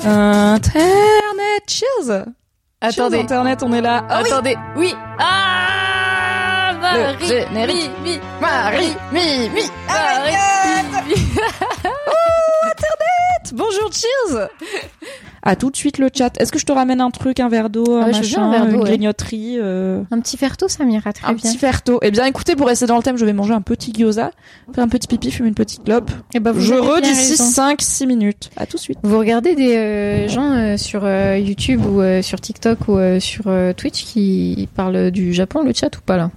Internet, 0.00 1.62
cheers 1.66 2.10
Attendez. 2.80 3.16
Cheers, 3.18 3.22
Internet, 3.22 3.62
on 3.62 3.72
est 3.72 3.80
là. 3.80 4.04
Ah 4.08 4.20
oui, 4.22 4.30
Attendez, 4.32 4.56
oui. 4.76 4.94
Ah 5.18 6.72
Marie, 6.80 7.16
Le 7.20 7.26
générique. 7.26 7.90
mi, 8.02 8.10
mi, 8.12 8.20
Marie, 8.40 8.96
mi, 9.12 9.48
mi, 9.50 9.62
Marie, 9.86 10.34
mi, 11.06 11.14
mi. 11.14 12.12
Bonjour, 13.52 13.90
cheers 13.92 14.48
À 15.42 15.56
tout 15.56 15.70
de 15.70 15.76
suite 15.76 15.98
le 15.98 16.08
chat. 16.12 16.30
Est-ce 16.40 16.52
que 16.52 16.58
je 16.58 16.64
te 16.66 16.72
ramène 16.72 17.00
un 17.00 17.10
truc, 17.10 17.40
un 17.40 17.48
verre 17.48 17.68
d'eau, 17.70 17.84
un 17.96 18.04
Ouais, 18.04 18.10
bien 18.10 18.18
machin, 18.20 18.42
un 18.42 18.50
verre 18.50 18.66
d'eau, 18.66 18.72
une 18.72 18.78
ouais. 18.80 18.84
grignoterie 18.84 19.56
euh, 19.60 20.02
Un 20.10 20.20
petit 20.20 20.36
verre 20.36 20.56
ça 20.68 20.84
m'ira 20.84 21.12
très 21.12 21.26
un 21.26 21.32
bien. 21.34 21.50
petit 21.50 21.58
verre 21.58 21.80
d'eau. 21.84 21.98
Eh 22.02 22.10
bien, 22.10 22.24
écoutez, 22.26 22.54
pour 22.56 22.66
rester 22.68 22.86
dans 22.86 22.96
le 22.96 23.02
thème, 23.02 23.16
je 23.16 23.24
vais 23.24 23.32
manger 23.32 23.52
un 23.54 23.60
petit 23.60 23.92
gyoza, 23.92 24.30
faire 24.74 24.84
un 24.84 24.88
petit 24.88 25.08
pipi, 25.08 25.30
fumer 25.30 25.48
une 25.48 25.54
petite 25.54 25.84
clope. 25.84 26.10
Eh 26.34 26.40
ben, 26.40 26.52
vous 26.52 26.60
je 26.60 26.72
avez 26.74 26.82
bien 26.82 26.96
re 26.96 27.00
d'ici 27.00 27.30
raison. 27.32 27.74
5-6 27.74 28.06
minutes. 28.06 28.50
À 28.56 28.66
tout 28.66 28.76
de 28.76 28.82
suite. 28.82 28.98
Vous 29.02 29.18
regardez 29.18 29.54
des 29.54 29.76
euh, 29.76 30.28
gens 30.28 30.52
euh, 30.52 30.76
sur 30.76 31.04
euh, 31.04 31.36
YouTube 31.38 31.84
ou 31.84 32.00
euh, 32.00 32.22
sur 32.22 32.40
TikTok 32.40 32.88
ou 32.88 32.96
euh, 32.98 33.18
sur 33.20 33.44
euh, 33.48 33.72
Twitch 33.72 34.04
qui 34.04 34.68
parlent 34.74 35.10
du 35.10 35.32
Japon, 35.32 35.62
le 35.62 35.72
chat 35.72 35.96
ou 35.96 36.00
pas 36.00 36.16
là? 36.16 36.30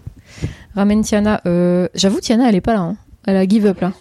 Ramen 0.75 1.01
Tiana, 1.01 1.41
euh, 1.45 1.87
j'avoue 1.93 2.19
Tiana 2.19 2.49
elle 2.49 2.55
est 2.55 2.61
pas 2.61 2.73
là, 2.73 2.81
hein. 2.81 2.97
elle 3.25 3.37
a 3.37 3.47
give 3.47 3.65
up 3.65 3.79
là. 3.79 3.93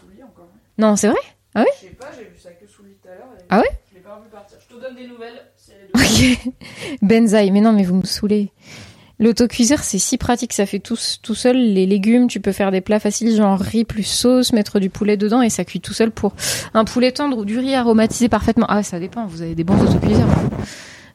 Non, 0.78 0.96
c'est 0.96 1.06
vrai? 1.06 1.18
Ah 1.54 1.62
oui? 1.62 1.88
Ah 3.54 3.60
ouais 3.60 3.70
Je 3.88 3.94
l'ai 3.94 4.00
pas 4.00 4.20
vu 4.20 4.28
partir. 4.32 4.58
Je 4.60 4.74
te 4.74 4.80
donne 4.80 4.96
des 4.96 5.06
nouvelles. 5.06 5.40
Ok. 5.94 6.52
Benzaï, 7.02 7.52
mais 7.52 7.60
non, 7.60 7.72
mais 7.72 7.84
vous 7.84 7.94
me 7.94 8.04
saoulez. 8.04 8.50
L'autocuiseur, 9.20 9.78
c'est 9.84 10.00
si 10.00 10.18
pratique, 10.18 10.52
ça 10.52 10.66
fait 10.66 10.80
tout, 10.80 10.98
tout 11.22 11.36
seul. 11.36 11.56
Les 11.56 11.86
légumes, 11.86 12.26
tu 12.26 12.40
peux 12.40 12.50
faire 12.50 12.72
des 12.72 12.80
plats 12.80 12.98
faciles, 12.98 13.36
genre 13.36 13.60
riz 13.60 13.84
plus 13.84 14.02
sauce, 14.02 14.52
mettre 14.52 14.80
du 14.80 14.90
poulet 14.90 15.16
dedans 15.16 15.40
et 15.40 15.50
ça 15.50 15.64
cuit 15.64 15.80
tout 15.80 15.92
seul 15.92 16.10
pour 16.10 16.34
un 16.74 16.84
poulet 16.84 17.12
tendre 17.12 17.38
ou 17.38 17.44
du 17.44 17.56
riz 17.56 17.76
aromatisé 17.76 18.28
parfaitement. 18.28 18.66
Ah, 18.68 18.82
ça 18.82 18.98
dépend, 18.98 19.24
vous 19.26 19.42
avez 19.42 19.54
des 19.54 19.62
bons 19.62 19.80
autocuiseurs. 19.80 20.26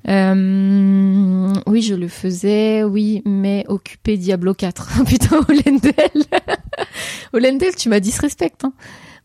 Euh, 0.07 1.53
oui, 1.67 1.81
je 1.81 1.93
le 1.93 2.07
faisais, 2.07 2.83
oui, 2.83 3.21
mais 3.25 3.65
occupé 3.67 4.15
Diablo 4.15 4.53
4. 4.53 4.99
Oh, 5.01 5.03
Putain, 5.05 5.41
Olendel. 5.49 6.23
Olendel, 7.33 7.75
tu 7.75 7.89
m'as 7.89 7.99
disrespect, 7.99 8.63
hein. 8.63 8.71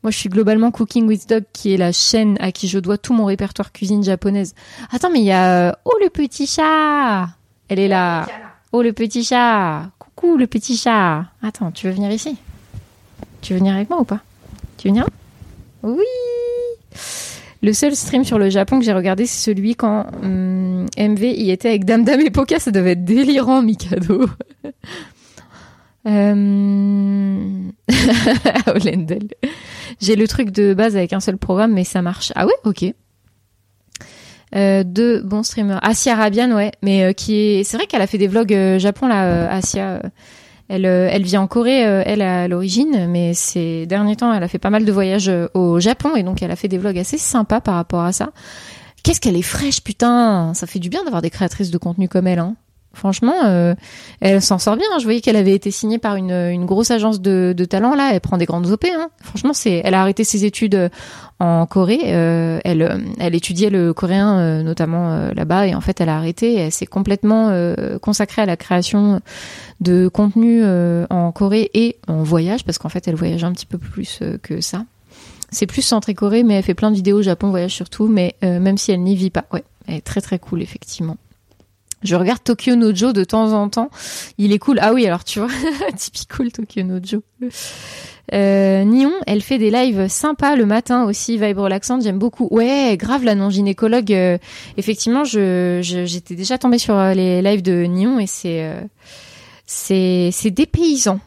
Moi, 0.04 0.10
je 0.10 0.18
suis 0.18 0.28
globalement 0.28 0.70
Cooking 0.70 1.06
with 1.08 1.26
Dog, 1.28 1.44
qui 1.54 1.72
est 1.72 1.78
la 1.78 1.90
chaîne 1.90 2.36
à 2.38 2.52
qui 2.52 2.68
je 2.68 2.78
dois 2.78 2.98
tout 2.98 3.14
mon 3.14 3.24
répertoire 3.24 3.72
cuisine 3.72 4.04
japonaise. 4.04 4.54
Attends, 4.92 5.10
mais 5.10 5.20
il 5.20 5.24
y 5.24 5.32
a... 5.32 5.68
euh, 5.70 5.72
Oh, 5.86 5.94
le 6.02 6.10
petit 6.10 6.46
chat! 6.46 7.28
Elle 7.70 7.78
est 7.78 7.88
là. 7.88 8.26
Oh, 8.72 8.82
le 8.82 8.92
petit 8.92 9.24
chat! 9.24 9.90
Coucou, 9.98 10.36
le 10.36 10.46
petit 10.46 10.76
chat! 10.76 11.24
Attends, 11.42 11.70
tu 11.70 11.86
veux 11.86 11.92
venir 11.94 12.10
ici? 12.10 12.36
Tu 13.40 13.54
veux 13.54 13.58
venir 13.60 13.74
avec 13.74 13.88
moi 13.88 13.98
ou 14.00 14.04
pas? 14.04 14.20
Tu 14.76 14.88
veux 14.88 14.92
venir? 14.92 15.08
Oui! 15.82 16.04
Le 17.62 17.72
seul 17.72 17.96
stream 17.96 18.24
sur 18.26 18.38
le 18.38 18.50
Japon 18.50 18.78
que 18.78 18.84
j'ai 18.84 18.92
regardé, 18.92 19.24
c'est 19.24 19.50
celui 19.52 19.74
quand 19.74 20.04
hum, 20.22 20.84
MV 20.98 21.22
y 21.22 21.50
était 21.50 21.68
avec 21.70 21.86
Dame 21.86 22.04
Dame 22.04 22.20
et 22.20 22.30
Poca. 22.30 22.58
Ça 22.60 22.70
devait 22.70 22.92
être 22.92 23.06
délirant, 23.06 23.62
Mikado. 23.62 24.28
Euh... 26.06 27.70
J'ai 30.00 30.16
le 30.16 30.26
truc 30.28 30.50
de 30.50 30.74
base 30.74 30.96
avec 30.96 31.12
un 31.12 31.20
seul 31.20 31.36
programme, 31.36 31.72
mais 31.72 31.84
ça 31.84 32.02
marche. 32.02 32.32
Ah 32.34 32.46
ouais, 32.46 32.54
ok. 32.64 32.84
Euh, 34.54 34.84
deux 34.84 35.20
bons 35.22 35.42
streamers. 35.42 35.80
Asia 35.82 36.12
Arabian, 36.12 36.52
ouais, 36.52 36.70
mais 36.82 37.02
euh, 37.02 37.12
qui 37.12 37.34
est. 37.34 37.64
C'est 37.64 37.76
vrai 37.76 37.86
qu'elle 37.86 38.02
a 38.02 38.06
fait 38.06 38.18
des 38.18 38.28
vlogs 38.28 38.54
euh, 38.54 38.78
Japon 38.78 39.08
là, 39.08 39.24
euh, 39.24 39.48
Asia. 39.50 39.94
euh, 39.94 40.00
elle, 40.68 40.86
elle 40.86 41.24
vit 41.24 41.36
en 41.36 41.46
Corée, 41.46 41.80
elle 41.80 42.22
à 42.22 42.48
l'origine, 42.48 43.06
mais 43.10 43.34
ces 43.34 43.84
derniers 43.84 44.16
temps, 44.16 44.32
elle 44.32 44.42
a 44.42 44.48
fait 44.48 44.58
pas 44.58 44.70
mal 44.70 44.86
de 44.86 44.92
voyages 44.92 45.30
au 45.52 45.78
Japon 45.78 46.16
et 46.16 46.22
donc 46.22 46.42
elle 46.42 46.50
a 46.50 46.56
fait 46.56 46.68
des 46.68 46.78
vlogs 46.78 46.98
assez 46.98 47.18
sympas 47.18 47.60
par 47.60 47.74
rapport 47.74 48.00
à 48.00 48.12
ça. 48.12 48.30
Qu'est-ce 49.02 49.20
qu'elle 49.20 49.36
est 49.36 49.42
fraîche, 49.42 49.82
putain 49.82 50.54
Ça 50.54 50.66
fait 50.66 50.78
du 50.78 50.88
bien 50.88 51.04
d'avoir 51.04 51.20
des 51.20 51.28
créatrices 51.28 51.70
de 51.70 51.76
contenu 51.76 52.08
comme 52.08 52.26
elle, 52.26 52.38
hein. 52.38 52.56
Franchement, 52.94 53.34
euh, 53.44 53.74
elle 54.20 54.40
s'en 54.40 54.58
sort 54.58 54.76
bien. 54.76 54.86
hein. 54.92 54.98
Je 54.98 55.04
voyais 55.04 55.20
qu'elle 55.20 55.36
avait 55.36 55.54
été 55.54 55.70
signée 55.70 55.98
par 55.98 56.16
une, 56.16 56.64
grosse 56.64 56.90
agence 56.90 57.20
de, 57.20 57.54
de 57.56 57.64
talent 57.64 57.94
là. 57.94 58.10
Elle 58.12 58.20
prend 58.20 58.38
des 58.38 58.46
grandes 58.46 58.70
op. 58.70 58.84
Hein. 58.84 59.08
Franchement, 59.20 59.52
c'est. 59.52 59.82
Elle 59.84 59.94
a 59.94 60.00
arrêté 60.00 60.24
ses 60.24 60.44
études 60.44 60.74
euh, 60.74 60.88
en 61.40 61.66
Corée. 61.66 62.00
Euh, 62.06 62.60
elle, 62.64 63.02
elle 63.18 63.34
étudiait 63.34 63.70
le 63.70 63.92
coréen 63.92 64.62
notamment 64.62 65.30
là-bas 65.34 65.66
et 65.66 65.74
en 65.74 65.80
fait, 65.80 66.00
elle 66.00 66.08
a 66.08 66.16
arrêté. 66.16 66.54
Elle 66.54 66.72
s'est 66.72 66.86
complètement 66.86 67.52
consacrée 68.00 68.42
à 68.42 68.46
la 68.46 68.56
création 68.56 69.20
de 69.80 70.08
contenu 70.08 70.64
en 71.10 71.32
Corée 71.32 71.70
et 71.74 71.96
en 72.06 72.22
voyage 72.22 72.64
parce 72.64 72.78
qu'en 72.78 72.88
fait, 72.88 73.08
elle 73.08 73.16
voyage 73.16 73.42
un 73.44 73.52
petit 73.52 73.66
peu 73.66 73.78
plus 73.78 74.20
que 74.42 74.60
ça. 74.60 74.84
C'est 75.50 75.66
plus 75.66 75.82
centré 75.82 76.14
Corée, 76.14 76.44
mais 76.44 76.54
elle 76.54 76.62
fait 76.62 76.74
plein 76.74 76.90
de 76.90 76.96
vidéos 76.96 77.20
Japon 77.20 77.50
voyage 77.50 77.74
surtout. 77.74 78.06
Mais 78.06 78.36
même 78.42 78.78
si 78.78 78.92
elle 78.92 79.02
n'y 79.02 79.16
vit 79.16 79.30
pas, 79.30 79.44
ouais, 79.52 79.64
elle 79.88 79.96
est 79.96 80.00
très 80.00 80.20
très 80.20 80.38
cool 80.38 80.62
effectivement. 80.62 81.16
Je 82.04 82.14
regarde 82.14 82.44
Tokyo 82.44 82.76
Nojo 82.76 83.12
de 83.12 83.24
temps 83.24 83.52
en 83.52 83.68
temps. 83.68 83.90
Il 84.38 84.52
est 84.52 84.58
cool. 84.58 84.78
Ah 84.80 84.92
oui, 84.92 85.06
alors 85.06 85.24
tu 85.24 85.40
vois, 85.40 85.48
typical 85.96 86.52
Tokyo 86.52 86.82
Nojo. 86.82 87.22
Euh, 88.32 88.84
Nion, 88.84 89.12
elle 89.26 89.42
fait 89.42 89.58
des 89.58 89.70
lives 89.70 90.08
sympas 90.08 90.56
le 90.56 90.64
matin 90.64 91.04
aussi, 91.04 91.36
vibe 91.38 91.58
relaxante, 91.58 92.02
j'aime 92.02 92.18
beaucoup. 92.18 92.48
Ouais, 92.50 92.96
grave 92.98 93.24
la 93.24 93.34
non-gynécologue. 93.34 94.12
euh, 94.12 94.38
effectivement, 94.76 95.24
je, 95.24 95.80
j'étais 95.82 96.34
déjà 96.34 96.56
tombée 96.58 96.78
sur 96.78 96.94
euh, 96.94 97.12
les 97.12 97.42
lives 97.42 97.62
de 97.62 97.84
Nion 97.84 98.18
et 98.18 98.26
c'est 98.26 98.64
euh, 98.64 98.80
c'est 99.66 100.30
c'est 100.32 100.50
dépaysant. 100.50 101.20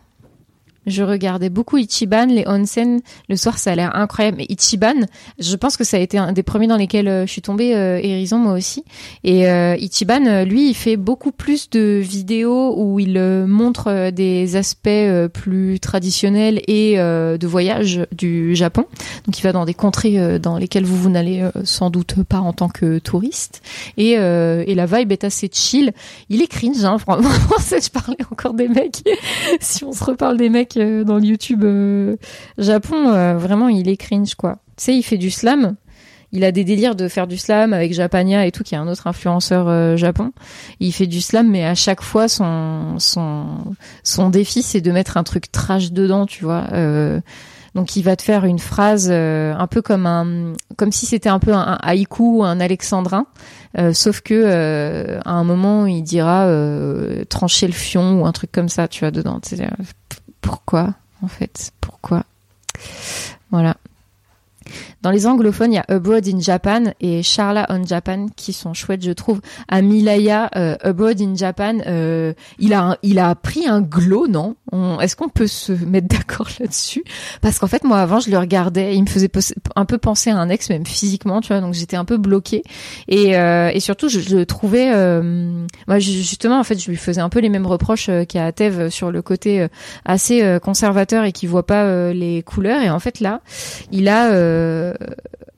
Je 0.88 1.04
regardais 1.04 1.50
beaucoup 1.50 1.78
Ichiban, 1.78 2.26
les 2.28 2.48
onsen. 2.48 3.02
Le 3.28 3.36
soir, 3.36 3.60
ça 3.60 3.74
a 3.74 3.76
l'air 3.76 3.96
incroyable. 3.96 4.38
Mais 4.38 4.46
Ichiban, 4.50 5.06
je 5.38 5.56
pense 5.58 5.76
que 5.76 5.84
ça 5.84 5.98
a 5.98 6.00
été 6.00 6.18
un 6.18 6.32
des 6.32 6.44
premiers 6.44 6.68
dans 6.68 6.78
lesquels 6.78 7.10
euh, 7.10 7.26
je 7.26 7.32
suis 7.32 7.42
tombée, 7.42 7.76
euh, 7.76 8.00
Hérison, 8.02 8.40
moi 8.40 8.54
aussi. 8.54 8.86
Et 9.26 9.50
euh, 9.50 9.76
Ichiban, 9.78 10.26
euh, 10.26 10.46
lui, 10.46 10.70
il 10.70 10.74
fait 10.74 10.96
beaucoup 10.96 11.34
plus 11.34 11.70
de 11.70 12.00
vidéos 12.02 12.74
où 12.78 13.00
il 13.00 13.18
euh, 13.18 13.46
montre 13.46 14.12
des 14.12 14.56
aspects 14.56 14.90
plus 15.34 15.80
traditionnels 15.82 16.62
et 16.68 16.96
de 16.98 17.48
voyage 17.48 18.06
du 18.14 18.56
Japon. 18.56 18.86
Donc, 19.26 19.38
il 19.38 19.42
va 19.42 19.52
dans 19.52 19.66
des 19.66 19.74
contrées 19.74 20.40
dans 20.40 20.58
lesquelles 20.58 20.86
vous, 20.86 20.96
vous 20.96 21.10
n'allez 21.10 21.44
sans 21.66 21.90
doute 21.90 22.24
pas 22.24 22.40
en 22.40 22.54
tant 22.54 22.70
que 22.70 23.00
touriste. 23.00 23.62
Et, 23.98 24.12
et 24.12 24.76
la 24.76 24.86
vibe 24.86 25.12
est 25.12 25.26
assez 25.26 25.50
chill. 25.52 25.92
Il 26.30 26.42
est 26.42 26.48
cringe, 26.48 26.84
hein, 26.86 26.96
vraiment. 27.08 27.30
je 27.60 27.90
parlais 27.90 28.18
encore 28.32 28.54
des 28.54 28.70
mecs. 28.70 29.04
si 29.60 29.84
on 29.84 29.92
se 29.92 30.04
reparle 30.04 30.38
des 30.38 30.50
mecs 30.50 30.77
euh, 30.78 31.04
dans 31.04 31.18
le 31.18 31.24
YouTube 31.24 31.64
euh, 31.64 32.18
Japon, 32.58 33.10
euh, 33.10 33.38
vraiment, 33.38 33.68
il 33.68 33.90
est 33.90 33.98
cringe, 33.98 34.36
quoi. 34.36 34.60
Tu 34.78 34.86
sais, 34.86 34.96
il 34.96 35.04
fait 35.04 35.18
du 35.18 35.32
slam. 35.32 35.76
Il 36.34 36.44
a 36.44 36.52
des 36.52 36.66
délires 36.66 36.96
de 36.96 37.08
faire 37.08 37.26
du 37.26 37.38
slam 37.38 37.74
avec 37.74 37.94
Japania 37.94 38.46
et 38.46 38.52
tout, 38.52 38.64
qui 38.64 38.76
est 38.76 38.78
un 38.78 38.88
autre 38.88 39.08
influenceur 39.08 39.68
euh, 39.70 39.96
Japon. 39.96 40.34
Il 40.80 40.92
fait 40.92 41.08
du 41.08 41.22
slam, 41.22 41.50
mais 41.50 41.66
à 41.66 41.76
chaque 41.76 42.02
fois, 42.02 42.28
son 42.28 43.00
son 43.00 43.46
son 44.04 44.30
défi, 44.30 44.62
c'est 44.62 44.82
de 44.82 44.92
mettre 44.92 45.16
un 45.16 45.24
truc 45.24 45.52
trash 45.52 45.92
dedans, 45.92 46.26
tu 46.26 46.44
vois. 46.44 46.66
Euh, 46.74 47.22
donc, 47.76 47.96
il 47.96 48.02
va 48.02 48.16
te 48.16 48.24
faire 48.24 48.44
une 48.44 48.60
phrase 48.60 49.08
euh, 49.10 49.54
un 49.56 49.68
peu 49.68 49.82
comme 49.82 50.06
un, 50.06 50.54
comme 50.76 50.92
si 50.92 51.06
c'était 51.06 51.30
un 51.30 51.40
peu 51.40 51.54
un, 51.54 51.60
un 51.60 51.78
haïku 51.82 52.40
ou 52.40 52.44
un 52.44 52.60
alexandrin, 52.60 53.28
sauf 53.94 54.22
que 54.22 55.20
à 55.24 55.32
un 55.32 55.44
moment, 55.44 55.86
il 55.86 56.02
dira 56.02 56.50
trancher 57.30 57.68
le 57.68 57.74
fion 57.74 58.20
ou 58.20 58.26
un 58.26 58.32
truc 58.32 58.52
comme 58.52 58.70
ça, 58.70 58.88
tu 58.88 59.02
vois, 59.02 59.12
dedans. 59.12 59.40
Pourquoi, 60.42 60.94
en 61.22 61.28
fait, 61.28 61.72
pourquoi 61.82 62.24
Voilà. 63.52 63.78
Dans 65.08 65.14
les 65.14 65.26
anglophones, 65.26 65.72
il 65.72 65.76
y 65.76 65.78
a 65.78 65.86
Abroad 65.88 66.28
in 66.28 66.42
Japan 66.42 66.84
et 67.00 67.24
Charla 67.24 67.66
on 67.70 67.82
Japan 67.86 68.26
qui 68.36 68.52
sont 68.52 68.74
chouettes, 68.74 69.06
je 69.06 69.14
trouve. 69.14 69.40
À 69.70 69.82
Milaya, 69.82 70.50
euh, 70.58 70.76
Abroad 70.82 71.22
in 71.22 71.34
Japan, 71.34 71.78
euh, 71.88 72.34
il 72.60 72.74
a 72.74 72.98
il 73.04 73.18
a 73.18 73.34
pris 73.34 73.66
un 73.68 73.80
glow, 73.80 74.28
non? 74.28 74.58
On- 74.74 75.00
Est-ce 75.00 75.16
qu'on 75.16 75.30
peut 75.30 75.48
se 75.48 75.72
mettre 75.72 76.08
d'accord 76.14 76.50
là-dessus? 76.60 77.06
Parce 77.40 77.58
qu'en 77.58 77.68
fait, 77.68 77.86
moi 77.86 78.00
avant, 78.00 78.20
je 78.20 78.30
le 78.30 78.38
regardais, 78.38 78.98
il 78.98 79.02
me 79.04 79.08
faisait 79.08 79.30
un 79.78 79.86
peu 79.86 79.98
penser 79.98 80.30
à 80.30 80.36
un 80.36 80.50
ex, 80.50 80.70
même 80.70 80.86
physiquement, 80.86 81.40
tu 81.40 81.54
vois. 81.54 81.62
Donc 81.62 81.74
j'étais 81.74 81.96
un 81.96 82.04
peu 82.04 82.18
bloquée 82.18 82.64
et, 83.08 83.38
euh, 83.38 83.72
et 83.74 83.80
surtout, 83.80 84.10
je, 84.10 84.36
le 84.36 84.46
trouvais. 84.46 84.92
euh, 84.94 85.66
moi, 85.88 86.00
ju- 86.00 86.12
justement, 86.22 86.60
en 86.60 86.66
fait, 86.66 86.78
je 86.84 86.90
lui 86.90 86.98
faisais 86.98 87.22
un 87.22 87.30
peu 87.30 87.40
les 87.40 87.48
mêmes 87.48 87.66
reproches 87.66 88.10
euh, 88.10 88.26
qu'à 88.26 88.52
Tev 88.52 88.90
sur 88.90 89.10
le 89.10 89.22
côté 89.22 89.62
euh, 89.62 89.68
assez 90.04 90.44
euh, 90.44 90.60
conservateur 90.60 91.24
et 91.24 91.32
qui 91.32 91.48
voit 91.48 91.66
pas 91.66 91.86
euh, 91.86 92.12
les 92.12 92.44
couleurs. 92.44 92.82
Et 92.82 92.90
en 92.90 93.00
fait, 93.00 93.22
là, 93.22 93.40
il 93.94 94.10
a, 94.10 94.32
euh, 94.34 94.94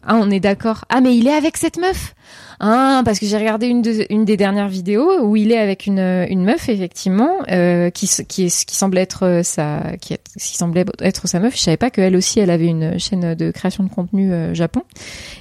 ah, 0.03 0.15
on 0.15 0.30
est 0.31 0.39
d'accord. 0.39 0.86
Ah, 0.89 1.01
mais 1.01 1.15
il 1.15 1.27
est 1.27 1.33
avec 1.33 1.57
cette 1.57 1.77
meuf? 1.77 2.15
Ah, 2.62 3.04
parce 3.06 3.20
que 3.20 3.26
j'ai 3.26 3.38
regardé 3.38 3.68
une, 3.68 3.81
de, 3.81 4.06
une 4.10 4.26
des 4.26 4.36
dernières 4.36 4.68
vidéos 4.68 5.22
où 5.22 5.38
il 5.38 5.54
est 5.54 5.58
avec 5.58 5.86
une, 5.86 6.44
meuf 6.44 6.68
effectivement 6.68 7.38
euh, 7.50 7.90
qui 7.90 8.10
qui, 8.28 8.48
qui 8.48 8.76
semblait 8.76 9.02
être 9.02 9.26
euh, 9.26 9.44
sa 9.44 9.94
qui, 10.02 10.18
qui, 10.38 10.58
semblait 10.58 10.84
être 11.00 11.26
sa 11.28 11.40
meuf. 11.40 11.56
Je 11.56 11.62
savais 11.62 11.78
pas 11.78 11.90
qu'elle 11.90 12.18
aussi 12.18 12.42
elle 12.42 12.50
avait 12.50 12.68
une 12.68 13.00
chaîne 13.00 13.34
de 13.34 13.52
création 13.52 13.86
de 13.86 13.90
contenu 13.90 14.34
euh, 14.34 14.54
Japon 14.54 14.84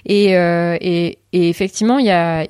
et, 0.06 0.36
euh, 0.36 0.76
effectivement, 1.32 1.98
il, 1.98 2.08
a, 2.08 2.46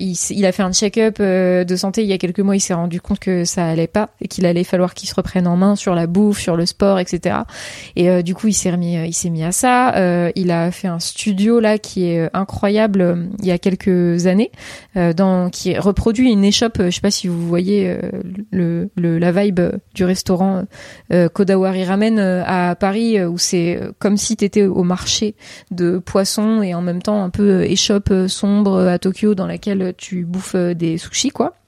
fait 0.51 0.63
un 0.63 0.71
check-up 0.71 1.19
de 1.19 1.75
santé 1.75 2.03
il 2.03 2.07
y 2.07 2.13
a 2.13 2.17
quelques 2.17 2.39
mois. 2.39 2.55
Il 2.55 2.61
s'est 2.61 2.73
rendu 2.73 3.01
compte 3.01 3.19
que 3.19 3.43
ça 3.43 3.65
allait 3.65 3.87
pas 3.87 4.11
et 4.21 4.29
qu'il 4.29 4.45
allait 4.45 4.63
falloir 4.63 4.93
qu'il 4.93 5.09
se 5.09 5.15
reprenne 5.15 5.47
en 5.47 5.57
main 5.57 5.75
sur 5.75 5.95
la 5.95 6.07
bouffe, 6.07 6.39
sur 6.39 6.55
le 6.55 6.65
sport, 6.65 6.97
etc. 6.97 7.39
Et 7.97 8.23
du 8.23 8.35
coup, 8.35 8.47
il 8.47 8.53
s'est 8.53 8.71
remis, 8.71 8.95
il 9.05 9.13
s'est 9.13 9.29
mis 9.29 9.43
à 9.43 9.51
ça. 9.51 10.31
Il 10.35 10.51
a 10.51 10.71
fait 10.71 10.87
un 10.87 10.99
studio 10.99 11.59
là 11.59 11.77
qui 11.77 12.05
est 12.05 12.29
incroyable 12.33 13.27
il 13.39 13.45
y 13.47 13.51
a 13.51 13.57
quelques 13.57 14.25
années, 14.29 14.51
dans 14.95 15.49
qui 15.49 15.77
reproduit 15.77 16.31
une 16.31 16.43
échoppe. 16.43 16.77
Je 16.83 16.89
sais 16.89 17.01
pas 17.01 17.11
si 17.11 17.27
vous 17.27 17.47
voyez 17.47 17.97
le, 18.51 18.89
le, 18.95 19.17
la 19.19 19.31
vibe 19.31 19.59
du 19.93 20.03
restaurant 20.03 20.65
Kodawari 21.33 21.83
Ramen 21.83 22.19
à 22.19 22.75
Paris, 22.75 23.23
où 23.23 23.37
c'est 23.37 23.79
comme 23.99 24.17
si 24.17 24.37
t'étais 24.37 24.65
au 24.65 24.83
marché 24.83 25.35
de 25.71 25.97
poissons 25.97 26.61
et 26.61 26.73
en 26.73 26.81
même 26.81 27.01
temps 27.01 27.23
un 27.23 27.29
peu 27.29 27.63
échoppe 27.63 28.13
sombre 28.27 28.87
à 28.87 28.99
Tokyo 28.99 29.35
dans 29.35 29.47
laquelle 29.47 29.93
tu 29.97 30.25
bouffes 30.25 30.55
euh, 30.55 30.73
des 30.73 30.97
sushis 30.97 31.29
quoi. 31.29 31.58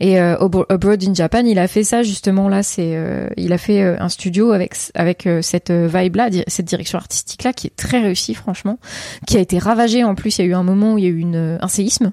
Et 0.00 0.20
euh, 0.20 0.36
Abroad 0.38 1.02
in 1.04 1.14
Japan, 1.14 1.44
il 1.44 1.58
a 1.58 1.68
fait 1.68 1.84
ça 1.84 2.02
justement 2.02 2.48
là. 2.48 2.62
C'est, 2.62 2.96
euh, 2.96 3.28
il 3.36 3.52
a 3.52 3.58
fait 3.58 3.82
un 3.82 4.08
studio 4.08 4.52
avec 4.52 4.74
avec 4.94 5.28
cette 5.42 5.70
vibe 5.70 6.16
là, 6.16 6.28
cette 6.46 6.66
direction 6.66 6.98
artistique 6.98 7.44
là, 7.44 7.52
qui 7.52 7.66
est 7.66 7.76
très 7.76 8.00
réussie 8.00 8.34
franchement, 8.34 8.78
qui 9.26 9.36
a 9.36 9.40
été 9.40 9.58
ravagée 9.58 10.04
en 10.04 10.14
plus. 10.14 10.38
Il 10.38 10.42
y 10.42 10.44
a 10.44 10.48
eu 10.48 10.54
un 10.54 10.62
moment 10.62 10.94
où 10.94 10.98
il 10.98 11.04
y 11.04 11.06
a 11.06 11.10
eu 11.10 11.24
un 11.60 11.68
séisme. 11.68 12.12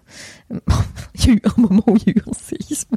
il 1.15 1.25
y 1.25 1.29
a 1.29 1.33
eu 1.33 1.41
un 1.45 1.61
moment 1.61 1.83
où 1.87 1.95
il 1.97 2.03
y 2.07 2.09
a 2.09 2.13
eu 2.13 2.23
un 2.27 2.33
séisme. 2.33 2.95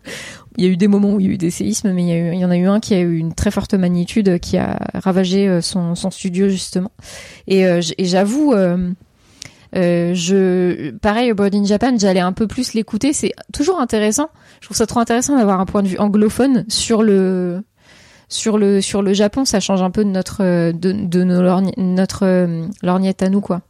Il 0.57 0.65
y 0.65 0.67
a 0.67 0.71
eu 0.71 0.77
des 0.77 0.89
moments 0.89 1.13
où 1.15 1.21
il 1.21 1.27
y 1.27 1.29
a 1.31 1.33
eu 1.33 1.39
des 1.39 1.51
séismes, 1.51 1.93
mais 1.93 2.33
il 2.33 2.39
y, 2.39 2.45
en 2.45 2.51
a 2.51 2.57
eu 2.57 2.67
un 2.67 2.81
qui 2.81 2.95
a 2.95 3.01
eu 3.01 3.17
une 3.17 3.35
très 3.35 3.51
forte 3.51 3.75
magnitude, 3.75 4.39
qui 4.41 4.57
a 4.57 4.79
ravagé 4.95 5.61
son, 5.61 5.95
studio 6.11 6.49
justement. 6.49 6.93
Et 7.47 7.65
j'avoue. 7.99 8.55
Euh, 9.75 10.13
je, 10.15 10.91
pareil, 10.99 11.33
au 11.33 11.35
Board 11.35 11.55
in 11.55 11.65
Japan, 11.65 11.95
j'allais 11.99 12.21
un 12.21 12.33
peu 12.33 12.47
plus 12.47 12.75
l'écouter. 12.75 13.13
C'est 13.13 13.33
toujours 13.53 13.81
intéressant. 13.81 14.29
Je 14.61 14.67
trouve 14.67 14.77
ça 14.77 14.87
trop 14.87 15.01
intéressant 15.01 15.37
d'avoir 15.37 15.61
un 15.61 15.67
point 15.67 15.83
de 15.83 15.89
vue 15.89 15.99
anglophone 15.99 16.65
sur 16.69 17.03
le 17.03 17.63
sur 18.29 18.59
le 18.59 18.81
sur 18.81 19.03
le 19.03 19.13
Japon. 19.13 19.45
Ça 19.45 19.61
change 19.61 19.83
un 19.83 19.91
peu 19.91 20.05
de 20.05 20.11
notre 20.11 20.73
de, 20.73 20.93
de 20.93 21.25
nos 21.25 21.43
notre 21.77 22.25
euh, 22.27 22.67
lorgnette 22.83 23.23
à 23.23 23.29
nous, 23.29 23.41
quoi. 23.41 23.63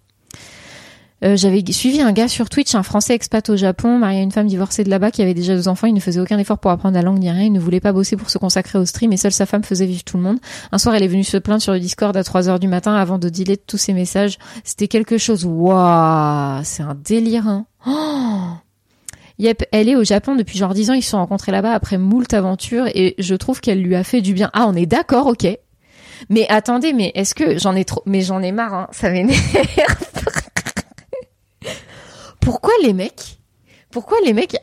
Euh, 1.25 1.37
j'avais 1.37 1.63
suivi 1.71 2.01
un 2.01 2.13
gars 2.13 2.27
sur 2.27 2.49
Twitch, 2.49 2.75
un 2.75 2.83
Français 2.83 3.15
expat 3.15 3.49
au 3.49 3.57
Japon, 3.57 3.99
marié 3.99 4.21
à 4.21 4.23
une 4.23 4.33
femme 4.33 4.49
divorcée 4.49 4.83
de 4.83 4.91
là-bas, 4.91 5.13
qui 5.13 5.23
avait 5.23 5.35
déjà 5.35 5.55
deux 5.55 5.69
enfants. 5.69 5.87
Il 5.87 5.95
ne 5.95 6.01
faisait 6.01 6.21
aucun 6.21 6.39
effort 6.39 6.59
pour 6.59 6.71
apprendre 6.73 6.97
la 6.97 7.03
langue 7.03 7.19
ni 7.19 7.31
rien. 7.31 7.45
Il 7.45 7.53
ne 7.53 7.61
voulait 7.61 7.81
pas 7.81 7.93
bosser 7.93 8.17
pour 8.17 8.29
se 8.29 8.39
consacrer 8.39 8.79
au 8.79 8.85
stream 8.85 9.13
et 9.13 9.17
seule 9.17 9.33
sa 9.33 9.47
femme 9.47 9.63
faisait 9.63 9.87
vivre 9.87 10.03
tout 10.03 10.17
le 10.17 10.23
monde. 10.25 10.39
Un 10.73 10.79
soir, 10.79 10.95
elle 10.97 11.05
est 11.05 11.09
venue 11.09 11.23
se 11.23 11.37
plaindre 11.37 11.63
sur 11.63 11.73
le 11.73 11.81
Discord 11.81 12.17
à 12.17 12.25
3 12.25 12.49
heures 12.49 12.59
du 12.59 12.67
matin 12.67 12.95
avant 12.95 13.19
de 13.19 13.29
delete 13.29 13.67
tous 13.67 13.79
ses 13.79 13.93
messages. 13.93 14.39
C'était 14.65 14.89
quelque 14.89 15.17
chose. 15.17 15.45
Waouh, 15.45 16.61
c'est 16.65 16.83
un 16.83 16.97
délire. 16.97 17.47
Hein. 17.47 17.67
Oh 17.87 18.57
Yep, 19.39 19.65
elle 19.73 19.89
est 19.89 19.97
au 19.97 20.05
Japon 20.05 20.35
depuis 20.35 20.59
genre 20.59 20.75
10 20.75 20.91
ans. 20.91 20.95
Ils 20.95 21.03
se 21.03 21.11
sont 21.11 21.19
rencontrés 21.19 21.53
là-bas 21.53 21.73
après 21.73 21.99
moult 21.99 22.33
aventures 22.35 22.87
et 22.95 23.15
je 23.19 23.35
trouve 23.35 23.61
qu'elle 23.61 23.81
lui 23.81 23.95
a 23.95 24.05
fait 24.05 24.21
du 24.21 24.35
bien. 24.35 24.51
Ah, 24.53 24.67
on 24.69 24.75
est 24.75 24.87
d'accord, 24.87 25.29
ok. 25.29 25.47
Mais 26.29 26.47
attendez, 26.49 26.93
mais 26.93 27.13
est-ce 27.15 27.35
que 27.35 27.59
j'en 27.59 27.75
ai 27.75 27.85
trop, 27.85 28.03
mais 28.07 28.21
j'en 28.21 28.43
ai 28.43 28.53
marre, 28.53 28.75
hein, 28.75 28.89
ça 28.93 29.11
m'énerve. 29.11 29.41
pourquoi 32.43 32.73
les 32.83 32.93
mecs, 32.93 33.39
pourquoi 33.91 34.19
les 34.25 34.33
mecs, 34.33 34.57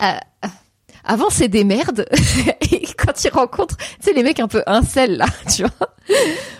avant 1.03 1.29
c'est 1.29 1.47
des 1.47 1.63
merdes, 1.63 2.05
et 2.71 2.85
quand 2.97 3.23
ils 3.23 3.31
rencontrent, 3.31 3.77
tu 3.77 3.85
sais, 4.01 4.13
les 4.13 4.21
mecs 4.21 4.39
un 4.39 4.47
peu 4.47 4.61
incels 4.67 5.17
là, 5.17 5.25
tu 5.55 5.63
vois. 5.63 5.95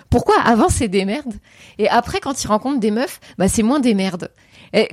Pourquoi 0.10 0.40
avant 0.42 0.70
c'est 0.70 0.88
des 0.88 1.06
merdes, 1.06 1.36
et 1.78 1.88
après 1.90 2.20
quand 2.20 2.44
ils 2.44 2.48
rencontrent 2.48 2.80
des 2.80 2.92
meufs, 2.92 3.20
bah 3.38 3.48
c'est 3.48 3.64
moins 3.64 3.80
des 3.80 3.94
merdes. 3.94 4.32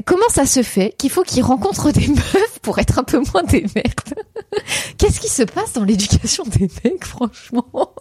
Comment 0.06 0.28
ça 0.30 0.46
se 0.46 0.62
fait 0.62 0.94
qu'il 0.98 1.10
faut 1.10 1.22
qu'ils 1.22 1.42
rencontrent 1.42 1.92
des 1.92 2.08
meufs 2.08 2.58
pour 2.62 2.78
être 2.78 2.98
un 2.98 3.04
peu 3.04 3.20
moins 3.32 3.42
des 3.44 3.66
merdes? 3.74 4.14
Qu'est-ce 4.98 5.20
qui 5.20 5.28
se 5.28 5.42
passe 5.42 5.74
dans 5.74 5.84
l'éducation 5.84 6.44
des 6.44 6.68
mecs, 6.82 7.04
franchement? 7.04 7.94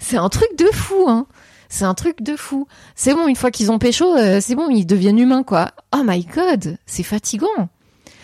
C'est 0.00 0.16
un 0.16 0.28
truc 0.28 0.48
de 0.56 0.66
fou, 0.72 1.04
hein. 1.08 1.26
C'est 1.70 1.84
un 1.84 1.94
truc 1.94 2.22
de 2.22 2.36
fou. 2.36 2.66
C'est 2.96 3.14
bon, 3.14 3.26
une 3.28 3.36
fois 3.36 3.50
qu'ils 3.50 3.70
ont 3.70 3.78
pécho, 3.78 4.16
euh, 4.16 4.40
c'est 4.42 4.56
bon, 4.56 4.68
ils 4.68 4.84
deviennent 4.84 5.18
humains, 5.18 5.44
quoi. 5.44 5.70
Oh 5.96 6.02
my 6.04 6.26
god, 6.26 6.76
c'est 6.84 7.04
fatigant. 7.04 7.68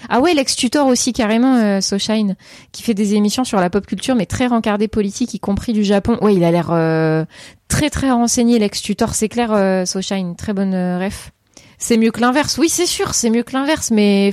Ah 0.09 0.21
ouais, 0.21 0.35
l'ex-tutor 0.35 0.87
aussi 0.87 1.13
carrément, 1.13 1.57
euh, 1.57 1.81
Soshine, 1.81 2.37
qui 2.73 2.83
fait 2.83 2.95
des 2.95 3.15
émissions 3.15 3.45
sur 3.45 3.61
la 3.61 3.71
pop 3.71 3.87
culture, 3.87 4.15
mais 4.15 4.27
très 4.27 4.47
rencardé 4.47 4.89
politique, 4.89 5.35
y 5.35 5.41
compris 5.41 5.73
du 5.73 5.85
Japon. 5.85 6.19
Ouais, 6.21 6.35
il 6.35 6.45
a 6.45 6.51
l'air 6.51 6.69
euh, 6.71 7.25
très 7.69 7.89
très 7.89 8.11
renseigné, 8.11 8.59
l'ex-tutor, 8.59 9.15
c'est 9.15 9.29
clair, 9.29 9.53
euh, 9.53 9.85
Soshine, 9.85 10.37
très 10.37 10.53
bonne 10.53 10.75
ref. 10.75 11.31
C'est 11.79 11.97
mieux 11.97 12.11
que 12.11 12.21
l'inverse. 12.21 12.59
Oui, 12.59 12.69
c'est 12.69 12.87
sûr, 12.87 13.15
c'est 13.15 13.31
mieux 13.31 13.43
que 13.43 13.53
l'inverse, 13.53 13.91
mais 13.91 14.33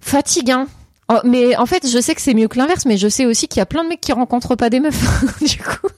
fatigant. 0.00 0.66
Oh, 1.10 1.18
mais 1.24 1.56
en 1.56 1.66
fait, 1.66 1.88
je 1.88 1.98
sais 2.00 2.14
que 2.14 2.20
c'est 2.20 2.34
mieux 2.34 2.48
que 2.48 2.58
l'inverse, 2.58 2.86
mais 2.86 2.96
je 2.96 3.08
sais 3.08 3.24
aussi 3.24 3.48
qu'il 3.48 3.60
y 3.60 3.62
a 3.62 3.66
plein 3.66 3.84
de 3.84 3.88
mecs 3.88 4.00
qui 4.00 4.12
rencontrent 4.12 4.56
pas 4.56 4.70
des 4.70 4.80
meufs. 4.80 5.40
du 5.40 5.58
coup. 5.58 5.88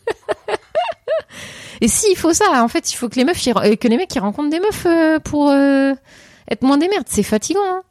Et 1.80 1.88
s'il 1.88 2.16
faut 2.16 2.32
ça, 2.32 2.62
en 2.62 2.68
fait, 2.68 2.92
il 2.92 2.96
faut 2.96 3.08
que 3.08 3.16
les 3.16 3.24
meufs, 3.24 3.42
que 3.42 3.88
les 3.88 3.96
mecs 3.96 4.08
qui 4.08 4.18
rencontrent 4.18 4.50
des 4.50 4.60
meufs 4.60 4.86
euh, 4.86 5.18
pour 5.18 5.50
euh, 5.50 5.94
être 6.50 6.62
moins 6.62 6.78
des 6.78 6.88
merdes. 6.88 7.06
C'est 7.08 7.22
fatigant. 7.22 7.60
Hein 7.64 7.82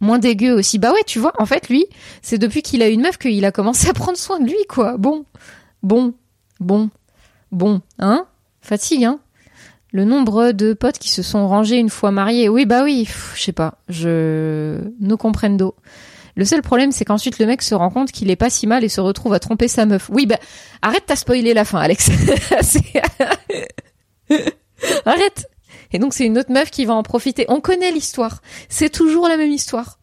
moins 0.00 0.18
dégueu 0.18 0.52
aussi. 0.52 0.78
Bah 0.78 0.92
ouais, 0.92 1.02
tu 1.06 1.18
vois, 1.18 1.32
en 1.38 1.46
fait, 1.46 1.68
lui, 1.68 1.86
c'est 2.22 2.38
depuis 2.38 2.62
qu'il 2.62 2.82
a 2.82 2.88
une 2.88 3.02
meuf 3.02 3.18
qu'il 3.18 3.44
a 3.44 3.52
commencé 3.52 3.88
à 3.88 3.92
prendre 3.92 4.18
soin 4.18 4.40
de 4.40 4.46
lui, 4.46 4.66
quoi. 4.68 4.96
Bon, 4.96 5.24
bon, 5.82 6.14
bon, 6.60 6.90
bon, 7.52 7.80
hein? 7.98 8.26
Fatigue, 8.60 9.04
hein 9.04 9.18
Le 9.92 10.04
nombre 10.04 10.52
de 10.52 10.72
potes 10.72 10.98
qui 10.98 11.10
se 11.10 11.22
sont 11.22 11.48
rangés 11.48 11.78
une 11.78 11.90
fois 11.90 12.10
mariés. 12.10 12.48
Oui, 12.48 12.66
bah 12.66 12.84
oui, 12.84 13.08
je 13.34 13.42
sais 13.42 13.52
pas. 13.52 13.78
Je... 13.88 14.78
No 15.00 15.16
comprendo. 15.16 15.74
Le 16.38 16.44
seul 16.44 16.62
problème, 16.62 16.92
c'est 16.92 17.04
qu'ensuite 17.04 17.40
le 17.40 17.46
mec 17.46 17.62
se 17.62 17.74
rend 17.74 17.90
compte 17.90 18.12
qu'il 18.12 18.30
est 18.30 18.36
pas 18.36 18.48
si 18.48 18.68
mal 18.68 18.84
et 18.84 18.88
se 18.88 19.00
retrouve 19.00 19.34
à 19.34 19.40
tromper 19.40 19.66
sa 19.66 19.86
meuf. 19.86 20.08
Oui, 20.12 20.24
bah 20.24 20.38
arrête, 20.82 21.02
t'as 21.04 21.16
spoilé 21.16 21.52
la 21.52 21.64
fin, 21.64 21.80
Alex. 21.80 22.10
arrête. 25.04 25.50
Et 25.90 25.98
donc 25.98 26.14
c'est 26.14 26.24
une 26.24 26.38
autre 26.38 26.52
meuf 26.52 26.70
qui 26.70 26.84
va 26.84 26.94
en 26.94 27.02
profiter. 27.02 27.44
On 27.48 27.60
connaît 27.60 27.90
l'histoire. 27.90 28.40
C'est 28.68 28.88
toujours 28.88 29.26
la 29.26 29.36
même 29.36 29.50
histoire 29.50 29.98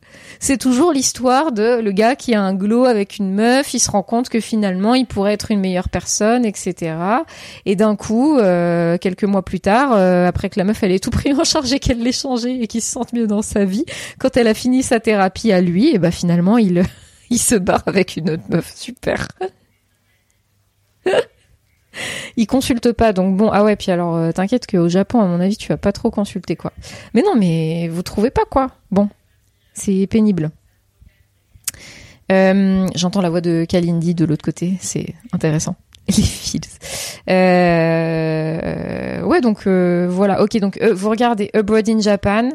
c'est 0.46 0.60
toujours 0.60 0.94
l'histoire 0.94 1.52
de 1.52 1.80
le 1.82 1.92
gars 1.92 2.16
qui 2.16 2.36
a 2.36 2.42
un 2.44 2.54
glow 2.54 2.86
avec 2.86 3.18
une 3.18 3.34
meuf, 3.34 3.74
il 3.74 3.80
se 3.80 3.90
rend 3.90 4.04
compte 4.04 4.30
que 4.30 4.40
finalement 4.40 4.94
il 4.94 5.08
pourrait 5.08 5.34
être 5.34 5.50
une 5.50 5.60
meilleure 5.60 5.90
personne, 5.90 6.46
etc. 6.46 6.96
Et 7.66 7.76
d'un 7.76 7.96
coup, 7.96 8.38
euh, 8.38 9.00
quelques 9.00 9.24
mois 9.24 9.44
plus 9.44 9.60
tard, 9.60 9.94
euh, 9.94 10.28
après 10.28 10.52
que 10.52 10.60
la 10.60 10.64
meuf 10.64 10.84
elle 10.84 10.92
ait 10.92 11.00
tout 11.00 11.10
pris 11.10 11.34
en 11.34 11.44
charge 11.44 11.74
et 11.74 11.80
qu'elle 11.80 11.98
l'ait 12.00 12.12
changé 12.12 12.62
et 12.62 12.68
qu'il 12.68 12.84
se 12.84 12.92
sente 12.92 13.12
mieux 13.12 13.26
dans 13.26 13.42
sa 13.42 13.66
vie, 13.66 13.86
quand 14.20 14.38
elle 14.38 14.48
a 14.48 14.54
fini 14.54 14.84
sa 14.84 15.00
thérapie 15.00 15.52
à 15.52 15.62
lui, 15.62 15.96
et 15.96 15.98
bah 15.98 16.12
finalement 16.12 16.58
il 16.60 16.86
se 17.40 17.56
barre 17.56 17.82
avec 17.88 18.16
une 18.16 18.30
autre 18.30 18.44
meuf, 18.48 18.72
super. 18.76 19.28
il 22.38 22.46
consulte 22.46 22.92
pas 22.92 23.14
donc 23.14 23.36
bon 23.36 23.50
ah 23.52 23.64
ouais 23.64 23.76
puis 23.76 23.90
alors 23.90 24.16
euh, 24.16 24.32
t'inquiète 24.32 24.68
qu'au 24.68 24.90
Japon 24.90 25.22
à 25.22 25.26
mon 25.26 25.40
avis 25.40 25.58
tu 25.58 25.70
vas 25.70 25.78
pas 25.78 25.92
trop 25.92 26.12
consulter 26.12 26.56
quoi 26.56 26.74
mais 27.14 27.22
non 27.22 27.36
mais 27.36 27.88
vous 27.88 28.04
trouvez 28.04 28.32
pas 28.32 28.44
quoi 28.44 28.72
bon 28.92 29.08
c'est 29.76 30.08
pénible. 30.08 30.52
Euh, 32.32 32.88
j'entends 32.96 33.22
la 33.22 33.30
voix 33.30 33.42
de 33.42 33.66
Kalindi 33.68 34.16
de 34.16 34.26
l'autre 34.26 34.44
côté, 34.44 34.74
c'est 34.80 35.14
intéressant. 35.32 35.76
Les 36.08 36.22
fils. 36.22 36.78
Euh, 37.32 39.24
ouais, 39.24 39.42
donc 39.42 39.66
euh, 39.66 40.08
voilà. 40.08 40.44
Ok, 40.44 40.56
donc 40.58 40.80
vous 40.80 41.10
regardez 41.10 41.50
Abroad 41.56 41.90
in 41.90 42.00
Japan, 42.00 42.52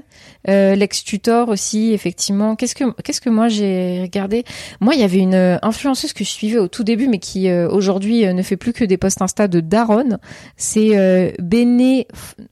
l'ex 0.47 1.03
tutor 1.03 1.49
aussi, 1.49 1.93
effectivement. 1.93 2.55
Qu'est-ce 2.55 2.77
que 2.77 2.93
qu'est-ce 3.03 3.21
que 3.21 3.29
moi 3.29 3.49
j'ai 3.49 4.03
regardé? 4.03 4.45
Moi, 4.81 4.95
il 4.95 5.00
y 5.00 5.05
avait 5.05 5.19
une 5.19 5.59
influenceuse 5.62 6.12
que 6.12 6.23
je 6.23 6.31
suivais 6.31 6.59
au 6.59 6.69
tout 6.69 6.85
début, 6.85 7.09
mais 7.09 7.19
qui 7.19 7.53
aujourd'hui 7.53 8.25
ne 8.33 8.43
fait 8.43 8.57
plus 8.57 8.73
que 8.73 8.85
des 8.85 8.97
posts 8.97 9.21
Insta 9.21 9.49
de 9.49 9.59
Daron. 9.59 10.19
C'est 10.57 11.35
Bene 11.41 12.05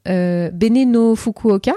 no 0.05 1.15
Fukuoka 1.15 1.75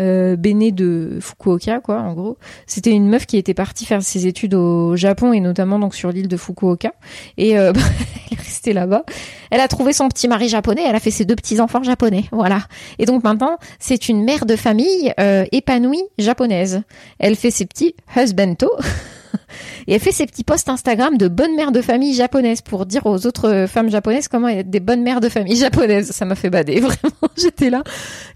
euh, 0.00 0.36
de 0.36 1.18
Fukuoka, 1.20 1.80
quoi, 1.80 2.00
en 2.00 2.14
gros. 2.14 2.38
C'était 2.66 2.90
une 2.90 3.08
meuf 3.08 3.26
qui 3.26 3.36
était 3.36 3.54
partie 3.54 3.84
faire 3.84 4.02
ses 4.02 4.26
études 4.26 4.54
au 4.54 4.96
Japon 4.96 5.32
et 5.32 5.40
notamment 5.40 5.78
donc 5.78 5.94
sur 5.94 6.10
l'île 6.10 6.28
de 6.28 6.36
Fukuoka. 6.36 6.92
Et 7.36 7.58
euh, 7.58 7.72
elle 8.30 8.38
est 8.38 8.40
restée 8.40 8.72
là-bas. 8.72 9.04
Elle 9.50 9.60
a 9.60 9.68
trouvé 9.68 9.92
son 9.92 10.08
petit 10.08 10.28
mari 10.28 10.48
japonais. 10.48 10.82
Elle 10.86 10.96
a 10.96 11.00
fait 11.00 11.10
ses 11.10 11.24
deux 11.24 11.36
petits 11.36 11.60
enfants 11.60 11.82
japonais, 11.82 12.24
voilà. 12.32 12.62
Et 12.98 13.06
donc 13.06 13.24
maintenant, 13.24 13.58
c'est 13.78 14.08
une 14.08 14.24
mère 14.24 14.46
de 14.46 14.56
famille 14.56 15.12
euh, 15.20 15.44
épanouie 15.52 16.02
japonaise. 16.18 16.82
Elle 17.18 17.36
fait 17.36 17.50
ses 17.50 17.66
petits 17.66 17.94
husbando. 18.16 18.70
Et 19.86 19.94
elle 19.94 20.00
fait 20.00 20.12
ses 20.12 20.26
petits 20.26 20.44
posts 20.44 20.68
Instagram 20.68 21.16
de 21.18 21.28
bonne 21.28 21.54
mère 21.56 21.72
de 21.72 21.80
famille 21.82 22.14
japonaise 22.14 22.60
pour 22.60 22.86
dire 22.86 23.06
aux 23.06 23.26
autres 23.26 23.66
femmes 23.68 23.90
japonaises 23.90 24.28
comment 24.28 24.48
être 24.48 24.70
des 24.70 24.80
bonnes 24.80 25.02
mères 25.02 25.20
de 25.20 25.28
famille 25.28 25.56
japonaises. 25.56 26.10
Ça 26.12 26.24
m'a 26.24 26.34
fait 26.34 26.50
bader, 26.50 26.80
vraiment. 26.80 27.12
J'étais 27.36 27.70
là. 27.70 27.82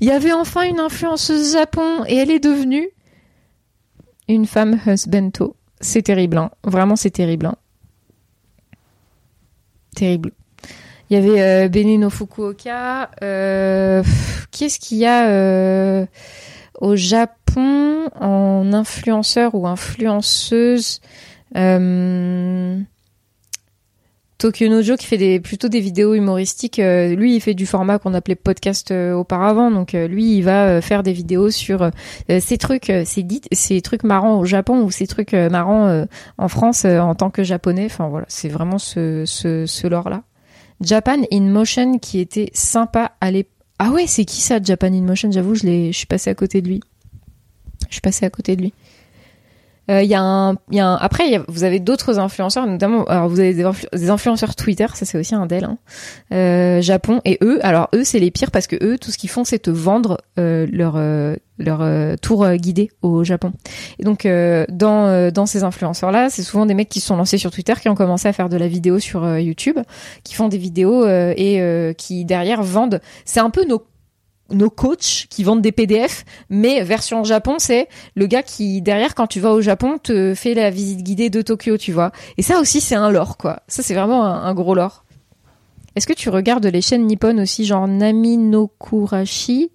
Il 0.00 0.08
y 0.08 0.10
avait 0.10 0.32
enfin 0.32 0.62
une 0.62 0.80
influenceuse 0.80 1.52
Japon 1.52 2.04
et 2.06 2.16
elle 2.16 2.30
est 2.30 2.40
devenue 2.40 2.88
une 4.28 4.46
femme 4.46 4.78
husbando. 4.86 5.54
C'est 5.80 6.02
terrible, 6.02 6.38
hein. 6.38 6.50
Vraiment, 6.64 6.96
c'est 6.96 7.10
terrible. 7.10 7.46
hein. 7.46 7.54
Terrible. 9.94 10.32
Il 11.08 11.14
y 11.14 11.16
avait 11.16 11.40
euh, 11.40 11.68
Benino 11.68 12.10
Fukuoka. 12.10 13.10
Euh, 13.22 14.02
pff, 14.02 14.48
qui 14.50 14.64
est-ce 14.64 14.78
qu'il 14.80 14.98
y 14.98 15.06
a 15.06 15.28
euh, 15.28 16.06
au 16.80 16.96
Japon 16.96 18.08
en 18.20 18.72
influenceur 18.72 19.54
ou 19.54 19.66
influenceuse 19.66 21.00
euh, 21.56 22.78
Tokyo 24.38 24.68
Nojo 24.68 24.96
qui 24.96 25.06
fait 25.06 25.16
des, 25.16 25.40
plutôt 25.40 25.68
des 25.68 25.80
vidéos 25.80 26.14
humoristiques. 26.14 26.78
euh, 26.78 27.14
lui, 27.14 27.36
il 27.36 27.40
fait 27.40 27.54
du 27.54 27.64
format 27.64 27.98
qu'on 27.98 28.12
appelait 28.12 28.34
podcast 28.34 28.90
euh, 28.90 29.14
auparavant. 29.14 29.70
Donc 29.70 29.92
lui, 29.92 30.36
il 30.36 30.42
va 30.42 30.82
faire 30.82 31.02
des 31.02 31.12
vidéos 31.12 31.50
sur 31.50 31.90
ces 32.28 32.58
trucs, 32.58 32.92
ces, 33.04 33.80
trucs 33.80 34.04
marrants 34.04 34.38
au 34.38 34.44
Japon 34.44 34.82
ou 34.82 34.90
ces 34.90 35.06
trucs 35.06 35.32
marrants 35.32 36.04
en 36.36 36.48
France 36.48 36.84
en 36.84 37.14
tant 37.14 37.30
que 37.30 37.44
japonais. 37.44 37.86
Enfin 37.86 38.08
voilà, 38.08 38.26
c'est 38.28 38.48
vraiment 38.50 38.78
ce, 38.78 39.24
ce 39.26 39.86
lore-là. 39.86 40.22
Japan 40.82 41.22
in 41.32 41.48
Motion 41.48 41.98
qui 41.98 42.20
était 42.20 42.50
sympa 42.52 43.12
à 43.20 43.30
l'époque. 43.30 43.55
Ah 43.78 43.90
ouais, 43.90 44.06
c'est 44.06 44.24
qui 44.24 44.40
ça, 44.40 44.62
Japan 44.62 44.92
in 44.92 45.02
Motion? 45.02 45.30
J'avoue, 45.30 45.54
je 45.54 45.64
l'ai, 45.64 45.92
je 45.92 45.98
suis 45.98 46.06
passée 46.06 46.30
à 46.30 46.34
côté 46.34 46.62
de 46.62 46.68
lui. 46.68 46.80
Je 47.88 47.94
suis 47.94 48.00
passée 48.00 48.24
à 48.24 48.30
côté 48.30 48.56
de 48.56 48.62
lui. 48.62 48.74
Euh, 49.90 50.02
Il 50.02 50.08
y 50.08 50.14
a 50.14 50.20
un, 50.20 50.56
y 50.70 50.80
a 50.80 50.86
un- 50.88 50.96
après, 50.96 51.28
y 51.28 51.36
a- 51.36 51.44
vous 51.48 51.62
avez 51.64 51.78
d'autres 51.80 52.18
influenceurs, 52.18 52.66
notamment, 52.66 53.04
alors 53.04 53.28
vous 53.28 53.38
avez 53.40 53.54
des, 53.54 53.64
influ- 53.64 53.86
des 53.92 54.10
influenceurs 54.10 54.54
Twitter, 54.56 54.86
ça 54.94 55.04
c'est 55.04 55.16
aussi 55.18 55.34
un 55.34 55.46
d'elles, 55.46 55.64
hein. 55.64 55.78
Euh, 56.32 56.80
Japon, 56.80 57.20
et 57.24 57.38
eux, 57.42 57.58
alors 57.64 57.88
eux 57.94 58.02
c'est 58.04 58.18
les 58.18 58.30
pires 58.30 58.50
parce 58.50 58.66
que 58.66 58.76
eux, 58.82 58.98
tout 58.98 59.10
ce 59.10 59.18
qu'ils 59.18 59.30
font 59.30 59.44
c'est 59.44 59.60
te 59.60 59.70
vendre 59.70 60.18
euh, 60.38 60.66
leur 60.72 60.96
leur 61.58 61.80
euh, 61.82 62.16
tour 62.20 62.46
guidé 62.56 62.90
au 63.02 63.24
Japon. 63.24 63.52
Et 63.98 64.04
donc 64.04 64.26
euh, 64.26 64.66
dans 64.68 65.30
dans 65.32 65.46
ces 65.46 65.62
influenceurs 65.64 66.10
là, 66.10 66.28
c'est 66.30 66.42
souvent 66.42 66.66
des 66.66 66.74
mecs 66.74 66.88
qui 66.88 67.00
se 67.00 67.06
sont 67.06 67.16
lancés 67.16 67.38
sur 67.38 67.50
Twitter, 67.50 67.74
qui 67.80 67.88
ont 67.88 67.94
commencé 67.94 68.26
à 68.28 68.32
faire 68.32 68.48
de 68.48 68.56
la 68.56 68.68
vidéo 68.68 68.98
sur 68.98 69.38
YouTube, 69.38 69.78
qui 70.24 70.34
font 70.34 70.48
des 70.48 70.58
vidéos 70.58 71.06
et 71.06 71.94
qui 71.96 72.24
derrière 72.24 72.62
vendent. 72.62 73.00
C'est 73.24 73.40
un 73.40 73.50
peu 73.50 73.64
nos 73.64 73.82
nos 74.50 74.70
coachs 74.70 75.26
qui 75.28 75.44
vendent 75.44 75.62
des 75.62 75.72
PDF, 75.72 76.24
mais 76.50 76.82
version 76.82 77.24
Japon, 77.24 77.56
c'est 77.58 77.88
le 78.14 78.26
gars 78.26 78.42
qui 78.42 78.82
derrière 78.82 79.14
quand 79.14 79.26
tu 79.26 79.40
vas 79.40 79.52
au 79.52 79.60
Japon 79.60 79.98
te 79.98 80.34
fait 80.34 80.54
la 80.54 80.70
visite 80.70 81.02
guidée 81.02 81.30
de 81.30 81.42
Tokyo, 81.42 81.76
tu 81.76 81.92
vois. 81.92 82.12
Et 82.36 82.42
ça 82.42 82.60
aussi 82.60 82.80
c'est 82.80 82.94
un 82.94 83.10
lore 83.10 83.36
quoi. 83.36 83.60
Ça 83.68 83.82
c'est 83.82 83.94
vraiment 83.94 84.24
un, 84.24 84.54
gros 84.54 84.74
lore. 84.74 85.04
Est-ce 85.94 86.06
que 86.06 86.12
tu 86.12 86.28
regardes 86.28 86.66
les 86.66 86.82
chaînes 86.82 87.06
nippones 87.06 87.40
aussi, 87.40 87.64
genre 87.64 87.88
Nami 87.88 88.36
no 88.36 88.70
Kurashi 88.78 89.70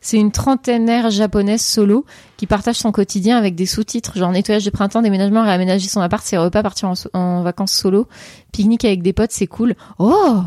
C'est 0.00 0.16
une 0.16 0.32
trentenaire 0.32 1.10
japonaise 1.10 1.62
solo 1.62 2.04
qui 2.36 2.46
partage 2.46 2.76
son 2.76 2.92
quotidien 2.92 3.38
avec 3.38 3.54
des 3.54 3.66
sous-titres, 3.66 4.18
genre 4.18 4.32
nettoyage 4.32 4.64
de 4.64 4.70
printemps, 4.70 5.00
déménagement, 5.00 5.44
réaménager 5.44 5.88
son 5.88 6.00
appart, 6.00 6.24
ses 6.24 6.38
repas, 6.38 6.62
partir 6.62 6.92
en 7.12 7.42
vacances 7.42 7.72
solo, 7.72 8.08
pique-nique 8.52 8.84
avec 8.84 9.02
des 9.02 9.12
potes, 9.12 9.32
c'est 9.32 9.46
cool. 9.46 9.76
Oh 9.98 10.42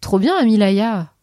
Trop 0.00 0.18
bien, 0.18 0.36
Amilaya 0.36 1.13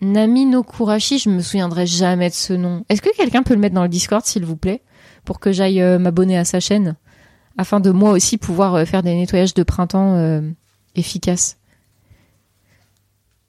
Nami 0.00 0.46
no 0.46 0.62
Kurashi, 0.62 1.18
je 1.18 1.28
me 1.28 1.40
souviendrai 1.40 1.86
jamais 1.86 2.30
de 2.30 2.34
ce 2.34 2.52
nom. 2.52 2.84
Est-ce 2.88 3.02
que 3.02 3.14
quelqu'un 3.14 3.42
peut 3.42 3.54
le 3.54 3.60
mettre 3.60 3.74
dans 3.74 3.82
le 3.82 3.88
Discord, 3.88 4.24
s'il 4.24 4.44
vous 4.44 4.56
plaît, 4.56 4.82
pour 5.24 5.40
que 5.40 5.52
j'aille 5.52 5.82
euh, 5.82 5.98
m'abonner 5.98 6.38
à 6.38 6.44
sa 6.44 6.60
chaîne, 6.60 6.96
afin 7.58 7.80
de 7.80 7.90
moi 7.90 8.12
aussi 8.12 8.38
pouvoir 8.38 8.74
euh, 8.74 8.84
faire 8.84 9.02
des 9.02 9.14
nettoyages 9.14 9.54
de 9.54 9.62
printemps 9.62 10.16
euh, 10.16 10.40
efficaces? 10.94 11.58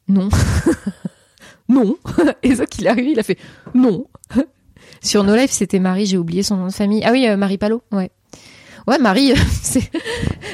Non. 0.10 0.28
non. 1.70 1.96
Et 2.44 2.56
ça 2.56 2.66
qu'il 2.66 2.88
arrivé, 2.88 3.12
il 3.12 3.20
a 3.20 3.24
fait 3.24 3.40
non. 3.74 4.08
Sur 5.02 5.24
No 5.24 5.36
Life, 5.36 5.52
c'était 5.52 5.80
Marie, 5.80 6.06
j'ai 6.06 6.18
oublié 6.18 6.44
son 6.44 6.58
nom 6.58 6.68
de 6.68 6.74
famille. 6.74 7.02
Ah 7.06 7.12
oui, 7.12 7.28
Marie 7.38 7.58
Palo, 7.58 7.82
ouais. 7.92 8.12
Ouais, 8.88 8.98
Marie, 8.98 9.34
c'est 9.62 9.90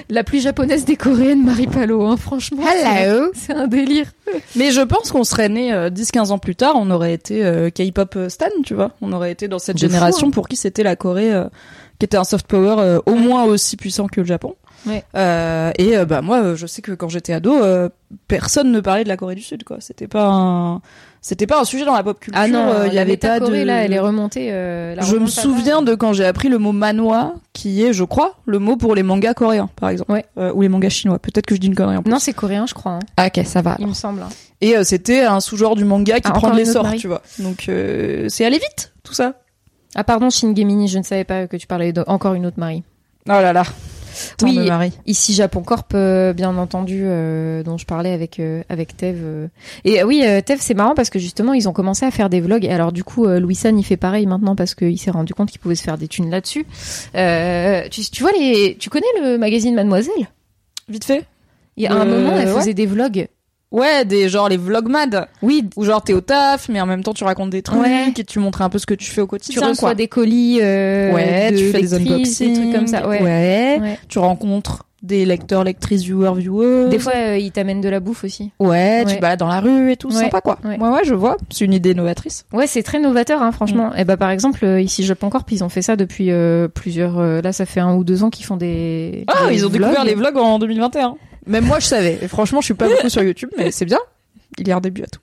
la 0.09 0.23
plus 0.23 0.41
japonaise 0.41 0.85
des 0.85 0.95
coréennes, 0.95 1.43
Marie 1.43 1.67
Palo, 1.67 2.05
hein, 2.05 2.17
franchement. 2.17 2.63
Hello. 2.67 3.31
C'est 3.33 3.53
un 3.53 3.67
délire. 3.67 4.07
Mais 4.55 4.71
je 4.71 4.81
pense 4.81 5.11
qu'on 5.11 5.23
serait 5.23 5.49
né 5.49 5.73
euh, 5.73 5.89
10-15 5.89 6.31
ans 6.31 6.37
plus 6.37 6.55
tard, 6.55 6.73
on 6.75 6.89
aurait 6.91 7.13
été 7.13 7.45
euh, 7.45 7.69
K-pop 7.69 8.15
euh, 8.15 8.29
stan, 8.29 8.47
tu 8.63 8.73
vois. 8.73 8.91
On 9.01 9.11
aurait 9.13 9.31
été 9.31 9.47
dans 9.47 9.59
cette 9.59 9.77
fou, 9.79 9.87
génération 9.87 10.27
hein. 10.27 10.31
pour 10.31 10.47
qui 10.47 10.55
c'était 10.55 10.83
la 10.83 10.95
Corée, 10.95 11.33
euh, 11.33 11.45
qui 11.99 12.05
était 12.05 12.17
un 12.17 12.23
soft 12.23 12.47
power 12.47 12.75
euh, 12.79 12.99
au 13.05 13.15
moins 13.15 13.43
aussi 13.45 13.77
puissant 13.77 14.07
que 14.07 14.21
le 14.21 14.27
Japon. 14.27 14.55
Ouais. 14.85 15.03
Euh, 15.15 15.71
et 15.77 15.97
euh, 15.97 16.05
bah 16.05 16.21
moi, 16.21 16.41
euh, 16.41 16.55
je 16.55 16.67
sais 16.67 16.81
que 16.81 16.91
quand 16.91 17.09
j'étais 17.09 17.33
ado, 17.33 17.55
euh, 17.55 17.89
personne 18.27 18.71
ne 18.71 18.79
parlait 18.79 19.03
de 19.03 19.09
la 19.09 19.17
Corée 19.17 19.35
du 19.35 19.41
Sud, 19.41 19.63
quoi. 19.63 19.77
C'était 19.79 20.07
pas 20.07 20.27
un, 20.27 20.81
c'était 21.27 21.45
pas 21.45 21.59
un 21.59 21.65
sujet 21.65 21.83
dans 21.83 21.93
la 21.93 22.03
pop 22.03 22.17
culture. 22.19 22.41
Ah 22.41 22.47
non, 22.47 22.69
euh, 22.69 22.87
il 22.87 22.93
y 22.93 22.99
avait 22.99 23.17
pas 23.17 23.39
Corée, 23.39 23.59
de. 23.61 23.65
là, 23.65 23.83
elle 23.83 23.91
est 23.91 23.99
remontée. 23.99 24.49
euh, 24.53 24.95
je 25.01 25.17
me 25.17 25.27
souviens 25.27 25.81
de 25.81 25.93
quand 25.93 26.13
j'ai 26.13 26.23
appris 26.25 26.47
le 26.47 26.57
mot 26.57 26.71
manhwa, 26.71 27.33
qui 27.51 27.83
est, 27.83 27.91
je 27.91 28.05
crois, 28.05 28.35
le 28.45 28.59
mot 28.59 28.77
pour 28.77 28.95
les 28.95 29.03
mangas 29.03 29.33
coréens, 29.33 29.69
par 29.75 29.89
exemple, 29.89 30.11
Ouais. 30.11 30.23
Euh, 30.37 30.53
ou 30.53 30.61
les 30.61 30.69
mangas 30.69 30.89
chinois. 30.89 31.19
Peut-être 31.19 31.45
que 31.45 31.53
je 31.55 31.59
dis 31.59 31.67
une 31.67 31.75
connerie 31.75 31.97
en 31.97 32.01
plus. 32.03 32.09
Non, 32.09 32.19
c'est 32.19 32.31
coréen, 32.31 32.65
je 32.65 32.73
crois. 32.73 32.93
hein. 32.93 32.99
Ah, 33.17 33.27
ok, 33.27 33.43
ça 33.45 33.61
va. 33.61 33.75
Il 33.79 33.87
me 33.87 33.93
semble. 33.93 34.21
hein. 34.21 34.29
Et 34.61 34.75
c'était 34.85 35.21
un 35.25 35.39
sous-genre 35.41 35.75
du 35.75 35.83
manga 35.83 36.15
qui 36.21 36.29
Ah, 36.29 36.31
prend 36.31 36.51
de 36.51 36.55
l'essor, 36.55 36.87
tu 36.97 37.07
vois. 37.07 37.21
Donc 37.39 37.69
c'est 38.29 38.45
aller 38.45 38.57
vite, 38.59 38.93
tout 39.03 39.13
ça. 39.13 39.33
Ah 39.95 40.03
pardon, 40.03 40.29
Shingemini, 40.29 40.87
je 40.87 40.97
ne 40.99 41.03
savais 41.03 41.23
pas 41.25 41.47
que 41.47 41.57
tu 41.57 41.67
parlais 41.67 41.91
de 41.91 42.03
encore 42.07 42.33
une 42.35 42.45
autre 42.45 42.59
Marie. 42.59 42.83
Oh 43.27 43.31
là 43.31 43.51
là. 43.51 43.63
Tant 44.37 44.47
Oui. 44.47 44.69
Ici 45.05 45.33
Japon 45.33 45.61
Corp, 45.61 45.91
euh, 45.93 46.33
bien 46.33 46.55
entendu, 46.57 47.01
euh, 47.03 47.63
dont 47.63 47.77
je 47.77 47.85
parlais 47.85 48.11
avec 48.11 48.39
euh, 48.39 48.63
avec 48.69 48.95
Tev. 48.97 49.17
euh. 49.21 49.47
Et 49.85 50.03
oui, 50.03 50.23
Tev, 50.45 50.59
c'est 50.61 50.73
marrant 50.73 50.95
parce 50.95 51.09
que 51.09 51.19
justement, 51.19 51.53
ils 51.53 51.67
ont 51.69 51.73
commencé 51.73 52.05
à 52.05 52.11
faire 52.11 52.29
des 52.29 52.41
vlogs. 52.41 52.65
Et 52.65 52.69
alors 52.69 52.91
du 52.91 53.03
coup, 53.03 53.25
Louis 53.27 53.55
San, 53.55 53.77
il 53.77 53.83
fait 53.83 53.97
pareil 53.97 54.25
maintenant 54.25 54.55
parce 54.55 54.75
qu'il 54.75 54.97
s'est 54.99 55.11
rendu 55.11 55.33
compte 55.33 55.49
qu'il 55.49 55.59
pouvait 55.59 55.75
se 55.75 55.83
faire 55.83 55.97
des 55.97 56.07
thunes 56.07 56.29
là-dessus. 56.29 56.65
Tu, 57.13 58.01
tu 58.11 58.21
vois 58.23 58.31
les, 58.31 58.77
tu 58.79 58.89
connais 58.89 59.05
le 59.21 59.37
magazine 59.37 59.75
Mademoiselle? 59.75 60.13
Vite 60.89 61.05
fait. 61.05 61.25
Il 61.75 61.83
y 61.83 61.87
a 61.87 61.93
un 61.93 62.05
moment, 62.05 62.35
elle 62.37 62.47
ouais. 62.47 62.53
faisait 62.55 62.73
des 62.73 62.85
vlogs. 62.87 63.27
Ouais, 63.71 64.05
des 64.05 64.29
genre 64.29 64.47
les 64.47 64.55
vlogmad 64.57 65.27
Oui, 65.41 65.69
où 65.75 65.83
genre 65.83 66.01
t'es 66.01 66.13
au 66.13 66.21
taf, 66.21 66.69
mais 66.69 66.79
en 66.79 66.85
même 66.85 67.03
temps 67.03 67.13
tu 67.13 67.23
racontes 67.25 67.49
des 67.49 67.61
trucs 67.61 67.81
Ouais. 67.81 68.13
et 68.17 68.23
tu 68.23 68.39
montres 68.39 68.61
un 68.61 68.69
peu 68.69 68.79
ce 68.79 68.85
que 68.85 68.93
tu 68.93 69.11
fais 69.11 69.19
au 69.21 69.25
tu 69.25 69.29
quotidien. 69.31 69.67
reçois 69.69 69.89
quoi. 69.89 69.95
des 69.95 70.07
colis. 70.07 70.59
Euh, 70.61 71.11
ouais, 71.13 71.51
de 71.51 71.57
tu 71.57 71.69
fais 71.71 71.81
des 71.81 71.93
unboxings, 71.93 72.53
des 72.53 72.59
trucs 72.61 72.73
comme 72.73 72.87
ça. 72.87 73.07
Ouais. 73.07 73.21
Ouais. 73.21 73.77
Ouais. 73.81 73.99
Tu 74.07 74.19
rencontres 74.19 74.83
des 75.03 75.25
lecteurs, 75.25 75.63
lectrices, 75.63 76.01
viewers, 76.01 76.33
viewers. 76.35 76.89
Des 76.89 76.97
fois, 76.97 77.13
euh, 77.15 77.37
ils 77.37 77.51
t'amènent 77.51 77.81
de 77.81 77.87
la 77.89 77.99
bouffe 77.99 78.23
aussi. 78.23 78.51
Ouais, 78.59 79.05
tu 79.05 79.15
te 79.17 79.21
balades 79.21 79.39
dans 79.39 79.47
la 79.47 79.59
rue 79.59 79.91
et 79.91 79.95
tout, 79.97 80.07
Ouais. 80.07 80.13
sympa 80.23 80.41
quoi. 80.41 80.57
Ouais. 80.65 80.77
Ouais, 80.79 81.01
je 81.03 81.13
vois. 81.13 81.37
C'est 81.51 81.65
une 81.65 81.73
idée 81.73 81.93
novatrice. 81.93 82.45
Ouais, 82.51 82.65
c'est 82.67 82.81
très 82.83 82.99
novateur, 82.99 83.41
hein, 83.43 83.51
franchement. 83.51 83.91
Mm. 83.91 83.99
Et 83.99 84.05
bah 84.05 84.17
par 84.17 84.31
exemple, 84.31 84.65
euh, 84.65 84.81
ici 84.81 85.03
Japon 85.03 85.29
Corp, 85.29 85.49
ils 85.51 85.63
ont 85.63 85.69
fait 85.69 85.81
ça 85.83 85.95
depuis 85.97 86.31
euh, 86.31 86.67
plusieurs. 86.67 87.21
là, 87.41 87.51
ça 87.51 87.65
fait 87.65 87.79
un 87.81 87.93
ou 87.95 88.03
deux 88.03 88.23
ans 88.23 88.29
qu'ils 88.29 88.45
font 88.45 88.57
des. 88.57 89.23
Ah, 89.27 89.49
des 89.49 89.55
ils 89.55 89.65
ont 89.65 89.69
vlogs. 89.69 89.81
découvert 89.81 90.03
les 90.05 90.15
vlogs 90.15 90.37
en 90.37 90.57
2021. 90.57 91.15
Même 91.47 91.65
moi, 91.65 91.79
je 91.79 91.85
savais. 91.85 92.19
Et 92.21 92.27
franchement, 92.27 92.61
je 92.61 92.65
suis 92.65 92.73
pas 92.73 92.87
beaucoup 92.89 93.09
sur 93.09 93.23
YouTube, 93.23 93.49
mais 93.57 93.71
c'est 93.71 93.85
bien. 93.85 93.99
Il 94.57 94.67
y 94.67 94.71
a 94.71 94.77
un 94.77 94.81
début 94.81 95.03
à 95.03 95.07
tout. 95.07 95.19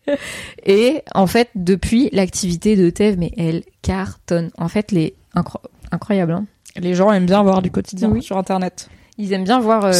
Et 0.64 1.02
en 1.14 1.26
fait, 1.26 1.48
depuis 1.54 2.08
l'activité 2.12 2.76
de 2.76 2.90
Tev, 2.90 3.16
mais 3.18 3.32
elle 3.36 3.62
cartonne. 3.82 4.50
En 4.58 4.68
fait, 4.68 4.92
les 4.92 5.14
incro- 5.34 5.60
incroyable. 5.90 6.32
Hein. 6.32 6.46
Les 6.76 6.94
gens 6.94 7.12
aiment 7.12 7.26
bien 7.26 7.42
voir 7.42 7.62
du 7.62 7.70
quotidien 7.70 8.08
Oui. 8.10 8.22
sur 8.22 8.36
Internet. 8.38 8.88
Ils 9.16 9.32
aiment 9.32 9.44
bien 9.44 9.60
voir 9.60 9.84
euh, 9.84 9.92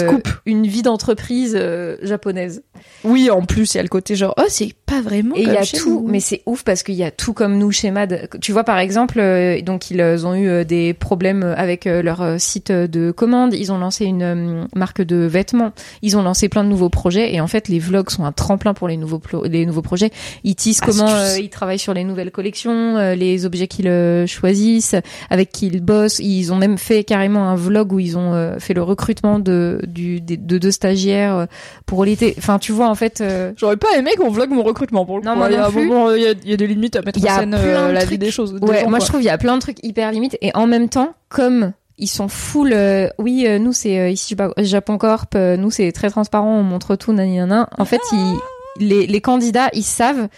une 0.45 0.67
vie 0.67 0.83
d'entreprise 0.83 1.55
euh, 1.57 1.97
japonaise. 2.03 2.65
Oui, 3.05 3.31
en 3.31 3.43
plus, 3.43 3.75
il 3.75 3.77
y 3.77 3.81
a 3.81 3.85
le 3.85 3.89
côté 3.89 4.17
genre, 4.17 4.35
oh, 4.37 4.43
c'est 4.49 4.75
pas 4.87 5.01
vraiment 5.01 5.37
Et 5.37 5.43
il 5.43 5.53
y 5.53 5.57
a 5.57 5.65
tout, 5.65 6.03
nous. 6.03 6.09
mais 6.09 6.19
c'est 6.19 6.43
ouf 6.47 6.65
parce 6.65 6.83
qu'il 6.83 6.97
y 6.97 7.05
a 7.05 7.13
tout 7.13 7.33
comme 7.33 7.57
nous 7.57 7.71
chez 7.71 7.93
Mad. 7.93 8.29
Tu 8.41 8.51
vois 8.51 8.65
par 8.65 8.79
exemple, 8.81 9.21
euh, 9.21 9.61
donc 9.63 9.93
ils 9.93 10.03
ont 10.27 10.35
eu 10.35 10.65
des 10.65 10.95
problèmes 10.95 11.45
avec 11.57 11.85
leur 11.85 12.41
site 12.41 12.73
de 12.73 13.13
commande. 13.13 13.55
Ils 13.55 13.71
ont 13.71 13.79
lancé 13.79 14.05
une 14.05 14.67
marque 14.75 15.01
de 15.03 15.17
vêtements. 15.17 15.71
Ils 16.03 16.17
ont 16.17 16.23
lancé 16.23 16.49
plein 16.49 16.65
de 16.65 16.69
nouveaux 16.69 16.91
projets 16.91 17.33
et 17.35 17.41
en 17.41 17.47
fait 17.47 17.69
les 17.69 17.79
vlogs 17.79 18.11
sont 18.11 18.25
un 18.25 18.33
tremplin 18.33 18.75
pour 18.75 18.89
les 18.89 18.97
nouveaux 18.97 19.21
les 19.45 19.65
nouveaux 19.65 19.83
projets. 19.83 20.11
Ils 20.43 20.57
teasent 20.57 20.81
comment 20.81 21.07
Astuce. 21.07 21.37
euh, 21.39 21.41
ils 21.41 21.51
travaillent 21.51 21.79
sur 21.79 21.95
les 21.95 22.03
nouvelles 22.03 22.33
collections, 22.33 23.15
les 23.15 23.47
objets 23.47 23.69
qu'ils 23.69 24.27
choisissent, 24.27 24.97
avec 25.31 25.53
qui 25.53 25.69
ils 25.69 25.81
bossent. 25.81 26.19
Ils 26.19 26.53
ont 26.53 26.57
même 26.57 26.79
fait 26.79 27.05
carrément 27.05 27.49
un 27.49 27.55
vlog 27.55 27.93
où 27.93 28.01
ils 28.01 28.19
ont 28.19 28.57
fait 28.59 28.75
le 28.75 28.83
recrutement 28.83 29.04
de 29.39 29.81
du 29.87 30.21
des- 30.21 30.37
de 30.37 30.59
deux 30.59 30.71
stagiaires 30.71 31.35
euh, 31.37 31.47
pour 31.87 32.05
l'été. 32.05 32.35
Enfin 32.39 32.59
tu 32.59 32.73
vois 32.73 32.89
en 32.89 32.95
fait. 32.95 33.21
euh, 33.21 33.53
J'aurais 33.57 33.77
pas 33.77 33.89
aimé 33.97 34.13
qu'on 34.17 34.31
vlogue 34.31 34.51
mon 34.51 34.63
recrutement 34.63 35.05
pour 35.05 35.19
le 35.19 35.25
Non, 35.25 35.35
coup. 35.35 35.43
il 35.49 35.53
y 35.53 35.57
a 35.57 35.67
un 35.67 35.71
moment, 35.71 36.11
il 36.13 36.23
y 36.23 36.27
a, 36.27 36.31
il 36.45 36.51
y 36.51 36.53
a 36.53 36.57
des 36.57 36.67
limites 36.67 36.97
à 36.97 37.03
mettre 37.03 37.19
Il 37.19 37.25
y 37.25 37.31
en 37.31 37.35
a 37.35 37.39
scène 37.41 37.55
euh, 37.55 37.93
la 37.93 38.05
vie 38.05 38.19
des 38.19 38.31
choses. 38.31 38.55
des 38.55 38.67
Ouais, 38.67 38.81
gens, 38.81 38.89
moi 38.91 38.99
quoi. 38.99 39.07
je 39.07 39.11
trouve 39.11 39.21
il 39.23 39.27
y 39.27 39.31
a 39.31 39.39
plein 39.39 39.55
de 39.57 39.61
trucs 39.61 39.79
hyper 39.85 40.11
limites 40.13 40.37
et 40.41 40.51
en 40.55 40.67
même 40.67 40.89
temps 40.89 41.15
comme 41.29 41.73
ils 41.99 42.09
sont 42.09 42.29
full 42.29 42.73
euh, 42.73 43.09
oui 43.19 43.47
nous 43.61 43.73
c'est 43.73 44.13
ici 44.13 44.35
Japon 44.59 44.99
Corp 44.99 45.35
nous 45.35 45.71
c'est 45.71 45.93
très 45.93 46.11
transparent 46.11 46.59
on 46.59 46.63
montre 46.63 46.97
tout 46.97 47.13
nani 47.13 47.37
nana 47.39 47.69
en 47.79 47.85
fait 47.85 48.01
ils, 48.13 48.37
les, 48.81 49.07
les 49.07 49.21
candidats 49.21 49.69
ils 49.73 49.85
savent 49.85 50.29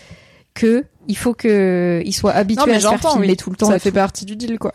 que 0.55 0.85
il 1.09 1.17
faut 1.17 1.35
que 1.35 2.03
ils 2.05 2.13
soient 2.13 2.33
habitués 2.33 2.63
Non, 2.67 2.67
mais 2.67 2.77
à 2.77 2.81
se 2.81 2.89
faire 2.97 3.13
filmer 3.13 3.29
oui. 3.29 3.37
tout 3.37 3.51
le 3.51 3.57
temps 3.57 3.67
Ça 3.71 3.79
fait 3.79 3.91
tout. 3.91 3.95
partie 3.95 4.25
du 4.25 4.35
deal, 4.37 4.59
quoi. 4.59 4.73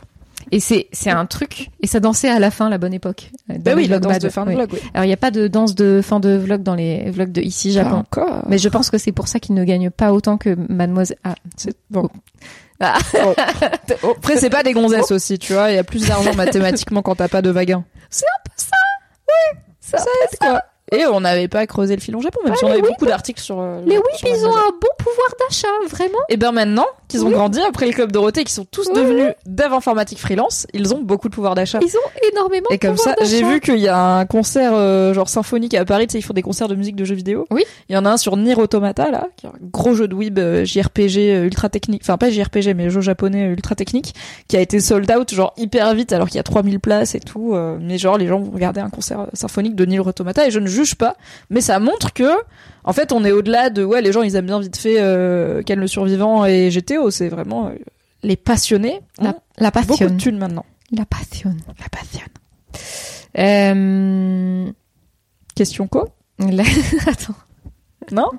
Et 0.51 0.59
c'est 0.59 0.87
c'est 0.91 1.09
un 1.09 1.25
truc. 1.25 1.69
Et 1.81 1.87
ça 1.87 1.99
dansait 1.99 2.29
à 2.29 2.37
la 2.39 2.51
fin, 2.51 2.69
la 2.69 2.77
bonne 2.77 2.93
époque. 2.93 3.31
Bah 3.47 3.71
oui, 3.75 3.87
la 3.87 3.99
danse 3.99 4.13
bad. 4.13 4.21
de 4.21 4.29
fin 4.29 4.43
de 4.43 4.49
Oui. 4.49 4.55
vlog, 4.55 4.69
oui. 4.73 4.79
Alors 4.93 5.05
il 5.05 5.09
y 5.09 5.13
a 5.13 5.17
pas 5.17 5.31
de 5.31 5.47
danse 5.47 5.75
de 5.75 6.01
fin 6.03 6.19
de 6.19 6.35
vlog 6.35 6.61
dans 6.63 6.75
les 6.75 7.09
vlogs 7.11 7.31
de 7.31 7.41
ici 7.41 7.71
Japon. 7.71 7.97
Encore. 7.97 8.43
Mais 8.49 8.57
je 8.57 8.67
pense 8.69 8.89
que 8.89 8.97
c'est 8.97 9.11
pour 9.13 9.27
ça 9.29 9.39
qu'ils 9.39 9.55
ne 9.55 9.63
gagnent 9.63 9.89
pas 9.91 10.11
autant 10.13 10.37
que 10.37 10.55
Mademoiselle. 10.69 11.17
Ah, 11.23 11.35
C'est 11.55 11.75
bon. 11.89 12.09
Ah. 12.79 12.97
Bon. 13.13 13.33
Oh, 14.03 14.13
Après, 14.17 14.37
c'est 14.37 14.49
pas 14.49 14.63
des 14.63 14.71
gonzesses 14.73 15.11
aussi, 15.11 15.37
tu 15.37 15.53
vois. 15.53 15.69
Il 15.69 15.75
y 15.75 15.77
a 15.77 15.83
plus 15.83 16.07
d'argent 16.07 16.33
mathématiquement 16.33 17.01
quand 17.01 17.15
t'as 17.15 17.27
pas 17.27 17.41
de 17.41 17.49
vagin. 17.49 17.83
c'est 18.09 18.25
un 18.25 18.41
peu 18.45 18.51
ça. 18.55 18.77
Ouais. 19.27 19.59
Ça, 19.79 19.97
Ça 19.97 20.05
aide, 20.23 20.37
quoi. 20.39 20.61
Et 20.91 21.05
on 21.05 21.21
n'avait 21.21 21.47
pas 21.47 21.65
creusé 21.67 21.95
le 21.95 22.01
fil 22.01 22.15
au 22.15 22.21
Japon, 22.21 22.39
même 22.43 22.51
Ouais, 22.51 22.57
si 22.57 22.65
on 22.65 22.69
avait 22.71 22.81
beaucoup 22.81 23.05
d'articles 23.05 23.39
sur. 23.41 23.59
euh, 23.59 23.81
Les 23.85 23.97
whips, 23.97 24.21
ils 24.23 24.45
ont 24.45 24.49
un 24.55 24.71
bon 24.71 24.87
pouvoir 24.97 25.27
d'achat, 25.47 25.67
vraiment. 25.89 26.17
Et 26.29 26.35
ben 26.37 26.51
maintenant 26.51 26.85
qu'ils 27.07 27.23
ont 27.23 27.27
Oui. 27.27 27.33
grandi 27.33 27.59
après 27.61 27.85
le 27.87 27.93
club 27.93 28.11
Dorothée, 28.11 28.43
qui 28.43 28.51
sont 28.53 28.65
tous 28.65 28.87
Oui, 28.89 28.95
devenus 28.95 29.33
dev 29.45 29.71
informatique 29.73 30.19
freelance, 30.19 30.67
ils 30.73 30.93
ont 30.93 31.01
beaucoup 31.01 31.29
de 31.29 31.33
pouvoir 31.33 31.55
d'achat. 31.55 31.79
Ils 31.81 31.95
ont 31.95 32.29
énormément 32.33 32.67
Et 32.71 32.77
de 32.77 32.85
comme 32.87 32.97
ça, 32.97 33.15
j'ai 33.23 33.41
vu 33.43 33.59
qu'il 33.61 33.77
y 33.79 33.87
a 33.87 33.97
un 34.17 34.25
concert 34.25 34.71
euh, 34.73 35.13
genre 35.13 35.29
symphonique 35.29 35.73
à 35.75 35.85
Paris, 35.85 36.07
tu 36.07 36.13
sais, 36.13 36.19
ils 36.19 36.23
font 36.23 36.33
des 36.33 36.41
concerts 36.41 36.67
de 36.67 36.75
musique 36.75 36.95
de 36.97 37.05
jeux 37.05 37.15
vidéo. 37.15 37.45
Oui. 37.51 37.63
Il 37.89 37.95
y 37.95 37.97
en 37.97 38.05
a 38.05 38.09
un 38.11 38.17
sur 38.17 38.35
Nier 38.37 38.55
Automata 38.55 39.11
là, 39.11 39.27
qui 39.37 39.45
est 39.45 39.49
un 39.49 39.53
gros 39.61 39.93
jeu 39.93 40.07
de 40.09 40.15
web 40.15 40.37
euh, 40.39 40.65
JRPG 40.65 41.43
ultra 41.45 41.69
technique, 41.69 42.01
enfin 42.03 42.17
pas 42.17 42.29
JRPG 42.29 42.73
mais 42.75 42.89
jeu 42.89 43.01
japonais 43.01 43.45
ultra 43.45 43.75
technique, 43.75 44.13
qui 44.49 44.57
a 44.57 44.61
été 44.61 44.79
sold 44.81 45.09
out 45.11 45.33
genre 45.33 45.53
hyper 45.57 45.93
vite 45.95 46.11
alors 46.13 46.27
qu'il 46.27 46.35
y 46.35 46.39
a 46.39 46.43
3000 46.43 46.79
places 46.81 47.15
et 47.15 47.19
tout. 47.21 47.53
euh, 47.55 47.77
mais 47.79 47.97
genre 47.97 48.17
les 48.17 48.27
gens 48.27 48.39
vont 48.39 48.51
regarder 48.51 48.81
un 48.81 48.89
concert 48.89 49.27
symphonique 49.33 49.75
de 49.75 49.85
Nier 49.85 49.99
Automata 49.99 50.45
et 50.47 50.51
je 50.51 50.59
ne 50.59 50.67
juge 50.67 50.80
pas, 50.95 51.15
mais 51.49 51.61
ça 51.61 51.79
montre 51.79 52.13
que 52.13 52.29
en 52.83 52.93
fait 52.93 53.11
on 53.11 53.23
est 53.23 53.31
au-delà 53.31 53.69
de 53.69 53.83
ouais 53.83 54.01
les 54.01 54.11
gens 54.11 54.21
ils 54.23 54.35
aiment 54.35 54.45
bien 54.47 54.59
vite 54.59 54.77
fait 54.77 54.97
euh, 54.99 55.61
Ken 55.63 55.79
le 55.79 55.87
survivant 55.87 56.45
et 56.45 56.69
GTO, 56.69 57.09
c'est 57.11 57.29
vraiment 57.29 57.67
euh, 57.67 57.71
les 58.23 58.35
passionnés 58.35 59.01
La, 59.19 59.35
la 59.57 59.71
beaucoup 59.71 59.87
passion. 59.87 60.09
de 60.09 60.17
thunes 60.17 60.37
maintenant. 60.37 60.65
La 60.95 61.05
passion. 61.05 61.55
La 61.79 61.89
passion. 61.89 62.21
Euh... 63.37 64.71
Question 65.55 65.87
co 65.87 66.09
la- 66.39 66.63
Attends, 67.07 67.35
Non? 68.11 68.29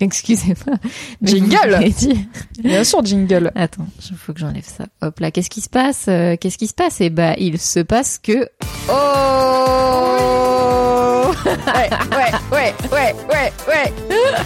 Excusez-moi. 0.00 0.76
Jingle. 1.22 1.78
Bien 2.62 2.84
sûr, 2.84 3.04
jingle. 3.04 3.52
Attends, 3.54 3.86
il 4.10 4.16
faut 4.16 4.32
que 4.34 4.40
j'enlève 4.40 4.64
ça. 4.66 4.84
Hop 5.02 5.18
là, 5.20 5.30
qu'est-ce 5.30 5.50
qui 5.50 5.60
se 5.60 5.68
passe? 5.70 6.06
Euh, 6.08 6.36
Qu'est-ce 6.38 6.58
qui 6.58 6.66
se 6.66 6.74
passe? 6.74 7.00
Eh 7.00 7.10
bah, 7.10 7.34
il 7.38 7.58
se 7.58 7.80
passe 7.80 8.18
que... 8.18 8.48
Oh 8.90 10.53
Ouais, 11.44 11.90
ouais, 12.16 12.32
ouais, 12.52 12.74
ouais, 12.92 13.14
ouais, 13.28 13.52
ouais. 13.68 13.92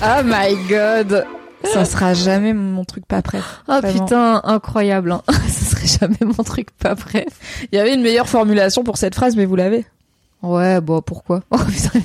Oh 0.02 0.22
my 0.24 0.56
god. 0.68 1.24
Ça 1.64 1.84
sera 1.84 2.14
jamais 2.14 2.52
mon 2.52 2.84
truc 2.84 3.04
pas 3.06 3.20
prêt. 3.20 3.40
Oh 3.68 3.78
Vraiment. 3.82 4.04
putain, 4.04 4.40
incroyable. 4.44 5.12
Hein. 5.12 5.22
Ce 5.48 5.64
serait 5.64 5.86
jamais 5.86 6.18
mon 6.36 6.44
truc, 6.44 6.70
pas 6.78 6.94
bref. 6.94 7.26
Il 7.72 7.76
y 7.76 7.78
avait 7.80 7.94
une 7.94 8.02
meilleure 8.02 8.28
formulation 8.28 8.84
pour 8.84 8.96
cette 8.96 9.14
phrase, 9.14 9.34
mais 9.36 9.44
vous 9.44 9.56
l'avez. 9.56 9.84
Ouais, 10.42 10.80
bon, 10.80 11.02
pourquoi? 11.02 11.40
Oh 11.50 11.56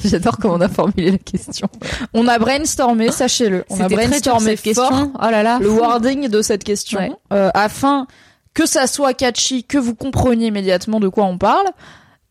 j'adore 0.04 0.38
comment 0.40 0.56
on 0.56 0.62
a 0.62 0.70
formulé 0.70 1.12
la 1.12 1.18
question. 1.20 1.68
On 2.16 2.28
a 2.28 2.40
brainstormé, 2.40 3.12
sachez-le. 3.12 3.64
On 3.70 3.80
a 3.80 3.88
brainstormé 3.88 4.56
cette 4.56 4.74
fort 4.76 4.90
question. 4.90 5.14
Oh 5.22 5.30
là 5.30 5.44
là. 5.44 5.60
le 5.62 5.70
wording 5.70 6.28
de 6.30 6.42
cette 6.42 6.64
question 6.64 7.00
Ouais. 7.00 7.12
euh, 7.32 7.52
afin 7.54 8.08
que 8.56 8.66
ça 8.66 8.88
soit 8.88 9.14
catchy, 9.14 9.64
que 9.64 9.78
vous 9.78 9.94
compreniez 9.94 10.48
immédiatement 10.48 11.00
de 11.00 11.08
quoi 11.10 11.26
on 11.26 11.38
parle 11.38 11.68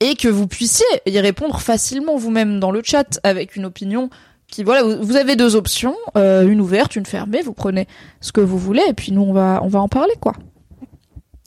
et 0.02 0.16
que 0.16 0.28
vous 0.28 0.48
puissiez 0.48 0.86
y 1.06 1.18
répondre 1.20 1.60
facilement 1.60 2.16
vous-même 2.16 2.58
dans 2.58 2.72
le 2.72 2.82
chat 2.84 3.20
avec 3.22 3.54
une 3.54 3.64
opinion 3.64 4.10
qui 4.48 4.64
voilà 4.64 4.82
vous, 4.82 5.16
avez 5.16 5.36
deux 5.36 5.54
options 5.54 5.96
euh, 6.16 6.46
une 6.46 6.60
ouverte 6.60 6.96
une 6.96 7.06
fermée 7.06 7.40
vous 7.40 7.52
prenez 7.52 7.86
ce 8.20 8.32
que 8.32 8.40
vous 8.40 8.58
voulez 8.58 8.82
et 8.88 8.94
puis 8.94 9.12
nous 9.12 9.22
on 9.22 9.32
va 9.32 9.60
on 9.62 9.68
va 9.68 9.80
en 9.80 9.88
parler 9.88 10.14
quoi 10.20 10.34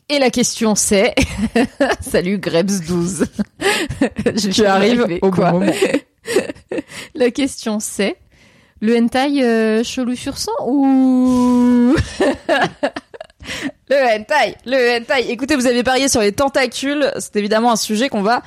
Et 0.09 0.19
la 0.19 0.29
question 0.29 0.74
c'est... 0.75 1.13
Salut 2.00 2.38
Grebs12. 2.38 3.25
Je 4.25 4.50
tu 4.50 4.62
viens 4.62 4.71
arrives 4.71 5.19
au 5.21 5.31
quoi. 5.31 5.51
bon 5.51 5.59
moment 5.59 5.71
La 7.15 7.31
question 7.31 7.79
c'est... 7.79 8.15
Le 8.81 8.97
hentai 8.97 9.43
euh, 9.43 9.83
chelou 9.83 10.15
sur 10.15 10.38
sang 10.38 10.51
ou... 10.65 11.95
le 13.89 13.95
hentai 13.95 14.55
le 14.65 14.97
hentai 14.99 15.29
écoutez 15.31 15.55
vous 15.55 15.67
avez 15.67 15.83
parié 15.83 16.07
sur 16.09 16.22
les 16.22 16.31
tentacules 16.31 17.11
c'est 17.20 17.35
évidemment 17.35 17.72
un 17.72 17.75
sujet 17.75 18.09
qu'on 18.09 18.22
va 18.24 18.41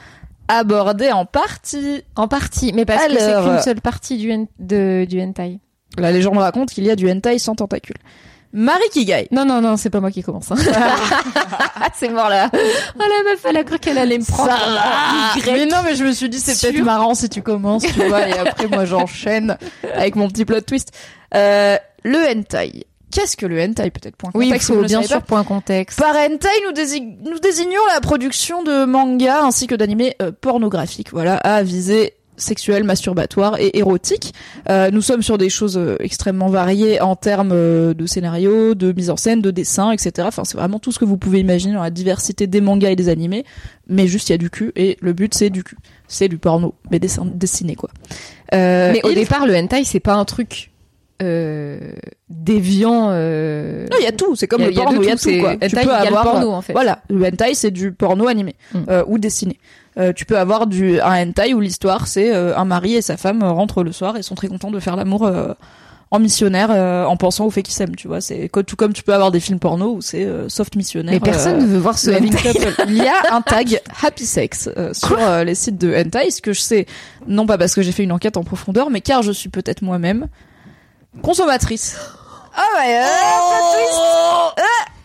aborder 0.49 1.12
en 1.12 1.27
partie 1.27 2.03
En 2.16 2.27
partie, 2.29 2.73
mais 2.73 2.85
parce 2.87 3.07
que 3.07 3.12
c'est 3.18 3.23
Alors, 3.23 3.44
qu'une 3.44 3.53
euh, 3.55 3.62
seule 3.62 3.81
partie 3.83 4.16
du, 4.16 4.31
hen- 4.31 4.46
de, 4.59 5.05
du 5.09 5.20
hentai. 5.20 5.59
la 5.99 6.11
légende 6.11 6.38
raconte 6.38 6.70
qu'il 6.70 6.85
y 6.85 6.90
a 6.90 6.96
du 6.96 7.11
hentai 7.11 7.38
sans 7.38 7.55
tentacules 7.55 7.96
Marie 8.55 8.88
Kigai 8.92 9.29
Non, 9.31 9.44
non, 9.44 9.61
non, 9.61 9.77
c'est 9.77 9.90
pas 9.90 10.01
moi 10.01 10.11
qui 10.11 10.23
commence. 10.23 10.51
hein. 10.51 10.57
c'est 11.94 12.09
mort 12.09 12.31
là. 12.31 12.49
Oh 12.55 12.59
la 12.99 13.31
meuf, 13.31 13.44
elle 13.46 13.59
a 13.59 13.62
cru 13.64 13.79
qu'elle 13.79 13.99
allait 13.99 14.16
me 14.18 14.25
prendre. 14.25 14.51
Ça. 14.51 15.53
Mais 15.53 15.66
non, 15.66 15.79
mais 15.85 15.94
je 15.94 16.03
me 16.05 16.12
suis 16.12 16.31
dit 16.31 16.38
c'est 16.40 16.59
peut-être 16.59 16.83
marrant 16.83 17.14
si 17.14 17.29
tu 17.29 17.42
commences, 17.42 17.83
tu 17.83 18.03
vois, 18.09 18.27
et 18.27 18.38
après 18.38 18.66
moi 18.68 18.87
j'enchaîne 18.87 19.59
avec 19.94 20.16
mon 20.16 20.29
petit 20.29 20.46
plot 20.46 20.62
twist. 20.62 20.92
Euh, 21.35 21.77
le 22.05 22.18
hentai. 22.27 22.87
Qu'est-ce 23.11 23.37
que 23.37 23.47
le 23.47 23.61
hentai 23.62 23.90
peut-être 23.90 24.16
point 24.16 24.31
Oui, 24.35 24.47
contexte, 24.47 24.68
faut 24.68 24.83
bien 24.83 25.03
sûr 25.03 25.23
point 25.23 25.44
contexte. 25.44 25.99
Par 25.99 26.14
hentai, 26.14 26.49
nous, 26.66 26.73
dési- 26.73 27.16
nous 27.25 27.38
désignons 27.38 27.81
la 27.94 28.01
production 28.01 28.62
de 28.62 28.85
mangas 28.85 29.44
ainsi 29.44 29.66
que 29.66 29.75
d'animés 29.75 30.14
euh, 30.21 30.31
pornographiques, 30.38 31.11
voilà, 31.12 31.37
à 31.38 31.62
visée 31.62 32.14
sexuelle, 32.37 32.85
masturbatoire 32.85 33.59
et 33.59 33.79
érotique. 33.79 34.33
Euh, 34.68 34.90
nous 34.92 35.03
sommes 35.03 35.23
sur 35.23 35.38
des 35.38 35.49
choses 35.51 35.77
euh, 35.77 35.97
extrêmement 35.99 36.47
variées 36.49 37.01
en 37.01 37.16
termes 37.16 37.51
euh, 37.53 37.94
de 37.94 38.07
scénario, 38.07 38.77
de 38.77 38.92
mise 38.92 39.11
en 39.11 39.16
scène, 39.16 39.40
de 39.42 39.51
dessin, 39.51 39.90
etc. 39.90 40.12
Enfin, 40.29 40.44
c'est 40.44 40.57
vraiment 40.57 40.79
tout 40.79 40.92
ce 40.92 41.01
que 41.01 41.05
vous 41.05 41.16
pouvez 41.16 41.40
imaginer 41.40 41.75
dans 41.75 41.83
la 41.83 41.90
diversité 41.90 42.47
des 42.47 42.61
mangas 42.61 42.90
et 42.90 42.97
des 42.97 43.09
animés. 43.09 43.44
Mais 43.88 44.07
juste, 44.07 44.29
il 44.29 44.33
y 44.33 44.35
a 44.35 44.38
du 44.38 44.51
cul 44.51 44.71
et 44.77 44.97
le 45.01 45.14
but, 45.14 45.35
c'est 45.35 45.51
du 45.51 45.64
cul. 45.64 45.79
C'est 46.07 46.29
du 46.29 46.38
porno, 46.38 46.75
mais 46.92 47.01
dessin- 47.01 47.27
dessiné, 47.27 47.75
quoi. 47.75 47.90
Euh, 48.55 48.92
Mais 48.92 49.05
au 49.05 49.12
départ, 49.12 49.44
le 49.44 49.57
hentai, 49.57 49.83
c'est 49.85 49.99
pas 49.99 50.14
un 50.14 50.25
truc 50.25 50.71
euh, 51.22 51.78
déviant. 52.31 53.09
Euh... 53.11 53.87
Non, 53.90 53.96
il 54.00 54.04
y 54.04 54.09
a 54.09 54.12
tout, 54.12 54.37
c'est 54.37 54.46
comme 54.46 54.61
Il 54.62 54.64
y 54.64 54.66
a- 54.66 54.70
le 54.70 54.74
porno, 54.85 55.02
il 55.02 55.09
y 55.09 55.11
a 55.11 55.16
tout, 55.16 55.40
quoi. 55.40 55.52
hentai, 55.52 55.68
Tu 55.68 55.76
peux 55.76 55.92
avoir, 55.92 56.22
porno, 56.24 56.50
en 56.52 56.62
fait. 56.62 56.72
Voilà, 56.72 57.00
le 57.11 57.24
hentai 57.26 57.54
c'est 57.54 57.70
du 57.70 57.92
porno 57.92 58.28
animé 58.28 58.54
Mm. 58.74 58.78
euh, 58.88 59.04
ou 59.07 59.18
dessiné. 59.18 59.59
Euh, 59.98 60.12
tu 60.12 60.24
peux 60.26 60.38
avoir 60.38 60.66
du 60.66 61.00
un 61.00 61.26
hentai 61.28 61.54
où 61.54 61.61
l'histoire 61.61 62.07
c'est 62.07 62.33
euh, 62.33 62.57
un 62.57 62.64
mari 62.64 62.94
et 62.94 63.02
sa 63.02 63.16
femme 63.16 63.42
rentrent 63.42 63.83
le 63.83 63.90
soir 63.92 64.16
et 64.16 64.22
sont 64.22 64.35
très 64.37 64.46
contents 64.48 64.70
de 64.70 64.78
faire 64.78 64.94
l'amour 64.94 65.26
euh, 65.26 65.54
en 66.12 66.20
missionnaire 66.20 66.68
euh, 66.70 67.04
en 67.04 67.16
pensant 67.16 67.46
au 67.46 67.50
fait 67.50 67.62
qu'ils 67.62 67.74
s'aiment, 67.74 67.96
tu 67.96 68.07
vois. 68.07 68.20
C'est 68.20 68.48
tout 68.66 68.76
comme 68.76 68.92
tu 68.92 69.02
peux 69.02 69.12
avoir 69.12 69.33
des 69.33 69.40
films 69.40 69.59
porno 69.59 69.94
où 69.94 70.00
c'est 70.00 70.24
euh, 70.24 70.48
soft 70.48 70.76
missionnaire. 70.76 71.14
Mais 71.14 71.20
personne 71.20 71.57
euh, 71.57 71.62
ne 71.62 71.66
veut 71.66 71.78
voir 71.78 71.98
ce 71.98 72.11
hentai. 72.11 72.52
Il 72.87 72.96
y 72.96 73.09
a 73.09 73.35
un 73.35 73.42
tag 73.42 73.81
happy 74.02 74.24
sex 74.24 74.70
euh, 74.76 74.94
sur 74.94 75.18
les 75.44 75.54
sites 75.57 75.78
de 75.78 75.92
hentai, 75.92 76.31
ce 76.31 76.40
que 76.40 76.52
je 76.52 76.61
sais 76.61 76.87
non 77.26 77.46
pas 77.46 77.59
parce 77.59 77.74
que 77.74 77.83
j'ai 77.83 77.92
fait 77.92 78.04
une 78.04 78.12
enquête 78.12 78.37
en 78.37 78.44
profondeur, 78.44 78.90
mais 78.90 79.00
car 79.00 79.22
je 79.22 79.33
suis 79.33 79.48
peut-être 79.48 79.83
moi-même 79.83 80.28
consommatrice. 81.22 81.96
Ah 82.57 82.64
ouais, 82.78 82.98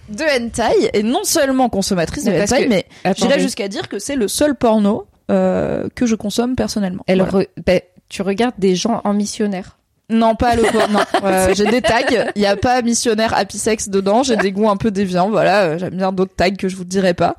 de 0.09 0.23
hentai 0.23 0.89
et 0.93 1.03
non 1.03 1.23
seulement 1.23 1.69
consommatrice 1.69 2.25
de 2.25 2.31
Mais 2.31 2.41
hentai, 2.43 2.63
que- 2.65 2.69
mais 2.69 2.85
j'irais 3.15 3.39
jusqu'à 3.39 3.67
dire 3.67 3.87
que 3.89 3.99
c'est 3.99 4.15
le 4.15 4.27
seul 4.27 4.55
porno 4.55 5.07
euh, 5.31 5.87
que 5.95 6.05
je 6.05 6.15
consomme 6.15 6.55
personnellement. 6.55 7.03
Elle 7.07 7.21
Voilà. 7.23 7.45
re- 7.45 7.47
ben, 7.65 7.79
tu 8.09 8.21
regardes 8.21 8.55
des 8.57 8.75
gens 8.75 9.01
en 9.05 9.13
missionnaire. 9.13 9.77
Non, 10.09 10.35
pas 10.35 10.55
le 10.55 10.63
porno. 10.63 10.99
Non, 10.99 10.99
Euh, 11.23 11.53
j'ai 11.55 11.65
des 11.65 11.81
tags. 11.81 12.01
Il 12.35 12.41
y 12.41 12.45
a 12.45 12.57
pas 12.57 12.81
missionnaire 12.81 13.33
happy 13.35 13.57
sex 13.57 13.87
dedans. 13.89 14.21
J'ai 14.21 14.35
des 14.35 14.51
goûts 14.51 14.69
un 14.69 14.75
peu 14.77 14.91
déviants. 14.91 15.29
Voilà, 15.29 15.61
euh, 15.63 15.77
j'aime 15.77 15.95
bien 15.95 16.11
d'autres 16.11 16.35
tags 16.35 16.51
que 16.51 16.67
je 16.67 16.75
vous 16.75 16.83
dirai 16.83 17.13
pas 17.13 17.35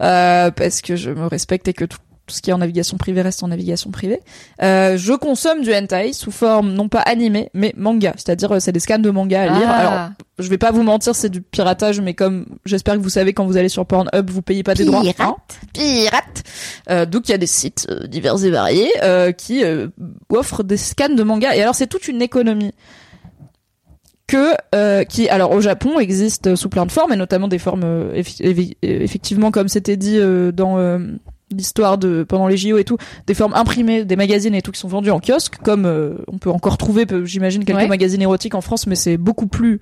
euh, 0.00 0.50
parce 0.50 0.80
que 0.82 0.96
je 0.96 1.10
me 1.10 1.26
respecte 1.26 1.68
et 1.68 1.72
que 1.72 1.84
tout, 1.84 1.98
tout 2.28 2.34
ce 2.36 2.40
qui 2.42 2.50
est 2.50 2.52
en 2.52 2.58
navigation 2.58 2.96
privée 2.96 3.22
reste 3.22 3.42
en 3.42 3.48
navigation 3.48 3.90
privée. 3.90 4.20
Euh, 4.62 4.96
je 4.96 5.12
consomme 5.14 5.62
du 5.62 5.74
hentai 5.74 6.12
sous 6.12 6.30
forme 6.30 6.72
non 6.72 6.88
pas 6.88 7.00
animé 7.00 7.50
mais 7.54 7.74
manga, 7.76 8.12
c'est-à-dire 8.16 8.52
euh, 8.52 8.60
c'est 8.60 8.70
des 8.70 8.78
scans 8.80 9.00
de 9.00 9.10
manga 9.10 9.42
à 9.42 9.46
lire. 9.58 9.68
Ah. 9.68 9.74
Alors 9.80 10.10
je 10.38 10.48
vais 10.48 10.58
pas 10.58 10.70
vous 10.70 10.84
mentir, 10.84 11.16
c'est 11.16 11.30
du 11.30 11.42
piratage, 11.42 12.00
mais 12.00 12.14
comme 12.14 12.46
j'espère 12.64 12.94
que 12.94 13.00
vous 13.00 13.08
savez 13.08 13.32
quand 13.32 13.44
vous 13.46 13.56
allez 13.56 13.68
sur 13.68 13.84
Pornhub, 13.86 14.30
vous 14.30 14.42
payez 14.42 14.62
pas 14.62 14.74
des 14.74 14.84
droits. 14.84 15.00
Pirate. 15.02 15.16
hein. 15.20 15.34
Pirate. 15.72 16.44
Euh, 16.90 17.06
donc 17.06 17.28
il 17.28 17.32
y 17.32 17.34
a 17.34 17.38
des 17.38 17.46
sites 17.46 17.86
euh, 17.90 18.06
divers 18.06 18.44
et 18.44 18.50
variés 18.50 18.92
euh, 19.02 19.32
qui 19.32 19.64
euh, 19.64 19.88
offrent 20.28 20.62
des 20.62 20.76
scans 20.76 21.08
de 21.08 21.22
manga. 21.24 21.56
Et 21.56 21.62
alors 21.62 21.74
c'est 21.74 21.88
toute 21.88 22.06
une 22.06 22.22
économie 22.22 22.72
que 24.28 24.52
euh, 24.74 25.04
qui 25.04 25.28
alors 25.30 25.52
au 25.52 25.60
Japon 25.62 25.98
existe 25.98 26.54
sous 26.54 26.68
plein 26.68 26.84
de 26.84 26.92
formes 26.92 27.12
et 27.14 27.16
notamment 27.16 27.48
des 27.48 27.58
formes 27.58 27.82
euh, 27.84 28.22
effectivement 28.82 29.50
comme 29.50 29.68
c'était 29.68 29.96
dit 29.96 30.18
euh, 30.18 30.52
dans 30.52 30.78
euh, 30.78 30.98
l'histoire 31.50 31.98
de 31.98 32.22
pendant 32.24 32.46
les 32.46 32.56
JO 32.56 32.78
et 32.78 32.84
tout 32.84 32.98
des 33.26 33.34
formes 33.34 33.54
imprimées 33.54 34.04
des 34.04 34.16
magazines 34.16 34.54
et 34.54 34.62
tout 34.62 34.70
qui 34.72 34.80
sont 34.80 34.88
vendus 34.88 35.10
en 35.10 35.20
kiosque 35.20 35.56
comme 35.62 35.86
euh, 35.86 36.14
on 36.30 36.38
peut 36.38 36.50
encore 36.50 36.76
trouver 36.78 37.06
j'imagine 37.24 37.64
quelques 37.64 37.78
Ouais. 37.78 37.88
magazines 37.88 38.22
érotiques 38.22 38.54
en 38.54 38.60
France 38.60 38.86
mais 38.86 38.96
c'est 38.96 39.16
beaucoup 39.16 39.46
plus 39.46 39.80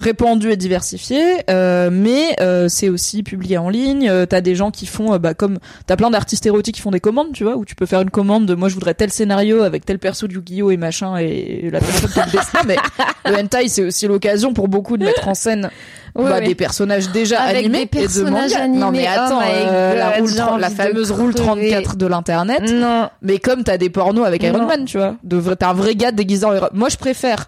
répandu 0.00 0.50
et 0.50 0.56
diversifié. 0.56 1.20
Euh, 1.48 1.88
mais 1.92 2.34
euh, 2.40 2.66
c'est 2.68 2.88
aussi 2.88 3.22
publié 3.22 3.56
en 3.56 3.68
ligne. 3.68 4.08
Euh, 4.08 4.26
t'as 4.26 4.40
des 4.40 4.56
gens 4.56 4.72
qui 4.72 4.86
font 4.86 5.12
euh, 5.12 5.18
bah 5.18 5.32
comme 5.34 5.58
t'as 5.86 5.94
plein 5.96 6.10
d'artistes 6.10 6.44
érotiques 6.44 6.74
qui 6.76 6.80
font 6.80 6.90
des 6.90 6.98
commandes 6.98 7.32
tu 7.32 7.44
vois 7.44 7.56
où 7.56 7.64
tu 7.64 7.76
peux 7.76 7.86
faire 7.86 8.00
une 8.00 8.10
commande 8.10 8.46
de 8.46 8.54
moi 8.54 8.68
je 8.68 8.74
voudrais 8.74 8.94
tel 8.94 9.12
scénario 9.12 9.62
avec 9.62 9.84
tel 9.86 10.00
perso 10.00 10.26
de 10.26 10.32
Yu-Gi-Oh! 10.32 10.72
et 10.72 10.76
machin 10.76 11.18
et 11.18 11.68
la 11.70 11.78
personne 11.78 12.10
peut 12.10 12.20
le 12.26 12.32
dessiner 12.32 12.62
mais 12.66 13.30
le 13.30 13.36
hentai 13.44 13.68
c'est 13.68 13.84
aussi 13.84 14.08
l'occasion 14.08 14.52
pour 14.54 14.66
beaucoup 14.66 14.96
de 14.96 15.04
mettre 15.04 15.28
en 15.28 15.34
scène 15.34 15.70
Ouais, 16.14 16.28
bah, 16.28 16.40
des 16.40 16.54
personnages 16.54 17.10
déjà 17.10 17.40
Avec 17.40 17.64
animés 17.64 17.86
des 17.86 18.04
et 18.04 18.06
de 18.06 18.28
manga. 18.28 18.66
non 18.68 18.90
mais 18.90 19.06
animés. 19.06 19.08
Oh 19.16 19.20
attends, 19.24 19.40
my 19.40 19.46
euh, 19.50 19.94
la, 19.94 20.10
roule 20.10 20.60
la 20.60 20.70
fameuse 20.70 21.10
roule 21.10 21.34
crever. 21.34 21.70
34 21.70 21.96
de 21.96 22.06
l'internet. 22.06 22.60
Non. 22.70 23.08
Mais 23.22 23.38
comme 23.38 23.64
t'as 23.64 23.78
des 23.78 23.88
pornos 23.88 24.26
avec 24.26 24.42
Iron 24.42 24.58
Non. 24.58 24.66
Man, 24.66 24.84
tu 24.84 24.98
vois, 24.98 25.16
t'as 25.56 25.70
un 25.70 25.72
vrai 25.74 25.94
gars 25.94 26.12
déguisé 26.12 26.44
en 26.44 26.54
Iron 26.54 26.68
Moi, 26.74 26.90
je 26.90 26.98
préfère 26.98 27.46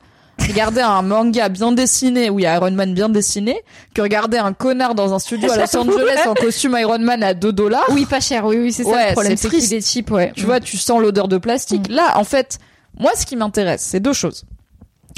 regarder 0.49 0.81
un 0.81 1.03
manga 1.03 1.49
bien 1.49 1.73
dessiné 1.73 2.31
où 2.31 2.39
il 2.39 2.43
y 2.43 2.47
a 2.47 2.57
Iron 2.57 2.71
Man 2.73 2.95
bien 2.95 3.09
dessiné 3.09 3.61
que 3.95 4.01
regarder 4.03 4.39
un 4.39 4.53
connard 4.53 4.95
dans 4.95 5.13
un 5.13 5.19
studio 5.19 5.51
à 5.53 5.57
Los 5.59 5.77
Angeles 5.77 6.21
en 6.27 6.35
costume 6.35 6.77
Iron 6.81 6.99
Man 7.01 7.23
à 7.23 7.35
2 7.35 7.53
dollars. 7.53 7.85
Oui, 7.91 8.07
pas 8.07 8.21
cher. 8.21 8.47
Oui, 8.47 8.57
oui, 8.59 8.73
c'est 8.73 8.85
ça 8.85 8.91
Ouais, 8.91 9.09
le 9.09 9.13
problème. 9.13 9.37
c'est 9.37 9.49
qu'il 9.51 9.59
triste. 9.59 9.73
est 9.73 9.87
cheap, 9.87 10.11
ouais. 10.11 10.33
Tu 10.35 10.47
vois, 10.47 10.61
tu 10.61 10.77
sens 10.79 11.01
l'odeur 11.03 11.29
de 11.29 11.37
plastique. 11.37 11.89
Là, 11.91 12.15
en 12.17 12.25
fait, 12.25 12.59
moi, 12.99 13.13
ce 13.15 13.27
qui 13.27 13.37
m'intéresse, 13.37 13.83
c'est 13.83 14.01
deux 14.01 14.13
choses. 14.15 14.45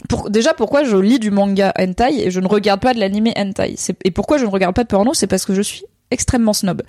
Pour, 0.09 0.31
déjà, 0.31 0.55
pourquoi 0.55 0.85
je 0.85 0.97
lis 0.97 1.19
du 1.19 1.31
manga 1.31 1.73
hentai 1.79 2.27
et 2.27 2.31
je 2.31 2.40
ne 2.40 2.47
regarde 2.49 2.81
pas 2.81 2.95
de 2.95 3.01
l'anime 3.01 3.29
hentai? 3.37 3.77
Et 4.05 4.11
pourquoi 4.11 4.38
je 4.38 4.45
ne 4.45 4.51
regarde 4.51 4.75
pas 4.75 4.83
de 4.85 4.88
porno? 4.88 5.14
C'est 5.14 5.27
parce 5.27 5.45
que 5.45 5.55
je 5.55 5.62
suis 5.62 5.85
extrêmement 6.11 6.53
snob. 6.53 6.83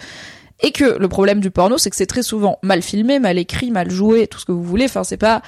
Et 0.64 0.72
que 0.72 0.98
le 0.98 1.08
problème 1.08 1.40
du 1.40 1.52
porno, 1.52 1.78
c'est 1.78 1.90
que 1.90 1.96
c'est 1.96 2.06
très 2.08 2.24
souvent 2.24 2.58
mal 2.64 2.82
filmé, 2.82 3.20
mal 3.20 3.38
écrit, 3.38 3.70
mal 3.72 3.92
joué, 3.92 4.26
tout 4.28 4.40
ce 4.40 4.46
que 4.46 4.52
vous 4.52 4.64
voulez. 4.64 4.86
Enfin, 4.86 5.04
c'est 5.04 5.18
pas. 5.18 5.42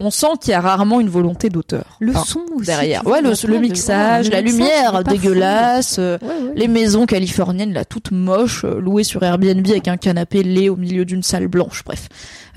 On 0.00 0.10
sent 0.10 0.26
qu'il 0.40 0.50
y 0.50 0.54
a 0.54 0.60
rarement 0.60 1.00
une 1.00 1.08
volonté 1.08 1.48
d'auteur. 1.50 1.96
Le 2.00 2.10
Enfin, 2.10 2.24
son 2.26 2.40
aussi. 2.56 2.66
derrière. 2.66 3.06
Ouais, 3.06 3.22
le, 3.22 3.30
de- 3.30 3.58
mixage, 3.58 4.28
la 4.28 4.42
mixage, 4.42 4.58
lumière 4.60 5.04
dégueulasse, 5.04 5.96
euh, 6.00 6.18
fou. 6.18 6.26
Ouais, 6.26 6.32
ouais. 6.48 6.52
les 6.56 6.68
maisons 6.68 7.06
californiennes 7.06 7.72
là 7.72 7.84
toutes 7.84 8.10
moches, 8.10 8.64
euh, 8.64 8.80
louées 8.80 9.04
sur 9.04 9.22
Airbnb 9.22 9.66
avec 9.68 9.86
un 9.88 9.96
canapé 9.96 10.42
laid 10.42 10.68
au 10.68 10.76
milieu 10.76 11.04
d'une 11.04 11.22
salle 11.22 11.46
blanche. 11.46 11.84
Bref, 11.86 12.08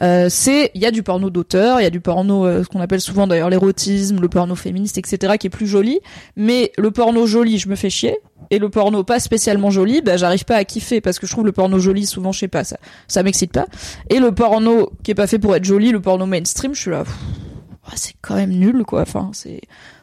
euh, 0.02 0.28
c'est 0.30 0.72
il 0.74 0.82
y 0.82 0.86
a 0.86 0.92
du 0.92 1.04
porno 1.04 1.30
d'auteur, 1.30 1.80
il 1.80 1.84
y 1.84 1.88
a 1.88 1.90
du 1.90 2.02
porno 2.02 2.46
euh, 2.46 2.64
ce 2.64 2.70
qu'on 2.70 2.80
appelle 2.80 3.02
souvent 3.02 3.28
d'ailleurs 3.28 3.50
l'érotisme, 3.50 4.20
le 4.20 4.30
porno 4.30 4.56
féministe, 4.56 4.98
etc. 4.98 5.38
qui 5.40 5.48
est 5.48 5.52
plus 5.52 5.68
joli. 5.68 6.00
Mais 6.36 6.72
le 6.78 6.92
porno 6.92 7.26
joli, 7.26 7.58
je 7.58 7.70
me 7.70 7.76
fais 7.76 7.90
chier. 7.90 8.20
Et 8.50 8.60
le 8.60 8.70
porno 8.70 9.04
pas 9.04 9.20
spécialement 9.20 9.72
joli, 9.72 10.02
bah 10.02 10.16
j'arrive 10.16 10.46
pas 10.46 10.56
à 10.56 10.64
kiffer 10.64 11.02
parce 11.02 11.20
que 11.20 11.28
je 11.28 11.32
trouve 11.34 11.46
le 11.46 11.52
porno 11.52 11.80
joli 11.80 12.06
souvent 12.06 12.32
je 12.32 12.40
sais 12.40 12.48
pas 12.48 12.64
ça 12.64 12.78
ça 13.08 13.24
m'excite 13.24 13.52
pas. 13.52 13.66
Et 14.10 14.20
le 14.20 14.32
porno 14.32 14.92
qui 15.04 15.12
est 15.12 15.16
pas 15.16 15.28
fait 15.28 15.40
pour 15.40 15.56
être 15.56 15.66
joli, 15.66 15.92
le 15.92 16.00
porno 16.00 16.26
mainstream, 16.26 16.74
je 16.74 16.80
suis 16.80 16.92
là 16.92 17.02
ouais, 17.02 17.94
c'est 17.96 18.14
quand 18.22 18.36
même 18.36 18.52
nul 18.52 18.84
quoi. 18.86 19.02
Enfin 19.02 19.32
c'est 19.34 19.62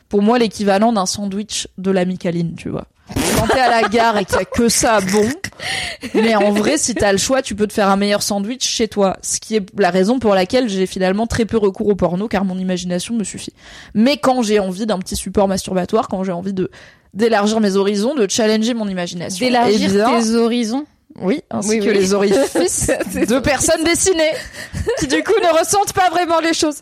pour 0.09 0.21
moi 0.21 0.39
l'équivalent 0.39 0.93
d'un 0.93 1.07
sandwich 1.07 1.69
de 1.79 1.91
la 1.91 2.05
Micaline, 2.05 2.55
tu 2.55 2.69
vois. 2.69 2.87
Quand 3.37 3.47
t'es 3.49 3.61
à 3.61 3.81
la 3.83 3.89
gare 3.89 4.19
et 4.19 4.25
qu'il 4.25 4.37
y 4.37 4.41
a 4.41 4.45
que 4.45 4.69
ça 4.69 5.01
bon, 5.01 5.29
mais 6.15 6.35
en 6.35 6.53
vrai, 6.53 6.79
si 6.79 6.95
t'as 6.95 7.13
le 7.13 7.19
choix, 7.19 7.43
tu 7.43 7.55
peux 7.55 7.67
te 7.67 7.73
faire 7.73 7.89
un 7.89 7.97
meilleur 7.97 8.23
sandwich 8.23 8.67
chez 8.67 8.89
toi. 8.89 9.17
Ce 9.23 9.41
qui 9.41 9.57
est 9.57 9.67
la 9.79 9.91
raison 9.91 10.19
pour 10.19 10.35
laquelle 10.35 10.69
j'ai 10.69 10.87
finalement 10.87 11.27
très 11.27 11.45
peu 11.45 11.57
recours 11.57 11.89
au 11.89 11.95
porno, 11.95 12.29
car 12.29 12.45
mon 12.45 12.59
imagination 12.59 13.15
me 13.15 13.25
suffit. 13.25 13.53
Mais 13.95 14.17
quand 14.17 14.43
j'ai 14.43 14.59
envie 14.61 14.87
d'un 14.87 14.99
petit 14.99 15.17
support 15.17 15.49
masturbatoire, 15.49 16.09
quand 16.09 16.25
j'ai 16.25 16.33
envie 16.33 16.53
de 16.55 16.71
d'élargir 17.13 17.61
mes 17.61 17.77
horizons, 17.77 18.15
de 18.15 18.29
challenger 18.29 18.75
mon 18.75 18.89
imagination, 18.89 19.47
D'élargir 19.47 19.89
eh 19.89 19.95
bien, 19.95 20.21
tes 20.21 20.35
horizons. 20.35 20.85
oui, 21.21 21.43
ainsi 21.51 21.69
Oui, 21.69 21.79
que 21.79 21.85
oui. 21.91 21.95
les 21.95 22.13
orifices 22.13 22.91
de 23.15 23.39
personnes 23.39 23.85
dessinées, 23.85 24.33
qui 24.99 25.07
du 25.07 25.23
coup 25.23 25.33
ne 25.41 25.57
ressentent 25.57 25.93
pas 25.93 26.11
vraiment 26.11 26.41
les 26.41 26.55
choses. 26.55 26.79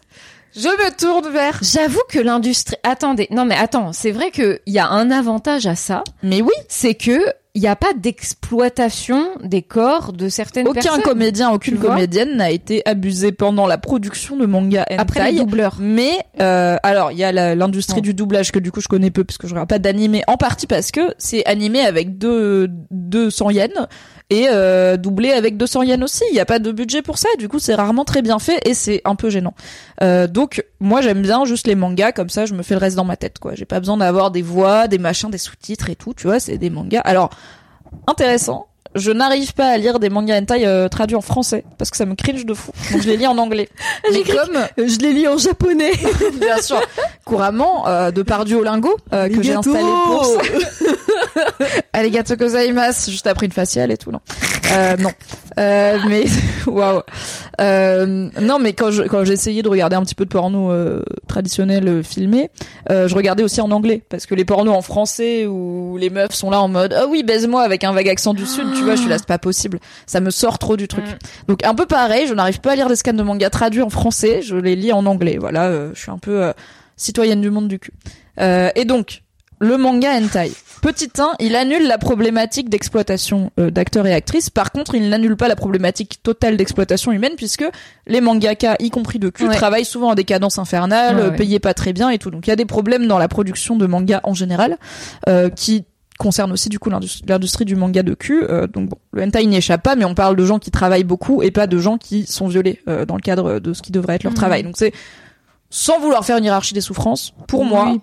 Je 0.55 0.69
me 0.69 0.95
tourne 0.97 1.33
vers. 1.33 1.59
J'avoue 1.63 2.03
que 2.11 2.19
l'industrie. 2.19 2.77
Attendez, 2.83 3.27
non 3.31 3.47
mais 3.47 3.55
attends, 3.57 3.93
c'est 3.93 4.11
vrai 4.11 4.31
qu'il 4.31 4.61
y 4.67 4.79
a 4.79 4.87
un 4.89 5.11
avantage 5.11 5.67
à 5.67 5.77
ça, 5.77 6.05
Mais 6.23 6.43
oui, 6.43 6.53
c'est 6.69 6.95
que 6.95 7.25
il 7.55 7.61
n'y 7.61 7.69
a 7.69 7.77
pas 7.77 7.93
d'exploitation 7.93 9.27
des 9.45 9.61
corps 9.61 10.15
de 10.15 10.31
certaines 10.31 10.67
aucun 10.67 10.81
personnes. 10.81 11.03
comédien, 11.03 11.51
aucune 11.51 11.77
comédienne 11.77 12.35
n'a 12.37 12.51
été 12.51 12.81
abusé 12.87 13.31
pendant 13.31 13.67
la 13.67 13.77
production 13.77 14.37
de 14.37 14.47
manga 14.47 14.87
hentai. 14.91 14.97
Après 14.99 15.33
les 15.33 15.39
doubleurs. 15.39 15.77
Mais 15.79 16.13
euh, 16.41 16.79
alors 16.83 17.13
il 17.13 17.19
y 17.19 17.25
a 17.25 17.55
l'industrie 17.55 18.01
du 18.01 18.15
doublage 18.15 18.53
que 18.53 18.59
du 18.59 18.73
coup 18.73 18.81
je 18.81 18.89
connais 18.89 19.11
peu 19.11 19.25
parce 19.25 19.37
que 19.37 19.47
je 19.47 19.53
regarde 19.53 19.69
pas 19.69 19.79
d'animé 19.79 20.23
en 20.29 20.39
partie 20.39 20.67
parce 20.67 20.91
que 20.91 21.15
c'est 21.19 21.45
animé 21.45 21.81
avec 21.81 22.17
deux 22.17 22.69
200 22.91 23.51
yens 23.51 23.87
et 24.31 24.47
euh, 24.49 24.97
doublé 24.97 25.33
avec 25.33 25.59
200 25.59 25.83
yens 25.83 26.03
aussi. 26.03 26.25
Il 26.31 26.37
y 26.37 26.41
a 26.41 26.47
pas 26.47 26.59
de 26.59 26.73
budget 26.73 27.03
pour 27.03 27.19
ça. 27.19 27.29
Du 27.39 27.49
coup 27.49 27.59
c'est 27.59 27.75
rarement 27.75 28.07
très 28.07 28.23
bien 28.23 28.39
fait 28.39 28.67
et 28.67 28.73
c'est 28.73 29.03
un 29.05 29.15
peu 29.15 29.29
gênant. 29.29 29.53
Euh, 30.03 30.27
donc 30.27 30.65
moi 30.83 31.01
j'aime 31.01 31.23
bien 31.23 31.45
juste 31.45 31.67
les 31.67 31.75
mangas 31.75 32.13
comme 32.13 32.29
ça 32.29 32.45
je 32.45 32.55
me 32.55 32.63
fais 32.63 32.75
le 32.75 32.81
reste 32.81 32.97
dans 32.97 33.05
ma 33.05 33.17
tête 33.17 33.39
quoi. 33.39 33.55
J'ai 33.55 33.65
pas 33.65 33.81
besoin 33.81 33.97
d'avoir 33.97 34.31
des 34.31 34.43
voix, 34.43 34.89
des 34.89 34.99
machins, 34.99 35.31
des 35.31 35.39
sous-titres 35.39 35.89
et 35.89 35.97
tout. 35.97 36.13
Tu 36.15 36.27
vois 36.27 36.41
c'est 36.41 36.59
des 36.59 36.71
mangas. 36.71 37.01
Alors 37.01 37.31
intéressant. 38.07 38.69
Je 38.95 39.11
n'arrive 39.11 39.55
pas 39.55 39.69
à 39.69 39.77
lire 39.77 39.99
des 39.99 40.11
mangas 40.11 40.41
hentai 40.41 40.67
euh, 40.67 40.89
traduits 40.89 41.17
en 41.17 41.21
français 41.21 41.65
parce 41.79 41.91
que 41.91 41.97
ça 41.97 42.05
me 42.05 42.15
cringe 42.15 42.45
de 42.45 42.55
fou. 42.55 42.73
Donc 42.93 43.03
je 43.03 43.09
les 43.09 43.17
lis 43.17 43.27
en 43.27 43.39
anglais. 43.39 43.69
Mais 44.13 44.23
comme 44.23 44.59
Je 44.77 44.99
les 44.99 45.13
lis 45.13 45.29
en 45.29 45.39
japonais. 45.39 45.93
bien 46.41 46.61
sûr, 46.61 46.81
couramment, 47.25 47.87
euh, 47.89 48.11
de 48.11 48.23
par 48.23 48.45
Duolingo, 48.45 48.97
euh, 49.13 49.29
que 49.29 49.43
j'ai 49.43 49.55
installé 49.55 49.85
pour 50.07 50.25
ça. 50.25 50.41
Arigato 51.93 52.37
gozaimasu, 52.37 53.11
juste 53.11 53.27
après 53.27 53.47
une 53.47 53.53
faciale 53.53 53.91
et 53.91 53.97
tout, 53.97 54.11
non. 54.11 54.21
Euh, 54.73 54.97
non. 54.97 55.11
Euh, 55.59 55.99
mais, 56.09 56.25
waouh. 56.67 57.03
Euh, 57.61 58.29
non, 58.41 58.59
mais 58.59 58.73
quand 58.73 58.91
je, 58.91 59.03
quand 59.03 59.23
essayé 59.25 59.63
de 59.63 59.69
regarder 59.69 59.97
un 59.97 60.03
petit 60.03 60.15
peu 60.15 60.25
de 60.25 60.31
porno 60.31 60.71
euh, 60.71 61.03
traditionnel 61.29 61.89
euh, 61.89 62.03
filmé, 62.03 62.51
euh, 62.91 63.09
je 63.09 63.15
regardais 63.15 63.43
aussi 63.43 63.61
en 63.61 63.71
anglais. 63.71 64.03
Parce 64.09 64.27
que 64.27 64.35
les 64.35 64.45
pornos 64.45 64.75
en 64.75 64.83
français 64.83 65.47
où 65.47 65.97
les 65.99 66.11
meufs 66.11 66.33
sont 66.35 66.51
là 66.51 66.61
en 66.61 66.69
mode, 66.69 66.95
ah 66.97 67.07
oui, 67.09 67.23
baise-moi 67.23 67.63
avec 67.63 67.85
un 67.85 67.93
vague 67.93 68.09
accent 68.09 68.35
du 68.35 68.47
sud, 68.47 68.67
tu 68.75 68.82
vois, 68.85 68.95
je 68.97 69.01
suis 69.01 69.09
là, 69.11 69.19
c'est 69.19 69.27
pas 69.27 69.39
possible. 69.39 69.79
Ça 70.07 70.21
me 70.21 70.31
sort 70.31 70.59
trop 70.59 70.77
du 70.77 70.89
truc. 70.89 71.05
Donc 71.49 71.65
un 71.65 71.75
peu 71.75 71.87
pareil, 71.87 72.27
je 72.27 72.35
n'arrive 72.35 72.61
pas 72.61 72.73
à 72.73 72.77
lire 72.77 72.89
des 72.89 72.97
scans 72.97 73.13
de 73.13 73.23
manga 73.23 73.51
traduits 73.51 73.83
en 73.83 73.91
français, 73.91 74.41
je 74.43 74.57
les 74.57 74.77
lis 74.77 74.93
en 74.93 75.07
anglais. 75.07 75.37
Voilà, 75.39 75.67
euh, 75.67 75.91
je 75.95 76.01
suis 76.01 76.11
un 76.11 76.19
peu 76.19 76.43
euh, 76.45 76.53
citoyenne 76.97 77.41
du 77.41 77.51
monde 77.51 77.69
du 77.69 77.79
cul. 77.79 77.93
Euh, 78.41 78.71
et 78.77 78.85
donc, 78.85 79.23
le 79.61 79.77
manga 79.77 80.11
hentai. 80.13 80.51
Petit 80.83 81.11
1, 81.17 81.35
il 81.39 81.55
annule 81.55 81.87
la 81.87 81.97
problématique 81.97 82.69
d'exploitation 82.69 83.53
euh, 83.61 83.71
d'acteurs 83.71 84.05
et 84.09 84.13
actrices. 84.13 84.51
Par 84.51 84.73
contre, 84.73 84.97
il 84.97 85.09
n'annule 85.09 85.37
pas 85.37 85.47
la 85.47 85.55
problématique 85.55 86.21
totale 86.25 86.57
d'exploitation 86.57 87.13
humaine 87.13 87.35
puisque 87.37 87.65
les 88.09 88.21
mangaka, 88.21 88.75
y 88.81 88.91
compris 88.91 89.21
de 89.21 89.29
cul, 89.29 89.47
Ouais. 89.47 89.55
travaillent 89.55 89.85
souvent 89.85 90.11
à 90.11 90.15
des 90.17 90.25
cadences 90.25 90.59
infernales, 90.59 91.15
Ouais, 91.15 91.23
euh, 91.23 91.31
ouais. 91.31 91.37
payés 91.37 91.61
pas 91.61 91.75
très 91.75 91.93
bien 91.93 92.11
et 92.11 92.19
tout. 92.19 92.33
Donc 92.33 92.49
il 92.49 92.51
y 92.51 92.53
a 92.53 92.57
des 92.57 92.65
problèmes 92.65 93.07
dans 93.07 93.19
la 93.19 93.29
production 93.29 93.77
de 93.77 93.87
manga 93.87 94.21
en 94.25 94.35
général 94.35 94.77
euh, 95.29 95.49
qui 95.51 95.85
concernent 96.23 96.53
aussi 96.53 96.69
du 96.69 96.79
coup 96.79 96.89
l'indus- 96.91 97.23
l'industrie 97.27 97.65
du 97.65 97.77
manga 97.77 98.03
de 98.03 98.15
cul. 98.15 98.45
Euh, 98.49 98.67
donc 98.67 98.89
bon, 98.91 98.97
le 99.13 99.23
hentai 99.25 99.45
n'y 99.47 99.57
échappe 99.57 99.83
pas, 99.83 99.97
mais 99.97 100.05
on 100.05 100.15
parle 100.15 100.37
de 100.37 100.45
gens 100.47 100.59
qui 100.59 100.71
travaillent 100.71 101.05
beaucoup 101.05 101.43
et 101.43 101.51
pas 101.51 101.67
de 101.67 101.79
gens 101.79 101.99
qui 101.99 102.27
sont 102.27 102.47
violés 102.49 102.81
euh, 102.89 103.05
dans 103.05 103.17
le 103.17 103.21
cadre 103.21 103.59
de 103.59 103.73
ce 103.73 103.83
qui 103.83 103.93
devrait 103.93 104.15
être 104.15 104.23
leur 104.25 104.33
Mhm. 104.33 104.37
travail. 104.39 104.63
Donc 104.63 104.77
c'est 104.77 104.93
sans 105.71 105.99
vouloir 106.01 106.25
faire 106.25 106.37
une 106.39 106.45
hiérarchie 106.45 106.75
des 106.75 106.81
souffrances, 106.81 107.35
pour 107.49 107.65
moi. 107.65 107.95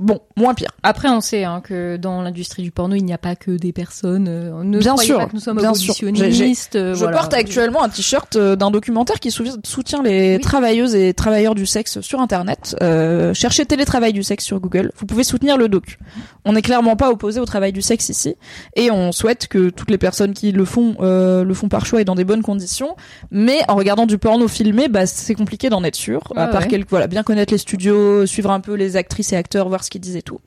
Bon, 0.00 0.20
moins 0.36 0.54
pire. 0.54 0.70
Après, 0.82 1.08
on 1.08 1.20
sait 1.20 1.44
hein, 1.44 1.60
que 1.62 1.96
dans 1.96 2.22
l'industrie 2.22 2.62
du 2.62 2.70
porno, 2.72 2.96
il 2.96 3.04
n'y 3.04 3.12
a 3.12 3.18
pas 3.18 3.36
que 3.36 3.52
des 3.52 3.72
personnes. 3.72 4.26
euh, 4.28 4.64
ne 4.64 4.78
Bien 4.78 4.96
sûr, 4.96 5.18
pas 5.18 5.26
que 5.26 5.34
nous 5.34 5.40
sommes 5.40 5.58
bien 5.58 5.74
sûr. 5.74 5.94
euh, 6.74 6.94
Je 6.94 6.98
voilà. 6.98 7.16
porte 7.16 7.34
actuellement 7.34 7.82
un 7.82 7.88
t-shirt 7.88 8.34
euh, 8.36 8.56
d'un 8.56 8.70
documentaire 8.70 9.20
qui 9.20 9.30
sou- 9.30 9.44
soutient 9.64 10.02
les 10.02 10.36
Oui. 10.36 10.40
travailleuses 10.40 10.94
et 10.94 11.14
travailleurs 11.14 11.54
du 11.54 11.66
sexe 11.66 12.00
sur 12.00 12.20
Internet. 12.20 12.74
Euh, 12.82 13.34
cherchez 13.34 13.64
télétravail 13.66 14.12
du 14.12 14.22
sexe 14.22 14.44
sur 14.44 14.58
Google. 14.60 14.90
Vous 14.96 15.06
pouvez 15.06 15.24
soutenir 15.24 15.56
le 15.56 15.68
doc. 15.68 15.98
On 16.44 16.52
n'est 16.54 16.62
clairement 16.62 16.96
pas 16.96 17.10
opposé 17.10 17.38
au 17.40 17.44
travail 17.44 17.72
du 17.72 17.82
sexe 17.82 18.08
ici, 18.08 18.34
et 18.74 18.90
on 18.90 19.12
souhaite 19.12 19.46
que 19.48 19.68
toutes 19.68 19.90
les 19.90 19.98
personnes 19.98 20.32
qui 20.32 20.52
le 20.52 20.64
font 20.64 20.96
euh, 21.00 21.44
le 21.44 21.54
font 21.54 21.68
par 21.68 21.84
choix 21.86 22.00
et 22.00 22.04
dans 22.04 22.14
des 22.14 22.24
bonnes 22.24 22.42
conditions. 22.42 22.96
Mais 23.30 23.58
en 23.68 23.74
regardant 23.76 24.06
du 24.06 24.16
porno 24.18 24.48
filmé, 24.48 24.88
bah 24.88 25.04
c'est 25.06 25.34
compliqué 25.34 25.68
d'en 25.68 25.84
être 25.84 25.96
sûr. 25.96 26.22
à 26.34 26.46
Ouais, 26.46 26.50
part 26.50 26.62
ouais. 26.62 26.68
quelques 26.68 26.88
voilà, 26.90 27.06
bien 27.06 27.22
connaître 27.22 27.52
les 27.52 27.58
studios, 27.58 28.24
suivre 28.26 28.50
un 28.50 28.60
peu 28.60 28.74
les 28.74 28.96
actrices 28.96 29.32
et 29.32 29.36
acteurs, 29.36 29.68
voir 29.68 29.84
ce 29.84 29.89
qu'ils 29.90 30.00
disent 30.00 30.16
et 30.16 30.22
tout. 30.22 30.40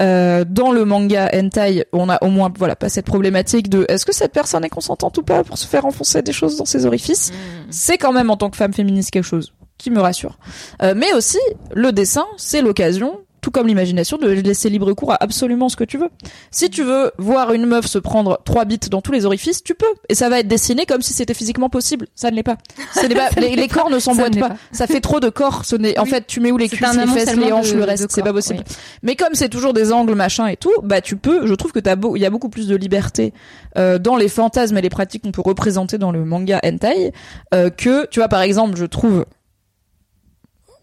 Euh, 0.00 0.44
dans 0.48 0.70
le 0.70 0.84
manga 0.84 1.28
hentai, 1.34 1.86
on 1.92 2.08
a 2.08 2.22
au 2.22 2.28
moins 2.28 2.52
voilà 2.56 2.76
pas 2.76 2.88
cette 2.88 3.06
problématique 3.06 3.68
de 3.68 3.84
est-ce 3.88 4.06
que 4.06 4.14
cette 4.14 4.32
personne 4.32 4.64
est 4.64 4.70
consentante 4.70 5.18
ou 5.18 5.22
pas 5.22 5.42
pour 5.42 5.58
se 5.58 5.66
faire 5.66 5.84
enfoncer 5.84 6.22
des 6.22 6.32
choses 6.32 6.56
dans 6.56 6.64
ses 6.64 6.86
orifices. 6.86 7.32
C'est 7.70 7.98
quand 7.98 8.12
même 8.12 8.30
en 8.30 8.36
tant 8.36 8.50
que 8.50 8.56
femme 8.56 8.72
féministe 8.72 9.10
quelque 9.10 9.24
chose 9.24 9.52
qui 9.78 9.90
me 9.90 10.00
rassure. 10.00 10.38
Euh, 10.82 10.94
mais 10.96 11.12
aussi 11.14 11.40
le 11.74 11.90
dessin, 11.90 12.26
c'est 12.36 12.62
l'occasion 12.62 13.18
tout 13.42 13.50
comme 13.50 13.66
l'imagination, 13.66 14.16
de 14.16 14.28
laisser 14.28 14.70
libre 14.70 14.92
cours 14.94 15.12
à 15.12 15.16
absolument 15.22 15.68
ce 15.68 15.76
que 15.76 15.84
tu 15.84 15.98
veux. 15.98 16.08
Si 16.50 16.70
tu 16.70 16.82
veux 16.84 17.10
voir 17.18 17.52
une 17.52 17.66
meuf 17.66 17.86
se 17.86 17.98
prendre 17.98 18.40
trois 18.44 18.64
bits 18.64 18.78
dans 18.90 19.02
tous 19.02 19.12
les 19.12 19.26
orifices, 19.26 19.62
tu 19.62 19.74
peux. 19.74 19.84
Et 20.08 20.14
ça 20.14 20.28
va 20.30 20.38
être 20.38 20.48
dessiné 20.48 20.86
comme 20.86 21.02
si 21.02 21.12
c'était 21.12 21.34
physiquement 21.34 21.68
possible. 21.68 22.06
Ça 22.14 22.30
ne 22.30 22.36
l'est 22.36 22.42
pas. 22.44 22.56
Pas 22.94 23.40
les, 23.40 23.56
les 23.56 23.68
corps 23.68 23.90
ne 23.90 23.98
s'emboîtent 23.98 24.38
pas. 24.38 24.50
pas. 24.50 24.56
Ça 24.70 24.86
fait 24.86 25.00
trop 25.00 25.18
de 25.20 25.28
corps. 25.28 25.64
Ce 25.64 25.76
n'est, 25.76 25.98
en 25.98 26.04
Oui. 26.04 26.10
fait, 26.10 26.26
tu 26.26 26.40
mets 26.40 26.52
où 26.52 26.56
les 26.56 26.68
cuisses, 26.68 26.80
les 26.96 27.06
fesses, 27.08 27.36
les 27.36 27.52
hanches, 27.52 27.72
de- 27.72 27.78
le 27.78 27.84
reste. 27.84 28.06
C'est 28.10 28.22
pas 28.22 28.32
possible. 28.32 28.60
oui. 28.66 28.74
Mais 29.02 29.16
comme 29.16 29.34
c'est 29.34 29.48
toujours 29.48 29.72
des 29.74 29.92
angles, 29.92 30.14
machin 30.14 30.46
et 30.46 30.56
tout, 30.56 30.72
bah 30.84 31.00
tu 31.00 31.16
peux. 31.16 31.46
Je 31.46 31.54
trouve 31.54 31.72
que 31.72 31.80
t'as 31.80 31.96
beau, 31.96 32.14
il 32.16 32.20
y 32.20 32.26
a 32.26 32.30
beaucoup 32.30 32.48
plus 32.48 32.68
de 32.68 32.76
liberté 32.76 33.32
euh, 33.76 33.98
dans 33.98 34.16
les 34.16 34.28
fantasmes 34.28 34.78
et 34.78 34.82
les 34.82 34.88
pratiques 34.88 35.24
qu'on 35.24 35.32
peut 35.32 35.42
représenter 35.44 35.98
dans 35.98 36.12
le 36.12 36.24
manga 36.24 36.60
hentai 36.64 37.12
euh, 37.54 37.70
que, 37.70 38.06
tu 38.06 38.20
vois, 38.20 38.28
par 38.28 38.42
exemple, 38.42 38.76
je 38.76 38.84
trouve. 38.86 39.24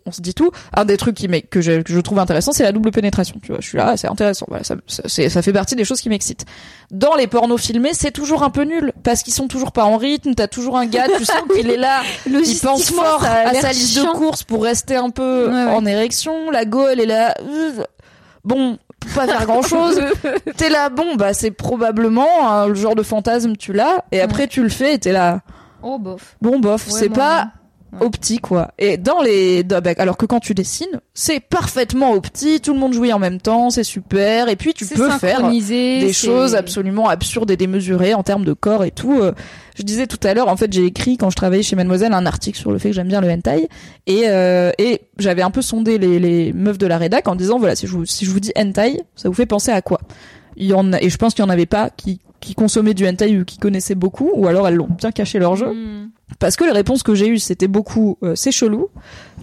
On 0.10 0.12
se 0.12 0.22
dit 0.22 0.34
tout. 0.34 0.52
Un 0.76 0.86
des 0.86 0.98
trucs 0.98 1.16
qui 1.16 1.28
que, 1.44 1.62
je, 1.62 1.82
que 1.82 1.94
je 1.94 2.00
trouve 2.00 2.20
intéressant, 2.20 2.52
c'est 2.52 2.64
la 2.64 2.72
double 2.72 2.92
pénétration. 2.92 3.36
Tu 3.42 3.52
vois, 3.52 3.62
je 3.62 3.68
suis 3.68 3.78
là, 3.78 3.96
c'est 3.96 4.08
intéressant. 4.10 4.46
Voilà, 4.50 4.64
ça, 4.64 4.76
ça, 4.88 5.04
c'est- 5.08 5.30
ça 5.30 5.42
fait 5.42 5.54
partie 5.54 5.76
des 5.76 5.86
choses 5.86 6.02
qui 6.02 6.10
m'excitent. 6.10 6.46
Dans 6.92 7.16
les 7.16 7.28
pornos 7.28 7.62
filmés, 7.62 7.92
c'est 7.94 8.12
toujours 8.12 8.44
un 8.44 8.50
peu 8.50 8.64
nul 8.64 8.92
parce 9.04 9.24
qu'ils 9.24 9.34
sont 9.34 9.48
toujours 9.48 9.72
pas 9.72 9.86
en 9.86 9.98
rythme. 9.98 10.34
T'as 10.34 10.48
toujours 10.48 10.78
un 10.78 10.86
gars, 10.88 11.06
tu 11.18 11.24
sens 11.26 11.38
qu'il 11.56 11.70
est 11.70 11.78
là, 11.78 12.02
il 12.28 12.60
pense 12.62 12.90
fort 12.92 13.24
à 13.24 13.54
sa 13.54 13.72
liste 13.72 13.98
de 13.98 14.06
courses 14.12 14.44
pour 14.44 14.64
rester 14.64 14.96
un 14.96 15.12
peu 15.12 15.48
Ouais, 15.48 15.54
ouais. 15.66 15.72
en 15.76 15.86
érection. 15.86 16.50
La 16.52 16.66
go, 16.66 16.88
elle 16.88 17.00
est 17.00 17.06
là. 17.06 17.36
euh, 17.42 17.84
Bon, 18.46 18.78
pas 19.16 19.28
faire 19.28 19.46
grand 19.46 19.62
chose. 19.62 20.00
t'es 20.58 20.70
là, 20.70 20.90
bon, 20.90 21.16
bah 21.16 21.34
c'est 21.34 21.52
probablement 21.52 22.28
hein, 22.50 22.68
le 22.68 22.74
genre 22.74 22.96
de 22.96 23.04
fantasme, 23.04 23.56
tu 23.58 23.74
l'as, 23.74 24.04
et 24.12 24.22
après 24.22 24.48
tu 24.48 24.64
le 24.64 24.70
fais 24.70 24.94
et 24.96 25.00
t'es 25.00 25.12
là, 25.12 25.42
Oh 25.84 26.00
bof. 26.00 26.36
bon 26.42 26.60
bof, 26.60 26.88
Ouais, 26.88 26.94
c'est 27.00 27.10
pas 27.10 27.50
Ouais. 27.92 28.06
opti 28.06 28.38
quoi. 28.40 28.72
Et 28.78 28.98
dans 28.98 29.22
les, 29.22 29.66
alors 29.98 30.16
que 30.18 30.26
quand 30.26 30.40
tu 30.40 30.54
dessines, 30.54 31.02
c'est 31.14 31.40
parfaitement 31.40 32.14
opti, 32.14 32.62
tout 32.62 32.74
le 32.74 32.80
monde 32.80 32.94
jouit 32.94 33.12
en 33.14 33.20
même 33.20 33.40
temps, 33.42 33.70
c'est 33.70 33.84
super, 33.84 34.48
et 34.50 34.56
puis 34.56 34.74
tu 34.74 34.86
peux 34.96 35.10
faire 35.20 35.40
des 36.02 36.14
choses 36.14 36.56
absolument 36.56 37.10
absurdes 37.10 37.50
et 37.52 37.58
démesurées 37.58 38.14
en 38.14 38.24
termes 38.24 38.46
de 38.46 38.54
corps 38.54 38.84
et 38.84 38.92
tout. 38.92 39.20
Euh, 39.20 39.32
Je 39.76 39.84
disais 39.84 40.08
tout 40.08 40.20
à 40.24 40.34
l'heure, 40.34 40.50
en 40.50 40.58
fait, 40.58 40.72
j'ai 40.74 40.86
écrit 40.86 41.18
quand 41.18 41.30
je 41.30 41.36
travaillais 41.36 41.64
chez 41.64 41.76
Mademoiselle 41.76 42.14
un 42.14 42.26
article 42.26 42.60
sur 42.60 42.72
le 42.72 42.78
fait 42.80 42.90
que 42.90 42.96
j'aime 42.96 43.08
bien 43.08 43.22
le 43.22 43.30
hentai 43.30 43.70
et 44.08 44.24
euh, 44.28 44.72
et 44.78 45.02
j'avais 45.18 45.42
un 45.42 45.52
peu 45.52 45.62
sondé 45.62 45.98
les, 45.98 46.20
les 46.20 46.52
meufs 46.54 46.78
de 46.78 46.86
la 46.86 46.98
rédac 46.98 47.28
en 47.28 47.36
disant 47.36 47.58
voilà 47.60 47.76
si 47.76 47.88
je 47.88 47.94
vous 47.94 48.06
si 48.06 48.26
je 48.26 48.32
vous 48.32 48.40
dis 48.42 48.52
hentai, 48.58 49.02
ça 49.16 49.30
vous 49.30 49.36
fait 49.36 49.46
penser 49.46 49.72
à 49.72 49.82
quoi? 49.82 50.00
Il 50.60 50.68
y 50.68 50.74
en 50.74 50.94
a, 50.94 51.02
et 51.02 51.10
je 51.10 51.18
pense 51.18 51.34
qu'il 51.34 51.44
y 51.44 51.48
en 51.48 51.50
avait 51.50 51.66
pas 51.66 51.90
qui 51.90 52.20
qui 52.40 52.56
consommaient 52.56 52.94
du 52.94 53.08
hentai 53.08 53.38
ou 53.38 53.46
qui 53.46 53.58
connaissaient 53.58 53.96
beaucoup 53.96 54.32
ou 54.34 54.48
alors 54.48 54.68
elles 54.68 54.76
l'ont 54.76 54.88
bien 54.88 55.12
caché 55.12 55.40
leur 55.40 55.56
jeu. 55.56 55.74
Hmm. 55.74 56.10
parce 56.40 56.56
que 56.56 56.64
les 56.64 56.72
réponses 56.72 57.04
que 57.04 57.14
j'ai 57.14 57.28
eues 57.28 57.40
c'était 57.40 57.68
beaucoup 57.68 58.18
euh, 58.24 58.34
c'est 58.36 58.52
chelou. 58.52 58.88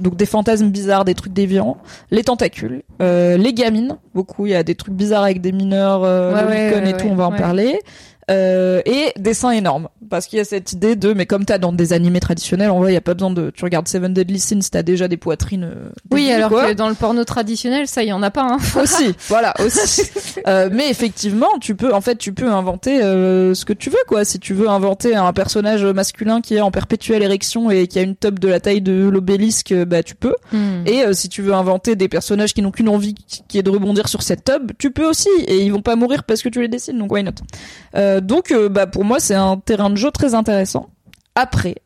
Donc 0.01 0.17
des 0.17 0.27
fantasmes 0.27 0.69
bizarres 0.69 1.05
des 1.05 1.15
trucs 1.15 1.33
déviants. 1.33 1.79
Les 2.11 2.25
tentacules. 2.25 2.83
Euh, 3.03 3.37
les 3.37 3.53
gamines. 3.53 3.99
Beaucoup 4.15 4.47
il 4.47 4.53
y 4.53 4.55
a 4.55 4.63
des 4.63 4.75
trucs 4.75 4.95
bizarres 4.95 5.25
avec 5.25 5.41
des 5.41 5.53
mineurs 5.53 6.05
euh, 6.05 6.47
Ouais, 6.47 6.91
et 6.91 6.97
tout 6.97 7.07
on 7.07 7.17
va 7.17 7.27
en 7.27 7.33
parler 7.33 7.81
euh, 8.31 8.81
et 8.87 9.13
des 9.19 9.35
seins 9.35 9.51
énormes 9.51 9.89
parce 10.11 10.27
qu'il 10.27 10.39
y 10.39 10.41
a 10.41 10.45
cette 10.45 10.73
idée 10.73 10.97
de 10.97 11.13
mais 11.13 11.27
comme 11.27 11.45
t'as 11.45 11.59
dans 11.59 11.73
des 11.73 11.93
animés 11.93 12.21
traditionnels 12.21 12.71
en 12.71 12.79
vrai 12.81 12.91
il 12.91 12.95
y 12.95 12.99
a 12.99 13.01
pas 13.01 13.15
besoin 13.15 13.31
de 13.31 13.51
tu 13.51 13.65
regardes 13.65 13.87
Seven 13.89 14.13
Deadly 14.13 14.41
Sins 14.41 14.59
t'as 14.71 14.83
déjà 14.83 15.07
des 15.09 15.17
poitrines 15.17 15.65
euh, 15.65 15.89
Oui, 16.11 16.23
débiles, 16.23 16.33
alors 16.35 16.51
quoi. 16.51 16.69
que 16.69 16.73
dans 16.75 16.89
le 16.89 16.95
porno 16.95 17.25
traditionnel, 17.25 17.87
ça, 17.87 18.03
il 18.03 18.09
y 18.09 18.13
en 18.13 18.23
a 18.23 18.31
pas. 18.31 18.43
Hein. 18.43 18.59
aussi 18.81 19.15
voilà 19.29 19.55
aussi 19.65 20.03
Euh, 20.47 20.69
mais 20.71 20.91
effectivement 20.91 21.59
tu 21.61 21.75
peux 21.75 21.93
en 21.93 22.01
fait 22.01 22.17
tu 22.17 22.33
peux 22.33 22.49
inventer 22.51 23.03
euh, 23.03 23.55
ce 23.55 23.65
que 23.65 23.73
tu 23.73 23.91
veux 23.91 23.97
quoi 24.07 24.25
si 24.25 24.39
tu 24.39 24.55
veux 24.55 24.69
inventer 24.69 25.17
un 25.17 25.33
personnage 25.33 25.85
masculin 25.85 26.41
qui 26.41 26.55
est 26.55 26.61
en 26.61 26.71
perpétuelle 26.71 27.23
érection 27.23 27.71
et 27.71 27.87
qui 27.89 27.99
a 27.99 28.03
une 28.03 28.15
top 28.15 28.39
de 28.39 28.47
la 28.47 28.61
taille 28.61 28.81
de 28.83 29.09
l'obélisque 29.09 29.73
euh, 29.73 29.85
bah 29.85 30.03
tu 30.03 30.15
peux 30.15 30.35
Hmm. 30.53 30.87
et 30.87 31.03
euh, 31.05 31.13
si 31.15 31.29
tu 31.29 31.43
veux 31.43 31.55
inventer 31.55 31.97
des 31.97 32.09
personnages 32.09 32.55
qui 32.55 32.63
n'ont 32.63 32.71
qu'une 32.71 32.89
envie 32.89 33.15
qui 33.15 33.43
qui 33.49 33.59
est 33.59 33.63
de 33.65 33.71
rebondir 33.71 34.09
sur 34.09 34.23
cette 34.23 34.45
tub 34.45 34.71
tu 34.79 34.91
peux 34.93 35.05
aussi 35.07 35.29
et 35.49 35.65
ils 35.65 35.73
vont 35.73 35.83
pas 35.83 35.97
mourir 35.97 36.23
parce 36.25 36.43
que 36.43 36.49
tu 36.49 36.61
les 36.61 36.69
dessines 36.69 36.99
donc 36.99 37.11
why 37.13 37.25
not? 37.25 37.33
Euh, 38.17 38.21
donc 38.21 38.51
euh, 38.51 38.69
bah 38.69 38.87
pour 38.87 39.05
moi 39.05 39.21
c'est 39.21 39.35
un 39.35 39.57
terrain 39.59 39.91
de 39.91 39.97
jeu 39.97 40.11
très 40.11 40.35
intéressant. 40.35 40.91
Après 41.35 41.77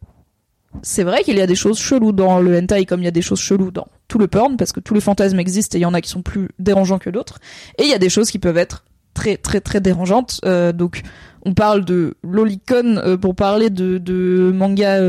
c'est 0.82 1.02
vrai 1.02 1.24
qu'il 1.24 1.36
y 1.36 1.40
a 1.40 1.46
des 1.46 1.56
choses 1.56 1.78
cheloues 1.78 2.12
dans 2.12 2.38
le 2.38 2.56
hentai 2.56 2.86
comme 2.86 3.00
il 3.00 3.04
y 3.04 3.08
a 3.08 3.12
des 3.12 3.22
choses 3.22 3.40
cheloues 3.40 3.72
dans 3.72 3.88
tout 4.06 4.18
le 4.18 4.28
porn 4.28 4.56
parce 4.56 4.72
que 4.72 4.80
tous 4.80 4.94
les 4.94 5.00
fantasmes 5.00 5.40
existent 5.40 5.76
et 5.76 5.80
il 5.80 5.82
y 5.82 5.86
en 5.86 5.94
a 5.94 6.00
qui 6.00 6.08
sont 6.08 6.22
plus 6.22 6.48
dérangeants 6.58 6.98
que 6.98 7.10
d'autres. 7.10 7.38
Et 7.78 7.82
il 7.82 7.88
y 7.88 7.94
a 7.94 7.98
des 7.98 8.08
choses 8.08 8.30
qui 8.30 8.38
peuvent 8.38 8.56
être 8.56 8.84
très 9.12 9.36
très 9.36 9.60
très 9.60 9.80
dérangeantes. 9.80 10.40
Euh, 10.44 10.72
donc 10.72 11.02
on 11.44 11.54
parle 11.54 11.84
de 11.84 12.16
lolicon 12.22 13.18
pour 13.20 13.34
parler 13.34 13.70
de, 13.70 14.52
manga 14.54 15.00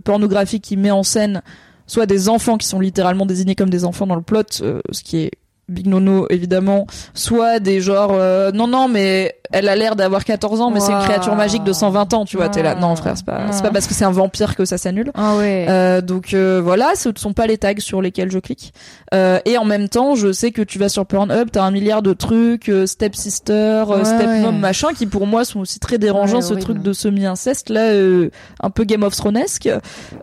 pornographique 0.00 0.64
qui 0.64 0.76
met 0.76 0.90
en 0.90 1.02
scène 1.02 1.42
soit 1.86 2.06
des 2.06 2.28
enfants 2.28 2.58
qui 2.58 2.66
sont 2.66 2.80
littéralement 2.80 3.26
désignés 3.26 3.54
comme 3.54 3.70
des 3.70 3.84
enfants 3.84 4.06
dans 4.06 4.16
le 4.16 4.22
plot 4.22 4.44
ce 4.50 5.02
qui 5.02 5.18
est 5.18 5.30
Big 5.68 5.86
Nono 5.86 6.26
évidemment 6.30 6.86
soit 7.14 7.60
des 7.60 7.80
genres 7.80 8.12
euh, 8.12 8.50
non 8.52 8.66
non 8.66 8.88
mais 8.88 9.34
elle 9.52 9.68
a 9.68 9.76
l'air 9.76 9.96
d'avoir 9.96 10.24
14 10.24 10.60
ans 10.60 10.70
mais 10.70 10.80
c'est 10.80 10.92
une 10.92 10.98
créature 11.02 11.34
magique 11.34 11.64
de 11.64 11.72
120 11.72 12.14
ans 12.14 12.24
tu 12.24 12.36
vois 12.36 12.48
t'es 12.48 12.62
là 12.62 12.74
non 12.74 12.94
frère 12.96 13.14
c'est 13.16 13.24
pas 13.24 13.50
c'est 13.52 13.62
pas 13.62 13.70
parce 13.70 13.86
que 13.86 13.94
c'est 13.94 14.04
un 14.04 14.10
vampire 14.10 14.56
que 14.56 14.64
ça 14.64 14.78
s'annule 14.78 15.10
Ah 15.14 15.36
ouais. 15.36 15.66
euh, 15.68 16.00
donc 16.00 16.34
euh, 16.34 16.60
voilà, 16.62 16.92
ce 16.96 17.08
ne 17.08 17.14
sont 17.16 17.32
pas 17.32 17.46
les 17.46 17.58
tags 17.58 17.72
sur 17.78 18.00
lesquels 18.02 18.30
je 18.30 18.38
clique. 18.38 18.72
Euh, 19.14 19.38
et 19.44 19.56
en 19.58 19.64
même 19.64 19.88
temps, 19.88 20.14
je 20.14 20.32
sais 20.32 20.50
que 20.52 20.62
tu 20.62 20.78
vas 20.78 20.88
sur 20.88 21.06
Pornhub, 21.06 21.50
t'as 21.50 21.62
un 21.64 21.70
milliard 21.70 22.02
de 22.02 22.12
trucs, 22.12 22.68
euh, 22.68 22.86
Step 22.86 23.14
Sister, 23.14 23.52
euh, 23.52 23.84
Ouais, 23.98 24.04
Stepmom, 24.04 24.54
ouais. 24.54 24.60
machin, 24.60 24.88
qui 24.96 25.06
pour 25.06 25.26
moi 25.26 25.44
sont 25.44 25.60
aussi 25.60 25.78
très 25.80 25.98
dérangeants. 25.98 26.36
Ouais, 26.36 26.42
ce 26.42 26.54
truc 26.54 26.82
de 26.82 26.92
semi-inceste 26.92 27.70
là, 27.70 27.90
euh, 27.90 28.30
un 28.60 28.70
peu 28.70 28.84
Game 28.84 29.02
of 29.02 29.14
Thronesque, 29.16 29.68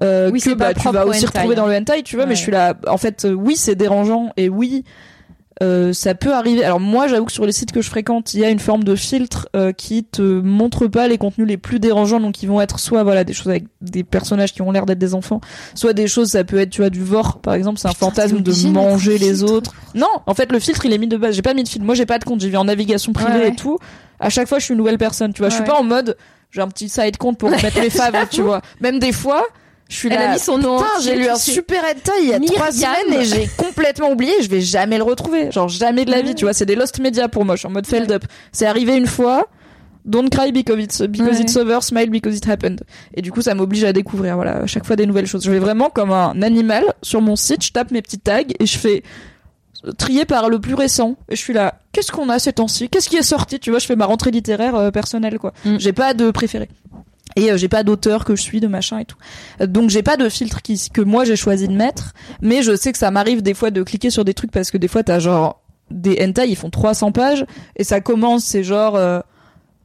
euh, 0.02 0.30
Oui, 0.32 0.40
que 0.42 0.54
bah, 0.54 0.74
tu 0.74 0.90
vas 0.90 1.06
au 1.06 1.10
aussi 1.10 1.26
hentai, 1.26 1.40
retrouver 1.40 1.56
hein. 1.56 1.58
dans 1.62 1.68
le 1.68 1.76
hentai, 1.76 2.04
tu 2.04 2.16
vois. 2.16 2.26
Mais 2.26 2.36
je 2.36 2.42
suis 2.42 2.52
là, 2.52 2.74
en 2.88 2.98
fait, 2.98 3.28
oui, 3.30 3.56
c'est 3.56 3.76
dérangeant 3.76 4.30
et 4.38 4.50
oui. 4.50 4.84
Euh, 5.64 5.94
ça 5.94 6.16
peut 6.16 6.34
arriver. 6.34 6.64
Alors 6.66 6.80
moi, 6.82 7.08
j'avoue 7.08 7.26
que 7.26 7.32
sur 7.32 7.46
les 7.46 7.52
sites 7.54 7.72
que 7.72 7.82
je 7.82 7.90
fréquente, 7.90 8.34
il 8.34 8.42
y 8.42 8.46
a 8.46 8.50
une 8.50 8.60
forme 8.60 8.84
de 8.84 8.96
filtre 8.96 9.48
euh, 9.56 9.72
qui 9.72 10.04
te 10.04 10.22
montre 10.22 10.88
pas 10.88 11.08
les 11.08 11.18
contenus 11.18 11.48
les 11.48 11.58
plus 11.58 11.80
dérangeants, 11.80 12.20
donc 12.20 12.44
ils 12.44 12.48
vont 12.48 12.60
être 12.60 12.78
soit 12.80 13.04
voilà 13.04 13.24
des 13.24 13.32
choses 13.34 13.50
avec 13.50 13.66
des 13.82 14.04
personnages 14.04 14.54
qui 14.54 14.62
ont 14.62 14.72
l'air 14.72 14.86
d'être 14.86 15.00
des 15.00 15.14
enfants, 15.14 15.40
soit 15.74 15.94
des 15.94 16.08
choses 16.08 16.32
ça 16.32 16.44
peut 16.44 16.58
être 16.60 16.72
tu 16.72 16.82
vois 16.82 16.90
du 16.90 17.04
vor 17.04 17.40
par 17.40 17.54
exemple, 17.54 17.80
c'est 17.80 17.88
un 17.88 17.92
Putain, 17.92 18.06
fantasme 18.08 18.42
de 18.42 18.68
manger 18.70 19.18
les 19.18 19.34
filtre. 19.36 19.52
autres. 19.54 19.74
Non, 19.94 20.08
en 20.26 20.34
fait 20.34 20.52
le 20.52 20.60
filtre 20.60 20.86
il 20.86 20.92
est 20.94 20.98
mis 20.98 21.08
de 21.08 21.16
base. 21.18 21.36
J'ai 21.36 21.42
pas 21.42 21.54
mis 21.54 21.64
de 21.64 21.70
filtre. 21.70 21.86
Moi 21.86 21.96
j'ai 21.96 22.06
pas 22.06 22.20
de 22.20 22.26
compte. 22.26 22.42
J'y 22.42 22.50
vais 22.50 22.58
en 22.58 22.66
navigation 22.66 23.14
privée 23.14 23.32
Ouais, 23.32 23.40
ouais. 23.44 23.48
et 23.50 23.56
tout. 23.56 23.78
À 24.20 24.30
chaque 24.30 24.48
fois 24.50 24.60
je 24.60 24.66
suis 24.66 24.74
une 24.74 24.78
nouvelle 24.80 24.98
personne. 24.98 25.32
Tu 25.34 25.40
vois, 25.40 25.50
je 25.50 25.56
suis 25.56 25.64
pas 25.64 25.76
en 25.80 25.84
mode 25.84 26.18
j'ai 26.52 26.62
un 26.62 26.68
petit 26.68 26.90
side 26.90 27.18
compte 27.18 27.38
pour 27.38 27.50
mettre 27.50 27.80
mes 27.80 27.90
faves. 27.90 28.28
Tu 28.30 28.42
vois. 28.42 28.62
Même 28.82 29.00
des 29.00 29.12
fois. 29.14 29.44
Je 29.90 29.96
suis 29.96 30.08
Elle 30.10 30.16
là. 30.20 30.32
a 30.32 30.34
mis 30.34 30.40
son 30.40 30.58
nom 30.58 30.78
Putain, 30.78 30.90
j'ai 31.04 31.16
lu 31.16 31.28
un 31.28 31.36
super 31.36 31.84
hentai 31.84 32.12
il 32.24 32.30
y 32.30 32.34
a 32.34 32.40
Myriam. 32.40 32.56
trois 32.56 32.72
semaines 32.72 33.22
et 33.22 33.26
j'ai 33.26 33.48
complètement 33.56 34.10
oublié. 34.12 34.34
Je 34.42 34.50
vais 34.50 34.62
jamais 34.62 34.98
le 34.98 35.04
retrouver. 35.04 35.52
Genre 35.52 35.70
jamais 35.70 36.06
de 36.06 36.12
la 36.12 36.22
vie. 36.22 36.34
Tu 36.34 36.46
vois, 36.46 36.54
c'est 36.54 36.66
des 36.66 36.76
lost 36.76 37.00
media 37.00 37.28
pour 37.30 37.46
moi. 37.46 37.56
Je 37.56 37.60
suis 37.60 37.68
en 37.68 37.72
mode 37.72 37.86
feld 37.86 38.12
up. 38.12 38.24
C'est 38.52 38.66
arrivé 38.66 38.96
une 38.98 39.06
fois. 39.08 39.48
Don't 40.06 40.30
cry 40.30 40.52
because 40.52 40.80
it's, 40.84 41.02
because 41.02 41.38
Ouais. 41.38 41.42
it's 41.42 41.56
over, 41.56 41.80
smile 41.82 42.10
because 42.12 42.36
it 42.38 42.48
happened. 42.48 42.82
Et 43.16 43.22
du 43.24 43.32
coup, 43.32 43.42
ça 43.42 43.56
m'oblige 43.56 43.84
à 43.86 43.92
découvrir, 43.94 44.36
voilà, 44.36 44.58
à 44.58 44.66
chaque 44.68 44.86
fois 44.86 44.96
des 44.96 45.08
nouvelles 45.08 45.26
choses. 45.26 45.44
Je 45.44 45.50
vais 45.50 45.58
vraiment 45.58 45.90
comme 45.90 46.12
un 46.12 46.42
animal 46.44 46.84
sur 47.02 47.22
mon 47.22 47.36
site, 47.36 47.64
je 47.64 47.72
tape 47.72 47.90
mes 47.90 48.04
petits 48.04 48.20
tags 48.20 48.42
et 48.60 48.66
je 48.68 48.78
fais 48.78 49.02
trier 49.98 50.26
par 50.26 50.50
le 50.50 50.60
plus 50.60 50.76
récent. 50.76 51.16
Et 51.30 51.36
je 51.36 51.42
suis 51.42 51.54
là, 51.54 51.80
qu'est-ce 51.92 52.12
qu'on 52.12 52.30
a 52.30 52.38
ces 52.38 52.54
temps-ci? 52.54 52.88
Qu'est-ce 52.90 53.10
qui 53.10 53.18
est 53.18 53.24
sorti? 53.24 53.60
Tu 53.60 53.72
vois, 53.72 53.80
je 53.80 53.88
fais 53.88 53.96
ma 53.96 54.06
rentrée 54.06 54.30
littéraire 54.30 54.76
euh, 54.76 54.92
personnelle, 54.92 55.40
quoi. 55.40 55.54
Mm. 55.66 55.78
J'ai 55.80 55.94
pas 55.94 56.14
de 56.14 56.30
préféré. 56.30 56.70
Et 57.36 57.52
euh, 57.52 57.58
j'ai 57.58 57.68
pas 57.68 57.84
d'auteur 57.84 58.26
que 58.26 58.36
je 58.36 58.42
suis, 58.42 58.60
de 58.60 58.68
machin 58.68 59.00
et 59.00 59.06
tout. 59.06 59.18
Euh, 59.62 59.68
Donc 59.68 59.90
j'ai 59.90 60.04
pas 60.04 60.18
de 60.18 60.30
filtre 60.30 60.62
qui, 60.62 60.90
que 60.94 61.02
moi 61.02 61.26
j'ai 61.26 61.36
choisi 61.36 61.68
de 61.68 61.74
mettre. 61.74 62.14
Mais 62.42 62.62
je 62.64 62.76
sais 62.76 62.92
que 62.92 62.98
ça 62.98 63.12
m'arrive 63.12 63.42
des 63.42 63.54
fois 63.54 63.72
de 63.72 63.84
cliquer 63.84 64.10
sur 64.10 64.26
des 64.26 64.34
trucs 64.34 64.52
parce 64.52 64.72
que 64.72 64.78
des 64.78 64.88
fois 64.88 65.04
t'as 65.04 65.20
genre 65.20 65.62
des 65.92 66.18
hentai, 66.22 66.48
ils 66.48 66.56
font 66.56 66.70
300 66.70 67.12
pages 67.12 67.46
et 67.76 67.84
ça 67.84 68.02
commence, 68.02 68.44
c'est 68.44 68.64
genre 68.64 68.98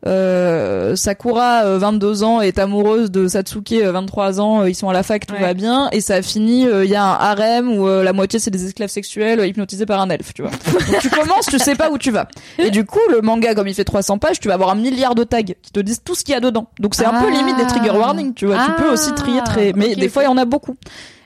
euh, 0.06 0.90
euh, 0.90 0.96
Sakura, 0.96 1.64
euh, 1.64 1.78
22 1.78 2.22
ans, 2.22 2.40
est 2.40 2.58
amoureuse 2.58 3.10
de 3.10 3.28
Satsuke, 3.28 3.72
euh, 3.72 3.92
23 3.92 4.40
ans, 4.40 4.62
euh, 4.62 4.70
ils 4.70 4.74
sont 4.74 4.88
à 4.88 4.92
la 4.92 5.02
fac, 5.02 5.26
tout 5.26 5.34
Ouais. 5.34 5.40
va 5.40 5.54
bien, 5.54 5.88
et 5.92 6.00
ça 6.00 6.22
finit, 6.22 6.62
il 6.64 6.88
y 6.90 6.94
a 6.96 7.04
un 7.04 7.12
harem 7.14 7.68
où 7.78 7.86
euh, 7.86 8.02
la 8.02 8.12
moitié 8.12 8.38
c'est 8.38 8.50
des 8.50 8.64
esclaves 8.66 8.88
sexuels 8.88 9.40
euh, 9.40 9.46
hypnotisés 9.46 9.86
par 9.86 10.00
un 10.00 10.08
elfe, 10.10 10.32
tu 10.34 10.42
vois. 10.42 10.50
Donc 10.72 11.00
tu 11.00 11.10
commences, 11.10 11.46
tu 11.46 11.58
sais 11.58 11.74
pas 11.74 11.90
où 11.90 11.98
tu 11.98 12.10
vas. 12.10 12.28
Et 12.58 12.70
du 12.70 12.84
coup, 12.84 12.98
le 13.10 13.20
manga, 13.20 13.54
comme 13.54 13.68
il 13.68 13.74
fait 13.74 13.84
300 13.84 14.18
pages, 14.18 14.40
tu 14.40 14.48
vas 14.48 14.54
avoir 14.54 14.70
un 14.70 14.74
milliard 14.74 15.14
de 15.14 15.24
tags 15.24 15.42
qui 15.42 15.72
te 15.72 15.80
disent 15.80 16.02
tout 16.04 16.14
ce 16.14 16.24
qu'il 16.24 16.32
y 16.32 16.36
a 16.36 16.40
dedans. 16.40 16.66
Donc 16.80 16.94
c'est 16.94 17.04
un 17.04 17.20
peu 17.20 17.26
Ah. 17.28 17.36
limite 17.36 17.56
des 17.56 17.66
trigger 17.66 17.90
warnings, 17.90 18.34
tu 18.34 18.46
vois. 18.46 18.56
tu 18.64 18.72
peux 18.82 18.90
aussi 18.90 19.12
trier 19.14 19.40
très, 19.44 19.72
mais 19.76 19.92
ok, 19.92 19.98
des 19.98 20.08
fois 20.08 20.22
il 20.22 20.26
y 20.26 20.28
en 20.28 20.36
a 20.38 20.44
beaucoup. 20.44 20.76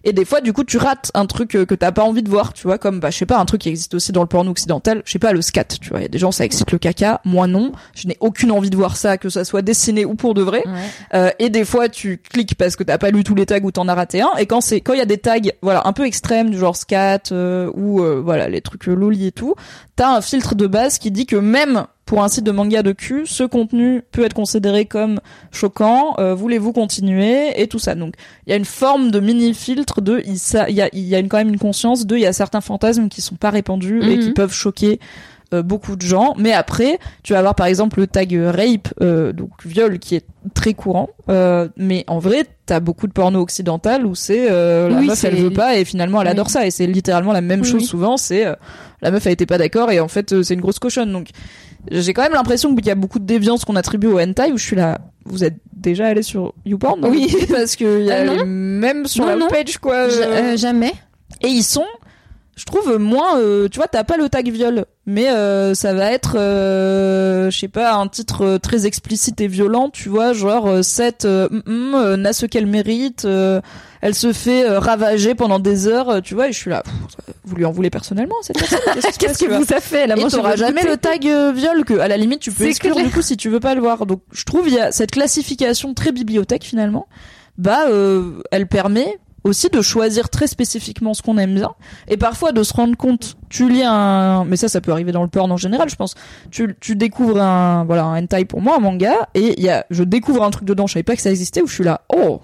Et 0.05 0.12
des 0.12 0.25
fois, 0.25 0.40
du 0.40 0.53
coup, 0.53 0.64
tu 0.64 0.77
rates 0.77 1.11
un 1.14 1.27
truc 1.27 1.57
euh, 1.57 1.64
que 1.64 1.75
t'as 1.75 1.93
pas 1.93 2.03
envie 2.03 2.23
de 2.23 2.29
voir, 2.29 2.53
tu 2.53 2.64
vois, 2.64 2.79
comme, 2.79 3.01
bah, 3.01 3.11
je 3.11 3.19
sais 3.19 3.27
pas, 3.27 3.38
un 3.38 3.45
truc 3.45 3.62
qui 3.62 3.71
existe 3.71 3.95
aussi 3.95 4.12
dans 4.12 4.21
le 4.21 4.27
porno 4.27 4.51
occidental, 4.51 5.03
je 5.05 5.12
sais 5.12 5.19
pas, 5.19 5.33
le 5.33 5.43
scat, 5.43 5.64
tu 5.81 5.88
vois. 5.88 6.01
Il 6.01 6.03
y 6.03 6.07
a 6.07 6.09
des 6.09 6.19
gens, 6.19 6.31
ça 6.31 6.45
excite 6.45 6.71
le 6.73 6.79
caca, 6.79 7.21
moi 7.25 7.47
non. 7.47 7.73
Je 7.95 8.07
n'ai 8.07 8.17
aucune 8.21 8.51
envie 8.51 8.71
de 8.71 8.77
voir 8.77 8.97
ça, 8.97 9.19
que 9.19 9.29
ça 9.29 9.45
soit 9.45 9.62
dessiné 9.62 10.05
ou 10.05 10.14
pour 10.14 10.35
de 10.35 10.43
vrai. 10.43 10.62
Ouais. 10.67 10.73
Euh, 11.14 11.31
et 11.38 11.49
des 11.49 11.64
fois, 11.64 11.88
tu 11.88 12.19
cliques 12.19 12.55
parce 12.57 12.77
que 12.77 12.85
t'as 12.85 12.99
pas 12.99 13.11
lu 13.11 13.25
tous 13.25 13.35
les 13.35 13.47
tags 13.47 13.62
ou 13.62 13.71
t'en 13.71 13.88
as 13.88 13.95
raté 13.95 14.21
un. 14.21 14.31
Et 14.38 14.47
quand 14.47 14.61
c'est, 14.61 14.81
quand 14.81 14.93
il 14.93 14.99
y 14.99 15.03
a 15.03 15.07
des 15.07 15.19
tags, 15.19 15.38
voilà, 15.62 15.87
un 15.87 15.93
peu 15.93 16.05
extrêmes, 16.05 16.51
du 16.51 16.59
genre 16.59 16.77
scat, 16.77 17.33
euh, 17.33 17.71
ou, 17.75 18.03
euh, 18.03 18.21
voilà, 18.23 18.49
les 18.49 18.61
trucs 18.61 18.87
loli 18.87 19.27
et 19.27 19.33
tout, 19.33 19.55
t'as 19.97 20.14
un 20.17 20.21
filtre 20.21 20.55
de 20.55 20.67
base 20.67 20.99
qui 20.99 21.11
dit 21.11 21.27
que 21.27 21.37
même 21.37 21.87
pour 22.07 22.23
un 22.23 22.29
site 22.29 22.45
de 22.45 22.51
manga 22.51 22.83
de 22.83 22.93
cul, 22.93 23.23
ce 23.27 23.45
contenu 23.45 24.03
peut 24.12 24.25
être 24.25 24.35
considéré 24.35 24.85
comme 24.85 25.21
choquant, 25.53 26.14
euh, 26.19 26.35
voulez-vous 26.35 26.73
continuer, 26.73 27.61
et 27.61 27.67
tout 27.67 27.79
ça. 27.79 27.95
Donc, 27.95 28.14
il 28.47 28.51
y 28.51 28.53
a 28.53 28.57
une 28.57 28.64
forme 28.64 29.11
de 29.11 29.21
mini-filtre 29.21 30.01
de, 30.01 30.23
il 30.27 30.75
y 30.75 30.81
a, 30.83 30.88
il 30.93 31.01
y 31.01 31.14
a 31.14 31.19
une, 31.19 31.29
quand 31.29 31.38
même 31.38 31.49
une 31.49 31.59
conscience 31.59 32.07
de, 32.07 32.17
il 32.17 32.23
y 32.23 32.27
a 32.27 32.33
certains 32.33 32.61
fantasmes 32.61 33.09
qui 33.09 33.23
sont 33.23 33.37
pas 33.37 33.51
répandus 33.51 34.03
et 34.03 34.17
Mhm. 34.17 34.19
qui 34.19 34.31
peuvent 34.33 34.53
choquer 34.53 35.01
euh, 35.53 35.62
beaucoup 35.62 35.95
de 35.97 36.03
gens. 36.03 36.35
Mais 36.37 36.53
après, 36.53 36.99
tu 37.23 37.33
vas 37.33 37.38
avoir 37.38 37.55
par 37.55 37.67
exemple 37.67 38.01
le 38.01 38.07
tag 38.07 38.33
rape, 38.35 38.88
euh, 39.01 39.33
donc 39.33 39.51
viol, 39.64 39.99
qui 39.99 40.17
est 40.17 40.25
très 40.55 40.75
courant. 40.75 41.11
Euh, 41.29 41.69
mais 41.77 42.05
en 42.09 42.19
vrai, 42.19 42.45
t'as 42.67 42.81
beaucoup 42.81 43.07
de 43.07 43.12
porno 43.12 43.40
occidental 43.40 44.05
où 44.05 44.14
c'est 44.14 44.51
euh, 44.51 44.88
la 44.88 44.99
Oui, 45.01 45.07
meuf 45.07 45.23
elle 45.25 45.37
veut 45.37 45.51
pas 45.53 45.77
et 45.77 45.85
finalement 45.85 46.21
elle 46.23 46.27
Oui. 46.29 46.33
adore 46.33 46.51
ça 46.51 46.67
et 46.67 46.71
c'est 46.71 46.87
littéralement 46.87 47.33
la 47.33 47.40
même 47.43 47.61
Oui, 47.61 47.69
chose 47.69 47.85
souvent. 47.87 48.17
C'est 48.17 48.45
euh, 48.47 48.55
la 49.01 49.11
meuf 49.11 49.27
a 49.27 49.31
été 49.31 49.47
pas 49.47 49.59
d'accord 49.59 49.90
et 49.93 50.01
en 50.01 50.09
fait 50.09 50.33
euh, 50.33 50.43
c'est 50.43 50.55
une 50.55 50.61
grosse 50.62 50.79
cochonne. 50.79 51.12
Donc 51.12 51.29
j'ai 51.90 52.12
quand 52.14 52.23
même 52.23 52.33
l'impression 52.33 52.75
qu'il 52.75 52.87
y 52.87 52.90
a 52.90 52.94
beaucoup 52.94 53.18
de 53.18 53.25
déviance 53.27 53.64
qu'on 53.64 53.77
attribue 53.77 54.07
au 54.09 54.18
hentai 54.20 54.53
où 54.53 54.59
je 54.59 54.64
suis 54.64 54.77
là. 54.77 54.99
Vous 55.25 55.44
êtes 55.44 55.57
déjà 55.73 56.07
allé 56.07 56.23
sur 56.23 56.55
YouPorn 56.66 57.05
Oui. 57.07 57.35
Parce 57.51 57.77
que 57.77 58.05
y 58.05 58.11
a 58.11 58.16
Euh, 58.20 58.37
les 58.38 58.44
mêmes 58.44 59.07
sur 59.07 59.25
Non, 59.25 59.31
la 59.31 59.37
non. 59.37 59.49
page 59.49 59.79
quoi. 59.79 59.94
Euh, 59.94 60.11
euh, 60.23 60.57
jamais. 60.57 60.92
et 61.40 61.49
ils 61.49 61.62
sont 61.62 61.85
je 62.57 62.64
trouve 62.64 62.99
moins 62.99 63.38
euh, 63.38 63.69
tu 63.69 63.79
vois 63.79 63.88
t'as 63.88 64.05
pas 64.05 64.17
le 64.17 64.29
tag 64.29 64.49
viol 64.49 64.85
mais 65.07 65.29
euh, 65.31 65.75
ça 65.75 65.93
va 65.93 66.12
être 66.12 66.37
euh, 66.38 67.51
je 67.51 67.59
sais 67.59 67.69
pas 67.69 67.95
un 67.95 68.07
titre 68.09 68.45
euh, 68.45 68.59
très 68.59 68.87
explicite 68.87 69.40
et 69.40 69.49
violent 69.49 69.90
tu 69.90 70.09
vois 70.09 70.33
genre 70.33 70.67
euh, 70.69 70.83
cette 70.83 71.25
euh, 71.25 71.49
mm, 71.51 71.62
mm, 71.67 71.95
euh, 71.95 72.17
n'a 72.17 72.33
ce 72.33 72.47
qu'elle 72.47 72.67
mérite 72.67 73.25
euh, 73.25 73.61
elle 74.01 74.14
se 74.14 74.33
fait 74.33 74.69
euh, 74.69 74.79
ravager 74.79 75.35
pendant 75.35 75.59
des 75.59 75.88
heures 75.88 76.09
euh, 76.11 76.21
tu 76.21 76.35
vois 76.35 76.49
et 76.49 76.53
je 76.53 76.59
suis 76.59 76.71
là 76.71 76.83
pff, 76.85 76.95
vous 77.45 77.57
lui 77.57 77.64
en 77.64 77.73
voulez 77.73 77.90
personnellement 77.90 78.37
cette 78.43 78.59
personne 78.59 78.79
Qu'est-ce 79.19 79.45
que 79.45 79.51
vous 79.53 79.73
a 79.75 79.81
fait 79.81 80.07
là 80.07 80.14
et 80.17 80.25
t'auras 80.29 80.57
jamais 80.57 80.85
le 80.85 80.97
tag 80.97 81.27
euh, 81.27 81.53
viol 81.53 81.85
que 81.85 81.95
à 81.99 82.07
la 82.09 82.17
limite 82.17 82.40
tu 82.40 82.53
peux 82.53 82.64
C'est 82.64 82.71
exclure 82.71 82.95
clair. 82.95 83.07
du 83.07 83.12
coup 83.12 83.23
si 83.23 83.37
tu 83.37 83.49
veux 83.51 83.61
pas 83.61 83.75
le 83.75 83.81
voir 83.81 84.07
donc 84.07 84.21
je 84.33 84.45
trouve 84.45 84.69
il 84.69 84.75
y 84.75 84.79
a 84.81 84.93
cette 84.93 85.11
classification 85.11 85.93
très 85.95 86.12
bibliothèque 86.12 86.64
finalement 86.64 87.09
bah 87.59 87.87
euh, 87.88 88.43
elle 88.51 88.67
permet 88.67 89.19
aussi 89.45 89.69
de 89.69 89.81
choisir 89.83 90.29
très 90.31 90.47
spécifiquement 90.47 91.15
ce 91.15 91.23
qu'on 91.23 91.39
aime 91.39 91.55
bien. 91.55 91.73
Et 92.09 92.17
parfois 92.17 92.53
de 92.53 92.63
se 92.63 92.73
rendre 92.73 92.97
compte 92.97 93.37
tu 93.51 93.69
lis 93.69 93.83
un 93.85 94.45
mais 94.47 94.57
ça 94.57 94.69
ça 94.69 94.81
peut 94.81 94.91
arriver 94.91 95.13
dans 95.13 95.23
le 95.23 95.29
porn 95.29 95.53
en 95.53 95.57
général 95.57 95.89
je 95.89 95.97
pense. 95.97 96.15
Tu, 96.51 96.75
tu 96.81 96.97
découvres 96.97 97.41
un 97.41 97.85
voilà 97.85 98.05
un 98.05 98.23
hentai 98.23 98.45
pour 98.47 98.61
moi 98.63 98.77
un 98.77 98.81
manga 98.81 99.29
et 99.35 99.55
il 99.59 99.63
y 99.65 99.69
a 99.71 99.85
je 99.91 100.03
découvre 100.03 100.43
un 100.43 100.51
truc 100.51 100.65
dedans 100.65 100.87
je 100.87 100.95
savais 100.95 101.03
pas 101.05 101.15
que 101.15 101.23
ça 101.23 101.31
existait 101.31 101.63
où 101.63 101.67
je 101.67 101.75
suis 101.75 101.85
là 101.85 102.01
oh! 102.15 102.41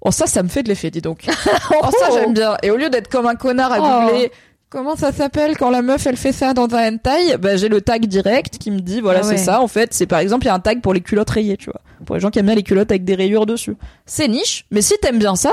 Oh 0.00 0.10
ça 0.10 0.26
ça 0.26 0.42
me 0.42 0.48
fait 0.48 0.62
de 0.62 0.68
l'effet 0.68 0.90
dis 0.90 1.00
donc. 1.00 1.26
Oh 1.70 1.88
ça 2.00 2.10
j'aime 2.12 2.34
bien. 2.34 2.56
Et 2.62 2.70
au 2.70 2.76
lieu 2.76 2.88
d'être 2.90 3.08
comme 3.08 3.26
un 3.26 3.36
connard 3.36 3.72
à 3.72 3.78
Oh. 3.80 4.08
googler 4.10 4.32
Comment 4.68 4.96
ça 4.96 5.12
s'appelle 5.12 5.58
quand 5.58 5.68
la 5.68 5.82
meuf 5.82 6.06
elle 6.06 6.16
fait 6.16 6.32
ça 6.32 6.54
dans 6.54 6.66
un 6.74 6.94
hentai? 6.94 7.36
Bah 7.38 7.56
j'ai 7.56 7.68
le 7.68 7.82
tag 7.82 8.06
direct 8.06 8.56
qui 8.58 8.70
me 8.70 8.80
dit 8.80 9.00
voilà 9.02 9.20
Ah 9.22 9.26
ouais. 9.26 9.36
c'est 9.36 9.44
ça 9.44 9.60
en 9.60 9.68
fait. 9.68 9.92
C'est 9.92 10.06
par 10.06 10.18
exemple 10.20 10.44
il 10.44 10.46
y 10.46 10.50
a 10.50 10.54
un 10.54 10.60
tag 10.60 10.80
pour 10.80 10.94
les 10.94 11.02
culottes 11.02 11.28
rayées 11.30 11.56
tu 11.58 11.66
vois. 11.70 11.82
Pour 12.06 12.14
les 12.16 12.20
gens 12.20 12.30
qui 12.30 12.38
aiment 12.38 12.46
bien 12.46 12.54
les 12.54 12.62
culottes 12.62 12.90
avec 12.90 13.04
des 13.04 13.14
rayures 13.14 13.44
dessus. 13.46 13.76
C'est 14.06 14.28
niche 14.28 14.64
mais 14.70 14.80
si 14.82 14.94
t'aimes 15.02 15.18
bien 15.18 15.36
ça 15.36 15.52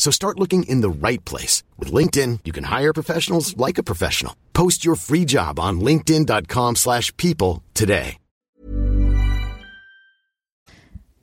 So 0.00 0.10
start 0.10 0.40
looking 0.40 0.64
in 0.64 0.80
the 0.80 0.88
right 0.88 1.22
place. 1.24 1.62
With 1.78 1.92
LinkedIn, 1.92 2.40
you 2.46 2.52
can 2.52 2.64
hire 2.64 2.92
professionals 2.92 3.54
like 3.56 3.78
a 3.78 3.84
professional. 3.84 4.34
Post 4.52 4.84
your 4.84 4.96
free 4.96 5.26
job 5.26 5.60
on 5.60 5.80
linkedin.com/people 5.80 6.74
slash 6.74 7.12
people 7.16 7.62
today. 7.74 8.16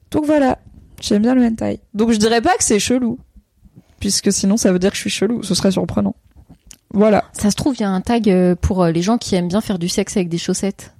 donc 0.10 0.26
voilà 0.26 0.58
j'aime 1.02 1.22
bien 1.22 1.36
le 1.36 1.44
hentai 1.44 1.82
donc 1.94 2.12
je 2.12 2.18
dirais 2.18 2.42
pas 2.42 2.56
que 2.56 2.64
c'est 2.64 2.80
chelou 2.80 3.20
puisque 4.00 4.32
sinon 4.32 4.56
ça 4.56 4.72
veut 4.72 4.80
dire 4.80 4.92
que 4.92 4.96
je 4.96 5.02
suis 5.02 5.10
chelou 5.10 5.44
ce 5.44 5.54
serait 5.54 5.72
surprenant 5.72 6.16
voilà 6.94 7.26
Ça 7.34 7.52
se 7.52 7.56
trouve, 7.56 7.76
il 7.76 7.82
y 7.82 7.84
a 7.84 7.90
un 7.90 8.02
tag 8.02 8.30
euh, 8.30 8.56
pour 8.56 8.84
euh, 8.84 8.92
les 8.92 9.02
gens 9.02 9.18
qui 9.18 9.36
aiment 9.36 9.50
bien 9.50 9.62
faire 9.62 9.78
du 9.78 9.90
sexe 9.90 10.16
avec 10.16 10.30
des 10.30 10.38
chaussettes. 10.38 10.94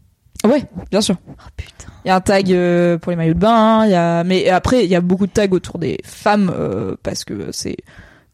Ouais 0.48 0.64
bien 0.92 1.02
sûr 1.02 1.16
Oh 1.28 1.34
putain. 1.56 1.92
Il 2.06 2.08
y 2.08 2.12
a 2.12 2.16
un 2.16 2.22
tag 2.22 2.52
euh, 2.52 2.98
pour 2.98 3.12
les 3.12 3.16
maillots 3.16 3.34
de 3.34 3.40
bain, 3.40 3.86
il 3.86 3.92
y 3.92 3.96
a 3.96 4.24
mais 4.24 4.50
après 4.50 4.84
il 4.86 4.90
y 4.90 4.96
a 4.96 5.02
beaucoup 5.02 5.28
de 5.28 5.32
tags 5.32 5.48
autour 5.52 5.78
des 5.78 5.98
femmes 6.04 6.52
euh, 6.58 6.96
parce 7.04 7.26
que 7.26 7.52
c'est 7.52 7.78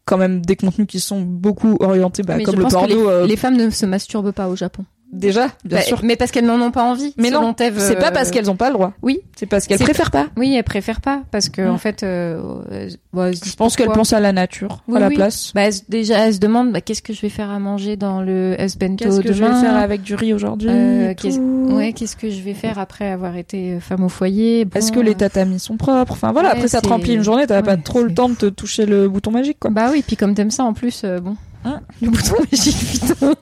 quand 0.04 0.16
même 0.16 0.44
des 0.44 0.56
contenus 0.56 0.86
qui 0.86 1.00
sont 1.00 1.20
beaucoup 1.20 1.76
orientés 1.80 2.22
bah, 2.22 2.36
Mais 2.36 2.44
comme 2.44 2.54
je 2.54 2.58
le 2.58 2.64
pense 2.64 2.72
porno 2.74 2.88
que 2.88 2.92
les, 2.94 3.06
euh, 3.06 3.26
les 3.26 3.36
femmes 3.36 3.56
ne 3.56 3.70
se 3.70 3.86
masturbent 3.86 4.32
pas 4.32 4.48
au 4.48 4.56
Japon. 4.56 4.84
Déjà 5.12 5.46
bien 5.64 5.78
Bah, 5.78 5.82
sûr. 5.82 6.00
Mais 6.02 6.16
parce 6.16 6.30
qu'elles 6.30 6.44
n'en 6.46 6.60
ont 6.60 6.70
pas 6.70 6.82
envie. 6.84 7.14
Mais 7.18 7.30
non, 7.30 7.54
c'est 7.56 7.70
pas 7.98 8.08
euh, 8.08 8.10
parce 8.10 8.30
qu'elles 8.30 8.50
ont 8.50 8.56
pas 8.56 8.68
le 8.68 8.74
droit, 8.74 8.92
Oui, 9.02 9.20
c'est 9.36 9.46
parce 9.46 9.66
qu'elles 9.66 9.78
préfèrent 9.78 10.10
pas. 10.10 10.26
oui, 10.36 10.54
elles 10.54 10.64
préfèrent 10.64 11.00
pas 11.00 11.22
parce 11.30 11.48
que 11.48 11.68
en 11.68 11.78
fait, 11.78 12.02
euh, 12.02 12.40
euh, 12.72 12.88
bah, 13.12 13.30
Je 13.32 13.54
pense 13.54 13.76
qu'elles 13.76 13.90
pensent 13.90 14.12
à 14.12 14.20
la 14.20 14.32
nature 14.32 14.82
Oui, 14.88 14.96
à 14.96 15.00
la 15.00 15.08
oui. 15.08 15.14
place. 15.14 15.52
Bah, 15.54 15.62
elles 15.62 15.74
déjà, 15.88 16.18
elles 16.26 16.34
se 16.34 16.38
demandent 16.40 16.72
bah, 16.72 16.80
qu'est-ce 16.80 17.02
que 17.02 17.12
je 17.12 17.20
vais 17.20 17.28
faire 17.28 17.50
à 17.50 17.58
manger 17.58 17.96
dans 17.96 18.22
le 18.22 18.54
S-bento 18.58 19.04
Qu'est-ce 19.04 19.20
que 19.20 19.32
je 19.32 19.44
vais 19.44 19.50
faire 19.60 19.76
avec 19.76 20.02
du 20.02 20.14
riz 20.14 20.32
aujourd'hui 20.34 20.68
Euh, 20.70 21.14
qu'est-ce- 21.16 21.38
Ouais, 21.38 21.92
qu'est-ce 21.92 22.16
que 22.16 22.30
je 22.30 22.40
vais 22.42 22.54
faire 22.54 22.78
après 22.78 23.10
avoir 23.10 23.36
été 23.36 23.74
euh, 23.74 23.80
femme 23.80 24.04
au 24.04 24.08
foyer? 24.08 24.64
Bon, 24.64 24.78
Est-ce 24.78 24.90
que 24.92 25.00
les 25.00 25.14
tatamis 25.14 25.60
sont 25.60 25.76
propres? 25.76 26.12
Enfin 26.12 26.32
voilà, 26.32 26.50
Ouais, 26.50 26.56
après 26.56 26.68
ça 26.68 26.80
te 26.80 26.88
remplit 26.88 27.14
une 27.14 27.22
journée, 27.22 27.46
t'as 27.46 27.62
pas 27.62 27.74
ouais, 27.74 27.82
trop 27.82 28.02
le 28.02 28.12
temps 28.12 28.28
de 28.28 28.34
te 28.34 28.46
toucher 28.46 28.84
le 28.86 29.08
bouton 29.08 29.30
magique 29.30 29.58
quoi. 29.60 29.70
Bah 29.70 29.88
oui, 29.92 30.02
puis 30.06 30.16
comme 30.16 30.34
t'aimes 30.34 30.50
ça 30.50 30.64
en 30.64 30.72
plus, 30.74 31.04
bon. 31.22 31.36
Hein 31.64 31.80
le 32.02 32.10
bouton 32.10 32.34
magique, 32.50 32.76
putain. 32.76 33.34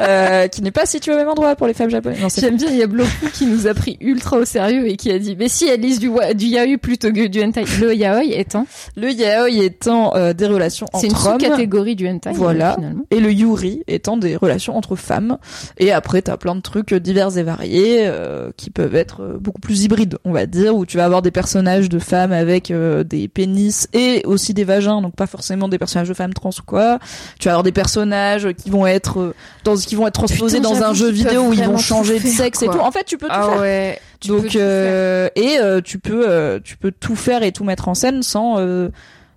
Euh, 0.00 0.48
qui 0.48 0.62
n'est 0.62 0.70
pas 0.72 0.86
situé 0.86 1.12
au 1.12 1.16
même 1.16 1.28
endroit 1.28 1.54
pour 1.56 1.66
les 1.66 1.74
femmes 1.74 1.90
japonaises. 1.90 2.20
Non, 2.20 2.28
c'est 2.28 2.40
J'aime 2.40 2.56
bien, 2.56 2.68
il 2.70 2.76
y 2.76 2.82
a 2.82 2.86
Bloku 2.86 3.08
qui 3.32 3.46
nous 3.46 3.66
a 3.66 3.74
pris 3.74 3.96
ultra 4.00 4.38
au 4.38 4.44
sérieux 4.44 4.88
et 4.88 4.96
qui 4.96 5.10
a 5.12 5.18
dit, 5.18 5.36
mais 5.38 5.48
si 5.48 5.66
elles 5.68 5.80
lisent 5.80 6.00
du, 6.00 6.08
wa- 6.08 6.34
du 6.34 6.46
yaoi 6.46 6.76
plutôt 6.78 7.12
que 7.12 7.26
du 7.28 7.42
hentai. 7.42 7.64
Le 7.80 7.94
yaoi 7.94 8.24
étant, 8.24 8.66
le 8.96 9.10
yaoi 9.12 9.48
étant 9.50 10.14
euh, 10.16 10.32
des 10.32 10.46
relations 10.46 10.86
c'est 10.94 11.06
une 11.06 11.12
entre 11.12 11.26
hommes. 11.28 11.40
sous-catégorie 11.40 11.94
du 11.96 12.08
hentai. 12.08 12.30
Voilà. 12.34 12.74
Finalement. 12.74 13.04
et 13.10 13.20
le 13.20 13.30
yuri 13.32 13.82
étant 13.86 14.16
des 14.16 14.34
relations 14.36 14.76
entre 14.76 14.96
femmes. 14.96 15.38
Et 15.78 15.92
après, 15.92 16.22
t'as 16.22 16.36
plein 16.36 16.54
de 16.56 16.60
trucs 16.62 16.92
divers 16.94 17.36
et 17.38 17.42
variés 17.42 17.98
euh, 18.06 18.50
qui 18.56 18.70
peuvent 18.70 18.96
être 18.96 19.22
euh, 19.22 19.38
beaucoup 19.38 19.60
plus 19.60 19.84
hybrides, 19.84 20.18
on 20.24 20.32
va 20.32 20.46
dire, 20.46 20.74
où 20.74 20.84
tu 20.86 20.96
vas 20.96 21.04
avoir 21.04 21.22
des 21.22 21.30
personnages 21.30 21.88
de 21.88 21.98
femmes 21.98 22.32
avec 22.32 22.70
euh, 22.70 23.04
des 23.04 23.28
pénis 23.28 23.86
et 23.92 24.22
aussi 24.24 24.52
des 24.54 24.64
vagins, 24.64 25.00
donc 25.00 25.14
pas 25.14 25.26
forcément 25.26 25.68
des 25.68 25.78
personnages 25.78 26.08
de 26.08 26.14
femmes 26.14 26.34
trans 26.34 26.50
ou 26.50 26.62
quoi. 26.66 26.98
Tu 27.38 27.48
vas 27.48 27.51
avoir 27.52 27.62
des 27.62 27.72
personnages 27.72 28.48
qui 28.52 28.70
vont 28.70 28.86
être 28.86 29.20
euh, 29.20 29.34
dans 29.64 29.76
qui 29.76 29.94
vont 29.94 30.06
être 30.06 30.14
transposés 30.14 30.58
Putain, 30.58 30.70
dans 30.70 30.82
un 30.82 30.94
jeu 30.94 31.10
vidéo 31.10 31.42
où 31.48 31.52
ils 31.52 31.62
vont 31.64 31.78
changer 31.78 32.18
de 32.20 32.26
sexe 32.26 32.62
et 32.62 32.66
tout. 32.66 32.78
En 32.78 32.90
fait, 32.90 33.04
tu 33.04 33.16
peux 33.18 33.26
tout 33.28 33.32
Ah 33.34 33.48
faire. 33.50 33.60
ouais. 33.60 33.98
tu 34.20 34.28
peux 34.28 34.34
Donc 34.34 34.44
tout 34.46 34.50
faire. 34.52 34.60
euh, 34.62 35.28
et 35.36 35.58
euh, 35.58 35.80
tu 35.80 35.98
peux 35.98 36.28
euh, 36.28 36.58
tu 36.62 36.76
peux 36.76 36.90
tout 36.92 37.16
faire 37.16 37.42
et 37.42 37.52
tout 37.52 37.64
mettre 37.64 37.88
en 37.88 37.94
scène 37.94 38.22
sans 38.22 38.56
euh, 38.58 38.88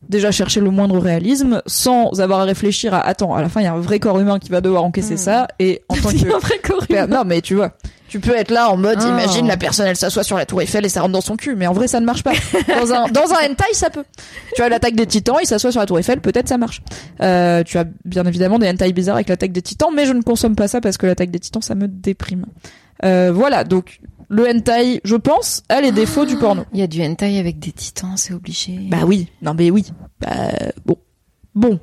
déjà 0.09 0.31
chercher 0.31 0.61
le 0.61 0.69
moindre 0.69 0.99
réalisme, 0.99 1.61
sans 1.65 2.19
avoir 2.21 2.41
à 2.41 2.43
réfléchir 2.43 2.93
à 2.93 3.01
attends 3.01 3.33
à 3.35 3.41
la 3.41 3.49
fin 3.49 3.61
il 3.61 3.65
y 3.65 3.67
a 3.67 3.73
un 3.73 3.79
vrai 3.79 3.99
corps 3.99 4.19
humain 4.19 4.39
qui 4.39 4.49
va 4.49 4.61
devoir 4.61 4.83
encaisser 4.83 5.15
Hmm. 5.15 5.17
ça 5.17 5.47
et 5.59 5.81
en 5.89 5.95
tant 6.01 6.09
que 6.09 6.35
un 6.35 6.39
vrai 6.39 6.59
corps 6.59 6.85
Per- 6.87 7.05
non 7.09 7.23
mais 7.25 7.41
tu 7.41 7.55
vois 7.55 7.73
tu 8.07 8.19
peux 8.19 8.35
être 8.35 8.51
là 8.51 8.69
en 8.69 8.77
mode 8.77 8.99
Ah. 9.01 9.07
imagine 9.09 9.47
la 9.47 9.57
personne 9.57 9.87
elle 9.87 9.95
s'assoit 9.95 10.23
sur 10.23 10.37
la 10.37 10.45
tour 10.45 10.61
Eiffel 10.61 10.85
et 10.85 10.89
ça 10.89 11.01
rentre 11.01 11.13
dans 11.13 11.21
son 11.21 11.35
cul 11.35 11.55
mais 11.55 11.67
en 11.67 11.73
vrai 11.73 11.87
ça 11.87 11.99
ne 11.99 12.05
marche 12.05 12.23
pas. 12.23 12.33
Dans 12.67 12.93
un 12.93 13.07
dans 13.07 13.31
un 13.33 13.49
hentai 13.51 13.73
ça 13.73 13.89
peut. 13.89 14.03
Tu 14.55 14.61
as 14.61 14.69
l'attaque 14.69 14.95
des 14.95 15.05
titans 15.07 15.35
il 15.41 15.47
s'assoit 15.47 15.71
sur 15.71 15.79
la 15.81 15.85
tour 15.87 15.97
Eiffel 15.99 16.21
peut-être 16.21 16.47
ça 16.47 16.57
marche. 16.57 16.81
Euh, 17.21 17.63
tu 17.63 17.77
as 17.77 17.85
bien 18.05 18.23
évidemment 18.25 18.59
des 18.59 18.69
hentai 18.69 18.93
bizarres 18.93 19.15
avec 19.15 19.27
l'attaque 19.29 19.51
des 19.51 19.61
titans 19.63 19.89
mais 19.93 20.05
je 20.05 20.13
ne 20.13 20.21
consomme 20.21 20.55
pas 20.55 20.67
ça 20.67 20.81
parce 20.81 20.97
que 20.97 21.07
l'attaque 21.07 21.31
des 21.31 21.39
titans 21.39 21.61
ça 21.63 21.73
me 21.75 21.87
déprime. 21.87 22.45
Euh, 23.03 23.31
voilà 23.33 23.63
donc 23.63 23.99
le 24.29 24.47
hentai 24.49 25.01
je 25.03 25.15
pense 25.15 25.63
a 25.69 25.81
les 25.81 25.91
défauts 25.91 26.25
du 26.25 26.35
porno 26.37 26.63
Il 26.73 26.79
y 26.79 26.83
a 26.83 26.87
du 26.87 27.01
hentai 27.01 27.37
avec 27.39 27.59
des 27.59 27.71
titans, 27.71 28.17
c'est 28.17 28.33
obligé. 28.33 28.77
bah 28.89 29.05
oui 29.05 29.27
non 29.41 29.53
mais 29.53 29.69
oui 29.71 29.85
bah 30.19 30.49
bon 30.85 30.97
bon 31.53 31.79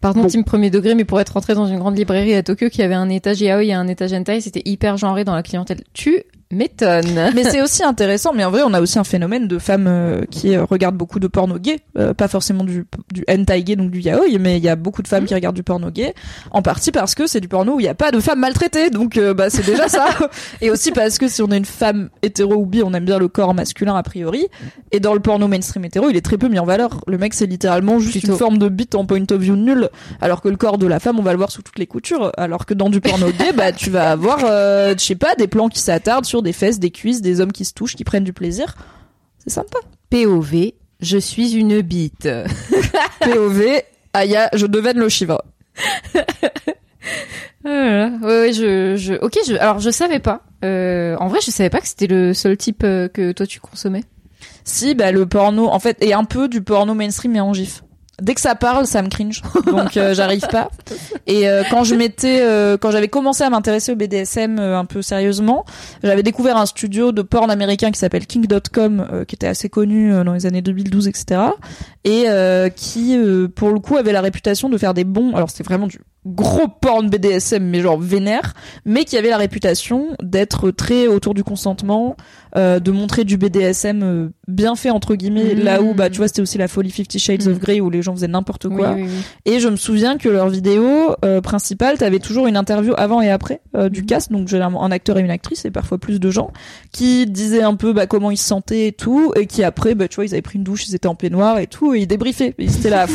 Pardon, 0.00 0.22
Bon. 0.22 0.26
team 0.26 0.42
premier 0.42 0.68
degré, 0.68 0.96
mais 0.96 1.04
pour 1.04 1.20
être 1.20 1.34
rentré 1.34 1.54
dans 1.54 1.66
une 1.66 1.78
grande 1.78 1.96
librairie 1.96 2.34
à 2.34 2.42
Tokyo 2.42 2.68
qui 2.70 2.82
avait 2.82 2.94
un 2.94 3.08
étage 3.08 3.40
yaoi 3.40 3.62
et 3.62 3.72
un 3.72 3.86
étage 3.86 4.12
hentai, 4.12 4.40
c'était 4.40 4.62
hyper 4.64 4.96
genré 4.96 5.22
dans 5.22 5.32
la 5.34 5.44
clientèle. 5.44 5.84
Tu 5.92 6.24
m'étonnes. 6.50 7.30
mais 7.34 7.44
c'est 7.44 7.62
aussi 7.62 7.82
intéressant. 7.82 8.32
Mais 8.34 8.44
en 8.44 8.50
vrai, 8.50 8.62
on 8.64 8.72
a 8.74 8.80
aussi 8.80 8.98
un 8.98 9.04
phénomène 9.04 9.48
de 9.48 9.58
femmes 9.58 9.86
euh, 9.86 10.22
qui 10.30 10.54
euh, 10.56 10.64
regardent 10.64 10.96
beaucoup 10.96 11.20
de 11.20 11.26
porno 11.28 11.58
gay, 11.58 11.80
Euh, 11.98 12.14
pas 12.14 12.28
forcément 12.28 12.64
du, 12.64 12.86
du 13.12 13.24
hentai 13.28 13.62
gay, 13.62 13.76
donc 13.76 13.90
du 13.90 14.00
yaoi, 14.00 14.38
mais 14.38 14.56
il 14.58 14.62
y 14.64 14.68
a 14.68 14.76
beaucoup 14.76 15.02
de 15.02 15.08
femmes 15.08 15.24
qui 15.24 15.34
regardent 15.34 15.56
du 15.56 15.62
porno 15.62 15.90
gay, 15.90 16.14
en 16.50 16.62
partie 16.62 16.92
parce 16.92 17.14
que 17.14 17.26
c'est 17.26 17.40
du 17.40 17.48
porno 17.48 17.74
où 17.74 17.80
il 17.80 17.84
n'y 17.84 17.88
a 17.88 17.94
pas 17.94 18.10
de 18.10 18.20
femmes 18.20 18.40
maltraitées, 18.40 18.90
donc 18.90 19.16
euh, 19.16 19.34
bah 19.34 19.50
c'est 19.50 19.64
déjà 19.66 19.88
ça. 19.88 20.06
Et 20.60 20.70
aussi 20.70 20.92
parce 20.92 21.18
que 21.18 21.28
si 21.28 21.42
on 21.42 21.48
est 21.50 21.56
une 21.56 21.64
femme 21.64 22.10
hétéro 22.22 22.54
ou 22.54 22.66
bi, 22.66 22.82
on 22.84 22.92
aime 22.94 23.04
bien 23.04 23.18
le 23.18 23.28
corps 23.28 23.54
masculin 23.54 23.94
a 23.96 24.02
priori. 24.02 24.46
Et 24.92 25.00
dans 25.00 25.14
le 25.14 25.20
porno 25.20 25.46
mainstream 25.48 25.84
hétéro, 25.84 26.08
il 26.10 26.16
est 26.16 26.20
très 26.24 26.38
peu 26.38 26.48
mis 26.48 26.58
en 26.58 26.64
valeur. 26.64 27.00
Le 27.06 27.18
mec, 27.18 27.34
c'est 27.34 27.46
littéralement 27.46 27.98
juste 27.98 28.18
Plutôt. 28.18 28.32
une 28.32 28.38
forme 28.38 28.58
de 28.58 28.68
bite 28.68 28.94
en 28.94 29.04
point 29.06 29.24
of 29.30 29.38
view 29.40 29.56
nul, 29.56 29.88
alors 30.20 30.40
que 30.42 30.48
le 30.48 30.56
corps 30.56 30.78
de 30.78 30.86
la 30.86 30.98
femme, 31.00 31.18
on 31.18 31.22
va 31.22 31.32
le 31.32 31.38
voir 31.38 31.50
sous 31.50 31.62
toutes 31.62 31.78
les 31.78 31.86
coutures. 31.86 32.32
Alors 32.36 32.66
que 32.66 32.74
dans 32.74 32.90
du 32.90 33.00
porno 33.00 33.26
gay, 33.30 33.52
bah 33.54 33.72
tu 33.72 33.90
vas 33.90 34.10
avoir, 34.10 34.40
euh, 34.44 34.94
je 34.98 35.04
sais 35.04 35.14
pas, 35.14 35.34
des 35.36 35.46
plans 35.46 35.68
qui 35.68 35.80
s'attardent 35.80 36.24
sur 36.24 36.39
des 36.42 36.52
fesses, 36.52 36.78
des 36.78 36.90
cuisses, 36.90 37.20
des 37.20 37.40
hommes 37.40 37.52
qui 37.52 37.64
se 37.64 37.72
touchent, 37.72 37.96
qui 37.96 38.04
prennent 38.04 38.24
du 38.24 38.32
plaisir. 38.32 38.76
C'est 39.38 39.50
sympa. 39.50 39.78
POV, 40.10 40.72
je 41.00 41.18
suis 41.18 41.52
une 41.52 41.80
bite. 41.80 42.28
POV, 43.20 43.82
Aya, 44.12 44.50
je 44.52 44.66
devine 44.66 44.98
le 44.98 45.08
Shiva. 45.08 45.44
Voilà. 47.62 48.10
Ouais, 48.22 48.26
ouais, 48.26 48.52
je, 48.52 48.96
je, 48.96 49.14
ok, 49.14 49.38
je, 49.46 49.54
alors 49.54 49.80
je 49.80 49.90
savais 49.90 50.18
pas. 50.18 50.42
Euh, 50.64 51.16
en 51.18 51.28
vrai, 51.28 51.40
je 51.44 51.50
savais 51.50 51.68
pas 51.68 51.80
que 51.80 51.86
c'était 51.86 52.06
le 52.06 52.32
seul 52.32 52.56
type 52.56 52.82
euh, 52.84 53.08
que 53.08 53.32
toi 53.32 53.46
tu 53.46 53.60
consommais. 53.60 54.04
Si, 54.64 54.94
bah 54.94 55.12
le 55.12 55.26
porno, 55.26 55.68
en 55.68 55.78
fait, 55.78 56.02
est 56.02 56.12
un 56.12 56.24
peu 56.24 56.48
du 56.48 56.62
porno 56.62 56.94
mainstream 56.94 57.32
mais 57.32 57.40
en 57.40 57.52
gif. 57.52 57.82
Dès 58.20 58.34
que 58.34 58.40
ça 58.40 58.54
parle, 58.54 58.86
ça 58.86 59.02
me 59.02 59.08
cringe, 59.08 59.42
donc 59.66 59.96
euh, 59.96 60.14
j'arrive 60.14 60.46
pas. 60.48 60.70
Et 61.26 61.48
euh, 61.48 61.62
quand 61.70 61.84
je 61.84 61.94
m'étais, 61.94 62.40
euh, 62.42 62.76
quand 62.76 62.90
j'avais 62.90 63.08
commencé 63.08 63.42
à 63.44 63.50
m'intéresser 63.50 63.92
au 63.92 63.96
BDSM 63.96 64.58
un 64.58 64.84
peu 64.84 65.02
sérieusement, 65.02 65.64
j'avais 66.02 66.22
découvert 66.22 66.56
un 66.56 66.66
studio 66.66 67.12
de 67.12 67.22
porn 67.22 67.50
américain 67.50 67.90
qui 67.90 67.98
s'appelle 67.98 68.26
King.com, 68.26 69.24
qui 69.26 69.34
était 69.34 69.46
assez 69.46 69.68
connu 69.68 70.12
dans 70.24 70.32
les 70.32 70.46
années 70.46 70.62
2012, 70.62 71.08
etc. 71.08 71.40
Et 72.04 72.26
qui, 72.74 73.18
pour 73.54 73.70
le 73.70 73.80
coup, 73.80 73.96
avait 73.96 74.12
la 74.12 74.20
réputation 74.20 74.68
de 74.68 74.78
faire 74.78 74.94
des 74.94 75.04
bons. 75.04 75.34
Alors 75.34 75.50
c'était 75.50 75.64
vraiment 75.64 75.86
du 75.86 76.00
gros 76.26 76.68
porn 76.68 77.08
BDSM 77.08 77.64
mais 77.64 77.80
genre 77.80 77.98
vénère 77.98 78.54
mais 78.84 79.04
qui 79.04 79.16
avait 79.16 79.30
la 79.30 79.38
réputation 79.38 80.08
d'être 80.22 80.70
très 80.70 81.06
autour 81.06 81.32
du 81.32 81.42
consentement 81.42 82.14
euh, 82.56 82.78
de 82.78 82.90
montrer 82.90 83.24
du 83.24 83.38
BDSM 83.38 84.30
bien 84.46 84.76
fait 84.76 84.90
entre 84.90 85.14
guillemets 85.14 85.54
là 85.54 85.80
où 85.80 85.94
bah 85.94 86.10
tu 86.10 86.18
vois 86.18 86.28
c'était 86.28 86.42
aussi 86.42 86.58
la 86.58 86.68
folie 86.68 86.90
Fifty 86.90 87.18
Shades 87.18 87.46
of 87.46 87.58
Grey 87.58 87.80
où 87.80 87.88
les 87.88 88.02
gens 88.02 88.09
faisaient 88.14 88.28
n'importe 88.28 88.68
quoi. 88.68 88.92
oui, 88.96 89.04
oui. 89.04 89.10
et 89.46 89.60
je 89.60 89.68
me 89.68 89.76
souviens 89.76 90.16
que 90.18 90.28
leur 90.28 90.48
vidéo 90.48 91.14
euh, 91.24 91.40
principale 91.40 91.98
t'avais 91.98 92.18
toujours 92.18 92.46
une 92.46 92.56
interview 92.56 92.92
avant 92.96 93.20
et 93.20 93.30
après 93.30 93.60
euh, 93.76 93.88
du 93.88 94.00
Mhm. 94.00 94.06
cast. 94.06 94.32
Donc 94.32 94.48
généralement 94.48 94.84
un 94.84 94.90
acteur 94.90 95.18
et 95.18 95.20
une 95.20 95.30
actrice 95.30 95.64
et 95.64 95.70
parfois 95.70 95.98
plus 95.98 96.20
de 96.20 96.30
gens 96.30 96.50
qui 96.92 97.26
disaient 97.26 97.62
un 97.62 97.74
peu 97.74 97.92
bah 97.92 98.06
comment 98.06 98.30
ils 98.30 98.36
se 98.36 98.44
sentaient 98.46 98.88
et 98.88 98.92
tout. 98.92 99.32
Et 99.36 99.46
qui 99.46 99.62
après 99.64 99.94
bah 99.94 100.08
tu 100.08 100.16
vois 100.16 100.24
ils 100.24 100.32
avaient 100.32 100.42
pris 100.42 100.58
une 100.58 100.64
douche 100.64 100.86
ils 100.88 100.94
étaient 100.94 101.08
en 101.08 101.14
peignoir 101.14 101.58
et 101.58 101.66
tout. 101.66 101.94
Et 101.94 102.00
ils 102.00 102.06
débriefaient. 102.06 102.54
Ils 102.58 102.76
étaient 102.76 102.90
là 102.90 103.06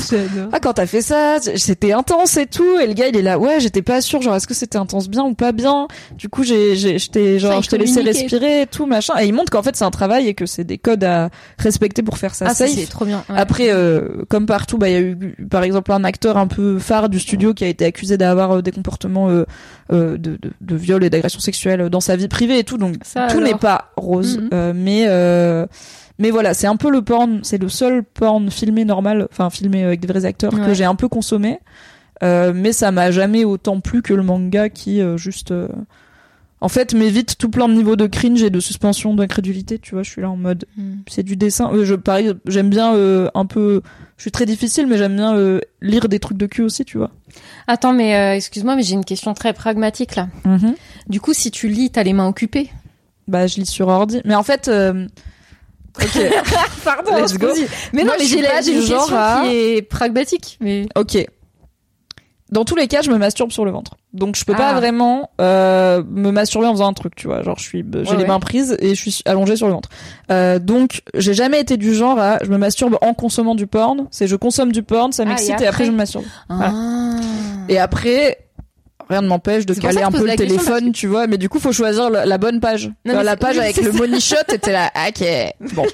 ah 0.51 0.59
quand 0.59 0.73
t'as 0.73 0.85
fait 0.85 1.01
ça 1.01 1.37
c'était 1.55 1.91
intense 1.93 2.37
et 2.37 2.45
tout. 2.45 2.79
Et 2.79 2.87
le 2.87 2.93
gars 2.93 3.07
il 3.07 3.17
est 3.17 3.21
là 3.21 3.37
ouais 3.39 3.59
j'étais 3.59 3.81
pas 3.81 4.01
sûr 4.01 4.21
genre 4.21 4.35
est-ce 4.35 4.47
que 4.47 4.53
c'était 4.53 4.77
intense 4.77 5.09
bien 5.09 5.23
ou 5.23 5.33
pas 5.33 5.51
bien? 5.51 5.87
Du 6.17 6.29
coup 6.29 6.43
j'ai 6.43 6.75
j'ai 6.75 6.97
j'étais 6.99 7.39
genre 7.39 7.61
je 7.61 7.69
t'ai 7.69 7.77
laissé 7.77 8.01
respirer 8.01 8.61
et 8.61 8.67
tout 8.67 8.85
machin. 8.85 9.13
Et 9.21 9.25
il 9.27 9.33
montre 9.33 9.51
qu'en 9.51 9.63
fait 9.63 9.75
c'est 9.75 9.85
un 9.85 9.91
travail 9.91 10.27
et 10.27 10.33
que 10.33 10.45
c'est 10.45 10.63
des 10.63 10.77
codes 10.77 11.03
à 11.03 11.29
respecter 11.57 12.01
pour 12.03 12.17
faire 12.17 12.35
ça 12.35 12.45
Ah, 12.49 12.53
ça, 12.53 12.67
safe. 12.67 12.75
c'est 12.77 12.85
trop 12.89 13.05
bien. 13.05 13.23
ouais. 13.29 13.35
après, 13.37 13.69
euh, 13.71 14.23
comme 14.29 14.45
partout, 14.45 14.77
bah 14.77 14.84
il 14.89 14.93
y 14.93 14.95
a 14.95 15.01
eu 15.01 15.15
par 15.49 15.63
exemple 15.63 15.91
un 15.91 16.03
acteur 16.03 16.37
un 16.37 16.47
peu 16.47 16.79
phare 16.79 17.09
du 17.09 17.19
studio 17.19 17.53
qui 17.53 17.63
a 17.63 17.67
été 17.67 17.85
accusé 17.85 18.17
d'avoir 18.17 18.51
euh, 18.57 18.61
des 18.61 18.71
comportements 18.71 19.29
euh, 19.29 19.45
euh, 19.93 20.17
de, 20.17 20.37
de, 20.41 20.51
de 20.61 20.75
viol 20.75 21.03
et 21.03 21.09
d'agression 21.09 21.39
sexuelle 21.39 21.89
dans 21.89 21.99
sa 22.01 22.15
vie 22.15 22.27
privée 22.27 22.59
et 22.59 22.63
tout. 22.63 22.77
Donc 22.77 22.95
Ça, 23.03 23.27
tout 23.27 23.37
alors. 23.37 23.47
n'est 23.49 23.55
pas 23.57 23.91
rose, 23.97 24.37
Mhm. 24.39 24.49
euh, 24.53 24.73
mais 24.75 25.67
mais 26.17 26.31
voilà, 26.31 26.53
c'est 26.53 26.67
un 26.67 26.77
peu 26.77 26.89
le 26.89 27.01
porn, 27.01 27.41
c'est 27.43 27.57
le 27.61 27.67
seul 27.67 28.01
porn 28.03 28.49
filmé 28.49 28.85
normal, 28.85 29.27
enfin 29.31 29.49
filmé 29.49 29.83
avec 29.83 29.99
des 29.99 30.07
vrais 30.07 30.23
acteurs 30.25 30.51
que 30.51 30.73
j'ai 30.73 30.85
un 30.85 30.95
peu 30.95 31.07
consommé. 31.09 31.59
Euh, 32.23 32.53
mais 32.55 32.71
ça 32.71 32.91
m'a 32.91 33.11
jamais 33.11 33.43
autant 33.43 33.81
plu 33.81 34.01
que 34.01 34.13
le 34.13 34.23
manga 34.23 34.69
qui 34.69 35.01
euh, 35.01 35.17
juste 35.17 35.51
euh, 35.51 35.67
en 36.61 36.69
fait 36.69 36.93
m'évite 36.93 37.37
tout 37.37 37.49
plein 37.49 37.67
de 37.67 37.73
niveaux 37.73 37.97
de 37.97 38.07
cringe 38.07 38.41
et 38.41 38.49
de 38.49 38.61
suspension 38.61 39.13
d'incrédulité 39.13 39.79
tu 39.79 39.95
vois 39.95 40.03
je 40.03 40.11
suis 40.11 40.21
là 40.21 40.29
en 40.29 40.37
mode 40.37 40.63
Mm. 40.77 40.93
c'est 41.09 41.23
du 41.23 41.35
dessin. 41.35 41.69
Je 41.83 41.93
pareil, 41.95 42.31
j'aime 42.47 42.69
bien 42.69 42.93
un 43.33 43.45
peu. 43.45 43.81
Je 44.17 44.21
suis 44.23 44.31
très 44.31 44.45
difficile, 44.45 44.87
mais 44.87 44.97
j'aime 44.97 45.15
bien 45.17 45.35
euh, 45.35 45.59
lire 45.81 46.07
des 46.07 46.19
trucs 46.19 46.37
de 46.37 46.45
cul 46.45 46.61
aussi, 46.61 46.85
tu 46.85 46.97
vois. 46.97 47.11
Attends, 47.67 47.91
mais 47.93 48.15
euh, 48.15 48.35
excuse-moi, 48.35 48.75
mais 48.75 48.83
j'ai 48.83 48.93
une 48.93 49.03
question 49.05 49.33
très 49.33 49.51
pragmatique 49.53 50.15
là. 50.15 50.29
Du 51.07 51.19
coup, 51.19 51.33
si 51.33 51.51
tu 51.51 51.67
lis, 51.67 51.89
t'as 51.91 52.03
les 52.03 52.13
mains 52.13 52.27
occupées? 52.27 52.69
Bah, 53.27 53.45
je 53.47 53.55
lis 53.57 53.65
sur 53.65 53.87
ordi. 53.89 54.21
Mais 54.23 54.35
en 54.35 54.43
fait, 54.43 54.67
euh, 54.69 55.07
ok, 56.01 56.21
Pardon, 56.83 57.15
Let's 57.17 57.37
go. 57.37 57.47
Mais 57.93 58.01
non, 58.01 58.07
Moi, 58.07 58.15
mais 58.19 58.25
j'ai 58.25 58.41
j'ai 58.63 58.71
du 58.71 58.77
une 58.79 58.85
genre 58.85 58.99
question 59.01 59.17
à- 59.17 59.41
qui 59.43 59.55
est 59.55 59.81
pragmatique. 59.81 60.57
Mais 60.61 60.87
ok. 60.95 61.25
Dans 62.51 62.63
tous 62.63 62.75
les 62.75 62.87
cas, 62.87 63.01
je 63.01 63.09
me 63.09 63.17
masturbe 63.17 63.51
sur 63.51 63.65
le 63.65 63.71
ventre. 63.71 63.95
Donc, 64.13 64.35
je 64.35 64.45
peux 64.45 64.53
pas 64.53 64.69
Ah. 64.69 64.73
vraiment 64.79 65.31
euh, 65.41 66.03
me 66.07 66.29
masturber 66.31 66.67
en 66.67 66.73
faisant 66.73 66.87
un 66.87 66.93
truc, 66.93 67.15
tu 67.15 67.25
vois. 67.27 67.41
Genre, 67.41 67.57
je 67.57 67.63
suis, 67.63 67.83
j'ai 67.91 67.99
Ouais, 67.99 68.15
les 68.17 68.21
ouais. 68.21 68.27
mains 68.27 68.39
prises 68.39 68.77
et 68.79 68.93
je 68.93 69.01
suis 69.09 69.21
allongée 69.25 69.55
sur 69.55 69.65
le 69.67 69.73
ventre. 69.73 69.89
Euh, 70.31 70.59
donc, 70.59 71.01
j'ai 71.15 71.33
jamais 71.33 71.59
été 71.59 71.75
du 71.75 71.93
genre 71.95 72.19
à 72.19 72.37
je 72.43 72.49
me 72.49 72.57
masturbe 72.57 72.97
en 73.01 73.13
consommant 73.15 73.55
du 73.55 73.65
porn. 73.67 74.07
C'est 74.11 74.27
je 74.27 74.35
consomme 74.35 74.71
du 74.71 74.83
porn, 74.83 75.11
ça 75.11 75.23
Ah, 75.25 75.29
m'excite 75.29 75.49
et 75.59 75.63
et, 75.63 75.67
après 75.67 75.67
après 75.67 75.85
je 75.85 75.91
me 75.91 75.97
masturbe. 75.97 76.23
ah. 76.49 77.15
Et 77.67 77.79
après, 77.79 78.44
rien 79.09 79.21
ne 79.21 79.27
m'empêche 79.27 79.65
de 79.65 79.73
caler 79.73 80.01
un 80.01 80.11
peu 80.11 80.25
le 80.25 80.35
téléphone, 80.35 80.91
tu 80.91 81.07
vois. 81.07 81.27
Mais 81.27 81.37
du 81.37 81.49
coup, 81.49 81.59
faut 81.59 81.71
choisir 81.71 82.09
la, 82.09 82.25
la 82.25 82.37
bonne 82.37 82.59
page. 82.59 82.91
Genre, 83.05 83.23
la 83.23 83.37
page 83.37 83.57
avec 83.57 83.77
le 83.77 83.91
money 83.91 84.19
shot, 84.19 84.35
était 84.53 84.71
là. 84.71 84.91
Ok. 85.07 85.23
Bon. 85.75 85.85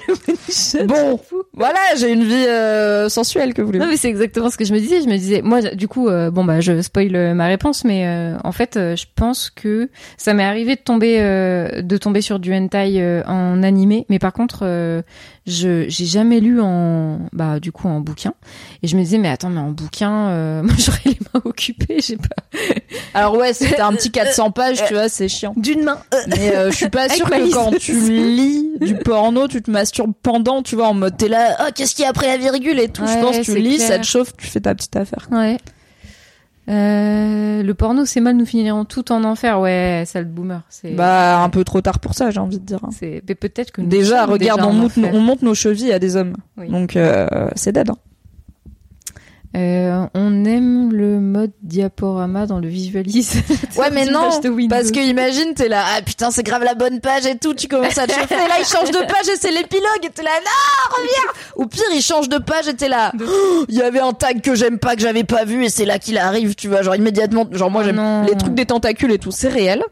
bon. 0.86 1.20
Voilà, 1.54 1.78
j'ai 1.98 2.10
une 2.12 2.24
vie 2.24 2.46
euh, 2.48 3.08
sensuelle 3.08 3.52
que 3.54 3.60
vous 3.60 3.66
voulez. 3.66 3.78
Non 3.78 3.86
mais 3.86 3.96
c'est 3.96 4.08
exactement 4.08 4.48
ce 4.50 4.56
que 4.56 4.64
je 4.64 4.72
me 4.72 4.78
disais. 4.78 5.02
Je 5.02 5.06
me 5.06 5.16
disais, 5.16 5.42
moi, 5.42 5.60
du 5.60 5.86
coup, 5.88 6.08
euh, 6.08 6.30
bon 6.30 6.44
bah, 6.44 6.60
je 6.60 6.80
spoil 6.80 7.14
euh, 7.14 7.34
ma 7.34 7.46
réponse, 7.46 7.84
mais 7.84 8.06
euh, 8.06 8.36
en 8.42 8.52
fait, 8.52 8.76
euh, 8.76 8.96
je 8.96 9.04
pense 9.14 9.50
que 9.50 9.90
ça 10.16 10.32
m'est 10.34 10.44
arrivé 10.44 10.76
de 10.76 10.80
tomber, 10.80 11.18
euh, 11.20 11.82
de 11.82 11.96
tomber 11.98 12.20
sur 12.22 12.38
du 12.38 12.54
hentai 12.54 13.00
euh, 13.00 13.22
en 13.26 13.62
animé, 13.62 14.06
mais 14.08 14.18
par 14.18 14.32
contre, 14.32 14.60
euh, 14.62 15.02
je 15.46 15.84
j'ai 15.88 16.06
jamais 16.06 16.40
lu 16.40 16.60
en, 16.60 17.20
bah, 17.32 17.60
du 17.60 17.72
coup, 17.72 17.88
en 17.88 18.00
bouquin. 18.00 18.34
Et 18.82 18.86
je 18.88 18.96
me 18.96 19.02
disais, 19.02 19.18
mais 19.18 19.28
attends, 19.28 19.50
mais 19.50 19.60
en 19.60 19.70
bouquin, 19.70 20.28
euh, 20.28 20.62
moi, 20.64 20.74
j'aurais 20.78 21.00
les 21.04 21.18
mains 21.34 21.42
occupées, 21.44 21.98
j'ai 22.00 22.16
pas 22.16 22.58
Alors 23.14 23.36
ouais, 23.36 23.52
t'as 23.52 23.86
un 23.86 23.92
petit 23.92 24.10
400 24.12 24.50
pages, 24.50 24.84
tu 24.86 24.94
vois, 24.94 25.08
c'est 25.08 25.28
chiant. 25.28 25.52
d'une 25.56 25.84
main. 25.84 25.98
Mais 26.28 26.54
euh, 26.56 26.70
je 26.70 26.76
suis 26.76 26.88
pas 26.88 27.08
sûre 27.08 27.28
que 27.28 27.52
quand 27.52 27.70
tu 27.78 27.92
lis 28.10 28.70
du 28.80 28.94
porno, 28.96 29.48
tu 29.48 29.62
te 29.62 29.70
masturbes 29.70 30.12
pendant, 30.22 30.62
tu 30.62 30.74
vois, 30.76 30.88
en 30.88 30.94
mode 30.94 31.16
t'es 31.16 31.28
là, 31.28 31.56
ah 31.58 31.70
qu'est-ce 31.74 31.94
qu'il 31.94 32.02
y 32.04 32.06
a 32.06 32.10
après 32.10 32.26
la 32.26 32.36
virgule 32.38 32.78
et 32.80 32.88
tout. 32.88 33.06
je 33.06 33.12
Ouais, 33.14 33.20
pense 33.20 33.36
que 33.38 33.42
tu 33.42 33.58
lis, 33.58 33.76
clair. 33.76 33.88
ça 33.88 33.98
te 33.98 34.04
chauffe, 34.04 34.36
tu 34.36 34.46
fais 34.46 34.60
ta 34.60 34.74
petite 34.74 34.96
affaire. 34.96 35.28
Ouais. 35.30 35.58
Euh, 36.68 37.62
le 37.62 37.74
porno, 37.74 38.04
c'est 38.04 38.20
mal, 38.20 38.36
nous 38.36 38.46
finirons 38.46 38.84
tout 38.84 39.10
en 39.10 39.24
enfer. 39.24 39.58
Ouais, 39.60 40.04
sale 40.06 40.26
boomer. 40.26 40.62
C'est, 40.70 40.92
Bah 40.92 41.42
un 41.42 41.48
peu 41.48 41.64
trop 41.64 41.80
tard 41.80 41.98
pour 41.98 42.14
ça, 42.14 42.30
j'ai 42.30 42.38
envie 42.38 42.60
de 42.60 42.64
dire. 42.64 42.78
c'est, 42.96 43.22
mais 43.28 43.34
peut-être 43.34 43.72
que 43.72 43.80
nous 43.80 43.88
Déjà, 43.88 44.26
regarde, 44.26 44.60
déjà 44.60 44.68
on, 44.68 44.72
monte, 44.72 44.92
enfer. 44.98 45.10
on 45.12 45.20
monte 45.20 45.42
nos 45.42 45.54
chevilles 45.54 45.92
à 45.92 45.98
des 45.98 46.14
hommes. 46.16 46.36
Oui. 46.56 46.68
Donc 46.68 46.94
euh, 46.96 47.26
c'est 47.56 47.72
dead. 47.72 47.90
Hein. 47.90 47.96
Euh, 49.54 50.06
on 50.14 50.44
aime 50.46 50.92
le 50.92 51.20
mode 51.20 51.50
diaporama 51.62 52.46
dans 52.46 52.58
le 52.58 52.68
visualise. 52.68 53.34
Ouais, 53.76 53.90
mais 53.90 54.04
non, 54.04 54.28
parce 54.68 54.90
que 54.90 55.00
imagine, 55.00 55.54
t'es 55.54 55.68
là, 55.68 55.82
ah 55.96 56.02
putain, 56.02 56.30
c'est 56.30 56.42
grave 56.42 56.62
la 56.62 56.74
bonne 56.74 57.00
page 57.00 57.24
et 57.26 57.36
tout, 57.36 57.54
tu 57.54 57.68
commences 57.68 57.96
à 57.96 58.06
te 58.06 58.12
chauffer, 58.12 58.34
là, 58.36 58.58
il 58.58 58.66
change 58.66 58.90
de 58.90 58.98
page 58.98 59.28
et 59.32 59.36
c'est 59.40 59.50
l'épilogue, 59.50 60.04
et 60.04 60.10
t'es 60.10 60.22
là, 60.22 60.30
non, 60.44 60.96
reviens 60.96 61.32
Ou 61.56 61.66
pire, 61.66 61.82
il 61.94 62.02
change 62.02 62.28
de 62.28 62.36
page 62.36 62.68
et 62.68 62.74
t'es 62.74 62.88
là, 62.88 63.12
Oh, 63.18 63.64
il 63.68 63.74
y 63.74 63.82
avait 63.82 64.00
un 64.00 64.12
tag 64.12 64.42
que 64.42 64.54
j'aime 64.54 64.78
pas, 64.78 64.94
que 64.94 65.00
j'avais 65.00 65.24
pas 65.24 65.44
vu, 65.44 65.64
et 65.64 65.70
c'est 65.70 65.86
là 65.86 65.98
qu'il 65.98 66.18
arrive, 66.18 66.54
tu 66.54 66.68
vois, 66.68 66.82
genre 66.82 66.96
immédiatement, 66.96 67.46
genre 67.50 67.70
moi 67.70 67.82
Oh 67.82 67.86
j'aime 67.86 68.26
les 68.28 68.36
trucs 68.36 68.54
des 68.54 68.66
tentacules 68.66 69.12
et 69.12 69.18
tout, 69.18 69.32
c'est 69.32 69.48
réel. 69.48 69.82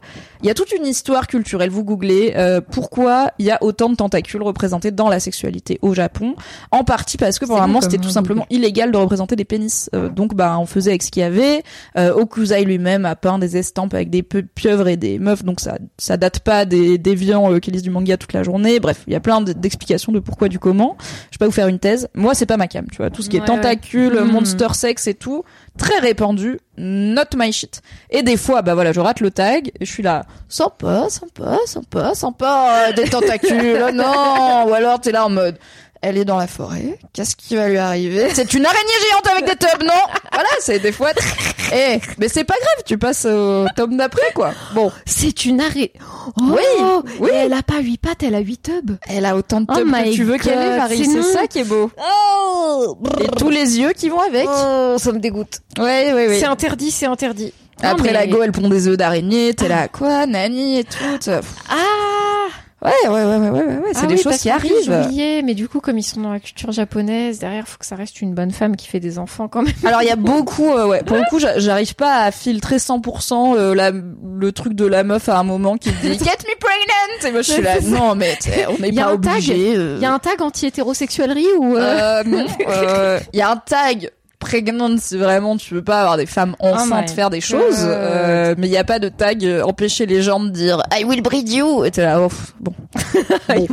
Il 0.43 0.47
y 0.47 0.49
a 0.49 0.53
toute 0.53 0.71
une 0.71 0.85
histoire 0.85 1.27
culturelle, 1.27 1.69
vous 1.69 1.83
googlez, 1.83 2.33
euh, 2.35 2.61
pourquoi 2.61 3.31
il 3.37 3.45
y 3.45 3.51
a 3.51 3.61
autant 3.61 3.89
de 3.89 3.95
tentacules 3.95 4.41
représentés 4.41 4.91
dans 4.91 5.07
la 5.07 5.19
sexualité 5.19 5.77
au 5.81 5.93
Japon, 5.93 6.35
en 6.71 6.83
partie 6.83 7.17
parce 7.17 7.37
que 7.37 7.45
pour 7.45 7.57
long 7.57 7.67
moment 7.67 7.81
c'était 7.81 7.97
tout 7.97 8.09
simplement 8.09 8.45
illégal 8.49 8.91
de 8.91 8.97
représenter 8.97 9.35
des 9.35 9.45
pénis, 9.45 9.89
Euh, 9.93 10.09
donc 10.09 10.33
bah 10.35 10.57
on 10.59 10.65
faisait 10.65 10.91
avec 10.91 11.03
ce 11.03 11.11
qu'il 11.11 11.21
y 11.21 11.23
avait, 11.23 11.63
euh, 11.97 12.13
Okuzai 12.13 12.63
lui-même 12.63 13.05
a 13.05 13.15
peint 13.15 13.39
des 13.39 13.57
estampes 13.57 13.93
avec 13.93 14.09
des 14.09 14.23
pieuvres 14.23 14.87
et 14.87 14.97
des 14.97 15.19
meufs, 15.19 15.43
donc 15.43 15.59
ça 15.59 15.77
ça 15.97 16.17
date 16.17 16.39
pas 16.39 16.65
des 16.65 16.97
déviants 16.97 17.51
euh, 17.51 17.59
qui 17.59 17.71
lisent 17.71 17.83
du 17.83 17.89
manga 17.89 18.17
toute 18.17 18.33
la 18.33 18.43
journée. 18.43 18.79
Bref, 18.79 19.03
il 19.07 19.13
y 19.13 19.15
a 19.15 19.19
plein 19.19 19.41
d'explications 19.41 20.11
de 20.11 20.19
pourquoi 20.19 20.47
du 20.47 20.59
comment. 20.59 20.97
Je 21.31 21.37
vais 21.37 21.39
pas 21.39 21.45
vous 21.45 21.51
faire 21.51 21.67
une 21.67 21.79
thèse. 21.79 22.07
Moi, 22.15 22.33
c'est 22.33 22.45
pas 22.45 22.57
ma 22.57 22.67
cam, 22.67 22.85
tu 22.89 22.97
vois. 22.97 23.09
Tout 23.09 23.21
ce 23.21 23.29
qui 23.29 23.37
est 23.37 23.45
tentacules, 23.45 24.13
ouais. 24.13 24.23
monster 24.31 24.73
sex 24.73 25.07
et 25.07 25.13
tout, 25.13 25.43
très 25.77 25.99
répandu, 25.99 26.59
not 26.77 27.35
my 27.35 27.51
shit. 27.51 27.81
Et 28.09 28.23
des 28.23 28.37
fois, 28.37 28.61
bah 28.61 28.73
voilà, 28.73 28.91
je 28.91 28.99
rate 28.99 29.19
le 29.19 29.31
tag 29.31 29.71
et 29.79 29.85
je 29.85 29.91
suis 29.91 30.03
là, 30.03 30.25
sympa, 30.49 31.09
sympa, 31.09 31.57
sympa, 31.65 32.13
sympa, 32.13 32.91
des 32.93 33.05
tentacules, 33.05 33.89
non. 33.93 34.65
Ou 34.67 34.73
alors 34.73 34.99
t'es 34.99 35.11
là 35.11 35.25
en 35.25 35.29
mode. 35.29 35.57
Elle 36.03 36.17
est 36.17 36.25
dans 36.25 36.37
la 36.37 36.47
forêt. 36.47 36.97
Qu'est-ce 37.13 37.35
qui 37.35 37.55
va 37.55 37.69
lui 37.69 37.77
arriver? 37.77 38.27
C'est 38.33 38.53
une 38.55 38.65
araignée 38.65 38.81
géante 39.07 39.27
avec 39.27 39.45
des 39.45 39.55
tubs, 39.67 39.83
non? 39.83 39.93
Voilà, 40.31 40.49
c'est 40.59 40.79
des 40.79 40.91
fois. 40.91 41.11
Eh, 41.73 41.99
mais 42.17 42.27
c'est 42.27 42.43
pas 42.43 42.55
grave. 42.59 42.83
Tu 42.85 42.97
passes 42.97 43.25
au 43.25 43.65
tome 43.75 43.97
d'après, 43.97 44.31
quoi. 44.33 44.51
Bon, 44.73 44.91
C'est 45.05 45.45
une 45.45 45.61
arrêt. 45.61 45.91
Oh, 46.37 46.41
Oui, 46.41 46.85
oui. 47.19 47.29
et 47.31 47.35
elle 47.35 47.53
a 47.53 47.61
pas 47.61 47.79
huit 47.81 47.99
pattes, 47.99 48.23
elle 48.23 48.33
a 48.35 48.39
huit 48.39 48.61
tubs. 48.63 48.97
elle 49.07 49.25
a 49.25 49.35
autant 49.35 49.61
de 49.61 49.67
Oh 49.69 49.75
tubs 49.75 49.91
que 49.91 50.03
my 50.03 50.11
tu 50.11 50.23
veux 50.23 50.37
qu'elle 50.37 50.57
ait, 50.57 50.77
Marie. 50.77 51.05
c'est 51.05 51.21
ça 51.21 51.45
qui 51.47 51.59
est 51.59 51.63
beau. 51.65 51.91
Et 53.21 53.27
tous 53.37 53.49
les 53.49 53.79
yeux 53.79 53.93
qui 53.93 54.09
vont 54.09 54.21
avec. 54.21 54.47
Oh, 54.49 54.95
ça 54.97 55.11
me 55.11 55.19
dégoûte. 55.19 55.59
Ouais, 55.77 56.11
ouais, 56.13 56.27
ouais. 56.29 56.39
C'est 56.39 56.45
interdit, 56.47 56.89
c'est 56.91 57.05
interdit. 57.05 57.53
Non, 57.83 57.89
Après 57.91 58.07
mais- 58.07 58.13
la 58.13 58.27
go, 58.27 58.41
elle 58.43 58.51
pond 58.51 58.69
des 58.69 58.87
œufs 58.87 58.97
d'araignée. 58.97 59.53
T'es 59.53 59.67
là, 59.67 59.87
quoi, 59.87 60.25
Nani 60.25 60.79
et 60.79 60.83
tout. 60.83 60.97
Ah 61.69 61.75
Ouais, 62.83 62.91
ouais, 63.03 63.09
ouais, 63.09 63.23
ouais, 63.25 63.37
ouais, 63.37 63.49
ouais. 63.49 63.63
ouais, 63.77 63.81
C'est 63.93 63.99
Ah 64.03 64.07
des 64.07 64.15
oui, 64.15 64.21
choses 64.23 64.37
qui 64.37 64.49
arrivent. 64.49 64.73
J'oubliais, 64.85 65.43
mais 65.43 65.53
du 65.53 65.67
coup, 65.69 65.79
comme 65.81 65.99
ils 65.99 66.03
sont 66.03 66.19
dans 66.21 66.31
la 66.33 66.39
culture 66.39 66.71
japonaise, 66.71 67.37
derrière, 67.37 67.67
faut 67.67 67.77
que 67.77 67.85
ça 67.85 67.95
reste 67.95 68.21
une 68.21 68.33
bonne 68.33 68.49
femme 68.51 68.75
qui 68.75 68.87
fait 68.87 68.99
des 68.99 69.19
enfants 69.19 69.47
quand 69.47 69.61
même. 69.61 69.73
Alors 69.85 70.01
il 70.01 70.07
y 70.07 70.11
a 70.11 70.15
beaucoup, 70.17 70.67
euh, 70.71 70.87
ouais. 70.87 71.03
Pour 71.03 71.15
le 71.17 71.23
coup, 71.29 71.37
j'a- 71.37 71.59
j'arrive 71.59 71.93
pas 71.95 72.23
à 72.23 72.31
filtrer 72.31 72.77
100% 72.77 73.55
euh, 73.55 73.75
la, 73.75 73.91
le 73.91 74.51
truc 74.51 74.73
de 74.73 74.85
la 74.85 75.03
meuf 75.03 75.29
à 75.29 75.37
un 75.37 75.43
moment 75.43 75.77
qui 75.77 75.91
dit 75.91 75.97
Get 76.13 76.15
me 76.17 76.59
pregnant. 76.59 77.27
Et 77.27 77.31
moi 77.31 77.41
je 77.43 77.51
suis 77.51 77.61
là, 77.61 77.79
non 77.83 78.15
mais 78.15 78.35
on 78.69 78.81
n'est 78.81 78.89
Il 78.89 78.95
y 78.95 78.99
a 78.99 79.05
pas 79.05 79.13
obligé. 79.13 79.75
euh. 79.75 79.95
Il 79.97 80.01
y 80.01 80.05
a 80.05 80.11
un 80.13 80.17
tag 80.19 80.41
anti-hétérosexuellerie 80.41 81.45
ou 81.59 81.75
euh, 81.77 81.79
Euh, 81.79 82.23
non. 82.25 82.45
Euh, 82.67 83.19
Il 83.33 83.37
y 83.37 83.41
a 83.43 83.51
un 83.51 83.57
tag 83.57 84.09
pregnant, 84.41 84.97
c'est 84.97 85.17
vraiment 85.17 85.55
tu 85.55 85.73
veux 85.73 85.83
pas 85.83 86.01
avoir 86.01 86.17
des 86.17 86.25
femmes 86.25 86.55
enceintes 86.59 87.09
my 87.09 87.15
faire 87.15 87.29
des 87.29 87.39
choses, 87.39 87.85
euh, 87.85 88.55
mais 88.57 88.67
il 88.67 88.73
y 88.73 88.77
a 88.77 88.83
pas 88.83 88.99
de 88.99 89.07
tag 89.07 89.45
euh, 89.45 89.63
empêcher 89.63 90.05
les 90.05 90.21
gens 90.21 90.41
de 90.41 90.49
dire 90.49 90.83
I 90.91 91.05
will 91.05 91.21
breed 91.21 91.47
you. 91.47 91.85
Et 91.85 91.91
t'es 91.91 92.01
là, 92.01 92.19
oh, 92.19 92.29
bon. 92.59 92.73
bon, 93.47 93.67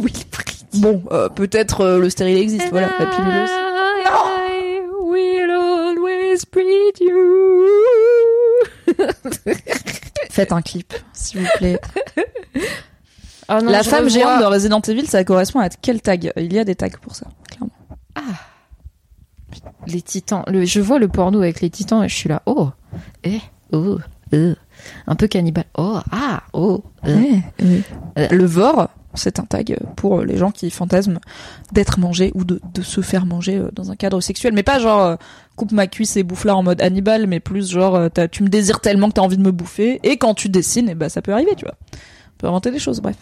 bon 0.74 1.02
euh, 1.10 1.28
peut-être 1.28 1.98
le 1.98 2.08
stérile 2.10 2.38
existe, 2.38 2.68
voilà, 2.70 2.88
la 2.98 3.06
piluleuse. 3.06 3.50
I 3.50 4.82
will 5.00 5.50
always 5.50 6.44
breed 6.52 7.00
you. 7.00 7.66
Faites 10.30 10.52
un 10.52 10.62
clip, 10.62 10.94
s'il 11.12 11.40
vous 11.40 11.48
plaît. 11.56 11.80
Oh 13.50 13.60
non, 13.62 13.72
la 13.72 13.82
femme 13.82 14.10
géante 14.10 14.40
de 14.40 14.44
Resident 14.44 14.80
Evil, 14.82 15.06
ça 15.06 15.24
correspond 15.24 15.60
à 15.60 15.70
quel 15.70 16.02
tag? 16.02 16.30
Il 16.36 16.52
y 16.52 16.58
a 16.58 16.64
des 16.64 16.74
tags 16.74 16.90
pour 17.00 17.16
ça, 17.16 17.26
clairement. 17.50 17.72
Les 19.86 20.02
titans. 20.02 20.42
Le, 20.46 20.64
je 20.64 20.80
vois 20.80 20.98
le 20.98 21.08
porno 21.08 21.40
avec 21.40 21.60
les 21.60 21.70
titans 21.70 22.02
et 22.04 22.08
je 22.08 22.14
suis 22.14 22.28
là. 22.28 22.42
Oh. 22.46 22.70
eh, 23.24 23.40
oh, 23.72 23.98
euh, 24.34 24.54
un 25.06 25.14
peu 25.16 25.26
cannibale. 25.26 25.64
Oh, 25.76 25.98
ah, 26.12 26.42
oh. 26.52 26.84
euh. 27.06 27.16
Ouais. 27.60 28.28
Le 28.30 28.44
vor, 28.46 28.88
c'est 29.14 29.40
un 29.40 29.44
tag 29.44 29.78
pour 29.96 30.20
les 30.22 30.36
gens 30.36 30.50
qui 30.50 30.70
fantasment 30.70 31.18
d'être 31.72 31.98
mangés 31.98 32.30
ou 32.34 32.44
de, 32.44 32.60
de 32.74 32.82
se 32.82 33.00
faire 33.00 33.24
manger 33.26 33.56
euh, 33.56 33.70
dans 33.72 33.90
un 33.90 33.96
cadre 33.96 34.20
sexuel. 34.20 34.52
Mais 34.54 34.62
pas 34.62 34.78
genre 34.78 35.00
euh, 35.02 35.16
coupe 35.56 35.72
ma 35.72 35.86
cuisse 35.86 36.16
et 36.16 36.22
bouffe 36.22 36.44
là 36.44 36.54
en 36.56 36.62
mode 36.62 36.80
Hannibal, 36.82 37.26
mais 37.26 37.40
plus 37.40 37.70
genre 37.70 37.94
euh, 37.96 38.08
tu 38.30 38.42
me 38.42 38.48
désires 38.48 38.80
tellement 38.80 39.08
que 39.08 39.14
t'as 39.14 39.22
envie 39.22 39.38
de 39.38 39.42
me 39.42 39.52
bouffer. 39.52 39.98
Et 40.02 40.18
quand 40.18 40.34
tu 40.34 40.48
dessines, 40.48 40.88
et 40.88 40.94
bah 40.94 41.08
ça 41.08 41.22
peut 41.22 41.32
arriver, 41.32 41.54
tu 41.56 41.64
vois. 41.64 41.74
On 41.92 42.38
peut 42.38 42.46
inventer 42.48 42.70
des 42.70 42.78
choses, 42.78 43.00
bref. 43.00 43.16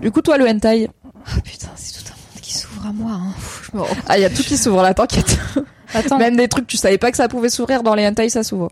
Du 0.00 0.10
coup, 0.10 0.22
toi, 0.22 0.38
le 0.38 0.48
hentai, 0.48 0.88
Oh, 1.36 1.40
putain, 1.42 1.68
c'est 1.74 1.92
tout 2.04 2.12
un 2.12 2.14
monde 2.14 2.40
qui 2.40 2.54
s'ouvre 2.54 2.86
à 2.86 2.92
moi. 2.92 3.10
Hein. 3.12 3.32
Pff, 3.34 3.70
je 3.72 3.76
me- 3.76 3.82
ah, 4.06 4.16
il 4.16 4.22
y 4.22 4.24
a 4.24 4.30
tout 4.30 4.42
qui 4.44 4.56
s'ouvre 4.56 4.80
là, 4.82 4.94
t'inquiète. 4.94 5.38
Attends. 5.94 6.18
Même 6.18 6.36
des 6.36 6.48
trucs, 6.48 6.66
tu 6.66 6.76
savais 6.76 6.98
pas 6.98 7.10
que 7.10 7.16
ça 7.16 7.28
pouvait 7.28 7.48
s'ouvrir 7.48 7.82
dans 7.82 7.94
les 7.94 8.06
hentai, 8.06 8.28
ça 8.28 8.42
s'ouvre. 8.42 8.70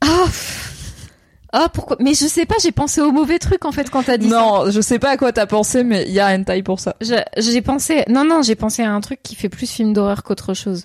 Ah, 0.00 0.26
ah, 1.52 1.68
pourquoi? 1.72 1.96
Mais 2.00 2.14
je 2.14 2.26
sais 2.26 2.46
pas, 2.46 2.54
j'ai 2.62 2.70
pensé 2.70 3.00
au 3.00 3.10
mauvais 3.10 3.38
truc 3.38 3.64
en 3.64 3.72
fait 3.72 3.90
quand 3.90 4.04
t'as 4.04 4.16
dit 4.16 4.28
ça. 4.28 4.36
Non, 4.36 4.70
je 4.70 4.80
sais 4.80 4.98
pas 5.00 5.10
à 5.10 5.16
quoi 5.16 5.32
t'as 5.32 5.46
pensé, 5.46 5.82
mais 5.82 6.04
il 6.06 6.12
y 6.12 6.20
a 6.20 6.26
un 6.26 6.40
hentai 6.40 6.62
pour 6.62 6.78
ça. 6.78 6.96
J'ai 7.00 7.60
pensé, 7.60 8.04
non, 8.08 8.24
non, 8.24 8.42
j'ai 8.42 8.54
pensé 8.54 8.82
à 8.82 8.92
un 8.92 9.00
truc 9.00 9.20
qui 9.22 9.34
fait 9.34 9.48
plus 9.48 9.68
film 9.68 9.92
d'horreur 9.92 10.22
qu'autre 10.22 10.54
chose. 10.54 10.84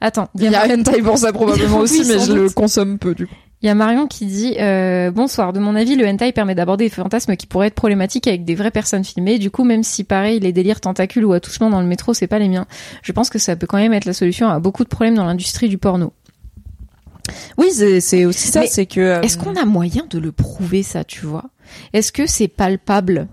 Attends, 0.00 0.28
Il 0.34 0.50
y 0.50 0.54
a 0.54 0.64
un 0.64 0.80
hentai 0.80 1.00
pour 1.00 1.16
ça 1.16 1.32
probablement 1.32 1.78
aussi, 1.78 2.04
mais 2.04 2.18
je 2.18 2.32
le 2.32 2.50
consomme 2.50 2.98
peu 2.98 3.14
du 3.14 3.26
coup. 3.26 3.34
Il 3.62 3.66
y 3.66 3.68
a 3.68 3.74
Marion 3.76 4.08
qui 4.08 4.26
dit 4.26 4.56
euh, 4.58 5.12
bonsoir. 5.12 5.52
De 5.52 5.60
mon 5.60 5.76
avis, 5.76 5.94
le 5.94 6.04
hentai 6.06 6.32
permet 6.32 6.54
d'aborder 6.56 6.86
des 6.86 6.90
fantasmes 6.90 7.36
qui 7.36 7.46
pourraient 7.46 7.68
être 7.68 7.74
problématiques 7.74 8.26
avec 8.26 8.44
des 8.44 8.56
vraies 8.56 8.72
personnes 8.72 9.04
filmées. 9.04 9.38
Du 9.38 9.50
coup, 9.52 9.62
même 9.62 9.84
si 9.84 10.02
pareil, 10.02 10.40
les 10.40 10.52
délires 10.52 10.80
tentacules 10.80 11.24
ou 11.24 11.32
attouchements 11.32 11.70
dans 11.70 11.80
le 11.80 11.86
métro, 11.86 12.12
c'est 12.12 12.26
pas 12.26 12.40
les 12.40 12.48
miens. 12.48 12.66
Je 13.02 13.12
pense 13.12 13.30
que 13.30 13.38
ça 13.38 13.54
peut 13.54 13.68
quand 13.68 13.76
même 13.78 13.92
être 13.92 14.04
la 14.04 14.14
solution 14.14 14.48
à 14.48 14.58
beaucoup 14.58 14.82
de 14.82 14.88
problèmes 14.88 15.14
dans 15.14 15.24
l'industrie 15.24 15.68
du 15.68 15.78
porno. 15.78 16.12
Oui, 17.56 17.70
c'est 17.72 18.24
aussi 18.24 18.48
ça, 18.48 18.66
c'est 18.66 18.86
que. 18.86 19.00
euh, 19.00 19.20
Est-ce 19.22 19.38
qu'on 19.38 19.54
a 19.54 19.64
moyen 19.64 20.06
de 20.10 20.18
le 20.18 20.32
prouver 20.32 20.82
ça, 20.82 21.04
tu 21.04 21.24
vois? 21.24 21.44
Est-ce 21.92 22.10
que 22.10 22.26
c'est 22.26 22.48
palpable? 22.48 23.28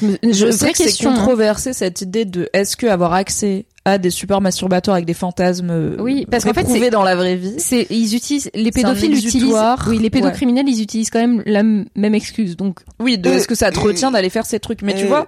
Je, 0.00 0.06
me, 0.06 0.16
Je 0.32 0.50
sais 0.50 0.72
que 0.72 0.78
c'est 0.78 1.06
hein. 1.06 1.14
controversé 1.14 1.72
cette 1.72 2.00
idée 2.00 2.24
de 2.24 2.48
est-ce 2.52 2.76
que 2.76 2.86
avoir 2.86 3.12
accès 3.12 3.66
à 3.84 3.98
des 3.98 4.10
super 4.10 4.40
masturbateurs 4.40 4.94
avec 4.94 5.06
des 5.06 5.14
fantasmes 5.14 5.70
euh, 5.70 5.96
Oui, 5.98 6.24
parce 6.30 6.44
qu'en 6.44 6.54
fait, 6.54 6.66
c'est- 6.66 6.90
dans 6.90 7.02
la 7.02 7.16
vraie 7.16 7.34
vie. 7.36 7.54
C'est, 7.58 7.86
ils 7.90 8.14
utilisent, 8.14 8.50
les 8.54 8.70
pédophiles 8.70 9.12
utilisent, 9.16 9.54
oui, 9.88 9.98
les 9.98 10.10
pédocriminels, 10.10 10.68
ils 10.68 10.82
utilisent 10.82 11.10
quand 11.10 11.18
même 11.20 11.42
la 11.46 11.62
même 11.62 12.14
excuse. 12.14 12.56
Donc, 12.56 12.80
Oui, 13.00 13.18
de 13.18 13.28
Euh, 13.28 13.34
est-ce 13.34 13.48
que 13.48 13.54
ça 13.54 13.70
te 13.72 13.80
retient 13.80 14.10
d'aller 14.10 14.30
faire 14.30 14.46
ces 14.46 14.60
trucs 14.60 14.82
Mais 14.82 14.94
tu 14.94 15.06
vois, 15.06 15.26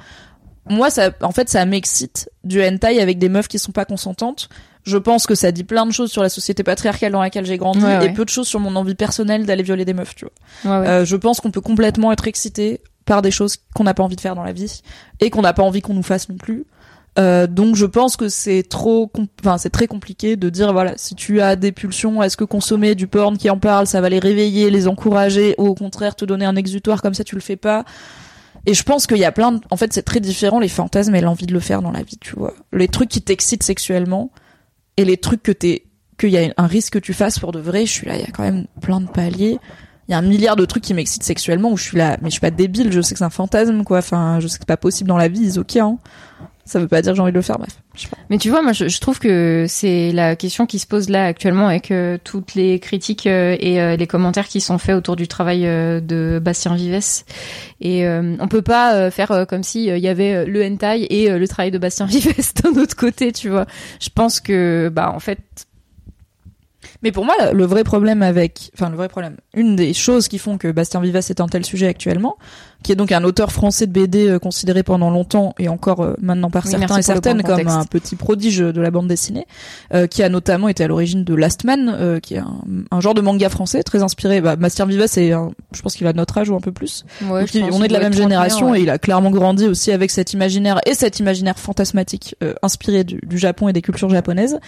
moi 0.71 0.89
ça 0.89 1.11
en 1.21 1.33
fait 1.33 1.49
ça 1.51 1.65
m'excite 1.67 2.31
du 2.43 2.63
hentai 2.65 3.01
avec 3.01 3.19
des 3.19 3.29
meufs 3.29 3.49
qui 3.49 3.59
sont 3.59 3.73
pas 3.73 3.85
consentantes. 3.85 4.49
Je 4.85 4.99
pense 4.99 5.27
que 5.27 5.35
ça 5.35 5.51
dit 5.51 5.65
plein 5.65 5.87
de 5.87 5.93
choses 5.93 6.11
sur 6.13 6.23
la 6.23 6.29
société 6.29 6.63
patriarcale 6.63 7.11
dans 7.13 7.23
laquelle 7.23 7.47
j'ai 7.47 7.57
grandi 7.57 7.81
Ouais, 7.83 7.99
ouais. 7.99 8.07
et 8.07 8.13
peu 8.13 8.25
de 8.25 8.31
choses 8.31 8.47
sur 8.47 8.61
mon 8.61 8.77
envie 8.77 8.95
personnelle 8.95 9.47
d'aller 9.47 9.63
violer 9.63 9.85
des 9.87 9.95
meufs, 9.95 10.15
tu 10.15 10.27
vois. 10.65 10.77
Euh, 10.87 11.05
je 11.07 11.17
pense 11.17 11.41
qu'on 11.41 11.51
peut 11.51 11.63
complètement 11.63 12.13
être 12.13 12.29
excité 12.29 12.81
par 13.05 13.23
des 13.23 13.31
choses 13.31 13.57
qu'on 13.75 13.85
n'a 13.85 13.95
pas 13.95 14.03
envie 14.03 14.17
de 14.17 14.21
faire 14.21 14.35
dans 14.35 14.45
la 14.45 14.53
vie 14.53 14.83
et 15.21 15.31
qu'on 15.31 15.43
n'a 15.43 15.53
pas 15.53 15.63
envie 15.63 15.81
qu'on 15.81 15.95
nous 15.95 16.03
fasse 16.03 16.29
non 16.29 16.37
plus. 16.37 16.67
Euh, 17.17 17.47
donc 17.47 17.77
je 17.77 17.87
pense 17.87 18.17
que 18.17 18.29
c'est 18.29 18.65
trop, 18.65 19.11
enfin 19.41 19.57
c'est 19.57 19.71
très 19.71 19.87
compliqué 19.87 20.35
de 20.37 20.49
dire 20.51 20.73
voilà 20.73 20.95
si 20.97 21.15
tu 21.15 21.41
as 21.41 21.55
des 21.55 21.71
pulsions, 21.71 22.23
est-ce 22.23 22.37
que 22.37 22.43
consommer 22.43 22.97
du 22.97 23.07
porn 23.07 23.39
qui 23.39 23.49
en 23.51 23.59
parle, 23.59 23.87
ça 23.87 24.01
va 24.01 24.09
les 24.09 24.19
réveiller, 24.19 24.69
les 24.71 24.89
encourager, 24.89 25.55
ou 25.59 25.69
au 25.69 25.75
contraire 25.75 26.17
te 26.17 26.25
donner 26.25 26.45
un 26.45 26.57
exutoire 26.57 27.03
comme 27.03 27.15
ça 27.15 27.23
tu 27.23 27.37
le 27.37 27.41
fais 27.41 27.57
pas? 27.57 27.85
Et 28.67 28.75
je 28.75 28.83
pense 28.83 29.07
qu'il 29.07 29.19
y 29.19 29.25
a 29.25 29.31
plein 29.31 29.53
de, 29.53 29.61
en 29.71 29.77
fait 29.77 29.93
c'est 29.93 30.03
très 30.03 30.19
différent 30.19 30.59
les 30.59 30.69
fantasmes 30.69 31.15
et 31.15 31.21
l'envie 31.21 31.47
de 31.47 31.53
le 31.53 31.61
faire 31.61 31.83
dans 31.83 31.93
la 31.93 32.03
vie, 32.03 32.19
tu 32.19 32.35
vois. 32.35 32.55
Les 32.73 32.89
trucs 32.89 33.11
qui 33.11 33.23
t'excitent 33.23 33.63
sexuellement 33.63 34.33
et 34.97 35.05
les 35.05 35.17
trucs 35.17 35.43
que 35.43 35.53
t'es, 35.53 35.85
qu'il 36.19 36.31
y 36.31 36.39
a 36.39 36.53
un 36.57 36.67
risque 36.67 36.95
que 36.95 36.99
tu 36.99 37.13
fasses 37.13 37.39
pour 37.39 37.53
de 37.53 37.61
vrai, 37.61 37.87
je 37.87 37.93
suis 37.93 38.07
là, 38.09 38.17
il 38.17 38.23
y 38.23 38.25
a 38.25 38.33
quand 38.33 38.43
même 38.43 38.67
plein 38.81 39.01
de 39.01 39.09
paliers 39.09 39.61
il 40.09 40.13
y 40.13 40.15
a 40.15 40.19
un 40.19 40.23
milliard 40.23 40.57
de 40.57 40.65
trucs 40.65 40.83
qui 40.83 40.95
m'excitent 40.95 41.23
sexuellement 41.23 41.71
où 41.71 41.77
je 41.77 41.85
suis 41.85 41.99
là 41.99 42.17
mais 42.21 42.29
je 42.29 42.33
suis 42.33 42.41
pas 42.41 42.51
débile 42.51 42.93
je 42.93 43.01
sais 43.01 43.15
que 43.15 43.19
c'est 43.19 43.25
un 43.25 43.31
fantasme 43.31 43.85
quoi 43.85 43.99
enfin 43.99 44.41
je 44.41 44.49
sais 44.49 44.59
que 44.59 44.63
c'est 44.63 44.69
pas 44.69 44.77
possible 44.77 45.09
dans 45.09 45.17
la 45.17 45.29
vie 45.29 45.43
ils 45.43 45.59
ok 45.59 45.77
hein 45.77 45.99
ça 46.67 46.81
veut 46.81 46.89
pas 46.89 47.03
dire 47.03 47.15
j'ai 47.15 47.21
envie 47.21 47.33
de 47.33 47.37
le 47.37 47.43
faire 47.43 47.59
bref 47.59 47.79
Mais 48.31 48.39
tu 48.39 48.49
vois, 48.49 48.63
moi, 48.63 48.73
je, 48.73 48.89
je 48.89 49.01
trouve 49.01 49.19
que 49.19 49.67
c'est 49.69 50.13
la 50.13 50.35
question 50.35 50.65
qui 50.65 50.79
se 50.79 50.87
pose 50.87 51.11
là 51.11 51.27
actuellement 51.27 51.69
avec 51.69 51.93
toutes 52.25 52.55
les 52.55 52.81
critiques 52.81 53.27
euh, 53.27 53.57
et 53.61 53.81
euh, 53.81 53.97
les 53.97 54.07
commentaires 54.07 54.49
qui 54.49 54.61
sont 54.61 54.79
faits 54.79 54.97
autour 54.97 55.17
du 55.17 55.29
travail 55.29 55.67
euh, 55.67 56.01
de 56.01 56.41
Bastien 56.43 56.75
Vives. 56.75 57.25
Et 57.81 58.09
on 58.09 58.49
peut 58.49 58.63
pas 58.63 59.11
faire 59.11 59.47
comme 59.47 59.63
si 59.63 59.87
il 59.87 59.99
y 59.99 60.09
avait 60.09 60.47
le 60.47 60.65
hentai 60.65 61.07
et 61.11 61.29
le 61.29 61.49
travail 61.49 61.71
de 61.71 61.77
Bastien 61.77 62.07
Vives 62.11 62.53
d'un 62.63 62.81
autre 62.81 62.97
côté, 62.97 63.33
tu 63.33 63.51
vois. 63.51 63.67
Je 64.01 64.09
pense 64.09 64.41
que, 64.41 64.91
bah, 64.93 65.13
en 65.15 65.21
fait, 65.21 65.67
mais 67.05 67.13
pour 67.13 67.25
moi 67.25 67.35
le 67.53 67.65
vrai 67.65 67.85
problème 67.85 68.23
avec 68.23 68.71
enfin 68.75 68.91
le 68.91 68.97
vrai 68.97 69.09
problème 69.09 69.37
une 69.55 69.77
des 69.77 69.93
choses 69.95 70.27
qui 70.27 70.39
font 70.39 70.59
que 70.59 70.73
Bastien 70.73 71.01
Vives 71.01 71.15
est 71.17 71.41
un 71.41 71.47
tel 71.47 71.65
sujet 71.65 71.87
actuellement 71.87 72.37
qui 72.83 72.93
est 72.93 72.97
donc 72.97 73.13
un 73.13 73.25
auteur 73.25 73.51
français 73.53 73.87
de 73.87 73.93
BD 73.93 74.29
euh, 74.29 74.39
considéré 74.39 74.83
pendant 74.83 75.11
longtemps 75.11 75.55
et 75.59 75.69
encore 75.69 76.01
euh, 76.01 76.15
maintenant 76.21 76.51
par 76.51 76.65
Oui, 76.67 76.71
certains 76.73 76.99
et 76.99 77.03
certaines 77.03 77.43
comme 77.43 77.69
un 77.69 77.85
petit 77.85 78.17
prodige 78.17 78.59
de 78.59 78.81
la 78.81 78.91
bande 78.91 79.07
dessinée 79.09 79.47
euh, 79.95 80.07
qui 80.07 80.23
a 80.23 80.29
notamment 80.29 80.69
été 80.69 80.83
à 80.85 80.89
l'origine 80.89 81.25
de 81.25 81.35
Last 81.35 81.65
Man 81.65 81.89
euh, 81.95 82.21
qui 82.21 82.35
est 82.35 82.39
un, 82.39 82.61
un 82.91 83.01
genre 83.01 83.15
de 83.15 83.21
manga 83.21 83.49
français 83.49 83.83
très 83.83 84.03
inspiré 84.03 84.41
bah, 84.41 84.57
Bastien 84.57 84.87
Vives 84.87 85.07
c'est 85.07 85.33
un- 85.33 85.53
je 85.73 85.83
pense 85.83 85.95
qu'il 85.97 86.07
a 86.07 86.13
notre 86.15 86.37
âge 86.39 86.49
ou 86.51 86.57
un 86.57 86.61
peu 86.61 86.73
plus 86.73 87.05
ouais, 87.31 87.45
Donc, 87.45 87.69
on 87.73 87.83
est 87.83 87.89
de 87.89 87.93
la 87.93 88.01
même 88.01 88.13
génération 88.15 88.71
ouais. 88.71 88.81
et 88.81 88.83
il 88.83 88.91
a 88.91 88.99
clairement 88.99 89.31
grandi 89.31 89.67
aussi 89.67 89.93
avec 89.93 90.11
cet 90.11 90.33
imaginaire 90.33 90.81
et 90.87 90.95
cet 90.95 91.21
imaginaire 91.21 91.59
fantasmatique 91.59 92.35
euh, 92.43 92.55
inspiré 92.63 93.05
du, 93.05 93.19
du 93.23 93.39
Japon 93.39 93.69
et 93.69 93.73
des 93.73 93.83
cultures 93.83 94.09
japonaises. 94.11 94.59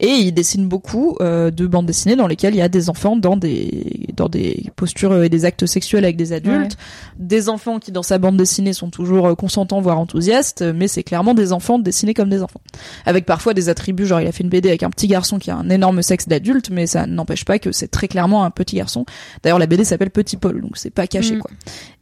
Et 0.00 0.08
il 0.08 0.32
dessine 0.32 0.68
beaucoup 0.68 1.16
de 1.20 1.66
bandes 1.66 1.77
dessinées 1.82 2.16
dans 2.16 2.26
lesquelles 2.26 2.54
il 2.54 2.58
y 2.58 2.62
a 2.62 2.68
des 2.68 2.90
enfants 2.90 3.16
dans 3.16 3.36
des 3.36 4.06
dans 4.16 4.28
des 4.28 4.70
postures 4.76 5.22
et 5.22 5.28
des 5.28 5.44
actes 5.44 5.66
sexuels 5.66 6.04
avec 6.04 6.16
des 6.16 6.32
adultes, 6.32 6.76
des 7.18 7.48
enfants 7.48 7.78
qui 7.78 7.92
dans 7.92 8.02
sa 8.02 8.18
bande 8.18 8.36
dessinée 8.36 8.72
sont 8.72 8.90
toujours 8.90 9.26
euh, 9.28 9.34
consentants 9.34 9.80
voire 9.80 9.98
enthousiastes, 9.98 10.62
mais 10.62 10.88
c'est 10.88 11.04
clairement 11.04 11.34
des 11.34 11.52
enfants 11.52 11.78
dessinés 11.78 12.14
comme 12.14 12.30
des 12.30 12.42
enfants, 12.42 12.60
avec 13.06 13.26
parfois 13.26 13.54
des 13.54 13.68
attributs 13.68 14.06
genre 14.06 14.20
il 14.20 14.26
a 14.26 14.32
fait 14.32 14.42
une 14.42 14.50
BD 14.50 14.68
avec 14.68 14.82
un 14.82 14.90
petit 14.90 15.06
garçon 15.06 15.38
qui 15.38 15.50
a 15.50 15.56
un 15.56 15.70
énorme 15.70 16.02
sexe 16.02 16.26
d'adulte, 16.26 16.70
mais 16.70 16.86
ça 16.86 17.06
n'empêche 17.06 17.44
pas 17.44 17.58
que 17.58 17.72
c'est 17.72 17.88
très 17.88 18.08
clairement 18.08 18.44
un 18.44 18.50
petit 18.50 18.76
garçon. 18.76 19.06
D'ailleurs 19.42 19.58
la 19.58 19.66
BD 19.66 19.84
s'appelle 19.84 20.10
Petit 20.10 20.36
Paul, 20.36 20.60
donc 20.60 20.76
c'est 20.76 20.90
pas 20.90 21.06
caché 21.06 21.28
Mm. 21.36 21.38
quoi. 21.40 21.50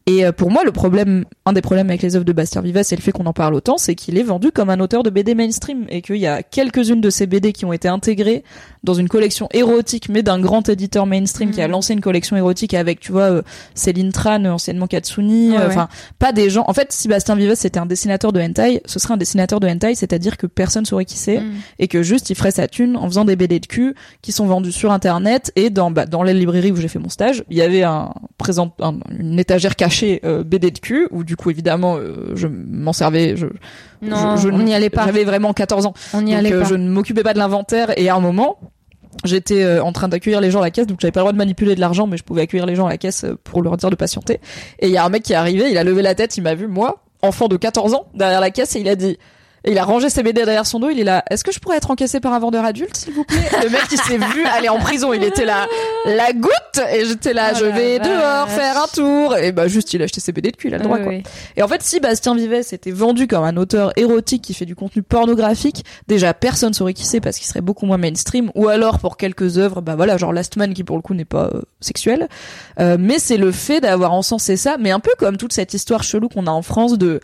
Et 0.09 0.25
euh, 0.25 0.31
pour 0.31 0.53
moi, 0.53 0.63
le 0.65 0.71
problème, 0.71 1.25
un 1.47 1.53
des 1.53 1.63
problèmes 1.63 1.89
avec 1.89 2.01
les 2.01 2.15
œuvres 2.15 2.25
de 2.25 2.33
Bastien 2.33 2.63
Vives, 2.63 2.81
c'est 2.85 2.95
le 2.95 3.03
fait 3.03 3.11
qu'on 3.11 3.27
en 3.27 3.33
parle 3.33 3.55
autant, 3.55 3.77
c'est 3.77 3.97
qu'il 3.97 4.17
est 4.19 4.23
vendu 4.23 4.53
comme 4.53 4.71
un 4.71 4.79
auteur 4.79 5.03
de 5.03 5.11
BD 5.11 5.35
mainstream 5.35 5.85
et 5.89 6.01
qu'il 6.01 6.19
y 6.19 6.29
a 6.29 6.45
quelques-unes 6.45 7.01
de 7.01 7.11
ces 7.11 7.27
BD 7.27 7.53
qui 7.53 7.65
ont 7.65 7.73
été 7.73 7.89
intégrées 7.89 8.45
dans 8.85 8.95
une 8.95 9.09
collection 9.09 9.49
érotique, 9.53 10.09
mais 10.09 10.23
d'un 10.23 10.39
grand 10.39 10.69
éditeur 10.69 11.07
mainstream 11.07 11.51
qui 11.51 11.61
a 11.61 11.67
Mhm. 11.67 11.73
lancé 11.73 11.93
une 11.93 12.01
collection 12.01 12.37
érotique 12.37 12.73
avec, 12.75 13.01
tu 13.01 13.11
vois, 13.11 13.23
euh, 13.33 13.43
Céline 13.75 14.13
Tran, 14.13 14.45
euh, 14.45 14.51
anciennement 14.53 14.87
Katsuni, 14.87 15.51
Ouais, 15.51 15.57
ouais. 15.59 15.65
enfin, 15.67 15.89
pas 16.21 16.31
des 16.33 16.51
gens. 16.51 16.63
En 16.69 16.73
fait, 16.73 16.93
si 16.93 17.09
Bastien 17.09 17.35
Vives 17.35 17.57
c'était 17.57 17.81
un 17.81 17.87
dessinateur 17.87 18.33
de 18.33 18.41
hentai, 18.41 18.83
ce 18.87 19.01
serait 19.01 19.15
un 19.15 19.17
dessinateur 19.17 19.59
de 19.59 19.67
hentai, 19.67 19.97
c'est-à-dire 19.97 20.37
que 20.37 20.47
personne 20.47 20.85
saurait 20.85 21.05
qui 21.05 21.17
c'est 21.19 21.41
Mm. 21.41 21.53
et 21.81 21.89
que 21.89 22.05
juste 22.05 22.31
il 22.31 22.37
ferait 22.37 22.53
sa 22.53 22.69
thune 22.69 22.97
en 22.97 23.09
faisant 23.09 23.25
des 23.25 23.35
BD 23.35 23.59
de 23.59 23.67
cul 23.67 23.97
qui 24.23 24.31
sont 24.31 24.47
vendus 24.47 24.71
sur 24.71 24.93
internet 24.93 25.51
et 25.57 25.69
dans 25.69 25.91
bah, 25.91 26.07
dans 26.07 26.23
les 26.23 26.33
librairies 26.35 26.71
où 26.71 26.77
j'ai 26.77 26.87
fait 26.87 27.01
mon 27.01 27.09
stage 27.09 27.43
il 27.51 27.57
y 27.57 27.63
avait 27.63 27.83
un 27.83 28.13
présent 28.39 28.73
un- 28.81 28.99
une 29.19 29.41
étagère 29.41 29.75
cachée 29.75 29.96
euh, 30.05 30.45
BD 30.45 30.71
de 30.71 30.79
cul 30.79 31.09
où 31.11 31.25
du 31.25 31.37
coup 31.37 31.51
évidemment 31.51 31.97
euh, 31.97 32.33
je 32.35 32.47
m'en 32.49 32.93
servais 32.93 33.37
je 33.37 33.47
Non, 34.03 34.37
je, 34.37 34.43
je 34.43 34.49
on 34.49 34.59
n'y 34.59 34.75
allait 34.75 34.91
pas. 34.91 35.05
j'avais 35.07 35.25
vraiment 35.25 35.53
14 35.53 35.87
ans 35.87 35.95
On 36.15 36.23
n'y 36.23 36.35
allait 36.35 36.53
euh, 36.53 36.63
pas. 36.63 36.69
je 36.69 36.75
ne 36.75 36.89
m'occupais 36.89 37.23
pas 37.23 37.33
de 37.35 37.39
l'inventaire 37.39 37.99
et 37.99 38.09
à 38.09 38.15
un 38.15 38.21
moment 38.21 38.59
j'étais 39.25 39.79
en 39.81 39.93
train 39.93 40.09
d'accueillir 40.09 40.41
les 40.41 40.51
gens 40.51 40.61
à 40.61 40.65
la 40.65 40.71
caisse 40.71 40.87
donc 40.87 41.01
j'avais 41.01 41.13
pas 41.13 41.21
le 41.21 41.25
droit 41.25 41.33
de 41.33 41.39
manipuler 41.39 41.75
de 41.75 41.81
l'argent 41.81 42.07
mais 42.07 42.17
je 42.17 42.23
pouvais 42.25 42.43
accueillir 42.43 42.67
les 42.67 42.75
gens 42.75 42.87
à 42.87 42.91
la 42.91 42.99
caisse 42.99 43.25
pour 43.45 43.63
leur 43.63 43.77
dire 43.77 43.91
de 43.91 43.97
patienter 43.97 44.41
et 44.79 44.89
il 44.89 44.93
y 44.93 44.99
a 44.99 45.05
un 45.05 45.09
mec 45.09 45.23
qui 45.23 45.33
est 45.33 45.37
arrivé 45.37 45.71
il 45.71 45.79
a 45.79 45.85
levé 45.85 46.03
la 46.03 46.15
tête 46.15 46.37
il 46.37 46.43
m'a 46.43 46.55
vu 46.55 46.67
moi 46.67 47.03
enfant 47.23 47.49
de 47.49 47.57
14 47.57 47.95
ans 47.95 48.07
derrière 48.15 48.41
la 48.41 48.51
caisse 48.51 48.77
et 48.77 48.81
il 48.81 48.89
a 48.89 48.95
dit 48.97 49.19
et 49.67 49.73
il 49.73 49.79
a 49.79 49.85
rangé 49.85 50.09
ses 50.09 50.23
BD 50.23 50.45
derrière 50.45 50.65
son 50.65 50.79
dos, 50.79 50.91
il 50.91 51.01
est 51.01 51.05
là. 51.05 51.25
Est-ce 51.29 51.43
que 51.43 51.51
je 51.51 51.59
pourrais 51.59 51.77
être 51.77 51.91
encaissé 51.91 52.21
par 52.21 52.33
un 52.33 52.39
vendeur 52.39 52.65
adulte, 52.65 52.97
s'il 52.97 53.13
vous 53.13 53.25
plaît? 53.25 53.49
Le 53.65 53.69
mec, 53.69 53.83
il 53.91 53.99
s'est 53.99 54.17
vu 54.17 54.45
aller 54.47 54.69
en 54.69 54.79
prison. 54.79 55.13
Il 55.13 55.25
était 55.25 55.45
là, 55.45 55.67
la 56.05 56.33
goutte, 56.33 56.81
et 56.93 57.05
j'étais 57.05 57.33
là. 57.33 57.51
Oh 57.53 57.59
je 57.59 57.65
vais 57.65 57.99
vache. 57.99 58.07
dehors 58.07 58.49
faire 58.49 58.77
un 58.81 58.87
tour. 58.87 59.37
Et 59.37 59.51
bah 59.51 59.67
juste, 59.67 59.93
il 59.93 60.03
a 60.03 60.05
acheté 60.05 60.21
ses 60.21 60.31
BD 60.31 60.53
de 60.53 60.57
cul, 60.57 60.69
il 60.69 60.75
a 60.75 60.79
le 60.79 60.85
droit 60.85 60.99
Ouais, 60.99 61.05
quoi. 61.23 61.33
Et 61.57 61.63
en 61.65 61.69
fait, 61.69 61.83
si 61.83 61.99
Bastien 61.99 62.37
Vives 62.37 62.53
était 62.55 62.93
vendu 62.93 63.27
comme 63.27 63.43
un 63.43 63.57
auteur 63.57 63.93
érotique 63.99 64.43
qui 64.43 64.55
fait 64.55 64.67
du 64.67 64.77
contenu 64.77 65.03
pornographique, 65.03 65.85
déjà 66.07 66.33
personne 66.33 66.73
saurait 66.73 66.95
qui 66.95 67.05
c'est 67.05 67.21
parce 67.21 67.37
qu'il 67.37 67.47
serait 67.47 67.61
beaucoup 67.61 67.87
moins 67.87 67.99
mainstream. 67.99 68.53
Ou 68.55 68.69
alors 68.69 69.01
pour 69.01 69.17
quelques 69.17 69.59
œuvres, 69.59 69.81
bah 69.81 69.97
voilà, 69.97 70.17
genre 70.17 70.33
Last 70.33 70.57
Man 70.57 70.75
qui 70.75 70.85
pour 70.85 70.97
le 70.97 71.03
coup 71.03 71.15
n'est 71.15 71.25
pas 71.25 71.51
euh, 71.53 71.63
sexuel. 71.81 72.29
Euh, 72.79 72.97
mais 73.01 73.19
c'est 73.19 73.37
le 73.37 73.51
fait 73.51 73.81
d'avoir 73.81 74.13
encensé 74.13 74.57
ça, 74.57 74.77
mais 74.79 74.93
un 74.93 75.01
peu 75.01 75.11
comme 75.19 75.37
toute 75.37 75.53
cette 75.53 75.75
histoire 75.75 76.05
chelou 76.05 76.29
qu'on 76.29 76.47
a 76.47 76.51
en 76.53 76.63
France 76.63 76.97
de 76.99 77.21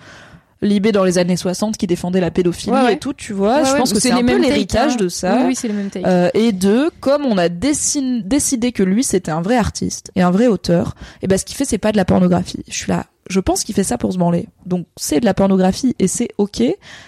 Libé 0.62 0.92
dans 0.92 1.04
les 1.04 1.18
années 1.18 1.36
60 1.36 1.76
qui 1.76 1.86
défendait 1.86 2.20
la 2.20 2.30
pédophilie 2.30 2.72
Ouais, 2.72 2.82
ouais. 2.82 2.92
et 2.94 2.98
tout, 2.98 3.12
tu 3.12 3.32
vois. 3.32 3.58
Ouais, 3.58 3.64
je 3.64 3.76
pense 3.76 3.92
que 3.92 4.00
c'est 4.00 4.12
un 4.12 4.24
peu 4.24 4.38
l'héritage 4.38 4.92
hein. 4.92 4.96
de 4.96 5.08
ça. 5.08 5.36
Oui, 5.40 5.48
oui, 5.48 5.54
c'est 5.56 5.68
le 5.68 5.74
même 5.74 5.90
take. 5.90 6.06
Euh, 6.06 6.30
et 6.34 6.52
deux, 6.52 6.90
comme 7.00 7.26
on 7.26 7.36
a 7.36 7.48
décidé 7.48 8.72
que 8.72 8.82
lui 8.82 9.04
c'était 9.04 9.30
un 9.30 9.42
vrai 9.42 9.56
artiste 9.56 10.10
et 10.14 10.22
un 10.22 10.30
vrai 10.30 10.46
auteur, 10.46 10.94
et 11.20 11.26
ben 11.26 11.38
ce 11.38 11.44
qu'il 11.44 11.56
fait 11.56 11.64
c'est 11.64 11.78
pas 11.78 11.92
de 11.92 11.96
la 11.96 12.04
pornographie. 12.04 12.64
Je 12.68 12.76
suis 12.76 12.90
là, 12.90 13.06
je 13.28 13.40
pense 13.40 13.64
qu'il 13.64 13.74
fait 13.74 13.84
ça 13.84 13.98
pour 13.98 14.12
se 14.12 14.18
branler. 14.18 14.48
Donc 14.66 14.86
c'est 14.96 15.20
de 15.20 15.24
la 15.24 15.34
pornographie 15.34 15.94
et 15.98 16.08
c'est 16.08 16.28
ok. 16.38 16.62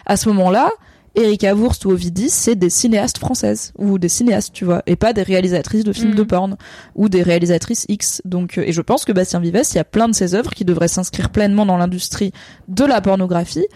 À 0.06 0.16
ce 0.16 0.28
moment-là, 0.30 0.70
Erika 1.16 1.54
Wurst 1.54 1.84
ou 1.84 1.90
Ovidis, 1.92 2.30
c'est 2.30 2.56
des 2.56 2.70
cinéastes 2.70 3.18
françaises 3.18 3.72
ou 3.78 3.98
des 3.98 4.08
cinéastes, 4.08 4.52
tu 4.52 4.64
vois, 4.64 4.82
et 4.86 4.96
pas 4.96 5.12
des 5.12 5.22
réalisatrices 5.22 5.84
de 5.84 5.92
films 5.92 6.14
de 6.14 6.22
porn 6.24 6.56
ou 6.96 7.08
des 7.08 7.22
réalisatrices 7.22 7.86
X. 7.88 8.20
Donc, 8.24 8.58
euh, 8.58 8.62
et 8.66 8.72
je 8.72 8.80
pense 8.80 9.04
que 9.04 9.12
Bastien 9.12 9.38
Vives, 9.40 9.60
il 9.72 9.76
y 9.76 9.78
a 9.78 9.84
plein 9.84 10.08
de 10.08 10.14
ses 10.14 10.34
œuvres 10.34 10.50
qui 10.50 10.64
devraient 10.64 10.88
s'inscrire 10.88 11.30
pleinement 11.30 11.66
dans 11.66 11.76
l'industrie 11.76 12.32
de 12.68 12.84
la 12.84 13.00
pornographie 13.00 13.66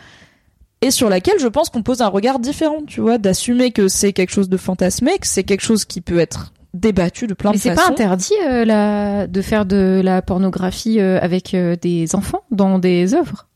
et 0.80 0.90
sur 0.90 1.08
laquelle 1.08 1.38
je 1.40 1.46
pense 1.48 1.70
qu'on 1.70 1.82
pose 1.82 2.02
un 2.02 2.08
regard 2.08 2.38
différent, 2.40 2.82
tu 2.86 3.00
vois, 3.00 3.18
d'assumer 3.18 3.70
que 3.72 3.88
c'est 3.88 4.12
quelque 4.12 4.30
chose 4.30 4.48
de 4.48 4.56
fantasmé, 4.56 5.12
que 5.20 5.26
c'est 5.26 5.44
quelque 5.44 5.60
chose 5.62 5.84
qui 5.84 6.00
peut 6.00 6.18
être 6.18 6.52
débattu 6.74 7.26
de 7.26 7.34
plein 7.34 7.50
Mais 7.50 7.56
de 7.56 7.62
c'est 7.62 7.74
façons. 7.74 7.86
pas 7.88 7.92
interdit 7.92 8.34
euh, 8.46 8.64
la... 8.64 9.26
de 9.26 9.42
faire 9.42 9.64
de 9.64 10.00
la 10.04 10.22
pornographie 10.22 11.00
euh, 11.00 11.18
avec 11.20 11.54
euh, 11.54 11.76
des 11.76 12.14
enfants 12.14 12.42
dans 12.50 12.78
des 12.78 13.14
œuvres? 13.14 13.46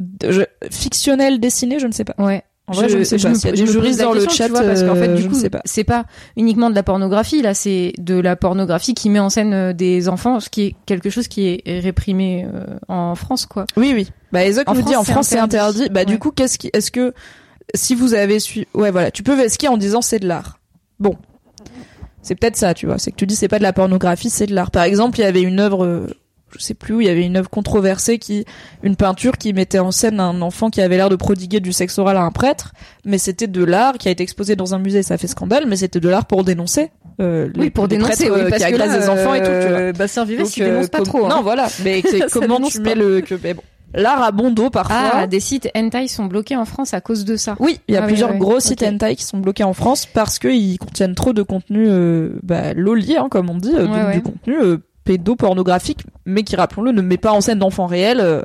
De- 0.00 0.32
je- 0.32 0.68
fictionnel 0.70 1.38
dessiné, 1.40 1.78
je 1.78 1.86
ne 1.86 1.92
sais 1.92 2.04
pas. 2.04 2.14
Ouais. 2.18 2.42
En 2.66 2.72
vrai, 2.72 2.88
je, 2.88 2.96
ne 2.96 3.04
sais 3.04 3.18
pas. 3.18 3.34
je 3.54 3.62
me 3.64 4.02
dans 4.02 4.14
le 4.14 4.26
chat, 4.26 4.46
tu 4.46 4.52
vois, 4.52 4.62
parce 4.62 4.82
qu'en 4.82 4.94
fait, 4.94 5.08
euh, 5.08 5.16
du 5.16 5.22
je 5.22 5.28
coup, 5.28 5.36
c'est 5.66 5.84
pas 5.84 6.04
uniquement 6.36 6.70
de 6.70 6.74
la 6.74 6.82
pornographie, 6.82 7.42
là, 7.42 7.52
c'est 7.52 7.92
de 7.98 8.18
la 8.18 8.36
pornographie 8.36 8.94
qui 8.94 9.10
met 9.10 9.18
en 9.18 9.28
scène 9.28 9.52
euh, 9.52 9.72
des 9.74 10.08
enfants, 10.08 10.40
ce 10.40 10.48
qui 10.48 10.62
est 10.62 10.76
quelque 10.86 11.10
chose 11.10 11.28
qui 11.28 11.60
est 11.62 11.80
réprimé 11.80 12.46
euh, 12.46 12.64
en 12.88 13.14
France, 13.16 13.44
quoi. 13.44 13.66
Oui, 13.76 13.92
oui. 13.94 14.10
Bah, 14.32 14.40
En 14.66 14.74
nous 14.74 14.80
dit 14.80 14.92
France, 14.92 14.96
en 14.96 15.12
France 15.12 15.28
c'est 15.28 15.38
interdit. 15.38 15.82
interdit. 15.82 15.92
Bah, 15.92 16.06
du 16.06 16.18
coup, 16.18 16.30
qu'est-ce 16.30 16.56
qui, 16.56 16.70
est-ce 16.72 16.90
que, 16.90 17.12
si 17.74 17.94
vous 17.94 18.14
avez 18.14 18.40
su, 18.40 18.66
ouais, 18.72 18.90
voilà, 18.90 19.10
tu 19.10 19.22
peux 19.22 19.34
vesquer 19.34 19.68
en 19.68 19.76
disant 19.76 20.00
c'est 20.00 20.18
de 20.18 20.26
l'art. 20.26 20.58
Bon. 20.98 21.16
C'est 22.22 22.34
peut-être 22.34 22.56
ça, 22.56 22.72
tu 22.72 22.86
vois. 22.86 22.98
C'est 22.98 23.10
que 23.10 23.16
tu 23.16 23.26
dis 23.26 23.36
c'est 23.36 23.48
pas 23.48 23.58
de 23.58 23.62
la 23.62 23.74
pornographie, 23.74 24.30
c'est 24.30 24.46
de 24.46 24.54
l'art. 24.54 24.70
Par 24.70 24.84
exemple, 24.84 25.18
il 25.18 25.22
y 25.22 25.26
avait 25.26 25.42
une 25.42 25.60
œuvre, 25.60 25.84
euh, 25.84 26.06
je 26.56 26.62
sais 26.62 26.74
plus 26.74 26.94
où, 26.94 27.00
il 27.00 27.06
y 27.06 27.10
avait 27.10 27.24
une 27.24 27.36
œuvre 27.36 27.50
controversée 27.50 28.18
qui, 28.18 28.44
une 28.82 28.96
peinture 28.96 29.38
qui 29.38 29.52
mettait 29.52 29.78
en 29.78 29.90
scène 29.90 30.20
un 30.20 30.40
enfant 30.42 30.70
qui 30.70 30.80
avait 30.80 30.96
l'air 30.96 31.08
de 31.08 31.16
prodiguer 31.16 31.60
du 31.60 31.72
sexe 31.72 31.98
oral 31.98 32.16
à 32.16 32.22
un 32.22 32.30
prêtre, 32.30 32.72
mais 33.04 33.18
c'était 33.18 33.46
de 33.46 33.64
l'art 33.64 33.94
qui 33.98 34.08
a 34.08 34.10
été 34.10 34.22
exposé 34.22 34.56
dans 34.56 34.74
un 34.74 34.78
musée, 34.78 35.02
ça 35.02 35.18
fait 35.18 35.26
scandale, 35.26 35.64
mais 35.66 35.76
c'était 35.76 36.00
de 36.00 36.08
l'art 36.08 36.26
pour 36.26 36.44
dénoncer, 36.44 36.90
euh, 37.20 37.48
les, 37.54 37.60
oui, 37.62 37.70
pour 37.70 37.84
les 37.84 37.96
dénoncer, 37.96 38.26
prêtres, 38.26 38.32
oui, 38.34 38.40
euh, 38.46 38.50
parce 38.50 38.64
qui 38.64 38.72
que 38.72 38.76
là, 38.76 38.98
des 38.98 39.08
enfants 39.08 39.34
et 39.34 39.40
tout, 39.40 39.46
tu 39.46 39.68
vois. 39.68 39.78
euh, 39.78 39.92
Bastien 39.92 40.24
Donc, 40.24 40.56
il 40.56 40.64
dénonce 40.64 40.84
euh, 40.86 40.88
pas 40.88 41.00
trop. 41.02 41.26
hein. 41.26 41.28
Non, 41.28 41.42
voilà. 41.42 41.66
Mais 41.84 42.02
comment 42.32 42.60
tu 42.60 42.78
pas. 42.78 42.90
mets 42.90 42.94
le, 42.94 43.20
que, 43.20 43.34
mais 43.42 43.54
bon. 43.54 43.62
L'art 43.96 44.20
a 44.24 44.32
bon 44.32 44.50
dos 44.50 44.70
parfois. 44.70 44.96
Ah, 45.12 45.26
des 45.28 45.38
sites 45.38 45.68
hentai 45.76 46.08
sont 46.08 46.24
bloqués 46.24 46.56
en 46.56 46.64
France 46.64 46.94
à 46.94 47.00
cause 47.00 47.24
de 47.24 47.36
ça. 47.36 47.54
Oui, 47.60 47.78
il 47.86 47.94
y 47.94 47.96
a 47.96 48.02
Ah 48.02 48.06
plusieurs 48.08 48.32
oui, 48.32 48.38
gros 48.38 48.58
sites 48.58 48.82
hentai 48.82 49.14
qui 49.14 49.22
sont 49.22 49.38
bloqués 49.38 49.62
en 49.62 49.72
France 49.72 50.04
parce 50.06 50.40
qu'ils 50.40 50.78
contiennent 50.80 51.14
trop 51.14 51.32
de 51.32 51.42
contenu 51.42 51.86
euh, 51.88 52.30
bah, 52.42 52.74
loli, 52.74 53.16
hein, 53.16 53.28
comme 53.30 53.50
on 53.50 53.56
dit, 53.56 53.70
Ouais, 53.70 53.84
donc 53.84 53.92
ouais. 53.94 54.14
du 54.14 54.22
contenu 54.22 54.56
euh, 54.60 54.78
pédopornographique, 55.04 56.04
mais 56.26 56.42
qui, 56.42 56.56
rappelons-le, 56.56 56.92
ne 56.92 57.02
met 57.02 57.16
pas 57.18 57.32
en 57.32 57.40
scène 57.40 57.58
d'enfants 57.58 57.86
réels. 57.86 58.20
euh, 58.20 58.42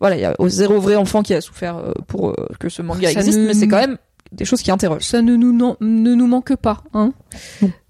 voilà, 0.00 0.16
il 0.16 0.22
y 0.22 0.24
a 0.24 0.34
zéro 0.48 0.80
vrai 0.80 0.96
enfant 0.96 1.22
qui 1.22 1.34
a 1.34 1.40
souffert 1.40 1.76
euh, 1.76 1.92
pour 2.06 2.30
euh, 2.30 2.34
que 2.58 2.68
ce 2.70 2.80
manga 2.82 3.10
Ça 3.12 3.20
existe, 3.20 3.38
ne- 3.38 3.46
mais 3.46 3.54
c'est 3.54 3.68
quand 3.68 3.80
même 3.80 3.98
des 4.32 4.44
choses 4.46 4.62
qui 4.62 4.70
interrogent. 4.70 5.02
Ça 5.04 5.20
ne 5.22 5.36
nous, 5.36 5.52
non- 5.52 5.76
ne 5.80 6.14
nous 6.14 6.26
manque 6.26 6.56
pas, 6.56 6.82
hein. 6.94 7.12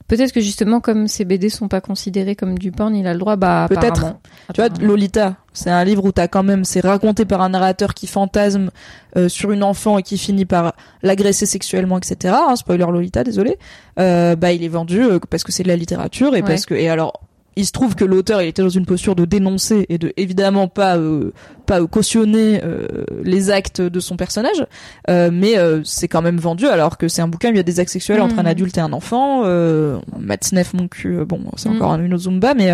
Peut-être 0.09 0.33
que 0.33 0.41
justement, 0.41 0.81
comme 0.81 1.07
ces 1.07 1.25
BD 1.25 1.49
sont 1.51 1.69
pas 1.69 1.81
considérés 1.81 2.35
comme 2.35 2.59
du 2.59 2.73
porn, 2.73 2.97
il 2.97 3.07
a 3.07 3.13
le 3.13 3.21
droit, 3.21 3.37
bah, 3.37 3.67
Peut-être. 3.69 4.17
Tu 4.53 4.61
vois. 4.61 4.69
Lolita, 4.81 5.37
c'est 5.53 5.71
un 5.71 5.85
livre 5.85 6.05
où 6.05 6.11
t'as 6.11 6.27
quand 6.27 6.43
même, 6.43 6.65
c'est 6.65 6.81
raconté 6.81 7.25
par 7.25 7.43
un 7.43 7.51
narrateur 7.51 7.95
qui 7.95 8.09
fantasme 8.09 8.71
euh, 9.17 9.29
sur 9.29 9.53
une 9.53 9.63
enfant 9.63 9.99
et 9.99 10.03
qui 10.03 10.19
finit 10.19 10.47
par 10.47 10.75
l'agresser 11.05 11.47
sexuellement, 11.47 11.97
etc. 11.99 12.35
Hein, 12.49 12.57
spoiler 12.57 12.87
Lolita, 12.87 13.23
désolé. 13.23 13.57
Euh, 14.01 14.35
bah, 14.35 14.51
il 14.51 14.65
est 14.65 14.69
vendu 14.69 15.01
euh, 15.01 15.21
parce 15.31 15.45
que 15.45 15.53
c'est 15.53 15.63
de 15.63 15.69
la 15.69 15.77
littérature 15.77 16.31
et 16.35 16.41
Ouais. 16.41 16.43
parce 16.43 16.67
que 16.67 16.75
et 16.75 16.89
alors. 16.89 17.21
Il 17.61 17.67
se 17.67 17.73
trouve 17.73 17.95
que 17.95 18.07
l'auteur 18.07 18.41
il 18.41 18.49
était 18.49 18.63
dans 18.63 18.69
une 18.71 18.87
posture 18.87 19.15
de 19.15 19.27
dénoncer 19.27 19.85
et 19.91 19.99
de 19.99 20.13
évidemment 20.17 20.67
pas 20.67 20.97
euh, 20.97 21.33
pas 21.67 21.85
cautionner 21.87 22.61
euh, 22.65 22.87
les 23.23 23.51
actes 23.51 23.83
de 23.83 24.01
son 24.01 24.17
personnage, 24.17 24.65
euh, 25.11 25.29
mais 25.31 25.57
c'est 25.85 26.09
quand 26.09 26.23
même 26.23 26.39
vendu 26.39 26.67
alors 26.67 26.97
que 26.97 27.07
c'est 27.07 27.21
un 27.23 27.29
bouquin 27.29 27.49
où 27.51 27.53
il 27.53 27.57
y 27.59 27.61
a 27.61 27.65
des 27.65 27.79
actes 27.81 27.91
sexuels 27.93 28.21
entre 28.23 28.39
un 28.39 28.43
Mhm. 28.45 28.47
adulte 28.49 28.79
et 28.79 28.81
un 28.81 28.93
enfant. 28.95 29.43
Euh, 29.45 29.99
Matzneff 30.19 30.73
mon 30.73 30.89
cul, 30.89 31.25
bon 31.27 31.41
c'est 31.57 31.69
Mhm. 31.69 31.77
encore 31.77 31.93
un 31.93 32.03
une 32.03 32.15
autre 32.15 32.23
zumba, 32.25 32.55
mais 32.55 32.71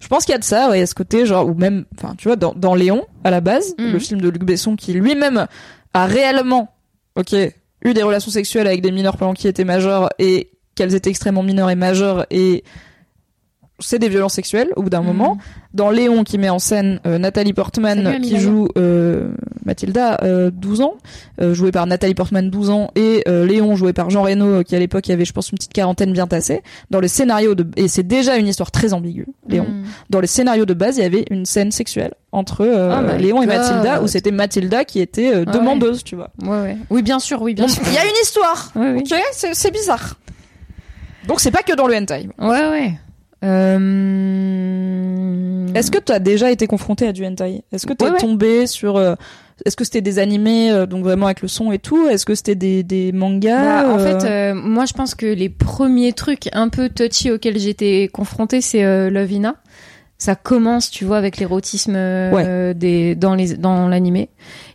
je 0.00 0.06
pense 0.08 0.24
qu'il 0.24 0.32
y 0.32 0.36
a 0.36 0.38
de 0.38 0.44
ça, 0.44 0.70
ouais, 0.70 0.80
à 0.80 0.86
ce 0.86 0.94
côté, 0.94 1.26
genre, 1.26 1.46
ou 1.46 1.54
même, 1.54 1.84
enfin, 1.98 2.14
tu 2.16 2.28
vois, 2.28 2.36
dans, 2.36 2.54
dans 2.54 2.74
Léon, 2.76 3.04
à 3.24 3.30
la 3.30 3.40
base, 3.40 3.74
Mhm. 3.78 3.92
le 3.92 3.98
film 3.98 4.20
de 4.20 4.28
Luc 4.28 4.44
Besson, 4.44 4.76
qui 4.76 4.92
lui-même 4.92 5.46
a 5.92 6.06
réellement, 6.06 6.72
ok, 7.16 7.32
eu 7.34 7.94
des 7.94 8.02
relations 8.02 8.30
sexuelles 8.30 8.66
avec 8.68 8.80
des 8.80 8.92
mineurs 8.92 9.16
pendant 9.16 9.34
qu'ils 9.34 9.50
étaient 9.50 9.64
majeurs 9.64 10.08
et 10.18 10.50
qu'elles 10.76 10.94
étaient 10.94 11.10
extrêmement 11.10 11.42
mineures 11.42 11.68
et 11.70 11.74
majeures 11.74 12.26
et 12.30 12.62
c'est 13.80 13.98
des 13.98 14.08
violences 14.08 14.34
sexuelles 14.34 14.68
au 14.76 14.82
bout 14.82 14.90
d'un 14.90 15.02
moment. 15.02 15.38
Dans 15.72 15.90
Léon 15.90 16.24
qui 16.24 16.36
met 16.38 16.48
en 16.48 16.58
scène 16.58 17.00
euh, 17.06 17.18
Nathalie 17.18 17.52
Portman 17.52 18.02
Salut, 18.02 18.20
qui 18.20 18.38
joue 18.40 18.68
euh, 18.76 19.30
Mathilda 19.64 20.18
euh, 20.24 20.50
12 20.52 20.80
ans, 20.80 20.94
euh, 21.40 21.54
jouée 21.54 21.70
par 21.70 21.86
Nathalie 21.86 22.14
Portman 22.14 22.50
12 22.50 22.70
ans 22.70 22.90
et 22.96 23.22
euh, 23.28 23.46
Léon 23.46 23.76
joué 23.76 23.92
par 23.92 24.10
Jean 24.10 24.22
Reno 24.24 24.64
qui 24.64 24.74
à 24.74 24.80
l'époque 24.80 25.08
avait 25.10 25.24
je 25.24 25.32
pense 25.32 25.50
une 25.50 25.58
petite 25.58 25.72
quarantaine 25.72 26.12
bien 26.12 26.26
tassée. 26.26 26.62
Dans 26.90 26.98
le 27.00 27.06
scénario 27.06 27.54
de 27.54 27.66
et 27.76 27.86
c'est 27.86 28.02
déjà 28.02 28.36
une 28.36 28.48
histoire 28.48 28.70
très 28.72 28.92
ambiguë. 28.92 29.26
Léon 29.48 29.64
Mm. 29.68 29.84
dans 30.10 30.20
les 30.20 30.26
scénarios 30.26 30.66
de 30.66 30.74
base, 30.74 30.96
il 30.96 31.02
y 31.02 31.06
avait 31.06 31.24
une 31.30 31.46
scène 31.46 31.70
sexuelle 31.70 32.14
entre 32.32 32.64
Oh 32.66 33.02
my 33.16 33.22
Léon 33.22 33.42
et. 33.42 33.46
Mathilda, 33.46 34.02
où 34.02 34.08
c'était 34.08 34.30
Mathilda 34.32 34.84
qui 34.84 35.00
était 35.00 35.32
Ah 35.34 35.44
demandeuse, 35.44 36.02
tu 36.02 36.16
vois. 36.16 36.30
Ouais, 36.42 36.60
ouais. 36.62 36.76
Oui, 36.90 37.02
bien 37.02 37.18
sûr, 37.20 37.42
oui, 37.42 37.54
bien 37.54 37.68
sûr. 37.68 37.82
il 37.86 37.94
y 37.94 37.98
a 37.98 38.04
une 38.04 38.10
histoire, 38.22 38.72
Ouais, 38.74 38.92
oui. 38.92 39.04
c'est 39.52 39.70
bizarre. 39.72 40.16
Donc 41.28 41.38
c'est 41.40 41.50
pas 41.50 41.62
que 41.62 41.74
dans 41.74 41.86
le 41.86 41.94
hentai. 41.94 42.28
Ouais, 42.38 42.48
ouais. 42.48 42.92
Euh... 43.42 44.60
Est-ce 45.74 45.90
que 45.90 45.98
tu 45.98 46.12
as 46.12 46.18
déjà 46.18 46.50
été 46.50 46.66
confronté 46.66 47.06
à 47.06 47.12
du 47.12 47.24
hentai? 47.24 47.62
Est-ce 47.72 47.86
que 47.86 47.92
tu 47.94 48.04
es 48.04 48.08
Ouais, 48.08 48.14
ouais. 48.14 48.20
tombé 48.20 48.66
sur... 48.66 48.96
euh, 48.96 49.14
Est-ce 49.64 49.76
que 49.76 49.84
c'était 49.84 50.00
des 50.00 50.18
animés, 50.18 50.70
euh, 50.72 50.86
donc 50.86 51.04
vraiment 51.04 51.26
avec 51.26 51.42
le 51.42 51.48
son 51.48 51.70
et 51.72 51.78
tout? 51.78 52.08
Est-ce 52.08 52.26
que 52.26 52.34
c'était 52.34 52.54
des, 52.56 52.82
des 52.82 53.12
mangas? 53.12 53.84
Bah, 53.84 53.88
en 53.88 53.98
euh, 53.98 54.04
fait, 54.04 54.24
euh, 54.26 54.54
moi, 54.54 54.84
je 54.86 54.92
pense 54.94 55.14
que 55.14 55.26
les 55.26 55.48
premiers 55.48 56.12
trucs 56.12 56.48
un 56.52 56.68
peu 56.68 56.88
touchy 56.88 57.30
auxquels 57.30 57.58
j'étais 57.58 58.08
confrontée, 58.12 58.60
c'est 58.60 58.84
euh, 58.84 59.10
Love 59.10 59.30
Ina. 59.32 59.54
Ça 60.18 60.34
commence, 60.34 60.90
tu 60.90 61.06
vois, 61.06 61.16
avec 61.16 61.38
l'érotisme 61.38 61.94
euh, 61.96 62.74
des 62.74 63.14
dans 63.14 63.34
les 63.34 63.56
dans 63.56 63.88
l'animé. 63.88 64.28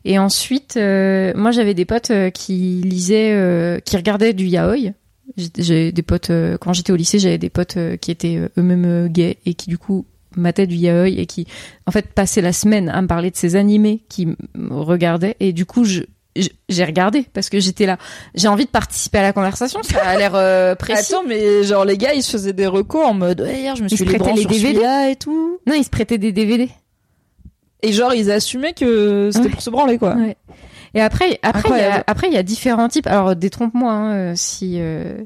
Et 0.03 0.17
ensuite, 0.17 0.75
euh, 0.75 1.33
moi, 1.35 1.51
j'avais 1.51 1.75
des 1.75 1.85
potes 1.85 2.11
qui 2.33 2.81
lisaient, 2.83 3.31
euh, 3.33 3.79
qui 3.79 3.95
regardaient 3.95 4.33
du 4.33 4.47
yaoi. 4.47 4.93
J'ai- 5.57 5.91
des 5.91 6.01
potes 6.03 6.29
euh, 6.29 6.57
quand 6.59 6.73
j'étais 6.73 6.91
au 6.91 6.95
lycée, 6.95 7.19
j'avais 7.19 7.37
des 7.37 7.49
potes 7.49 7.77
euh, 7.77 7.97
qui 7.97 8.11
étaient 8.11 8.37
euh, 8.37 8.49
eux-mêmes 8.57 9.07
gays 9.07 9.37
et 9.45 9.53
qui 9.55 9.69
du 9.69 9.77
coup 9.77 10.05
mataient 10.35 10.67
du 10.67 10.75
yaoi 10.75 11.07
et 11.09 11.25
qui 11.25 11.47
en 11.87 11.91
fait 11.91 12.07
passaient 12.13 12.41
la 12.41 12.53
semaine 12.53 12.89
à 12.89 13.01
me 13.01 13.07
parler 13.07 13.31
de 13.31 13.35
ces 13.35 13.55
animés 13.55 14.01
qui 14.09 14.23
m- 14.23 14.35
regardaient 14.69 15.35
et 15.39 15.51
du 15.53 15.65
coup 15.65 15.83
je 15.85 16.01
j'ai 16.67 16.83
regardé 16.83 17.25
parce 17.33 17.49
que 17.49 17.61
j'étais 17.61 17.85
là. 17.85 17.97
J'ai 18.33 18.49
envie 18.49 18.65
de 18.65 18.69
participer 18.69 19.19
à 19.19 19.21
la 19.21 19.31
conversation. 19.31 19.81
Ça 19.83 20.01
a 20.03 20.17
l'air 20.17 20.35
euh, 20.35 20.75
précis. 20.79 21.13
Attends, 21.13 21.23
mais 21.25 21.63
genre 21.63 21.85
les 21.85 21.97
gars, 21.97 22.13
ils 22.13 22.21
se 22.23 22.31
faisaient 22.31 22.51
des 22.51 22.67
recos 22.67 23.05
en 23.05 23.13
mode 23.13 23.39
ouais, 23.39 23.61
hier 23.61 23.77
je 23.77 23.83
me 23.83 23.87
Ils 23.87 23.95
suis 23.95 24.05
se 24.05 24.11
les 24.11 24.17
prêtaient 24.19 24.33
les 24.37 24.45
DVD. 24.45 24.79
et 25.11 25.15
tout. 25.15 25.59
Non, 25.65 25.73
ils 25.75 25.85
se 25.85 25.89
prêtaient 25.89 26.17
des 26.17 26.33
DVD. 26.33 26.69
Et 27.83 27.93
genre 27.93 28.13
ils 28.13 28.31
assumaient 28.31 28.73
que 28.73 29.29
c'était 29.31 29.45
Ouais. 29.45 29.51
pour 29.51 29.61
se 29.61 29.69
branler 29.69 29.97
quoi. 29.97 30.15
Ouais. 30.15 30.35
Et 30.95 31.01
après, 31.01 31.39
après, 31.43 31.69
il 31.69 31.77
y 31.77 31.81
a, 31.81 32.03
après, 32.07 32.27
il 32.27 32.33
y 32.33 32.37
a 32.37 32.43
différents 32.43 32.87
types. 32.87 33.05
Alors, 33.05 33.35
détrompe-moi 33.35 33.91
hein, 33.91 34.13
euh, 34.13 34.33
si 34.35 34.77
euh, 34.79 35.23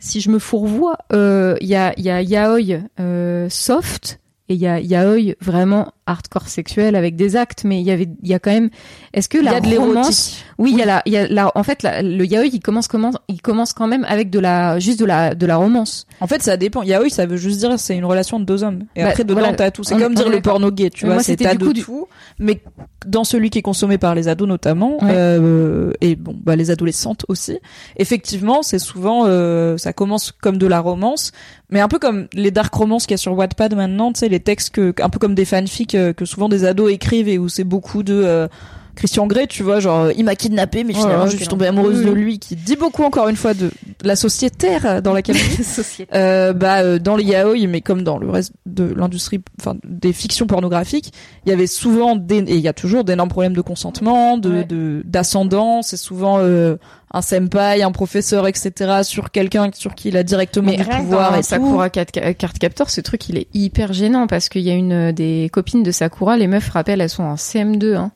si 0.00 0.20
je 0.20 0.30
me 0.30 0.38
fourvoie. 0.38 0.98
Euh, 1.12 1.56
Il 1.60 1.68
y 1.68 1.76
a, 1.76 1.94
il 1.96 2.04
y 2.04 2.10
a 2.10 2.22
yaoi 2.22 2.80
euh, 2.98 3.48
soft 3.48 4.18
et 4.48 4.54
il 4.54 4.60
y 4.60 4.66
a 4.66 4.80
yaoi 4.80 5.36
vraiment 5.40 5.92
hardcore 6.06 6.48
sexuel 6.48 6.96
avec 6.96 7.14
des 7.14 7.36
actes. 7.36 7.62
Mais 7.64 7.80
il 7.80 7.86
y 7.86 7.92
avait, 7.92 8.08
il 8.20 8.28
y 8.28 8.34
a 8.34 8.40
quand 8.40 8.50
même. 8.50 8.70
Est-ce 9.14 9.28
que 9.28 9.38
Il 9.38 9.44
y 9.44 9.46
la 9.46 9.56
a 9.56 9.60
de 9.60 9.68
romance 9.68 9.96
l'érotique. 9.96 10.44
Oui, 10.60 10.70
il 10.74 10.78
y 10.78 10.82
a 10.82 10.84
la, 10.86 11.02
il 11.06 11.12
y 11.12 11.16
a 11.16 11.26
la, 11.26 11.50
en 11.56 11.62
fait, 11.62 11.82
la- 11.82 12.02
le 12.02 12.24
yaoi, 12.24 12.46
il 12.46 12.60
commence, 12.60 12.86
comment, 12.86 13.10
il 13.28 13.40
commence 13.42 13.72
quand 13.72 13.86
même 13.86 14.04
avec 14.08 14.28
de 14.30 14.38
la, 14.38 14.78
juste 14.78 15.00
de 15.00 15.06
la, 15.06 15.34
de 15.34 15.46
la 15.46 15.56
romance. 15.56 16.06
En 16.20 16.26
fait, 16.26 16.42
ça 16.42 16.56
dépend. 16.56 16.82
Yaoi, 16.82 17.08
ça 17.08 17.24
veut 17.26 17.38
juste 17.38 17.58
dire 17.60 17.78
c'est 17.78 17.96
une 17.96 18.04
relation 18.04 18.38
de 18.38 18.44
deux 18.44 18.62
hommes. 18.62 18.84
Et 18.94 19.02
Bah, 19.02 19.08
après, 19.08 19.24
dedans, 19.24 19.40
voilà. 19.40 19.54
t'as 19.56 19.70
tout. 19.70 19.82
C'est 19.84 19.96
comme 19.96 20.14
dire 20.14 20.28
le 20.28 20.40
porno 20.42 20.70
gay, 20.70 20.90
tu 20.90 21.06
Mais 21.06 21.14
vois. 21.14 21.22
C'est 21.22 21.36
t'as 21.36 21.54
de 21.54 21.72
du- 21.72 21.82
tout. 21.82 22.06
Mais 22.38 22.60
dans 23.06 23.24
celui 23.24 23.48
qui 23.50 23.58
est 23.58 23.62
consommé 23.62 23.96
par 23.96 24.14
les 24.14 24.28
ados 24.28 24.46
notamment, 24.46 25.02
Ouais. 25.02 25.10
euh, 25.14 25.92
et 26.02 26.14
bon, 26.14 26.36
bah 26.44 26.54
les 26.56 26.70
adolescentes 26.70 27.24
aussi. 27.28 27.58
Effectivement, 27.96 28.62
c'est 28.62 28.78
souvent, 28.78 29.22
euh, 29.26 29.76
ça 29.78 29.92
commence 29.94 30.32
comme 30.32 30.58
de 30.58 30.66
la 30.66 30.80
romance, 30.80 31.32
mais 31.70 31.80
un 31.80 31.88
peu 31.88 31.98
comme 31.98 32.26
les 32.34 32.50
dark 32.50 32.72
romances 32.74 33.06
qu'il 33.06 33.14
y 33.14 33.14
a 33.14 33.18
sur 33.18 33.32
Wattpad 33.36 33.74
maintenant. 33.74 34.12
Tu 34.12 34.20
sais, 34.20 34.28
les 34.28 34.40
textes 34.40 34.74
que, 34.74 34.92
un 35.02 35.08
peu 35.08 35.18
comme 35.18 35.34
des 35.34 35.44
fanfics 35.46 35.94
euh, 35.94 36.12
que 36.12 36.24
souvent 36.26 36.48
des 36.50 36.64
ados 36.66 36.90
écrivent 36.92 37.28
et 37.28 37.38
où 37.38 37.48
c'est 37.48 37.64
beaucoup 37.64 38.02
de 38.02 38.14
euh, 38.22 38.48
Christian 38.94 39.26
Grey, 39.26 39.46
tu 39.46 39.62
vois, 39.62 39.80
genre 39.80 40.10
il 40.16 40.24
m'a 40.24 40.36
kidnappé, 40.36 40.84
mais 40.84 40.92
Oh 40.96 41.00
finalement 41.00 41.26
je 41.26 41.36
suis 41.36 41.46
tombée 41.46 41.66
amoureuse 41.66 42.04
de 42.04 42.10
lui, 42.10 42.38
qui 42.38 42.56
dit 42.56 42.76
beaucoup 42.76 43.02
encore 43.02 43.28
une 43.28 43.36
fois 43.36 43.54
de, 43.54 43.70
la 44.02 44.16
société 44.16 44.78
dans 45.02 45.12
laquelle. 45.12 45.36
Société. 45.60 46.10
Euh, 46.14 46.52
bah 46.52 46.80
euh, 46.80 46.98
dans 46.98 47.16
les 47.16 47.24
yaoi 47.24 47.66
mais 47.68 47.80
comme 47.80 48.02
dans 48.02 48.18
le 48.18 48.28
reste 48.30 48.52
de 48.66 48.84
l'industrie 48.84 49.40
enfin 49.60 49.76
des 49.84 50.12
fictions 50.12 50.46
pornographiques 50.46 51.12
il 51.44 51.50
y 51.50 51.52
avait 51.52 51.66
souvent 51.66 52.16
des 52.16 52.38
et 52.38 52.54
il 52.56 52.60
y 52.60 52.68
a 52.68 52.72
toujours 52.72 53.04
d'énormes 53.04 53.28
problèmes 53.28 53.54
de 53.54 53.60
consentement 53.60 54.38
de 54.38 54.50
Ouais. 54.50 54.64
de 54.64 55.02
d'ascendant 55.04 55.82
c'est 55.82 55.96
souvent 55.96 56.38
euh, 56.40 56.76
un 57.12 57.22
senpai 57.22 57.82
un 57.82 57.92
professeur 57.92 58.48
etc 58.48 59.02
sur 59.02 59.30
quelqu'un 59.30 59.70
sur 59.72 59.94
qui 59.94 60.10
il 60.10 60.16
a 60.16 60.24
directement 60.24 60.70
Mais 60.70 60.76
du 60.76 60.84
pouvoir 60.84 61.32
dans 61.32 61.38
et. 61.38 61.42
Sakura 61.42 61.88
Card 61.88 62.06
Card 62.36 62.52
Captor, 62.54 62.90
ce 62.90 63.00
truc, 63.00 63.28
il 63.28 63.38
est 63.38 63.46
hyper 63.54 63.92
gênant 63.92 64.26
parce 64.26 64.48
qu'il 64.48 64.62
y 64.62 64.70
a 64.70 64.74
une 64.74 64.92
euh, 64.92 65.12
des 65.12 65.48
copines 65.52 65.84
de 65.84 65.92
Sakura, 65.92 66.36
les 66.36 66.48
meufs 66.48 66.68
rappellent, 66.68 67.00
elles 67.00 67.08
sont 67.08 67.22
en 67.22 67.36
CM2. 67.36 67.94
Hein. 67.94 68.12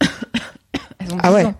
elles 0.98 1.12
ont 1.12 1.18
Ah 1.22 1.28
10 1.30 1.34
ouais. 1.34 1.44
ans. 1.46 1.54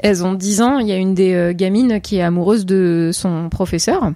elles 0.00 0.24
ont 0.24 0.34
10 0.34 0.62
ans. 0.62 0.78
Il 0.78 0.86
y 0.88 0.92
a 0.92 0.96
une 0.96 1.14
des 1.14 1.32
euh, 1.34 1.52
gamines 1.52 2.00
qui 2.00 2.16
est 2.18 2.22
amoureuse 2.22 2.66
de 2.66 3.10
son 3.12 3.48
professeur. 3.48 4.12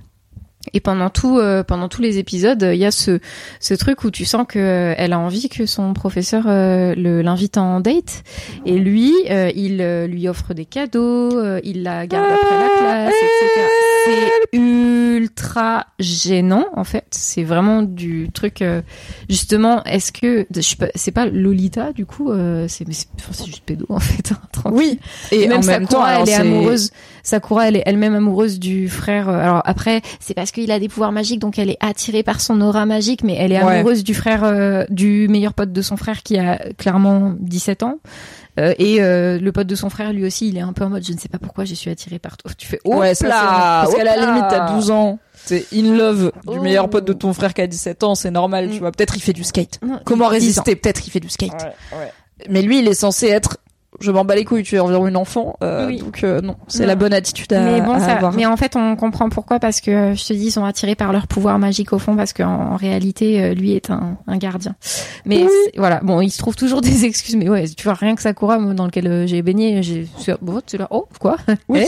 Et 0.72 0.80
pendant 0.80 1.10
tout, 1.10 1.38
euh, 1.38 1.62
pendant 1.62 1.88
tous 1.88 2.00
les 2.02 2.18
épisodes, 2.18 2.62
il 2.72 2.78
y 2.78 2.84
a 2.86 2.90
ce, 2.90 3.20
ce 3.60 3.74
truc 3.74 4.02
où 4.04 4.10
tu 4.10 4.24
sens 4.24 4.46
que 4.48 4.58
euh, 4.58 4.94
elle 4.96 5.12
a 5.12 5.18
envie 5.18 5.48
que 5.48 5.66
son 5.66 5.92
professeur 5.92 6.44
euh, 6.46 6.94
l'invite 6.96 7.58
en 7.58 7.80
date. 7.80 8.22
Et 8.64 8.78
lui, 8.78 9.12
euh, 9.30 9.50
il 9.54 9.80
euh, 9.82 10.06
lui 10.06 10.26
offre 10.28 10.54
des 10.54 10.64
cadeaux, 10.64 11.38
euh, 11.38 11.60
il 11.64 11.82
la 11.82 12.06
garde 12.06 12.30
après 12.32 12.58
la 12.58 12.68
classe, 12.78 13.14
etc. 13.14 13.66
C'est 14.06 14.58
ultra 14.58 15.86
gênant 15.98 16.66
en 16.74 16.84
fait. 16.84 17.06
C'est 17.10 17.42
vraiment 17.44 17.82
du 17.82 18.30
truc. 18.32 18.62
euh, 18.62 18.82
justement, 19.28 19.82
est-ce 19.84 20.12
que 20.12 20.46
c'est 20.94 21.10
pas 21.12 21.26
Lolita 21.26 21.92
du 21.92 22.06
coup 22.06 22.30
euh, 22.30 22.66
C'est 22.68 22.84
c'est 22.92 23.06
enfin, 23.18 23.32
c'est 23.32 23.46
juste 23.46 23.64
pédo 23.64 23.86
en 23.88 24.00
fait. 24.00 24.32
hein. 24.32 24.70
Oui. 24.72 24.98
Et 25.30 25.46
même 25.46 25.58
en 25.58 25.62
même 25.62 25.86
temps, 25.86 26.04
Sakura, 26.04 26.20
elle 26.22 26.28
est 26.28 26.34
amoureuse. 26.34 26.90
Sakura, 27.22 27.68
elle 27.68 27.76
est 27.76 27.82
elle-même 27.86 28.14
amoureuse 28.14 28.58
du 28.58 28.88
frère. 28.88 29.28
Alors 29.28 29.62
après, 29.64 30.02
c'est 30.20 30.34
parce 30.34 30.50
qu'il 30.54 30.70
a 30.70 30.78
des 30.78 30.88
pouvoirs 30.88 31.12
magiques, 31.12 31.40
donc 31.40 31.58
elle 31.58 31.68
est 31.70 31.76
attirée 31.80 32.22
par 32.22 32.40
son 32.40 32.60
aura 32.62 32.86
magique, 32.86 33.22
mais 33.24 33.34
elle 33.38 33.52
est 33.52 33.62
Ouais. 33.62 33.76
amoureuse 33.76 34.02
du 34.04 34.14
frère, 34.14 34.44
euh, 34.44 34.84
du 34.88 35.28
meilleur 35.28 35.52
pote 35.52 35.72
de 35.72 35.82
son 35.82 35.96
frère 35.98 36.22
qui 36.22 36.38
a 36.38 36.56
clairement 36.78 37.34
17 37.40 37.82
ans. 37.82 37.98
Euh, 38.60 38.72
et 38.78 39.02
euh, 39.02 39.38
le 39.40 39.50
pote 39.52 39.66
de 39.66 39.74
son 39.74 39.90
frère, 39.90 40.12
lui 40.12 40.24
aussi, 40.24 40.48
il 40.48 40.56
est 40.56 40.60
un 40.60 40.72
peu 40.72 40.84
en 40.84 40.88
mode, 40.90 41.04
je 41.04 41.12
ne 41.12 41.18
sais 41.18 41.28
pas 41.28 41.38
pourquoi 41.38 41.64
je 41.64 41.74
suis 41.74 41.90
attirée 41.90 42.20
par 42.20 42.36
toi. 42.36 42.52
Tu 42.56 42.66
fais, 42.68 42.78
oh 42.84 42.96
ouais, 42.98 43.14
ça, 43.14 43.24
c'est- 43.26 43.30
parce 43.30 43.94
qu'à 43.96 44.04
la 44.04 44.16
limite, 44.16 44.44
t'as 44.48 44.72
12 44.72 44.90
ans. 44.92 45.18
T'es 45.46 45.66
in 45.74 45.94
love 45.96 46.30
du 46.46 46.58
Oh. 46.58 46.62
meilleur 46.62 46.88
pote 46.88 47.04
de 47.04 47.12
ton 47.12 47.32
frère 47.34 47.52
qui 47.52 47.60
a 47.60 47.66
17 47.66 48.04
ans, 48.04 48.14
c'est 48.14 48.30
normal, 48.30 48.68
tu 48.70 48.76
Mm. 48.76 48.78
vois. 48.78 48.92
Peut-être 48.92 49.16
il 49.16 49.20
fait 49.20 49.32
du 49.34 49.44
skate. 49.44 49.78
Non, 49.84 49.98
Comment 50.04 50.24
10 50.24 50.24
ans. 50.26 50.28
résister? 50.30 50.76
Peut-être 50.76 51.06
il 51.06 51.10
fait 51.10 51.20
du 51.20 51.28
skate. 51.28 51.66
Mais 52.48 52.62
lui, 52.62 52.78
il 52.78 52.88
est 52.88 52.94
censé 52.94 53.26
être. 53.28 53.58
Je 54.00 54.10
m'en 54.10 54.24
bats 54.24 54.34
les 54.34 54.44
couilles, 54.44 54.62
tu 54.64 54.76
es 54.76 54.78
environ 54.80 55.06
une 55.06 55.16
enfant. 55.16 55.56
euh, 55.62 55.86
Oui. 55.86 55.98
Donc 55.98 56.24
euh, 56.24 56.40
non, 56.40 56.56
c'est 56.68 56.84
la 56.86 56.96
bonne 56.96 57.12
attitude 57.12 57.52
à, 57.52 57.60
mais 57.60 57.80
bon, 57.80 57.92
à 57.92 58.00
ça, 58.00 58.12
avoir. 58.16 58.32
mais 58.32 58.44
en 58.46 58.56
fait, 58.56 58.74
on 58.76 58.96
comprend 58.96 59.28
pourquoi 59.28 59.58
parce 59.60 59.80
que 59.80 60.14
je 60.14 60.24
te 60.24 60.32
dis, 60.32 60.46
ils 60.46 60.50
sont 60.50 60.64
attirés 60.64 60.94
par 60.94 61.12
leur 61.12 61.26
pouvoir 61.26 61.58
magique 61.58 61.92
au 61.92 61.98
fond 61.98 62.16
parce 62.16 62.32
qu'en 62.32 62.72
en 62.72 62.76
réalité, 62.76 63.42
euh, 63.42 63.54
lui 63.54 63.72
est 63.72 63.90
un, 63.90 64.16
un 64.26 64.36
gardien. 64.36 64.74
Mais 65.24 65.46
voilà, 65.76 66.00
bon, 66.02 66.20
il 66.20 66.30
se 66.30 66.38
trouve 66.38 66.56
toujours 66.56 66.80
des 66.80 67.04
excuses. 67.06 67.36
Mais 67.36 67.48
ouais, 67.48 67.68
tu 67.68 67.84
vois, 67.84 67.94
rien 67.94 68.14
que 68.14 68.22
Sakura, 68.22 68.58
dans 68.58 68.86
lequel 68.86 69.06
euh, 69.06 69.26
j'ai 69.26 69.42
baigné, 69.42 69.82
j'ai, 69.82 70.06
c'est- 70.18 70.36
bon, 70.42 70.60
tu 70.66 70.76
là, 70.76 70.88
oh, 70.90 71.06
quoi? 71.20 71.36
Oui. 71.68 71.84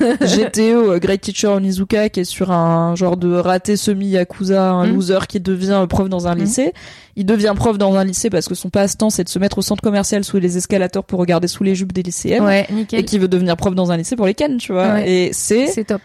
Eh? 0.00 0.04
GTO, 0.26 0.92
euh, 0.92 0.98
Great 0.98 1.20
Teacher 1.20 1.48
Onizuka, 1.48 2.08
qui 2.10 2.20
est 2.20 2.24
sur 2.24 2.50
un 2.50 2.94
genre 2.96 3.16
de 3.16 3.34
raté 3.34 3.76
semi-yakuza, 3.76 4.70
un 4.70 4.86
Mm. 4.86 4.94
loser 4.94 5.18
qui 5.28 5.40
devient 5.40 5.86
prof 5.88 6.08
dans 6.08 6.26
un 6.28 6.34
Mm. 6.34 6.38
lycée. 6.38 6.72
Il 7.16 7.24
devient 7.26 7.54
prof 7.56 7.78
dans 7.78 7.94
un 7.96 8.04
lycée 8.04 8.28
parce 8.30 8.46
que 8.46 8.54
son 8.54 8.68
passe-temps, 8.68 9.08
c'est 9.10 9.24
de 9.24 9.28
se 9.30 9.38
mettre 9.38 9.56
au 9.58 9.62
centre 9.62 9.82
commercial 9.82 10.22
sous 10.22 10.36
les 10.38 10.56
escalators 10.58 11.02
pour 11.04 11.18
regarder 11.18 11.48
sous 11.48 11.64
les 11.64 11.74
jupes 11.74 11.92
des 11.94 12.02
lycéennes. 12.02 12.44
Ouais, 12.44 12.66
Et 12.92 13.04
qui 13.04 13.18
veut 13.18 13.28
devenir 13.28 13.56
prof 13.56 13.74
dans 13.74 13.90
un 13.90 13.96
lycée 13.96 14.16
pour 14.16 14.26
les 14.26 14.34
cannes, 14.34 14.58
tu 14.58 14.72
vois. 14.72 14.92
Ouais. 14.94 15.10
Et 15.10 15.32
c'est 15.32 15.66
C'est 15.68 15.84
top. 15.84 16.02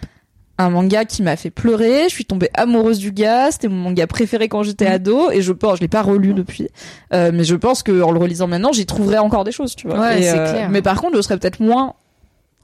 un 0.57 0.69
manga 0.69 1.03
qui 1.03 1.21
m'a 1.21 1.35
fait 1.35 1.49
pleurer. 1.49 2.03
Je 2.07 2.13
suis 2.13 2.23
tombée 2.25 2.49
amoureuse 2.53 2.97
du 2.99 3.11
gars. 3.11 3.51
C'était 3.51 3.67
mon 3.67 3.75
manga 3.75 4.07
préféré 4.07 4.47
quand 4.47 4.63
j'étais 4.63 4.85
Mm. 4.89 4.93
ado. 4.93 5.31
Et 5.31 5.41
je 5.41 5.51
pense, 5.51 5.77
je 5.77 5.81
l'ai 5.81 5.87
pas 5.89 6.01
relu 6.01 6.33
depuis, 6.33 6.69
euh, 7.13 7.31
mais 7.33 7.43
je 7.43 7.55
pense 7.55 7.83
que 7.83 8.01
en 8.01 8.11
le 8.11 8.19
relisant 8.19 8.47
maintenant, 8.47 8.71
j'y 8.71 8.85
trouverai 8.85 9.17
encore 9.17 9.43
des 9.43 9.51
choses, 9.51 9.75
tu 9.75 9.87
vois. 9.87 9.99
Ouais, 9.99 10.21
Et, 10.21 10.29
euh, 10.29 10.49
clair. 10.51 10.69
Mais 10.69 10.81
par 10.81 11.01
contre, 11.01 11.17
je 11.17 11.21
serais 11.21 11.37
peut-être 11.37 11.59
moins 11.59 11.95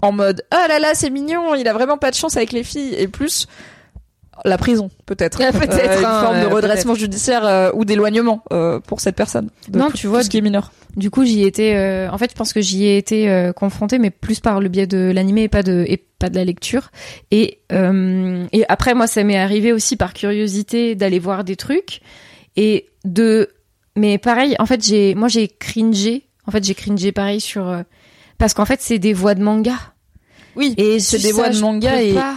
en 0.02 0.12
mode 0.14 0.44
ah 0.52 0.68
là 0.70 0.80
là, 0.80 0.92
c'est 0.94 1.10
mignon. 1.10 1.54
Il 1.56 1.68
a 1.68 1.74
vraiment 1.74 1.98
pas 1.98 2.12
de 2.12 2.16
chance 2.16 2.38
avec 2.38 2.54
les 2.54 2.64
filles. 2.64 2.94
Et 2.98 3.08
plus 3.10 3.48
la 4.46 4.58
prison, 4.58 4.90
peut-être. 5.06 5.40
Ah, 5.44 5.52
peut-être, 5.52 5.74
Euh, 5.74 6.00
une 6.00 6.06
hein, 6.06 6.22
forme 6.22 6.42
de 6.42 6.46
ouais, 6.48 6.54
redressement 6.54 6.96
judiciaire 6.96 7.46
euh, 7.46 7.72
ou 7.74 7.86
d'éloignement 7.86 8.44
euh, 8.54 8.80
pour 8.80 9.00
cette 9.02 9.16
personne. 9.16 9.50
De 9.70 9.78
Non, 9.80 9.90
tout- 9.90 9.98
tu 9.98 10.08
vois, 10.08 10.20
tout 10.20 10.26
ce 10.26 10.30
qui 10.30 10.38
est 10.38 10.42
mineur. 10.42 10.72
Du 10.96 11.10
coup, 11.12 11.24
j'y 11.26 11.44
étais. 11.44 11.76
euh, 11.76 12.10
en 12.12 12.18
fait, 12.18 12.32
je 12.32 12.36
pense 12.36 12.54
que 12.54 12.62
j'y 12.62 12.86
ai 12.86 12.98
été 12.98 13.30
euh, 13.30 13.54
confrontée, 13.54 14.00
mais 14.00 14.10
plus 14.10 14.40
par 14.40 14.60
le 14.60 14.68
biais 14.70 14.88
de 14.88 15.12
l'animé 15.14 15.44
et 15.44 15.48
pas 15.48 15.62
de 15.64 15.86
et 15.88 15.98
pas 15.98 16.30
de 16.30 16.36
la 16.36 16.44
lecture. 16.44 16.90
Et 17.30 17.60
euh, 17.72 18.46
et 18.52 18.66
après, 18.68 18.96
moi, 18.96 19.06
ça 19.08 19.24
m'est 19.24 19.38
arrivé 19.38 19.72
aussi 19.74 19.96
par 19.96 20.14
curiosité 20.14 20.96
d'aller 20.96 21.20
voir 21.20 21.44
des 21.44 21.56
trucs 21.56 22.02
et 22.56 22.88
de. 23.06 23.50
Mais 23.96 24.18
pareil, 24.18 24.56
en 24.60 24.66
fait, 24.66 24.84
j'ai 24.84 25.14
moi 25.16 25.28
j'ai 25.28 25.48
cringé. 25.48 26.24
En 26.48 26.52
fait, 26.52 26.64
j'ai 26.64 26.74
cringé 26.76 27.12
pareil 27.12 27.42
sur 27.42 27.68
euh, 27.68 27.82
parce 28.40 28.54
qu'en 28.56 28.66
fait, 28.66 28.80
c'est 28.82 29.00
des 29.00 29.14
voix 29.14 29.36
de 29.36 29.44
manga. 29.44 29.76
Oui. 30.56 30.74
Et 30.78 31.00
C'est 31.00 31.20
ça, 31.20 31.28
des 31.28 31.32
voix 31.34 31.50
de 31.50 31.60
manga 31.60 32.02
et- 32.02 32.14
pas. 32.16 32.36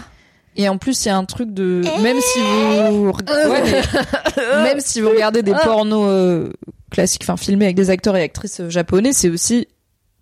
Et 0.57 0.69
en 0.69 0.79
plus, 0.79 1.05
il 1.05 1.09
y 1.09 1.11
a 1.11 1.17
un 1.17 1.25
truc 1.25 1.53
de 1.55 1.83
même 2.03 2.19
si 2.21 2.39
vous 2.91 3.13
mais 3.63 4.63
même 4.65 4.81
si 4.81 5.01
vous 5.01 5.09
regardez 5.11 5.43
des 5.43 5.53
pornos 5.53 6.07
euh, 6.09 6.51
classiques, 6.91 7.23
enfin 7.25 7.37
filmés 7.37 7.67
avec 7.67 7.77
des 7.77 7.89
acteurs 7.91 8.17
et 8.17 8.23
actrices 8.23 8.61
euh, 8.61 8.69
japonais, 8.69 9.13
c'est 9.13 9.29
aussi 9.31 9.69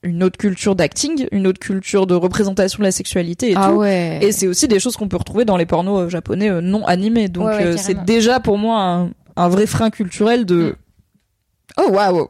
une 0.03 0.23
autre 0.23 0.37
culture 0.39 0.77
d'acting, 0.77 1.27
une 1.33 1.47
autre 1.47 1.59
culture 1.59 2.07
de 2.07 2.15
représentation 2.15 2.79
de 2.79 2.85
la 2.85 2.93
sexualité 2.93 3.51
et 3.51 3.55
Ah 3.57 3.69
tout. 3.71 3.77
ouais. 3.79 4.19
Et 4.23 4.31
c'est 4.33 4.47
aussi 4.47 4.69
des 4.69 4.79
choses 4.79 4.97
qu'on 4.97 5.09
peut 5.09 5.17
retrouver 5.17 5.45
dans 5.45 5.57
les 5.57 5.67
pornos 5.67 6.03
euh, 6.03 6.09
japonais 6.09 6.51
non 6.61 6.85
animés. 6.87 7.29
Donc 7.29 7.47
Ouais, 7.49 7.65
ouais, 7.71 7.77
c'est 7.79 8.05
déjà 8.05 8.39
pour 8.39 8.59
moi 8.59 8.81
un, 8.83 9.11
un 9.37 9.49
vrai 9.49 9.67
frein 9.67 9.91
culturel 9.91 10.45
de 10.47 10.77
Mm. 11.79 11.83
oh 11.87 11.91
waouh. 11.91 12.29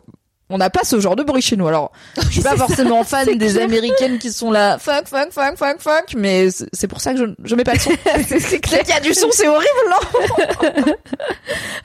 On 0.51 0.59
n'a 0.59 0.71
pas 0.71 0.81
ce 0.85 0.99
genre 0.99 1.17
de 1.17 1.23
bruit 1.23 1.43
chez 1.43 1.57
nous. 1.57 1.69
Alors, 1.69 1.93
je 2.17 2.29
suis 2.31 2.41
pas 2.43 2.57
forcément 2.57 3.05
fan 3.05 3.37
des 3.37 3.59
américaines 3.59 4.19
qui 4.19 4.33
sont 4.33 4.51
là 4.51 4.79
fuck 4.79 5.07
fuck 5.07 5.31
fuck 5.31 5.57
fuck 5.57 5.77
fuck, 5.81 6.15
mais 6.17 6.49
c'est 6.73 6.89
pour 6.89 7.01
ça 7.01 7.13
que 7.13 7.19
je, 7.19 7.25
je 7.45 7.55
mets 7.55 7.65
pas 7.65 7.75
le 7.75 7.81
son. 7.81 7.91
c'est 8.27 8.61
Dès 8.69 8.81
qu'il 8.81 8.89
y 8.89 8.93
a 8.93 9.01
du 9.01 9.15
son, 9.15 9.29
c'est 9.31 9.49
horrible, 9.49 9.67
non 9.91 10.85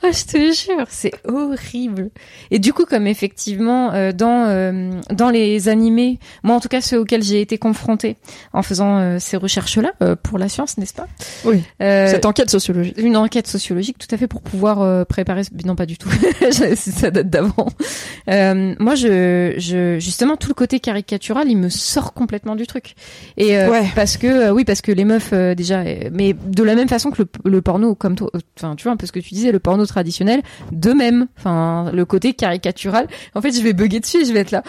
Ah, 0.02 0.10
je 0.12 0.24
te 0.24 0.36
jure, 0.52 0.86
c'est 0.90 1.12
horrible. 1.26 2.10
Et 2.50 2.58
du 2.58 2.72
coup, 2.72 2.84
comme 2.84 3.06
effectivement 3.06 3.92
euh, 3.92 4.12
dans 4.12 4.46
euh, 4.48 4.90
dans 5.10 5.30
les 5.30 5.68
animés, 5.68 6.18
moi 6.42 6.56
en 6.56 6.60
tout 6.60 6.68
cas 6.68 6.80
ceux 6.80 6.98
auxquels 6.98 7.22
j'ai 7.22 7.40
été 7.40 7.58
confrontée 7.58 8.16
en 8.52 8.62
faisant 8.62 8.98
euh, 8.98 9.16
ces 9.18 9.36
recherches-là 9.36 9.92
euh, 10.02 10.16
pour 10.20 10.38
la 10.38 10.48
science, 10.48 10.76
n'est-ce 10.78 10.94
pas? 10.94 11.06
Oui. 11.44 11.62
Euh, 11.80 12.08
Cette 12.10 12.26
enquête 12.26 12.50
sociologique. 12.50 12.96
une 12.98 13.16
enquête 13.16 13.46
sociologique 13.46 13.96
tout 13.98 14.12
à 14.14 14.18
fait 14.18 14.26
pour 14.26 14.42
pouvoir 14.42 15.06
préparer 15.06 15.42
non 15.64 15.76
pas 15.76 15.86
du 15.86 15.96
tout 15.96 16.08
ça 16.76 17.10
date 17.10 17.30
d'avant 17.30 17.68
euh, 18.54 18.74
moi 18.78 18.94
je, 18.94 19.54
je 19.58 19.98
justement 19.98 20.36
tout 20.36 20.48
le 20.48 20.54
côté 20.54 20.80
caricatural 20.80 21.48
il 21.48 21.56
me 21.56 21.68
sort 21.68 22.12
complètement 22.14 22.54
du 22.56 22.66
truc. 22.66 22.94
Et 23.36 23.58
euh, 23.58 23.70
Ouais. 23.70 23.84
parce 23.94 24.16
que 24.16 24.26
euh, 24.26 24.50
oui 24.52 24.64
parce 24.64 24.80
que 24.80 24.92
les 24.92 25.04
meufs 25.04 25.30
euh, 25.32 25.54
déjà 25.54 25.82
mais 26.12 26.32
de 26.34 26.62
la 26.62 26.74
même 26.74 26.88
façon 26.88 27.10
que 27.10 27.22
le, 27.22 27.28
le 27.50 27.60
porno 27.62 27.94
comme 27.94 28.14
toi 28.14 28.30
enfin 28.56 28.76
tu 28.76 28.84
vois 28.84 28.92
un 28.92 28.96
peu 28.96 29.06
ce 29.06 29.12
que 29.12 29.20
tu 29.20 29.34
disais 29.34 29.52
le 29.52 29.58
porno 29.58 29.84
traditionnel 29.86 30.42
de 30.72 30.92
même. 30.92 31.26
Enfin 31.38 31.90
le 31.92 32.04
côté 32.04 32.34
caricatural 32.34 33.06
en 33.34 33.40
fait 33.40 33.52
je 33.56 33.62
vais 33.62 33.72
bugger 33.72 34.00
dessus 34.00 34.22
et 34.22 34.24
je 34.24 34.32
vais 34.32 34.40
être 34.40 34.50
là 34.52 34.62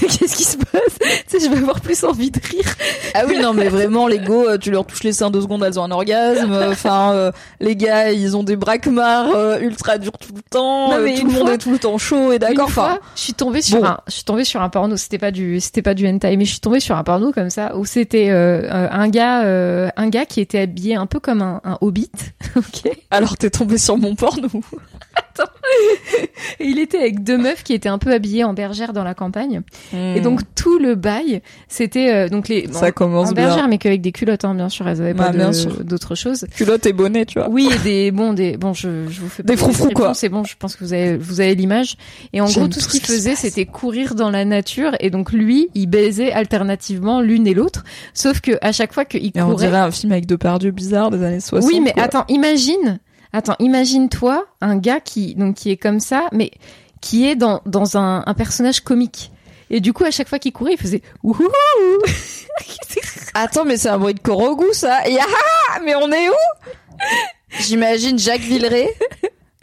qu'est-ce 0.18 0.36
qui 0.36 0.44
se 0.44 0.56
passe 0.56 0.98
tu 0.98 1.38
sais 1.38 1.40
je 1.44 1.50
vais 1.50 1.58
avoir 1.58 1.80
plus 1.80 2.02
envie 2.04 2.30
de 2.30 2.40
rire 2.40 2.74
Ah 3.14 3.22
oui, 3.26 3.38
non, 3.40 3.52
mais 3.54 3.68
vraiment, 3.68 4.06
les 4.06 4.18
go, 4.18 4.48
euh, 4.48 4.58
tu 4.58 4.70
leur 4.70 4.84
touches 4.86 5.02
les 5.04 5.12
seins 5.12 5.30
deux 5.30 5.40
secondes, 5.42 5.62
elles 5.64 5.78
ont 5.78 5.84
un 5.84 5.90
orgasme. 5.90 6.52
Enfin, 6.70 7.12
euh, 7.12 7.32
les 7.60 7.76
gars, 7.76 8.10
ils 8.12 8.36
ont 8.36 8.42
des 8.42 8.56
braquemars 8.56 9.28
euh, 9.34 9.58
ultra 9.60 9.98
durs 9.98 10.12
tout 10.18 10.32
le 10.34 10.42
temps. 10.42 10.90
Non, 10.90 10.96
euh, 10.96 11.04
mais 11.04 11.14
tout 11.14 11.26
le 11.26 11.32
monde 11.32 11.42
fois- 11.46 11.54
est 11.54 11.58
tout 11.58 11.70
le 11.70 11.78
temps 11.78 11.98
chaud 11.98 12.32
et 12.32 12.38
d'accord. 12.38 12.66
Enfin, 12.66 12.98
je 13.16 13.20
suis 13.20 13.34
tombée 13.34 13.62
sur 13.62 13.80
bon. 13.80 13.86
un, 13.86 13.98
je 14.06 14.12
suis 14.12 14.24
tombée 14.24 14.44
sur 14.44 14.62
un 14.62 14.68
porno. 14.68 14.96
C'était 14.96 15.18
pas 15.18 15.30
du, 15.30 15.60
c'était 15.60 15.82
pas 15.82 15.94
du 15.94 16.06
hentai, 16.08 16.36
mais 16.36 16.44
je 16.44 16.50
suis 16.52 16.60
tombée 16.60 16.80
sur 16.80 16.96
un 16.96 17.04
porno 17.04 17.32
comme 17.32 17.50
ça 17.50 17.76
où 17.76 17.84
c'était 17.84 18.30
euh, 18.30 18.62
euh, 18.64 18.88
un 18.90 19.08
gars, 19.08 19.44
euh, 19.44 19.88
un 19.96 20.08
gars 20.08 20.24
qui 20.26 20.40
était 20.40 20.60
habillé 20.60 20.94
un 20.94 21.06
peu 21.06 21.20
comme 21.20 21.42
un, 21.42 21.60
un 21.64 21.78
hobbit, 21.80 22.10
ok. 22.56 22.92
alors 23.10 23.36
t'es 23.36 23.50
tombé 23.50 23.78
sur 23.78 23.96
mon 23.96 24.14
porno. 24.14 24.48
Et 26.58 26.64
il 26.66 26.78
était 26.78 26.98
avec 26.98 27.22
deux 27.22 27.38
meufs 27.38 27.62
qui 27.62 27.72
étaient 27.72 27.88
un 27.88 27.98
peu 27.98 28.12
habillées 28.12 28.44
en 28.44 28.54
bergère 28.54 28.92
dans 28.92 29.04
la 29.04 29.14
campagne. 29.14 29.62
Et 29.92 30.20
Hmm. 30.20 30.22
donc 30.22 30.40
tout 30.54 30.78
le 30.78 30.94
bail, 30.94 31.40
c'était 31.68 32.12
euh, 32.12 32.28
donc 32.28 32.48
les 32.48 32.68
ça 32.72 32.92
commence 32.92 33.30
en 33.30 33.32
bien. 33.32 33.46
bergère, 33.46 33.68
mais 33.68 33.78
qu'avec 33.78 34.00
des 34.00 34.12
culottes, 34.12 34.44
hein, 34.44 34.54
bien 34.54 34.68
sûr. 34.68 34.88
Elles 34.88 35.00
avaient 35.00 35.14
Bah, 35.14 35.32
pas 35.32 35.50
d'autres 35.84 36.14
choses. 36.14 36.46
Culotte 36.54 36.86
et 36.86 36.92
bonnet, 36.92 37.24
tu 37.26 37.38
vois. 37.38 37.48
Oui, 37.48 37.68
et 37.74 37.78
des 37.78 38.10
bon 38.10 38.32
des 38.32 38.56
bon 38.56 38.72
je, 38.74 39.06
je 39.08 39.20
vous 39.20 39.28
fais 39.28 39.42
Des 39.42 39.56
froufrous, 39.56 39.90
quoi. 39.90 40.14
C'est 40.14 40.28
bon, 40.28 40.44
je 40.44 40.54
pense 40.58 40.76
que 40.76 40.84
vous 40.84 40.92
avez 40.92 41.16
vous 41.16 41.40
avez 41.40 41.54
l'image. 41.54 41.96
Et 42.32 42.40
en 42.40 42.46
gros, 42.46 42.66
tout 42.68 42.80
ce 42.80 42.84
tout 42.86 42.90
qu'il 42.92 43.00
ce 43.06 43.12
faisait, 43.12 43.34
c'était 43.34 43.66
courir 43.66 44.14
dans 44.14 44.30
la 44.30 44.44
nature. 44.44 44.92
Et 45.00 45.10
donc 45.10 45.32
lui, 45.32 45.68
il 45.74 45.86
baisait 45.86 46.32
alternativement 46.32 47.20
l'une 47.20 47.46
et 47.46 47.54
l'autre. 47.54 47.84
Sauf 48.14 48.40
que 48.40 48.52
à 48.62 48.72
chaque 48.72 48.92
fois 48.92 49.04
qu'il 49.04 49.26
Et 49.34 49.42
on 49.42 49.50
courait, 49.50 49.66
dirait 49.66 49.78
un 49.78 49.90
film 49.90 50.12
avec 50.12 50.26
deux 50.26 50.38
Pardieu 50.38 50.70
bizarres 50.70 51.10
des 51.10 51.22
années 51.22 51.40
60. 51.40 51.70
oui, 51.70 51.80
mais 51.80 51.92
quoi. 51.92 52.02
attends, 52.02 52.24
imagine, 52.28 52.98
attends, 53.32 53.56
imagine-toi 53.58 54.46
un 54.60 54.76
gars 54.76 55.00
qui 55.00 55.34
donc 55.34 55.56
qui 55.56 55.70
est 55.70 55.76
comme 55.76 56.00
ça, 56.00 56.28
mais 56.32 56.50
qui 57.00 57.28
est 57.28 57.36
dans 57.36 57.60
dans 57.66 57.96
un, 57.96 58.22
un 58.26 58.34
personnage 58.34 58.80
comique. 58.80 59.30
Et 59.70 59.80
du 59.80 59.92
coup, 59.92 60.04
à 60.04 60.10
chaque 60.10 60.28
fois 60.28 60.40
qu'il 60.40 60.52
courait, 60.52 60.72
il 60.72 60.78
faisait. 60.78 61.02
Attends, 63.34 63.64
mais 63.64 63.76
c'est 63.76 63.88
un 63.88 63.98
bruit 63.98 64.14
de 64.14 64.20
Korogu, 64.20 64.66
ça. 64.72 65.08
Et 65.08 65.16
ah, 65.18 65.78
mais 65.84 65.94
on 65.94 66.10
est 66.10 66.28
où? 66.28 66.32
J'imagine 67.60 68.18
Jacques 68.18 68.40
Villeray 68.40 68.88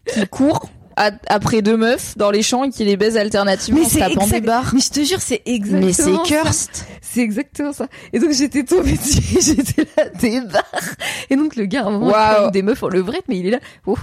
qui 0.08 0.26
court 0.28 0.70
à- 0.98 1.12
après 1.28 1.62
deux 1.62 1.78
meufs 1.78 2.18
dans 2.18 2.32
les 2.32 2.42
champs 2.44 2.64
et 2.66 2.70
qui 2.70 2.84
les 2.84 2.98
baise 2.98 3.16
alternativement 3.16 3.82
en 3.82 3.88
se 3.88 3.98
tapant 4.00 4.28
des 4.28 4.42
barres. 4.42 4.72
Mais 4.74 4.82
je 4.82 4.90
te 4.90 5.04
jure, 5.04 5.22
c'est 5.22 5.42
exactement. 5.46 5.86
Mais 5.86 5.94
c'est 5.94 6.34
cursed. 6.36 6.70
C'est 7.02 7.22
exactement 7.22 7.72
ça. 7.72 7.88
Et 8.12 8.20
donc 8.20 8.32
j'étais 8.32 8.64
tombée 8.64 8.94
dessus, 8.98 9.22
j'étais 9.42 9.88
là 9.96 10.10
des 10.20 10.42
barres. 10.42 10.66
Et 11.30 11.36
donc 11.38 11.56
le 11.56 11.66
gars, 11.66 11.84
à 11.84 11.88
un 11.88 11.92
moment, 11.92 12.08
il 12.10 12.12
Waouh. 12.12 12.36
prend 12.36 12.48
des 12.52 12.62
meufs 12.62 12.84
en 12.84 12.90
levrette, 12.90 13.24
mais 13.30 13.38
il 13.38 13.48
est 13.48 13.52
là, 13.52 13.60
wouhou, 13.86 13.98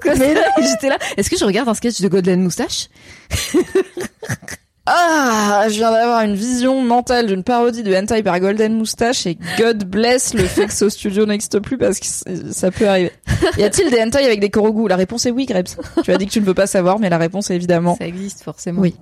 comme 0.00 0.16
ça. 0.16 0.24
Et 0.26 0.34
j'étais 0.62 0.88
là. 0.88 0.98
Est-ce 1.16 1.28
que 1.30 1.36
je 1.36 1.44
regarde 1.44 1.68
un 1.68 1.74
sketch 1.74 2.00
de 2.00 2.08
Godland 2.08 2.40
Moustache? 2.40 2.88
Ah, 4.86 5.64
je 5.68 5.76
viens 5.76 5.90
d'avoir 5.90 6.22
une 6.24 6.34
vision 6.34 6.82
mentale 6.82 7.26
d'une 7.26 7.42
parodie 7.42 7.82
de 7.82 7.94
hentai 7.94 8.22
par 8.22 8.38
Golden 8.38 8.74
Moustache 8.74 9.26
et 9.26 9.38
God 9.58 9.84
bless 9.84 10.34
le 10.34 10.44
fait 10.44 10.66
que 10.66 10.74
ce 10.74 10.90
studio 10.90 11.24
n'existe 11.24 11.58
plus 11.60 11.78
parce 11.78 11.98
que 11.98 12.06
ça 12.52 12.70
peut 12.70 12.86
arriver. 12.86 13.12
Y 13.56 13.62
a-t-il 13.62 13.90
des 13.90 14.02
hentai 14.02 14.26
avec 14.26 14.40
des 14.40 14.50
korogu? 14.50 14.86
La 14.86 14.96
réponse 14.96 15.24
est 15.24 15.30
oui, 15.30 15.46
Grebs. 15.46 15.76
Tu 16.02 16.12
as 16.12 16.18
dit 16.18 16.26
que 16.26 16.32
tu 16.32 16.40
ne 16.40 16.44
veux 16.44 16.52
pas 16.52 16.66
savoir, 16.66 16.98
mais 16.98 17.08
la 17.08 17.16
réponse 17.16 17.50
est 17.50 17.54
évidemment. 17.54 17.96
Ça 17.96 18.06
existe 18.06 18.42
forcément. 18.42 18.82
Oui. 18.82 18.94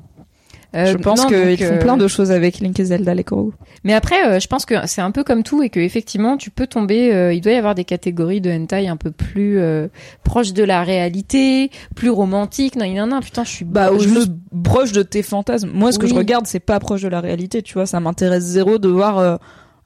Euh, 0.74 0.86
je 0.86 0.96
pense 0.96 1.26
qu'ils 1.26 1.58
font 1.58 1.74
euh, 1.74 1.78
plein 1.78 1.96
de 1.98 2.08
choses 2.08 2.30
avec 2.32 2.58
Link 2.60 2.80
et 2.80 2.84
Zelda, 2.84 3.14
les 3.14 3.24
korogu. 3.24 3.52
Mais 3.84 3.92
après, 3.92 4.26
euh, 4.26 4.40
je 4.40 4.46
pense 4.48 4.64
que 4.64 4.74
c'est 4.86 5.02
un 5.02 5.10
peu 5.10 5.22
comme 5.22 5.42
tout 5.42 5.62
et 5.62 5.68
que 5.68 5.80
effectivement, 5.80 6.36
tu 6.38 6.50
peux 6.50 6.66
tomber. 6.66 7.12
euh, 7.12 7.34
il 7.34 7.40
doit 7.42 7.52
y 7.52 7.56
avoir 7.56 7.74
des 7.74 7.84
catégories 7.84 8.40
de 8.40 8.50
hentai 8.50 8.88
un 8.88 8.96
peu 8.96 9.10
plus 9.10 9.58
euh, 9.58 9.88
proches 10.24 10.52
de 10.54 10.64
la 10.64 10.82
réalité, 10.82 11.70
plus 11.94 12.08
romantiques. 12.10 12.76
Non, 12.76 12.84
il 12.86 12.94
y 12.94 13.00
en 13.00 13.10
a. 13.12 13.16
un, 13.16 13.20
Putain, 13.20 13.44
je 13.44 13.50
suis 13.50 13.64
Bah, 13.64 13.90
je 13.98 14.08
me- 14.08 14.24
broche 14.50 14.92
de 14.92 15.02
tes 15.02 15.22
fantasmes. 15.22 15.70
Moi, 15.74 15.92
ce 15.92 15.98
que 15.98 16.06
je 16.06 16.14
regarde, 16.14 16.46
c'est 16.46 16.60
pas 16.60 16.80
proche 16.80 17.02
de 17.02 17.08
la 17.08 17.20
réalité, 17.20 17.62
tu 17.62 17.74
vois. 17.74 17.86
Ça 17.86 18.00
m'intéresse 18.00 18.42
zéro 18.44 18.78
de 18.78 18.88
voir 18.88 19.18
euh, 19.18 19.36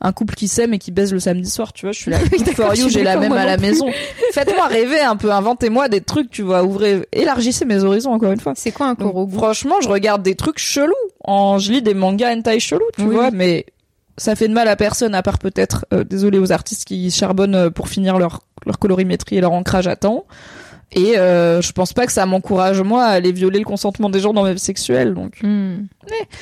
un 0.00 0.12
couple 0.12 0.34
qui 0.34 0.46
s'aime 0.48 0.74
et 0.74 0.78
qui 0.78 0.90
baise 0.92 1.12
le 1.12 1.20
samedi 1.20 1.48
soir, 1.48 1.72
tu 1.72 1.86
vois. 1.86 1.92
Je 1.92 1.98
suis 1.98 2.10
là, 2.10 2.18
d'accord, 2.44 2.66
for 2.66 2.74
you, 2.74 2.88
j'ai 2.88 3.02
la 3.02 3.16
même 3.16 3.32
à 3.32 3.46
la 3.46 3.56
maison. 3.56 3.86
Faites-moi 4.32 4.66
rêver 4.66 5.00
un 5.00 5.16
peu, 5.16 5.32
inventez-moi 5.32 5.88
des 5.88 6.00
trucs, 6.02 6.30
tu 6.30 6.42
vois. 6.42 6.62
Ouvrez, 6.64 7.08
élargissez 7.12 7.64
mes 7.64 7.82
horizons 7.82 8.12
encore 8.12 8.32
une 8.32 8.40
fois. 8.40 8.52
C'est 8.56 8.72
quoi 8.72 8.86
un 8.88 8.94
korogu 8.94 9.34
franchement, 9.36 9.76
je 9.82 9.88
regarde 9.88 10.22
des 10.22 10.34
trucs 10.34 10.58
chelous. 10.58 10.92
En, 11.24 11.58
je 11.58 11.72
lis 11.72 11.82
des 11.82 11.94
mangas 11.94 12.34
hentai 12.34 12.60
chelous, 12.60 12.84
tu 12.96 13.02
Oui. 13.04 13.14
vois, 13.14 13.30
mais 13.30 13.66
ça 14.18 14.34
fait 14.36 14.48
de 14.48 14.54
mal 14.54 14.68
à 14.68 14.76
personne, 14.76 15.14
à 15.14 15.22
part 15.22 15.38
peut-être, 15.38 15.86
euh, 15.92 16.04
désolé 16.04 16.38
aux 16.38 16.52
artistes 16.52 16.84
qui 16.86 17.10
charbonnent 17.10 17.54
euh, 17.54 17.70
pour 17.70 17.88
finir 17.88 18.18
leur, 18.18 18.40
leur 18.64 18.78
colorimétrie 18.78 19.36
et 19.36 19.40
leur 19.40 19.52
ancrage 19.52 19.86
à 19.86 19.96
temps. 19.96 20.24
Et 20.92 21.18
euh, 21.18 21.60
je 21.60 21.72
pense 21.72 21.92
pas 21.92 22.06
que 22.06 22.12
ça 22.12 22.24
m'encourage 22.26 22.80
moi 22.80 23.04
à 23.04 23.08
aller 23.08 23.32
violer 23.32 23.58
le 23.58 23.64
consentement 23.64 24.08
des 24.08 24.20
gens 24.20 24.32
dans 24.32 24.44
ma 24.44 24.52
vie 24.52 24.58
sexuelle. 24.58 25.14
Donc, 25.14 25.40
Hmm. 25.42 25.86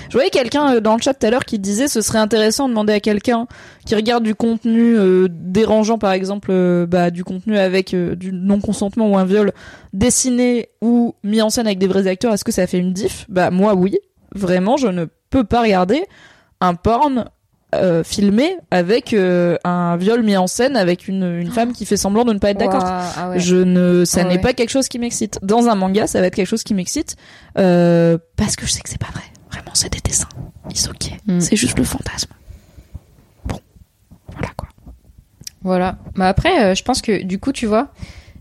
je 0.08 0.12
voyais 0.12 0.28
quelqu'un 0.30 0.74
euh, 0.74 0.80
dans 0.80 0.94
le 0.96 1.00
chat 1.00 1.14
tout 1.14 1.26
à 1.26 1.30
l'heure 1.30 1.46
qui 1.46 1.58
disait 1.58 1.88
ce 1.88 2.02
serait 2.02 2.18
intéressant 2.18 2.64
de 2.66 2.70
demander 2.70 2.92
à 2.92 3.00
quelqu'un 3.00 3.46
qui 3.86 3.94
regarde 3.94 4.22
du 4.22 4.34
contenu 4.34 4.96
euh, 4.98 5.28
dérangeant, 5.30 5.96
par 5.96 6.12
exemple, 6.12 6.50
euh, 6.52 6.84
bah, 6.86 7.10
du 7.10 7.24
contenu 7.24 7.56
avec 7.56 7.94
du 7.96 8.32
non 8.32 8.60
consentement 8.60 9.08
ou 9.10 9.16
un 9.16 9.24
viol 9.24 9.52
dessiné 9.94 10.68
ou 10.82 11.14
mis 11.24 11.40
en 11.40 11.48
scène 11.50 11.66
avec 11.66 11.78
des 11.78 11.86
vrais 11.86 12.06
acteurs. 12.06 12.32
Est-ce 12.34 12.44
que 12.44 12.52
ça 12.52 12.66
fait 12.66 12.78
une 12.78 12.92
diff? 12.92 13.24
Bah 13.30 13.50
moi 13.50 13.74
oui, 13.74 13.98
vraiment, 14.34 14.76
je 14.76 14.88
ne 14.88 15.06
peux 15.30 15.44
pas 15.44 15.62
regarder 15.62 16.04
un 16.60 16.74
porn 16.74 17.24
euh, 17.76 18.04
filmé 18.04 18.56
avec 18.70 19.12
euh, 19.12 19.56
un 19.64 19.96
viol 19.96 20.22
mis 20.22 20.36
en 20.36 20.46
scène 20.46 20.76
avec 20.76 21.08
une, 21.08 21.24
une 21.24 21.50
femme 21.50 21.72
qui 21.72 21.86
fait 21.86 21.96
semblant 21.96 22.24
de 22.24 22.32
ne 22.32 22.38
pas 22.38 22.50
être 22.50 22.58
d'accord. 22.58 22.82
Ah 22.84 23.30
ouais. 23.30 23.38
Je 23.38 23.56
ne, 23.56 24.04
ça 24.04 24.20
Ah 24.22 24.24
n'est 24.24 24.34
ouais. 24.36 24.40
pas 24.40 24.52
quelque 24.52 24.70
chose 24.70 24.88
qui 24.88 24.98
m'excite. 24.98 25.38
Dans 25.42 25.68
un 25.68 25.74
manga, 25.74 26.06
ça 26.06 26.20
va 26.20 26.26
être 26.26 26.34
quelque 26.34 26.48
chose 26.48 26.62
qui 26.62 26.74
m'excite 26.74 27.16
euh, 27.58 28.18
parce 28.36 28.56
que 28.56 28.66
je 28.66 28.72
sais 28.72 28.80
que 28.80 28.88
c'est 28.88 29.00
pas 29.00 29.10
vrai. 29.12 29.22
Vraiment, 29.50 29.70
c'est 29.74 29.92
des 29.92 30.00
dessins. 30.00 30.28
Ils 30.70 30.88
ok. 30.88 31.12
Mm. 31.26 31.40
C'est 31.40 31.56
juste 31.56 31.78
le 31.78 31.84
fantasme. 31.84 32.32
Bon, 33.46 33.60
voilà 34.32 34.48
quoi. 34.56 34.68
Voilà. 35.62 35.96
Bah 36.16 36.28
après, 36.28 36.74
je 36.74 36.82
pense 36.82 37.02
que 37.02 37.22
du 37.22 37.38
coup, 37.38 37.52
tu 37.52 37.66
vois, 37.66 37.88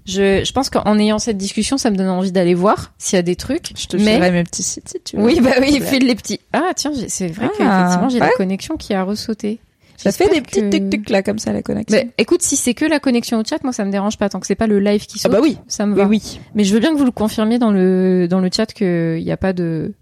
je, 0.05 0.43
je 0.43 0.51
pense 0.51 0.69
qu'en 0.69 0.97
ayant 0.99 1.19
cette 1.19 1.37
discussion, 1.37 1.77
ça 1.77 1.89
me 1.91 1.95
donne 1.95 2.09
envie 2.09 2.31
d'aller 2.31 2.53
voir 2.53 2.93
s'il 2.97 3.15
y 3.15 3.19
a 3.19 3.23
des 3.23 3.35
trucs. 3.35 3.71
Je 3.77 3.87
te 3.87 3.97
mais 3.97 4.17
ferai 4.17 4.31
mes 4.31 4.43
petits 4.43 4.63
sites 4.63 4.89
si 4.89 4.99
tu 5.03 5.15
veux. 5.17 5.23
oui, 5.23 5.39
bah 5.41 5.51
oui, 5.61 5.79
file 5.81 6.05
les 6.05 6.15
petits. 6.15 6.39
Ah 6.51 6.71
tiens, 6.75 6.91
c'est 7.07 7.27
vrai 7.27 7.47
Ah, 7.49 7.57
qu'effectivement, 7.57 8.09
j'ai 8.09 8.19
la 8.19 8.29
connexion 8.31 8.75
qui 8.77 8.93
a 8.93 9.03
ressauté. 9.03 9.59
Ça 9.95 10.11
fait 10.11 10.27
des 10.27 10.41
que- 10.41 10.69
tic 10.69 10.89
tic 10.89 11.09
là 11.09 11.23
comme 11.23 11.39
ça 11.39 11.53
la 11.53 11.61
connexion. 11.61 11.95
Mais 11.97 12.09
écoute, 12.17 12.41
si 12.41 12.57
c'est 12.57 12.73
que 12.73 12.83
la 12.83 12.99
connexion 12.99 13.39
au 13.39 13.43
chat, 13.45 13.63
moi 13.63 13.71
ça 13.71 13.85
me 13.85 13.91
dérange 13.91 14.17
pas 14.17 14.27
tant 14.27 14.41
que 14.41 14.47
c'est 14.47 14.55
pas 14.55 14.67
le 14.67 14.79
live 14.81 15.05
qui 15.05 15.17
ah 15.19 15.21
saute. 15.23 15.31
bah 15.31 15.39
oui. 15.41 15.57
ça 15.67 15.85
me 15.85 15.93
Oui 15.93 15.99
va. 16.01 16.07
oui. 16.07 16.39
Mais 16.55 16.65
je 16.65 16.73
veux 16.73 16.81
bien 16.81 16.91
que 16.91 16.97
vous 16.97 17.05
le 17.05 17.11
confirmiez 17.11 17.57
dans 17.57 17.71
le 17.71 18.27
dans 18.29 18.39
le 18.39 18.49
chat 18.53 18.65
que 18.73 19.15
il 19.17 19.23
y 19.23 19.31
a 19.31 19.37
pas 19.37 19.53
de. 19.53 19.93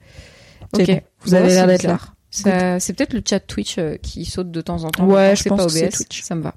Ok. 0.74 0.88
bon. 0.88 1.00
Vous 1.26 1.36
avez 1.36 1.50
l'air 1.50 1.68
d'être 1.68 1.84
là. 1.84 2.00
Ça- 2.32 2.80
C'est 2.80 2.94
peut-être 2.94 3.14
le 3.14 3.22
chat 3.28 3.42
Twitch 3.42 3.76
euh, 3.78 3.98
qui 4.02 4.24
saute 4.26 4.50
de 4.50 4.62
temps 4.62 4.86
en 4.86 4.90
temps. 4.90 5.06
Ouais, 5.06 5.36
je 5.36 5.44
pense 5.50 5.60
pas 5.60 5.66
que 5.66 5.72
c'est 5.72 5.86
OBS, 5.88 5.96
Twitch. 5.98 6.22
Ça 6.24 6.34
me 6.34 6.42
va. 6.42 6.56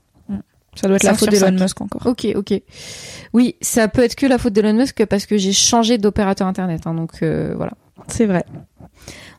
Ça 0.80 0.86
doit 0.88 0.96
être 0.96 1.02
la 1.04 1.14
faute 1.14 1.30
d'Elon. 1.30 1.52
Musk 1.52 1.80
encore. 1.80 2.06
Ok, 2.06 2.26
ok. 2.34 2.54
Oui, 3.32 3.56
ça 3.60 3.88
peut 3.88 4.02
être 4.02 4.14
que 4.14 4.26
la 4.26 4.38
faute 4.38 4.52
d'Elon 4.52 4.74
Musk 4.74 5.04
parce 5.06 5.26
que 5.26 5.36
j'ai 5.38 5.52
changé 5.52 5.98
d'opérateur 5.98 6.46
internet. 6.46 6.82
hein, 6.86 6.94
donc 6.94 7.10
euh, 7.22 7.54
voilà. 7.56 7.72
C'est 8.08 8.26
vrai. 8.26 8.44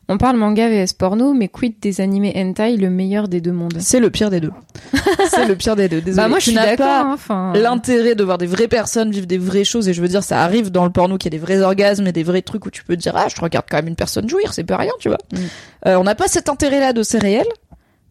On 0.08 0.18
parle 0.18 0.36
manga 0.36 0.68
vs 0.68 0.92
porno, 0.96 1.34
mais 1.34 1.48
quid 1.48 1.80
des 1.80 2.00
animés 2.00 2.32
hentai, 2.36 2.76
le 2.76 2.90
meilleur 2.90 3.26
des 3.26 3.40
deux 3.40 3.50
mondes? 3.50 3.78
C'est 3.80 3.98
le 3.98 4.08
pire 4.08 4.30
des 4.30 4.38
deux. 4.38 4.52
c'est 5.30 5.46
le 5.46 5.56
pire 5.56 5.74
des 5.74 5.88
deux. 5.88 6.00
Désolé. 6.00 6.22
Bah 6.22 6.28
moi 6.28 6.38
je 6.38 6.44
suis 6.44 6.54
d'accord. 6.54 7.06
Enfin, 7.06 7.52
l'intérêt 7.56 8.14
de 8.14 8.22
voir 8.22 8.38
des 8.38 8.46
vraies 8.46 8.68
personnes 8.68 9.10
vivre 9.10 9.26
des 9.26 9.36
vraies 9.38 9.64
choses 9.64 9.88
et 9.88 9.92
je 9.94 10.00
veux 10.00 10.06
dire 10.06 10.22
ça 10.22 10.42
arrive 10.42 10.70
dans 10.70 10.84
le 10.84 10.90
porno 10.92 11.18
qu'il 11.18 11.32
y 11.32 11.36
a 11.36 11.38
des 11.38 11.44
vrais 11.44 11.60
orgasmes 11.60 12.06
et 12.06 12.12
des 12.12 12.22
vrais 12.22 12.42
trucs 12.42 12.64
où 12.66 12.70
tu 12.70 12.84
peux 12.84 12.94
te 12.96 13.02
dire 13.02 13.14
ah 13.16 13.26
je 13.34 13.40
regarde 13.40 13.66
quand 13.68 13.78
même 13.78 13.88
une 13.88 13.96
personne 13.96 14.28
jouir 14.28 14.52
c'est 14.52 14.62
pas 14.62 14.76
rien 14.76 14.92
tu 15.00 15.08
vois 15.08 15.18
Mm. 15.32 15.36
Euh, 15.88 15.96
on 15.96 16.04
n'a 16.04 16.14
pas 16.14 16.28
cet 16.28 16.48
intérêt 16.48 16.78
là 16.78 16.92
de 16.92 17.02
c'est 17.02 17.18
réel 17.18 17.46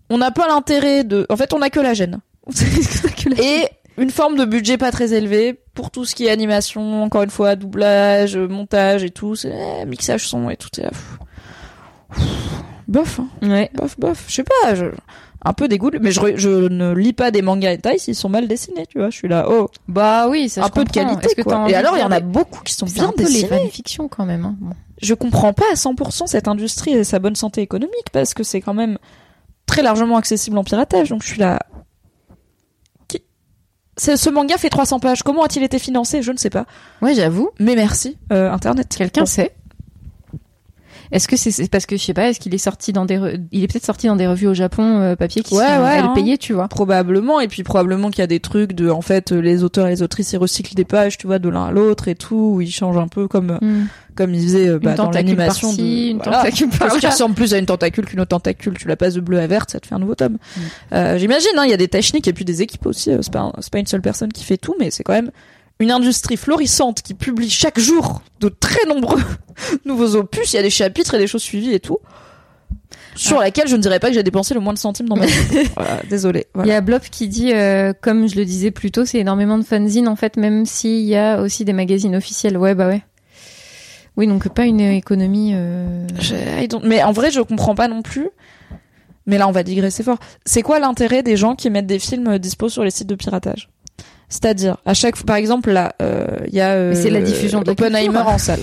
on 0.09 0.17
n'a 0.17 0.31
pas 0.31 0.47
l'intérêt 0.49 1.05
de 1.05 1.25
en 1.29 1.37
fait 1.37 1.53
on 1.53 1.61
a 1.61 1.69
que 1.69 1.79
la 1.79 1.93
gêne 1.93 2.19
et 3.41 3.67
une 3.97 4.11
forme 4.11 4.35
de 4.35 4.45
budget 4.45 4.77
pas 4.77 4.91
très 4.91 5.13
élevé 5.13 5.59
pour 5.73 5.91
tout 5.91 6.05
ce 6.05 6.15
qui 6.15 6.25
est 6.25 6.29
animation 6.29 7.03
encore 7.03 7.23
une 7.23 7.29
fois 7.29 7.55
doublage 7.55 8.37
montage 8.37 9.03
et 9.03 9.09
tout 9.09 9.35
c'est 9.35 9.53
eh, 9.81 9.85
mixage 9.85 10.27
son 10.27 10.49
et 10.49 10.57
tout. 10.57 10.69
Pff, 10.71 11.19
bof 12.87 13.19
hein. 13.19 13.27
ouais. 13.47 13.69
bof 13.73 13.99
bof 13.99 14.25
je 14.27 14.35
sais 14.35 14.43
pas 14.43 14.75
je... 14.75 14.85
un 15.43 15.53
peu 15.53 15.67
dégoût 15.67 15.91
mais 15.99 16.11
je, 16.11 16.67
ne 16.67 16.93
lis 16.93 17.13
pas 17.13 17.31
des 17.31 17.41
mangas 17.41 17.73
hentai 17.73 17.97
s'ils 17.97 18.15
sont 18.15 18.29
mal 18.29 18.47
dessinés 18.47 18.85
tu 18.87 18.99
vois 18.99 19.09
je 19.09 19.17
suis 19.17 19.27
là 19.27 19.47
oh 19.49 19.69
Bah 19.87 20.27
oui, 20.29 20.49
ça 20.49 20.63
un 20.63 20.67
je 20.67 20.71
peu 20.71 20.83
de 20.83 20.89
qualité 20.89 21.41
quoi. 21.41 21.69
Et 21.69 21.75
alors 21.75 21.95
il 21.97 22.01
y 22.01 22.03
en 22.03 22.11
a 22.11 22.19
beaucoup 22.19 22.63
qui 22.63 22.73
sont 22.73 22.85
bien 22.85 23.05
un 23.05 23.11
peu 23.11 23.23
les 23.23 23.41
dessinés. 23.41 23.47
fanfictions 23.47 24.07
quand 24.07 24.25
même. 24.25 24.45
Hein. 24.45 24.55
Bon. 24.59 24.75
Je 25.01 25.13
comprends 25.13 25.53
pas 25.53 25.65
à 25.71 25.75
100% 25.75 26.27
cette 26.27 26.47
industrie 26.47 26.91
et 26.91 27.03
sa 27.03 27.19
bonne 27.19 27.35
santé 27.35 27.61
économique 27.61 28.09
parce 28.11 28.33
que 28.33 28.43
c'est 28.43 28.61
quand 28.61 28.73
même 28.73 28.97
très 29.65 29.81
largement 29.81 30.17
accessible 30.17 30.57
en 30.57 30.63
piratage 30.63 31.09
donc 31.09 31.23
je 31.23 31.27
suis 31.27 31.39
là 31.39 31.59
ce 33.97 34.29
manga 34.29 34.57
fait 34.57 34.69
300 34.69 34.99
pages. 34.99 35.23
Comment 35.23 35.43
a-t-il 35.43 35.63
été 35.63 35.79
financé? 35.79 36.21
Je 36.21 36.31
ne 36.31 36.37
sais 36.37 36.49
pas. 36.49 36.65
Ouais, 37.01 37.13
j'avoue. 37.15 37.49
Mais 37.59 37.75
merci, 37.75 38.17
euh, 38.33 38.51
Internet. 38.51 38.93
Quelqu'un 38.97 39.21
Bon. 39.21 39.25
sait 39.25 39.53
Est-ce 41.11 41.27
que 41.27 41.35
c'est 41.37 41.69
parce 41.69 41.85
que 41.85 41.97
je 41.97 42.03
sais 42.03 42.13
pas 42.13 42.29
Est-ce 42.29 42.39
qu'il 42.39 42.53
est 42.53 42.57
sorti 42.59 42.91
dans 42.93 43.05
des 43.05 43.17
re- 43.17 43.41
il 43.51 43.63
est 43.63 43.67
peut-être 43.67 43.85
sorti 43.85 44.07
dans 44.07 44.15
des 44.15 44.27
revues 44.27 44.47
au 44.47 44.53
Japon 44.53 44.99
euh, 45.01 45.15
papier 45.15 45.43
qui 45.43 45.53
Ouais, 45.55 45.65
sont 45.65 45.83
ouais, 45.83 45.97
hein. 45.99 46.11
payées, 46.15 46.37
tu 46.37 46.53
vois 46.53 46.67
Probablement, 46.67 47.39
et 47.39 47.47
puis 47.47 47.63
probablement 47.63 48.09
qu'il 48.09 48.19
y 48.19 48.23
a 48.23 48.27
des 48.27 48.39
trucs 48.39 48.73
de, 48.73 48.89
en 48.89 49.01
fait, 49.01 49.31
euh, 49.31 49.39
les 49.39 49.63
auteurs 49.63 49.87
et 49.87 49.91
les 49.91 50.01
autrices, 50.01 50.33
ils 50.33 50.37
recyclent 50.37 50.75
des 50.75 50.85
pages, 50.85 51.17
tu 51.17 51.27
vois, 51.27 51.39
de 51.39 51.49
l'un 51.49 51.65
à 51.65 51.71
l'autre 51.71 52.07
et 52.07 52.15
tout, 52.15 52.53
où 52.55 52.61
ils 52.61 52.71
changent 52.71 52.97
un 52.97 53.07
peu 53.07 53.27
comme, 53.27 53.57
Hmm. 53.61 53.85
comme 54.15 54.33
ils 54.33 54.41
faisaient 54.43 54.67
euh, 54.69 54.79
bah, 54.79 54.91
Une 54.91 54.95
dans 54.97 55.05
tentacule 55.05 55.27
l'animation 55.27 55.73
de... 55.73 55.81
une 55.81 56.17
Voilà. 56.17 56.37
tentacule 56.39 56.69
par 56.69 56.79
Parce 56.79 56.93
qu'il 56.95 57.03
là. 57.03 57.09
ressemble 57.09 57.35
plus 57.35 57.53
à 57.53 57.57
une 57.57 57.65
tentacule 57.65 58.05
qu'une 58.05 58.19
autre 58.21 58.29
tentacule. 58.29 58.73
Tu 58.77 58.87
la 58.87 58.95
passes 58.95 59.13
de 59.15 59.21
bleu 59.21 59.39
à 59.39 59.47
verte, 59.47 59.71
ça 59.71 59.79
te 59.79 59.87
fait 59.87 59.95
un 59.95 59.99
nouveau 59.99 60.15
tome. 60.15 60.33
Mm. 60.33 60.59
Euh, 60.93 61.17
J'imagine, 61.17 61.49
hein, 61.57 61.63
il 61.65 61.69
y 61.71 61.73
a 61.73 61.77
des 61.77 61.87
techniques 61.87 62.27
et 62.27 62.33
puis 62.33 62.45
des 62.45 62.61
équipes 62.61 62.85
aussi. 62.85 63.11
euh, 63.11 63.19
C'est 63.21 63.31
pas, 63.33 63.51
c'est 63.59 63.71
pas 63.71 63.79
une 63.79 63.87
seule 63.87 64.01
personne 64.01 64.31
qui 64.31 64.43
fait 64.43 64.57
tout, 64.57 64.75
mais 64.79 64.89
c'est 64.91 65.03
quand 65.03 65.13
même 65.13 65.31
une 65.79 65.91
industrie 65.91 66.37
florissante 66.37 67.01
qui 67.01 67.13
publie 67.13 67.49
chaque 67.49 67.79
jour 67.79 68.21
de 68.39 68.49
très 68.49 68.85
nombreux 68.87 69.21
nouveaux 69.85 70.15
opus. 70.15 70.53
Il 70.53 70.55
y 70.55 70.59
a 70.59 70.63
des 70.63 70.69
chapitres 70.69 71.13
et 71.15 71.17
des 71.17 71.27
choses 71.27 71.43
suivies 71.43 71.73
et 71.73 71.79
tout. 71.79 71.97
Sur 73.15 73.39
laquelle 73.39 73.67
je 73.67 73.75
ne 73.77 73.81
dirais 73.81 73.99
pas 73.99 74.09
que 74.09 74.13
j'ai 74.13 74.23
dépensé 74.23 74.53
le 74.53 74.59
moins 74.59 74.73
de 74.73 74.77
centimes 74.77 75.07
dans 75.07 75.15
ma 75.15 75.25
vie. 75.25 75.33
Voilà, 75.75 76.01
désolé. 76.09 76.47
Il 76.59 76.67
y 76.67 76.71
a 76.71 76.81
Blob 76.81 77.01
qui 77.01 77.27
dit, 77.29 77.53
euh, 77.53 77.93
comme 78.01 78.27
je 78.27 78.35
le 78.35 78.43
disais 78.45 78.71
plus 78.71 78.91
tôt, 78.91 79.05
c'est 79.05 79.19
énormément 79.19 79.57
de 79.57 79.63
fanzines 79.63 80.07
en 80.09 80.15
fait, 80.17 80.35
même 80.37 80.65
s'il 80.65 81.01
y 81.05 81.15
a 81.15 81.41
aussi 81.41 81.63
des 81.65 81.73
magazines 81.73 82.15
officiels. 82.15 82.57
Ouais, 82.57 82.75
bah 82.75 82.87
ouais. 82.87 83.03
Oui, 84.17 84.27
donc 84.27 84.47
pas 84.49 84.65
une 84.65 84.79
économie. 84.81 85.51
euh, 85.55 86.07
Mais 86.83 87.03
en 87.03 87.11
vrai, 87.11 87.31
je 87.31 87.41
comprends 87.41 87.75
pas 87.75 87.87
non 87.87 88.01
plus. 88.01 88.29
Mais 89.25 89.37
là, 89.37 89.47
on 89.47 89.51
va 89.51 89.63
digresser 89.63 90.03
fort. 90.03 90.19
C'est 90.45 90.61
quoi 90.61 90.79
l'intérêt 90.79 91.23
des 91.23 91.35
gens 91.35 91.55
qui 91.55 91.69
mettent 91.69 91.87
des 91.87 91.99
films 91.99 92.37
dispo 92.37 92.69
sur 92.69 92.83
les 92.83 92.91
sites 92.91 93.07
de 93.07 93.15
piratage? 93.15 93.69
C'est-à-dire, 94.27 94.77
à 94.85 94.93
chaque 94.93 95.15
fois, 95.15 95.25
par 95.25 95.35
exemple, 95.35 95.71
là, 95.71 95.93
euh, 96.01 96.25
il 96.47 96.55
y 96.55 96.61
a 96.61 96.71
euh, 96.71 96.93
c'est 96.95 97.09
la 97.11 97.21
diffusion 97.21 97.61
de 97.61 97.71
Oppenheimer 97.71 98.07
culture. 98.07 98.27
en 98.27 98.37
salle. 98.37 98.59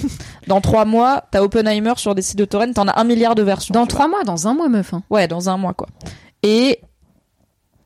Dans 0.49 0.61
trois 0.61 0.85
mois, 0.85 1.25
t'as 1.31 1.41
Oppenheimer 1.43 1.93
sur 1.97 2.15
des 2.15 2.23
sites 2.23 2.39
de 2.39 2.45
torrent, 2.45 2.73
t'en 2.73 2.89
as 2.89 2.99
un 3.01 3.05
milliard 3.05 3.35
de 3.35 3.43
versions. 3.43 3.73
Dans 3.73 3.87
trois 3.87 4.09
mois, 4.09 4.25
dans 4.25 4.49
un 4.49 4.55
mois, 4.55 4.69
meuf. 4.69 4.93
hein. 4.93 5.03
Ouais, 5.09 5.29
dans 5.29 5.49
un 5.49 5.57
mois, 5.57 5.73
quoi. 5.73 5.87
Et 6.43 6.81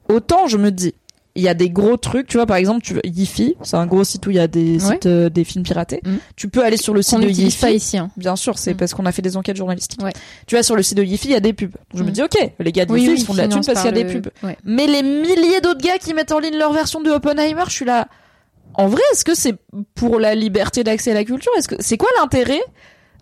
autant, 0.09 0.47
je 0.47 0.57
me 0.57 0.70
dis, 0.70 0.95
il 1.37 1.43
y 1.43 1.49
a 1.49 1.55
des 1.55 1.70
gros 1.70 1.97
trucs, 1.97 2.26
tu 2.26 2.37
vois, 2.39 2.47
par 2.47 2.57
exemple, 2.57 2.82
tu 2.82 2.99
Yifi, 3.05 3.55
c'est 3.62 3.76
un 3.76 3.87
gros 3.87 4.03
site 4.05 4.26
où 4.26 4.30
il 4.30 4.37
y 4.37 4.41
a 4.41 4.47
des 4.49 4.82
Ouais. 4.84 4.95
sites, 4.95 5.07
euh, 5.07 5.28
des 5.28 5.45
films 5.45 5.64
piratés. 5.64 6.01
Mhm. 6.05 6.18
Tu 6.34 6.49
peux 6.49 6.64
aller 6.64 6.76
sur 6.76 6.95
le 6.95 7.03
site 7.03 7.14
On 7.14 7.18
de 7.20 7.28
Yifi. 7.28 7.59
pas 7.61 7.70
ici. 7.70 7.99
Hein. 7.99 8.11
Bien 8.16 8.34
sûr, 8.37 8.59
c'est 8.59 8.74
Mm. 8.74 8.76
parce 8.78 8.95
qu'on 8.95 9.07
a 9.07 9.12
fait 9.12 9.22
des 9.22 9.37
enquêtes 9.37 9.57
journalistiques. 9.57 10.03
Ouais. 10.03 10.12
Tu 10.47 10.55
vois, 10.55 10.62
sur 10.62 10.74
le 10.76 10.82
site 10.82 10.97
de 10.97 11.03
Yifi, 11.05 11.28
il 11.28 11.32
y 11.32 11.37
a 11.37 11.41
des 11.41 11.53
pubs. 11.53 11.70
Je 11.95 12.03
me 12.03 12.09
Mm. 12.09 12.12
dis, 12.12 12.22
ok, 12.22 12.51
les 12.61 12.72
gars 12.72 12.84
de 12.87 12.93
Oui, 12.93 13.01
Yifi, 13.03 13.12
oui, 13.12 13.18
ils 13.20 13.24
font 13.24 13.32
de 13.34 13.39
la 13.39 13.49
thune 13.49 13.64
parce 13.64 13.78
qu'il 13.82 13.95
y 13.95 14.01
a 14.01 14.05
des 14.05 14.05
pubs. 14.05 14.28
Ouais. 14.43 14.57
Mais 14.64 14.87
les 14.87 15.03
milliers 15.03 15.61
d'autres 15.62 15.80
gars 15.82 15.99
qui 15.99 16.12
mettent 16.14 16.32
en 16.32 16.39
ligne 16.39 16.57
leur 16.57 16.72
version 16.72 17.01
de 17.01 17.11
Oppenheimer, 17.11 17.62
je 17.68 17.72
suis 17.72 17.84
là. 17.84 18.09
En 18.74 18.89
vrai, 18.89 19.01
est-ce 19.12 19.24
que 19.24 19.34
c'est 19.34 19.55
pour 19.95 20.18
la 20.20 20.34
liberté 20.34 20.84
d'accès 20.84 21.11
à 21.12 21.14
la 21.14 21.24
culture? 21.24 21.51
Est-ce 21.59 21.68
que 21.68 21.76
c'est 21.80 21.97
quoi 21.97 22.09
l'intérêt 22.20 22.61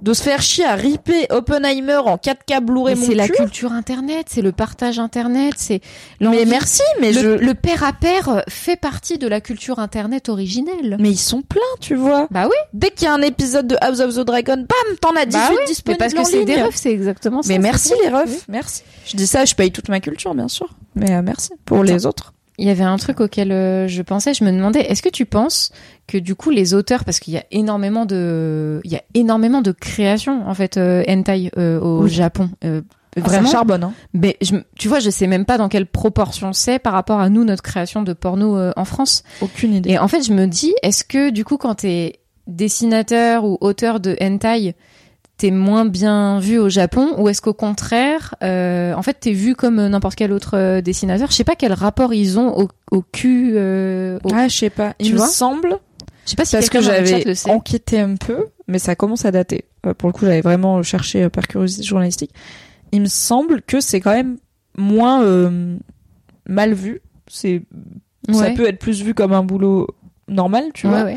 de 0.02 0.12
se 0.12 0.22
faire 0.22 0.42
chier 0.42 0.64
à 0.64 0.74
ripper 0.74 1.26
Oppenheimer 1.30 1.96
en 1.96 2.16
4K 2.16 2.60
Blu-ray 2.60 2.96
c'est 2.96 3.14
la 3.14 3.28
culture 3.28 3.72
internet, 3.72 4.26
c'est 4.28 4.42
le 4.42 4.52
partage 4.52 4.98
internet, 4.98 5.54
c'est 5.56 5.80
Mais 6.20 6.44
merci, 6.44 6.82
mais 7.00 7.12
le, 7.12 7.20
je 7.20 7.28
le 7.44 7.54
pair 7.54 7.82
à 7.84 7.92
pair 7.92 8.42
fait 8.48 8.76
partie 8.76 9.18
de 9.18 9.26
la 9.26 9.40
culture 9.40 9.78
internet 9.78 10.28
originelle. 10.28 10.96
mais 11.00 11.10
ils 11.10 11.16
sont 11.16 11.42
pleins, 11.42 11.60
tu 11.80 11.94
vois. 11.94 12.28
Bah 12.30 12.46
oui, 12.46 12.56
Dès 12.72 12.90
qu'il 12.90 13.06
y 13.06 13.08
a 13.08 13.14
un 13.14 13.22
épisode 13.22 13.66
de 13.66 13.76
House 13.80 14.00
of 14.00 14.14
the 14.14 14.20
Dragon, 14.20 14.56
bam, 14.56 14.96
t'en 15.00 15.14
as 15.16 15.26
18 15.26 15.32
bah 15.32 15.48
oui, 15.50 15.56
disponibles 15.66 15.98
parce 15.98 16.14
que 16.14 16.24
c'est 16.24 16.44
des 16.44 16.62
refs, 16.62 16.76
c'est 16.76 16.92
exactement 16.92 17.42
ça. 17.42 17.48
Mais 17.48 17.58
merci 17.58 17.92
les 18.02 18.10
refs, 18.10 18.46
merci. 18.48 18.82
Je 19.06 19.16
dis 19.16 19.26
ça, 19.26 19.44
je 19.44 19.54
paye 19.54 19.72
toute 19.72 19.88
ma 19.88 20.00
culture, 20.00 20.34
bien 20.34 20.48
sûr. 20.48 20.68
Mais 20.94 21.12
euh, 21.12 21.22
merci 21.22 21.50
pour 21.64 21.82
les 21.84 22.06
autres. 22.06 22.33
Il 22.58 22.66
y 22.66 22.70
avait 22.70 22.84
un 22.84 22.96
truc 22.96 23.20
auquel 23.20 23.50
euh, 23.50 23.88
je 23.88 24.00
pensais, 24.02 24.32
je 24.32 24.44
me 24.44 24.52
demandais, 24.52 24.80
est-ce 24.80 25.02
que 25.02 25.08
tu 25.08 25.26
penses 25.26 25.72
que 26.06 26.18
du 26.18 26.34
coup 26.36 26.50
les 26.50 26.72
auteurs, 26.74 27.04
parce 27.04 27.18
qu'il 27.18 27.34
y 27.34 27.36
a 27.36 27.44
énormément 27.50 28.06
de, 28.06 28.80
il 28.84 28.92
y 28.92 28.96
a 28.96 29.02
énormément 29.14 29.60
de 29.60 29.72
créations 29.72 30.46
en 30.48 30.54
fait 30.54 30.76
euh, 30.76 31.02
hentai 31.08 31.50
euh, 31.58 31.80
au 31.80 32.02
Oui. 32.04 32.10
Japon, 32.10 32.50
euh, 32.64 32.80
Vraiment 33.16 33.28
vraiment. 33.28 33.50
charbonne. 33.50 33.84
Hein. 33.84 33.92
Mais 34.12 34.36
je, 34.40 34.56
tu 34.76 34.88
vois, 34.88 34.98
je 35.00 35.08
sais 35.10 35.26
même 35.28 35.44
pas 35.44 35.56
dans 35.58 35.68
quelle 35.68 35.86
proportion 35.86 36.52
c'est 36.52 36.78
par 36.80 36.92
rapport 36.92 37.20
à 37.20 37.28
nous 37.28 37.44
notre 37.44 37.62
création 37.62 38.02
de 38.02 38.12
porno 38.12 38.56
euh, 38.56 38.72
en 38.76 38.84
France. 38.84 39.22
Aucune 39.40 39.74
idée. 39.74 39.90
Et 39.90 39.98
en 39.98 40.08
fait, 40.08 40.22
je 40.22 40.32
me 40.32 40.46
dis, 40.46 40.74
est-ce 40.82 41.04
que 41.04 41.30
du 41.30 41.44
coup, 41.44 41.56
quand 41.56 41.76
t'es 41.76 42.18
dessinateur 42.46 43.44
ou 43.44 43.56
auteur 43.60 44.00
de 44.00 44.16
hentai, 44.20 44.74
t'es 45.36 45.50
moins 45.50 45.84
bien 45.84 46.38
vu 46.38 46.58
au 46.58 46.68
Japon, 46.68 47.14
ou 47.18 47.28
est-ce 47.28 47.42
qu'au 47.42 47.54
contraire, 47.54 48.34
euh, 48.42 48.94
en 48.94 49.02
fait, 49.02 49.14
t'es 49.20 49.32
vu 49.32 49.54
comme 49.54 49.84
n'importe 49.88 50.14
quel 50.14 50.32
autre 50.32 50.56
euh, 50.56 50.80
dessinateur? 50.80 51.30
Je 51.30 51.36
sais 51.36 51.44
pas 51.44 51.56
quel 51.56 51.72
rapport 51.72 52.14
ils 52.14 52.38
ont 52.38 52.56
au, 52.58 52.68
au 52.92 53.02
cul. 53.02 53.52
euh, 53.56 54.18
au- 54.24 54.30
Ah, 54.32 54.48
je 54.48 54.56
sais 54.56 54.70
pas. 54.70 54.94
Tu 55.00 55.06
Il 55.06 55.14
me 55.14 55.18
semble 55.26 55.76
Je 56.24 56.30
sais 56.30 56.36
pas 56.36 56.44
si 56.44 56.52
parce 56.56 56.68
que 56.70 56.80
j'avais 56.80 57.24
enquêté 57.50 57.98
un 58.00 58.14
peu, 58.16 58.46
mais 58.68 58.78
ça 58.78 58.94
commence 58.94 59.24
à 59.24 59.30
dater. 59.32 59.64
Euh, 59.86 59.92
pour 59.94 60.08
le 60.08 60.12
coup, 60.12 60.24
j'avais 60.24 60.40
vraiment 60.40 60.82
cherché 60.82 61.28
par 61.28 61.48
curiosité 61.48 61.82
journalistique. 61.82 62.30
Il 62.92 63.00
me 63.00 63.06
semble 63.06 63.60
que 63.62 63.80
c'est 63.80 64.00
quand 64.00 64.14
même 64.14 64.36
moins 64.78 65.22
euh, 65.24 65.76
mal 66.48 66.74
vu. 66.74 67.00
C'est 67.26 67.62
ça 68.32 68.50
peut 68.50 68.66
être 68.68 68.78
plus 68.78 69.02
vu 69.02 69.12
comme 69.14 69.32
un 69.32 69.42
boulot 69.42 69.88
normal, 70.28 70.64
tu 70.72 70.86
Ouais, 70.86 70.92
vois. 70.92 71.04
ouais. 71.04 71.16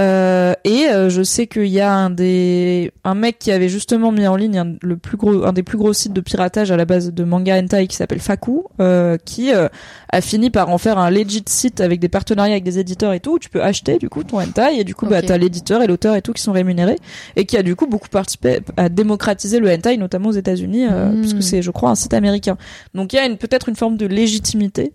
Euh, 0.00 0.54
et 0.64 0.86
euh, 0.88 1.10
je 1.10 1.22
sais 1.22 1.46
qu'il 1.46 1.66
y 1.66 1.80
a 1.80 1.92
un 1.92 2.08
des 2.08 2.92
un 3.04 3.14
mec 3.14 3.38
qui 3.38 3.52
avait 3.52 3.68
justement 3.68 4.10
mis 4.10 4.26
en 4.26 4.36
ligne 4.36 4.58
un, 4.58 4.76
le 4.80 4.96
plus 4.96 5.18
gros 5.18 5.44
un 5.44 5.52
des 5.52 5.62
plus 5.62 5.76
gros 5.76 5.92
sites 5.92 6.14
de 6.14 6.22
piratage 6.22 6.70
à 6.70 6.78
la 6.78 6.86
base 6.86 7.12
de 7.12 7.24
manga 7.24 7.58
hentai 7.58 7.86
qui 7.88 7.96
s'appelle 7.96 8.20
Faku 8.20 8.64
euh, 8.80 9.18
qui 9.22 9.52
euh, 9.52 9.68
a 10.10 10.20
fini 10.22 10.48
par 10.48 10.70
en 10.70 10.78
faire 10.78 10.96
un 10.96 11.10
legit 11.10 11.44
site 11.46 11.82
avec 11.82 12.00
des 12.00 12.08
partenariats 12.08 12.52
avec 12.54 12.64
des 12.64 12.78
éditeurs 12.78 13.12
et 13.12 13.20
tout 13.20 13.34
où 13.34 13.38
tu 13.38 13.50
peux 13.50 13.62
acheter 13.62 13.98
du 13.98 14.08
coup 14.08 14.24
ton 14.24 14.40
hentai 14.40 14.78
et 14.80 14.84
du 14.84 14.94
coup 14.94 15.04
bah 15.06 15.18
Ok. 15.18 15.26
t'as 15.26 15.36
l'éditeur 15.36 15.82
et 15.82 15.86
l'auteur 15.86 16.16
et 16.16 16.22
tout 16.22 16.32
qui 16.32 16.40
sont 16.42 16.52
rémunérés 16.52 16.96
et 17.36 17.44
qui 17.44 17.58
a 17.58 17.62
du 17.62 17.76
coup 17.76 17.86
beaucoup 17.86 18.08
participé 18.08 18.60
à 18.78 18.88
démocratiser 18.88 19.60
le 19.60 19.70
hentai 19.70 19.98
notamment 19.98 20.30
aux 20.30 20.32
États-Unis 20.32 20.86
euh, 20.90 21.10
Mm. 21.12 21.20
puisque 21.20 21.42
c'est 21.42 21.60
je 21.60 21.70
crois 21.70 21.90
un 21.90 21.94
site 21.96 22.14
américain 22.14 22.56
donc 22.94 23.12
il 23.12 23.16
y 23.16 23.18
a 23.18 23.26
une 23.26 23.36
peut-être 23.36 23.68
une 23.68 23.76
forme 23.76 23.98
de 23.98 24.06
légitimité 24.06 24.92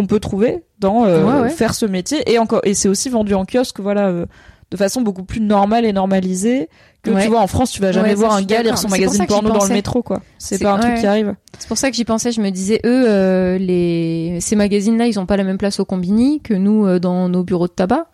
qu'on 0.00 0.06
peut 0.06 0.20
trouver 0.20 0.64
dans 0.78 1.04
euh, 1.04 1.24
Ouais, 1.24 1.40
ouais. 1.42 1.50
faire 1.50 1.74
ce 1.74 1.86
métier 1.86 2.18
et 2.30 2.38
encore 2.38 2.60
et 2.64 2.74
c'est 2.74 2.88
aussi 2.88 3.08
vendu 3.08 3.34
en 3.34 3.44
kiosque 3.44 3.80
voilà 3.80 4.08
euh, 4.08 4.26
de 4.70 4.76
façon 4.76 5.02
beaucoup 5.02 5.24
plus 5.24 5.40
normale 5.40 5.84
et 5.84 5.92
normalisée 5.92 6.68
que 7.02 7.10
Ouais. 7.10 7.22
tu 7.24 7.28
vois 7.28 7.40
en 7.40 7.46
France 7.46 7.70
tu 7.72 7.80
vas 7.80 7.92
jamais 7.92 8.14
voir 8.14 8.32
un 8.32 8.42
gars 8.42 8.62
lire 8.62 8.78
son 8.78 8.88
magazine 8.88 9.26
porno 9.26 9.50
dans 9.50 9.64
le 9.64 9.72
métro 9.72 10.02
quoi 10.02 10.22
c'est 10.38 10.58
pas 10.62 10.72
un 10.72 10.78
truc 10.78 10.94
qui 11.00 11.06
arrive 11.06 11.34
C'est 11.58 11.68
pour 11.68 11.76
ça 11.78 11.90
que 11.90 11.96
j'y 11.96 12.04
pensais. 12.04 12.32
Je 12.32 12.40
me 12.40 12.50
disais, 12.50 12.80
eux, 12.84 13.04
euh, 13.08 13.58
les 13.58 14.38
ces 14.40 14.56
magazines-là, 14.56 15.06
ils 15.06 15.18
ont 15.20 15.26
pas 15.26 15.36
la 15.36 15.44
même 15.44 15.58
place 15.58 15.80
au 15.80 15.84
combini 15.84 16.40
que 16.40 16.54
nous 16.54 16.98
dans 16.98 17.28
nos 17.28 17.42
bureaux 17.44 17.66
de 17.68 17.72
tabac. 17.72 18.06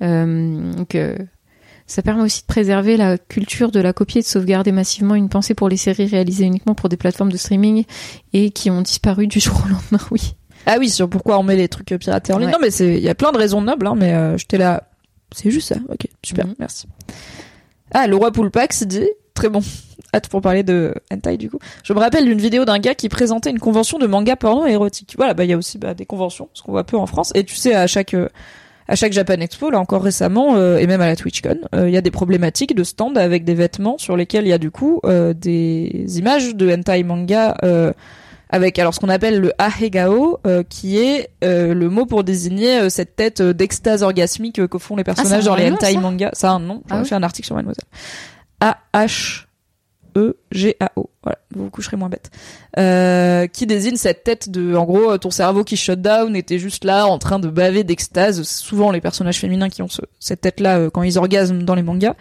Donc, 0.00 0.96
ça 1.86 2.02
permet 2.02 2.22
aussi 2.22 2.40
de 2.42 2.46
préserver 2.46 2.96
la 2.96 3.18
culture 3.18 3.70
de 3.70 3.80
la 3.80 3.92
copie 3.92 4.18
et 4.18 4.22
de 4.22 4.26
sauvegarder 4.26 4.72
massivement 4.72 5.14
une 5.14 5.28
pensée 5.28 5.54
pour 5.54 5.68
les 5.68 5.76
séries 5.76 6.06
réalisées 6.06 6.44
uniquement 6.46 6.74
pour 6.74 6.88
des 6.88 6.96
plateformes 6.96 7.30
de 7.32 7.36
streaming 7.36 7.84
et 8.32 8.50
qui 8.50 8.70
ont 8.70 8.80
disparu 8.82 9.26
du 9.26 9.38
jour 9.40 9.54
au 9.64 9.68
lendemain. 9.68 10.06
Oui. 10.10 10.34
Ah 10.66 10.76
oui 10.78 10.88
sur 10.90 11.08
pourquoi 11.08 11.38
on 11.38 11.42
met 11.42 11.56
les 11.56 11.68
trucs 11.68 11.94
piratés 11.98 12.32
en 12.32 12.38
ligne. 12.38 12.46
Ouais. 12.48 12.52
non 12.52 12.58
mais 12.60 12.70
c'est 12.70 12.94
il 12.96 13.02
y 13.02 13.08
a 13.08 13.14
plein 13.14 13.32
de 13.32 13.38
raisons 13.38 13.60
nobles 13.60 13.86
hein, 13.86 13.94
mais 13.96 14.12
euh, 14.14 14.36
j'étais 14.38 14.58
là. 14.58 14.84
C'est 15.34 15.50
juste 15.50 15.68
ça. 15.68 15.76
Ok 15.88 16.06
super 16.22 16.46
Mhm. 16.46 16.54
merci. 16.58 16.86
Ah 17.92 18.06
le 18.06 18.16
roi 18.16 18.30
Poulpax 18.32 18.84
dit 18.84 19.08
très 19.34 19.48
bon. 19.48 19.60
Hâte 20.14 20.28
pour 20.28 20.40
parler 20.40 20.62
de 20.62 20.94
hentai 21.12 21.36
du 21.36 21.50
coup. 21.50 21.58
Je 21.82 21.92
me 21.92 21.98
rappelle 21.98 22.24
d'une 22.24 22.40
vidéo 22.40 22.64
d'un 22.64 22.78
gars 22.78 22.94
qui 22.94 23.08
présentait 23.08 23.50
une 23.50 23.58
convention 23.58 23.98
de 23.98 24.06
manga 24.06 24.36
porno 24.36 24.64
érotique. 24.66 25.14
Voilà 25.16 25.34
bah 25.34 25.44
il 25.44 25.50
y 25.50 25.52
a 25.52 25.56
aussi 25.58 25.76
bah, 25.78 25.92
des 25.94 26.06
conventions 26.06 26.48
ce 26.54 26.62
qu'on 26.62 26.70
voit 26.72 26.84
peu 26.84 26.96
en 26.96 27.06
France. 27.06 27.32
Et 27.34 27.42
tu 27.44 27.56
sais 27.56 27.74
à 27.74 27.86
chaque 27.88 28.14
euh, 28.14 28.28
à 28.86 28.96
chaque 28.96 29.12
Japan 29.14 29.40
Expo, 29.40 29.70
là 29.70 29.80
encore 29.80 30.02
récemment, 30.02 30.56
euh, 30.56 30.76
et 30.76 30.86
même 30.86 31.00
à 31.00 31.06
la 31.06 31.16
TwitchCon, 31.16 31.56
euh, 31.74 31.88
il 31.88 31.94
y 31.94 31.96
a 31.96 32.02
des 32.02 32.10
problématiques 32.10 32.74
de 32.76 32.84
stand 32.84 33.16
avec 33.16 33.44
des 33.44 33.54
vêtements 33.54 33.96
sur 33.96 34.14
lesquels 34.14 34.44
il 34.44 34.50
y 34.50 34.52
a 34.52 34.58
du 34.58 34.70
coup 34.70 35.00
euh, 35.06 35.32
des 35.32 36.04
images 36.18 36.54
de 36.54 36.70
hentai 36.70 37.02
manga 37.02 37.56
euh, 37.64 37.94
avec 38.54 38.78
alors 38.78 38.94
ce 38.94 39.00
qu'on 39.00 39.08
appelle 39.08 39.40
le 39.40 39.52
ahegao, 39.58 40.38
euh, 40.46 40.62
qui 40.62 40.98
est 40.98 41.28
euh, 41.42 41.74
le 41.74 41.88
mot 41.90 42.06
pour 42.06 42.22
désigner 42.22 42.78
euh, 42.82 42.88
cette 42.88 43.16
tête 43.16 43.40
euh, 43.40 43.52
d'extase 43.52 44.04
orgasmique 44.04 44.60
euh, 44.60 44.68
que 44.68 44.78
font 44.78 44.94
les 44.94 45.02
personnages 45.02 45.42
ça 45.42 45.52
a 45.52 45.56
dans 45.56 45.56
les 45.56 45.72
hentai 45.72 45.94
ça 45.94 46.00
manga. 46.00 46.30
Ça 46.34 46.50
a 46.50 46.52
un 46.52 46.60
nom. 46.60 46.80
J'en 46.88 46.96
Ah 46.96 47.00
oui 47.02 47.08
fait 47.08 47.16
un 47.16 47.22
article 47.24 47.46
sur 47.46 47.56
Mademoiselle. 47.56 47.84
A 48.60 48.78
H 48.94 49.46
E 50.16 50.36
G 50.52 50.76
A 50.80 50.92
O. 50.96 51.10
Voilà, 51.22 51.38
vous 51.54 51.64
vous 51.64 51.70
coucherez 51.70 51.96
moins 51.96 52.08
bête. 52.10 52.30
Euh, 52.78 53.46
qui 53.46 53.66
désigne 53.66 53.96
cette 53.96 54.24
tête 54.24 54.50
de, 54.50 54.74
en 54.74 54.84
gros, 54.84 55.16
ton 55.18 55.30
cerveau 55.30 55.64
qui 55.64 55.76
shut 55.76 56.00
down 56.00 56.40
t'es 56.42 56.58
juste 56.58 56.84
là 56.84 57.06
en 57.06 57.18
train 57.18 57.38
de 57.38 57.48
baver 57.48 57.82
d'extase. 57.84 58.42
C'est 58.42 58.62
souvent 58.64 58.90
les 58.90 59.00
personnages 59.00 59.38
féminins 59.38 59.68
qui 59.70 59.80
ont 59.80 59.88
ce- 59.88 60.02
cette 60.20 60.42
tête-là 60.42 60.78
euh, 60.78 60.90
quand 60.90 61.02
ils 61.02 61.16
orgasment 61.18 61.62
dans 61.62 61.74
les 61.74 61.82
mangas, 61.82 62.14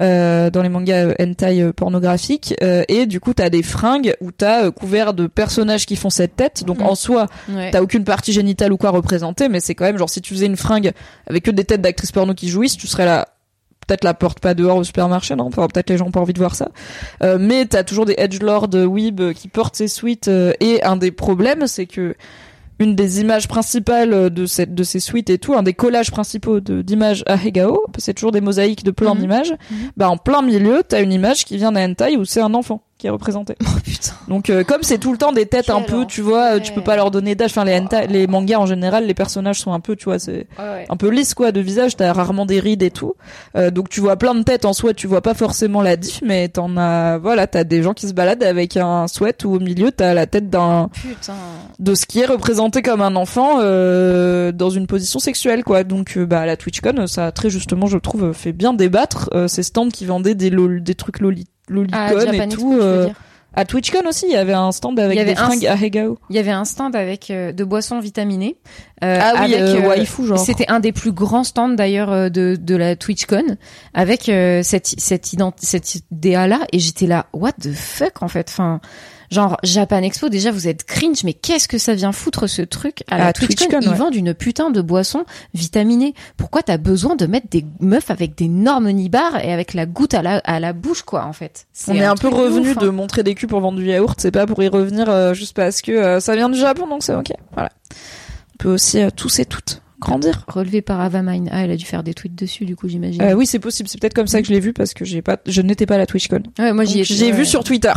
euh, 0.00 0.50
dans 0.50 0.62
les 0.62 0.68
mangas 0.68 1.06
euh, 1.08 1.14
hentai 1.20 1.62
euh, 1.62 1.72
pornographiques. 1.72 2.54
Euh, 2.62 2.82
et 2.88 3.06
du 3.06 3.20
coup, 3.20 3.32
t'as 3.34 3.48
des 3.50 3.62
fringues 3.62 4.14
où 4.20 4.32
t'as 4.32 4.64
euh, 4.64 4.70
couvert 4.72 5.14
de 5.14 5.26
personnages 5.28 5.86
qui 5.86 5.94
font 5.96 6.10
cette 6.10 6.34
tête. 6.36 6.64
Donc 6.64 6.78
Mm. 6.80 6.86
en 6.86 6.94
soi, 6.94 7.26
Ouais. 7.48 7.70
T'as 7.70 7.80
aucune 7.82 8.04
partie 8.04 8.32
génitale 8.32 8.72
ou 8.72 8.76
quoi 8.76 8.90
représentée, 8.90 9.48
mais 9.48 9.60
c'est 9.60 9.74
quand 9.74 9.84
même 9.84 9.98
genre 9.98 10.10
si 10.10 10.20
tu 10.20 10.34
faisais 10.34 10.46
une 10.46 10.56
fringue 10.56 10.92
avec 11.28 11.44
que 11.44 11.50
des 11.50 11.64
têtes 11.64 11.80
d'actrices 11.82 12.12
porno 12.12 12.34
qui 12.34 12.48
jouissent, 12.48 12.76
tu 12.76 12.86
serais 12.86 13.04
là. 13.04 13.28
Peut-être 13.88 14.04
la 14.04 14.14
porte 14.14 14.38
pas 14.38 14.54
dehors 14.54 14.76
au 14.76 14.84
supermarché, 14.84 15.34
non 15.34 15.46
Enfin, 15.46 15.66
peut-être 15.66 15.90
les 15.90 15.96
gens 15.98 16.06
ont 16.06 16.10
pas 16.12 16.20
envie 16.20 16.34
de 16.34 16.38
voir 16.38 16.54
ça. 16.54 16.68
Euh, 17.24 17.38
mais 17.40 17.64
t'as 17.66 17.82
toujours 17.82 18.04
des 18.04 18.14
edgelords 18.18 18.68
euh, 18.74 18.84
weeb 18.84 19.20
euh, 19.20 19.32
qui 19.32 19.48
portent 19.48 19.74
ces 19.74 19.88
suites. 19.88 20.28
euh, 20.28 20.52
et 20.60 20.82
un 20.84 20.96
des 20.96 21.10
problèmes, 21.10 21.66
c'est 21.66 21.86
que 21.86 22.14
une 22.80 22.94
des 22.94 23.20
images 23.20 23.48
principales 23.48 24.30
de 24.30 24.46
cette 24.46 24.72
de 24.72 24.84
ces 24.84 25.00
suites 25.00 25.30
et 25.30 25.38
tout, 25.38 25.54
un 25.54 25.64
des 25.64 25.72
collages 25.74 26.12
principaux 26.12 26.60
d'images 26.60 27.24
à 27.26 27.34
Hegao, 27.34 27.86
c'est 27.98 28.14
toujours 28.14 28.30
des 28.30 28.40
mosaïques 28.40 28.84
de 28.84 28.92
plein 28.92 29.14
Mhm. 29.14 29.20
d'images. 29.20 29.50
Mhm. 29.70 29.76
Bah 29.96 30.08
en 30.10 30.16
plein 30.16 30.42
milieu, 30.42 30.82
t'as 30.86 31.02
une 31.02 31.12
image 31.12 31.44
qui 31.44 31.56
vient 31.56 31.72
d'un 31.72 31.90
hentai 31.90 32.16
où 32.16 32.24
c'est 32.24 32.40
un 32.40 32.54
enfant 32.54 32.82
qui 32.98 33.06
est 33.06 33.10
représenté. 33.10 33.54
Oh 33.64 33.80
putain. 33.84 34.12
Donc 34.28 34.50
euh, 34.50 34.64
comme 34.64 34.82
c'est 34.82 34.98
tout 34.98 35.12
le 35.12 35.18
temps 35.18 35.32
des 35.32 35.46
têtes 35.46 35.70
un 35.70 35.80
peu, 35.82 36.04
tu 36.06 36.20
vois, 36.20 36.56
euh, 36.56 36.60
tu 36.60 36.72
peux 36.72 36.82
pas 36.82 36.96
leur 36.96 37.10
donner 37.10 37.34
d'âge. 37.34 37.50
Enfin 37.50 37.64
les 37.64 38.26
mangas 38.26 38.58
en 38.58 38.66
général, 38.66 39.06
les 39.06 39.14
personnages 39.14 39.60
sont 39.60 39.72
un 39.72 39.80
peu, 39.80 39.94
tu 39.96 40.04
vois, 40.06 40.18
c'est 40.18 40.46
Ouais, 40.58 40.64
ouais. 40.64 40.86
un 40.88 40.96
peu 40.96 41.08
lisse 41.08 41.32
quoi 41.34 41.52
de 41.52 41.60
visage. 41.60 41.96
T'as 41.96 42.12
rarement 42.12 42.44
des 42.44 42.60
rides 42.60 42.82
et 42.82 42.90
tout. 42.90 43.14
Euh, 43.56 43.70
donc 43.70 43.88
tu 43.88 44.00
vois 44.00 44.16
plein 44.16 44.34
de 44.34 44.42
têtes 44.42 44.64
en 44.64 44.72
soi, 44.72 44.94
tu 44.94 45.06
vois 45.06 45.22
pas 45.22 45.34
forcément 45.34 45.80
la 45.80 45.96
diff, 45.96 46.20
mais 46.24 46.48
t'en 46.48 46.76
as, 46.76 47.18
voilà, 47.18 47.46
t'as 47.46 47.64
des 47.64 47.82
gens 47.82 47.94
qui 47.94 48.08
se 48.08 48.12
baladent 48.14 48.42
avec 48.42 48.76
un 48.76 49.06
sweat 49.08 49.44
où 49.44 49.54
au 49.54 49.60
milieu 49.60 49.90
t'as 49.92 50.12
la 50.14 50.26
tête 50.26 50.50
d'un 50.50 50.90
Putain. 50.92 51.34
de 51.78 51.94
ce 51.94 52.04
qui 52.06 52.20
est 52.20 52.26
représenté 52.26 52.82
comme 52.82 53.00
un 53.00 53.16
enfant 53.16 53.58
euh, 53.60 54.52
dans 54.52 54.70
une 54.70 54.86
position 54.86 55.18
sexuelle 55.20 55.62
quoi. 55.64 55.84
Donc 55.84 56.16
euh, 56.16 56.26
bah 56.26 56.46
la 56.46 56.56
TwitchCon, 56.56 57.06
ça 57.06 57.26
a 57.26 57.32
très 57.32 57.48
justement, 57.50 57.86
je 57.86 57.98
trouve, 57.98 58.32
fait 58.32 58.52
bien 58.52 58.72
débattre 58.74 59.30
euh, 59.34 59.46
ces 59.48 59.62
stands 59.62 59.88
qui 59.88 60.04
vendaient 60.04 60.34
des 60.34 60.50
lol, 60.50 60.82
des 60.82 60.94
trucs 60.94 61.20
loli, 61.20 61.46
Ah, 61.48 61.57
lolicon 61.68 61.96
Japan 62.20 62.32
et 62.44 62.48
tout. 62.48 62.72
euh, 62.80 63.08
à 63.54 63.64
TwitchCon 63.64 64.06
aussi, 64.06 64.26
il 64.28 64.32
y 64.32 64.36
avait 64.36 64.52
un 64.52 64.70
stand 64.72 65.00
avec 65.00 65.16
Il 65.16 65.18
y 65.18 65.20
avait 65.20 65.30
des 65.30 65.36
fringues 65.36 65.66
à 65.66 65.74
Hegao. 65.74 66.18
Il 66.30 66.36
y 66.36 66.38
avait 66.38 66.50
un 66.52 66.64
stand 66.64 66.94
avec 66.94 67.30
euh, 67.30 67.50
de 67.52 67.64
boissons 67.64 67.98
vitaminées. 67.98 68.56
euh, 69.02 69.18
Ah 69.20 69.32
oui, 69.36 69.54
avec, 69.54 69.60
euh, 69.60 69.82
euh, 69.82 69.88
waifu 69.88 70.26
genre. 70.26 70.38
C'était 70.38 70.68
un 70.70 70.80
des 70.80 70.92
plus 70.92 71.12
grands 71.12 71.44
stands 71.44 71.70
d'ailleurs 71.70 72.30
de, 72.30 72.56
de 72.60 72.76
la 72.76 72.94
TwitchCon 72.94 73.56
avec 73.94 74.28
euh, 74.28 74.62
cette 74.62 74.86
cette, 74.98 75.26
cette 75.56 75.94
idée 75.94 76.32
là 76.32 76.60
et 76.72 76.78
j'étais 76.78 77.06
là 77.06 77.26
what 77.32 77.52
the 77.52 77.72
fuck 77.72 78.22
en 78.22 78.28
fait 78.28 78.48
enfin 78.50 78.80
genre 79.30 79.56
Japan 79.62 80.02
Expo 80.02 80.28
déjà 80.28 80.50
vous 80.50 80.68
êtes 80.68 80.84
cringe 80.84 81.24
mais 81.24 81.34
qu'est-ce 81.34 81.68
que 81.68 81.78
ça 81.78 81.94
vient 81.94 82.12
foutre 82.12 82.48
ce 82.48 82.62
truc 82.62 83.04
à 83.10 83.18
la 83.18 83.26
À 83.26 83.32
TwitchCon, 83.32 83.54
TwitchCon, 83.54 83.80
ils 83.82 83.88
ouais. 83.88 83.94
vendent 83.94 84.14
une 84.14 84.34
putain 84.34 84.70
de 84.70 84.80
boisson 84.80 85.24
vitaminée 85.54 86.14
pourquoi 86.36 86.62
t'as 86.62 86.78
besoin 86.78 87.16
de 87.16 87.26
mettre 87.26 87.48
des 87.50 87.64
meufs 87.80 88.10
avec 88.10 88.36
d'énormes 88.36 88.90
nibards 88.90 89.44
et 89.44 89.52
avec 89.52 89.74
la 89.74 89.86
goutte 89.86 90.14
à 90.14 90.22
la 90.22 90.38
à 90.38 90.60
la 90.60 90.72
bouche 90.72 91.02
quoi 91.02 91.24
en 91.24 91.32
fait? 91.32 91.66
On 91.88 91.94
est 91.94 92.04
un 92.04 92.16
peu 92.16 92.28
revenu 92.28 92.70
ouf, 92.70 92.78
hein. 92.78 92.80
de 92.80 92.88
montrer 92.88 93.22
des 93.22 93.34
culs 93.34 93.48
pour 93.48 93.60
vendre 93.60 93.78
du 93.78 93.86
yaourt, 93.86 94.18
c'est 94.20 94.30
pas 94.30 94.46
pour 94.46 94.62
y 94.62 94.68
revenir 94.68 95.08
euh, 95.08 95.34
juste 95.34 95.54
parce 95.54 95.82
que 95.82 95.92
euh, 95.92 96.20
ça 96.20 96.34
vient 96.34 96.48
du 96.48 96.58
Japon, 96.58 96.86
donc 96.86 97.02
c'est 97.02 97.14
ok. 97.14 97.32
Voilà. 97.52 97.70
On 98.54 98.56
peut 98.58 98.72
aussi 98.72 99.00
euh, 99.00 99.10
tous 99.14 99.38
et 99.38 99.44
toutes 99.44 99.82
grandir. 100.00 100.44
relevé 100.48 100.80
par 100.82 101.00
Avamine 101.00 101.48
ah 101.52 101.64
elle 101.64 101.70
a 101.72 101.76
dû 101.76 101.84
faire 101.84 102.02
des 102.02 102.14
tweets 102.14 102.34
dessus 102.34 102.64
du 102.64 102.76
coup 102.76 102.88
j'imagine 102.88 103.20
Euh, 103.22 103.34
oui, 103.34 103.46
c'est 103.46 103.58
possible. 103.58 103.88
C'est 103.88 104.00
peut-être 104.00 104.14
comme 104.14 104.26
ça 104.26 104.40
que 104.40 104.48
je 104.48 104.52
l'ai 104.52 104.60
vu 104.60 104.72
parce 104.72 104.94
que 104.94 105.04
j'ai 105.04 105.22
pas, 105.22 105.38
je 105.46 105.60
n'étais 105.62 105.86
pas 105.86 105.96
à 105.96 105.98
la 105.98 106.06
TwitchCon. 106.06 106.42
ouais 106.58 106.72
moi 106.72 106.84
j'y 106.84 107.00
ai 107.00 107.04
J'ai 107.04 107.32
vu 107.32 107.44
sur 107.44 107.64
Twitter. 107.64 107.92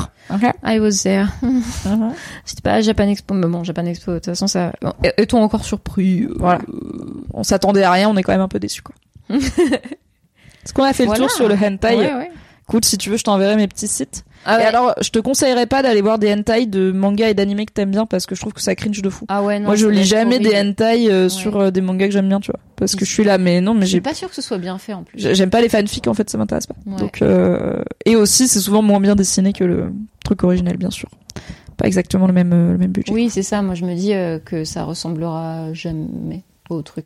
I 0.65 0.79
was 0.79 1.03
there 1.03 1.27
C'était 2.45 2.61
pas 2.63 2.73
à 2.73 2.81
Japan 2.81 3.07
Expo, 3.07 3.33
mais 3.33 3.47
bon, 3.47 3.63
Japan 3.63 3.85
Expo, 3.85 4.11
de 4.13 4.17
toute 4.17 4.25
façon, 4.25 4.47
ça. 4.47 4.73
Bon, 4.81 4.93
Est-on 5.17 5.41
encore 5.41 5.63
surpris 5.65 6.23
euh, 6.23 6.33
Voilà. 6.39 6.59
On 7.33 7.43
s'attendait 7.43 7.83
à 7.83 7.91
rien, 7.91 8.09
on 8.09 8.17
est 8.17 8.23
quand 8.23 8.31
même 8.31 8.41
un 8.41 8.47
peu 8.47 8.59
déçus 8.59 8.81
quoi. 8.81 8.95
Est-ce 9.37 10.73
qu'on 10.73 10.83
a 10.83 10.93
fait 10.93 11.05
Voilà. 11.05 11.21
le 11.21 11.27
tour 11.27 11.35
sur 11.35 11.47
le 11.47 11.55
hentai 11.55 11.95
Ouais, 11.95 12.13
ouais. 12.13 12.31
Écoute, 12.67 12.85
si 12.85 12.97
tu 12.97 13.09
veux, 13.09 13.17
je 13.17 13.23
t'enverrai 13.23 13.55
mes 13.55 13.67
petits 13.67 13.87
sites. 13.87 14.23
Ah 14.45 14.59
Et 14.61 14.65
alors, 14.65 14.93
je 15.01 15.09
te 15.09 15.19
conseillerais 15.19 15.67
pas 15.67 15.83
d'aller 15.83 16.01
voir 16.01 16.17
des 16.17 16.33
hentai 16.33 16.65
de 16.65 16.91
manga 16.91 17.29
et 17.29 17.33
d'anime 17.33 17.63
que 17.65 17.71
t'aimes 17.73 17.91
bien 17.91 18.05
parce 18.05 18.25
que 18.25 18.33
je 18.35 18.41
trouve 18.41 18.53
que 18.53 18.61
ça 18.61 18.73
cringe 18.75 19.01
de 19.01 19.09
fou. 19.09 19.25
Ah 19.27 19.43
ouais, 19.43 19.59
non, 19.59 19.65
Moi, 19.67 19.75
je 19.75 19.87
lis 19.87 20.03
jamais 20.03 20.39
des 20.39 20.59
hentai 20.59 21.11
euh, 21.11 21.29
sur 21.29 21.57
euh, 21.57 21.71
des 21.71 21.81
mangas 21.81 22.07
que 22.07 22.13
j'aime 22.13 22.27
bien, 22.27 22.39
tu 22.39 22.51
vois. 22.51 22.59
Parce 22.75 22.95
que 22.95 23.05
je 23.05 23.11
suis 23.11 23.23
là, 23.23 23.37
mais 23.37 23.61
non, 23.61 23.73
mais 23.75 23.81
Je 23.81 23.85
suis 23.87 23.97
j'ai 23.97 24.01
pas 24.01 24.13
sûre 24.15 24.29
que 24.29 24.35
ce 24.35 24.41
soit 24.41 24.57
bien 24.57 24.77
fait 24.79 24.93
en 24.93 25.03
plus. 25.03 25.19
J'ai- 25.19 25.35
J'aime 25.35 25.51
pas 25.51 25.61
les 25.61 25.69
fanfics 25.69 26.07
en 26.07 26.13
fait, 26.15 26.29
ça 26.29 26.37
m'intéresse 26.39 26.65
pas. 26.65 26.75
Ouais. 26.87 26.97
Donc 26.97 27.21
euh, 27.21 27.83
et 28.05 28.15
aussi 28.15 28.47
c'est 28.47 28.59
souvent 28.59 28.81
moins 28.81 28.99
bien 28.99 29.15
dessiné 29.15 29.53
que 29.53 29.63
le 29.63 29.91
truc 30.25 30.43
originel 30.43 30.77
bien 30.77 30.89
sûr. 30.89 31.09
Pas 31.77 31.85
exactement 31.87 32.25
le 32.27 32.33
même 32.33 32.49
le 32.71 32.77
même 32.77 32.91
budget. 32.91 33.13
Oui, 33.13 33.29
c'est 33.29 33.43
ça. 33.43 33.61
Moi, 33.61 33.75
je 33.75 33.85
me 33.85 33.93
dis 33.95 34.13
que 34.45 34.63
ça 34.63 34.83
ressemblera 34.83 35.73
jamais 35.73 36.43
au 36.69 36.81
truc. 36.81 37.05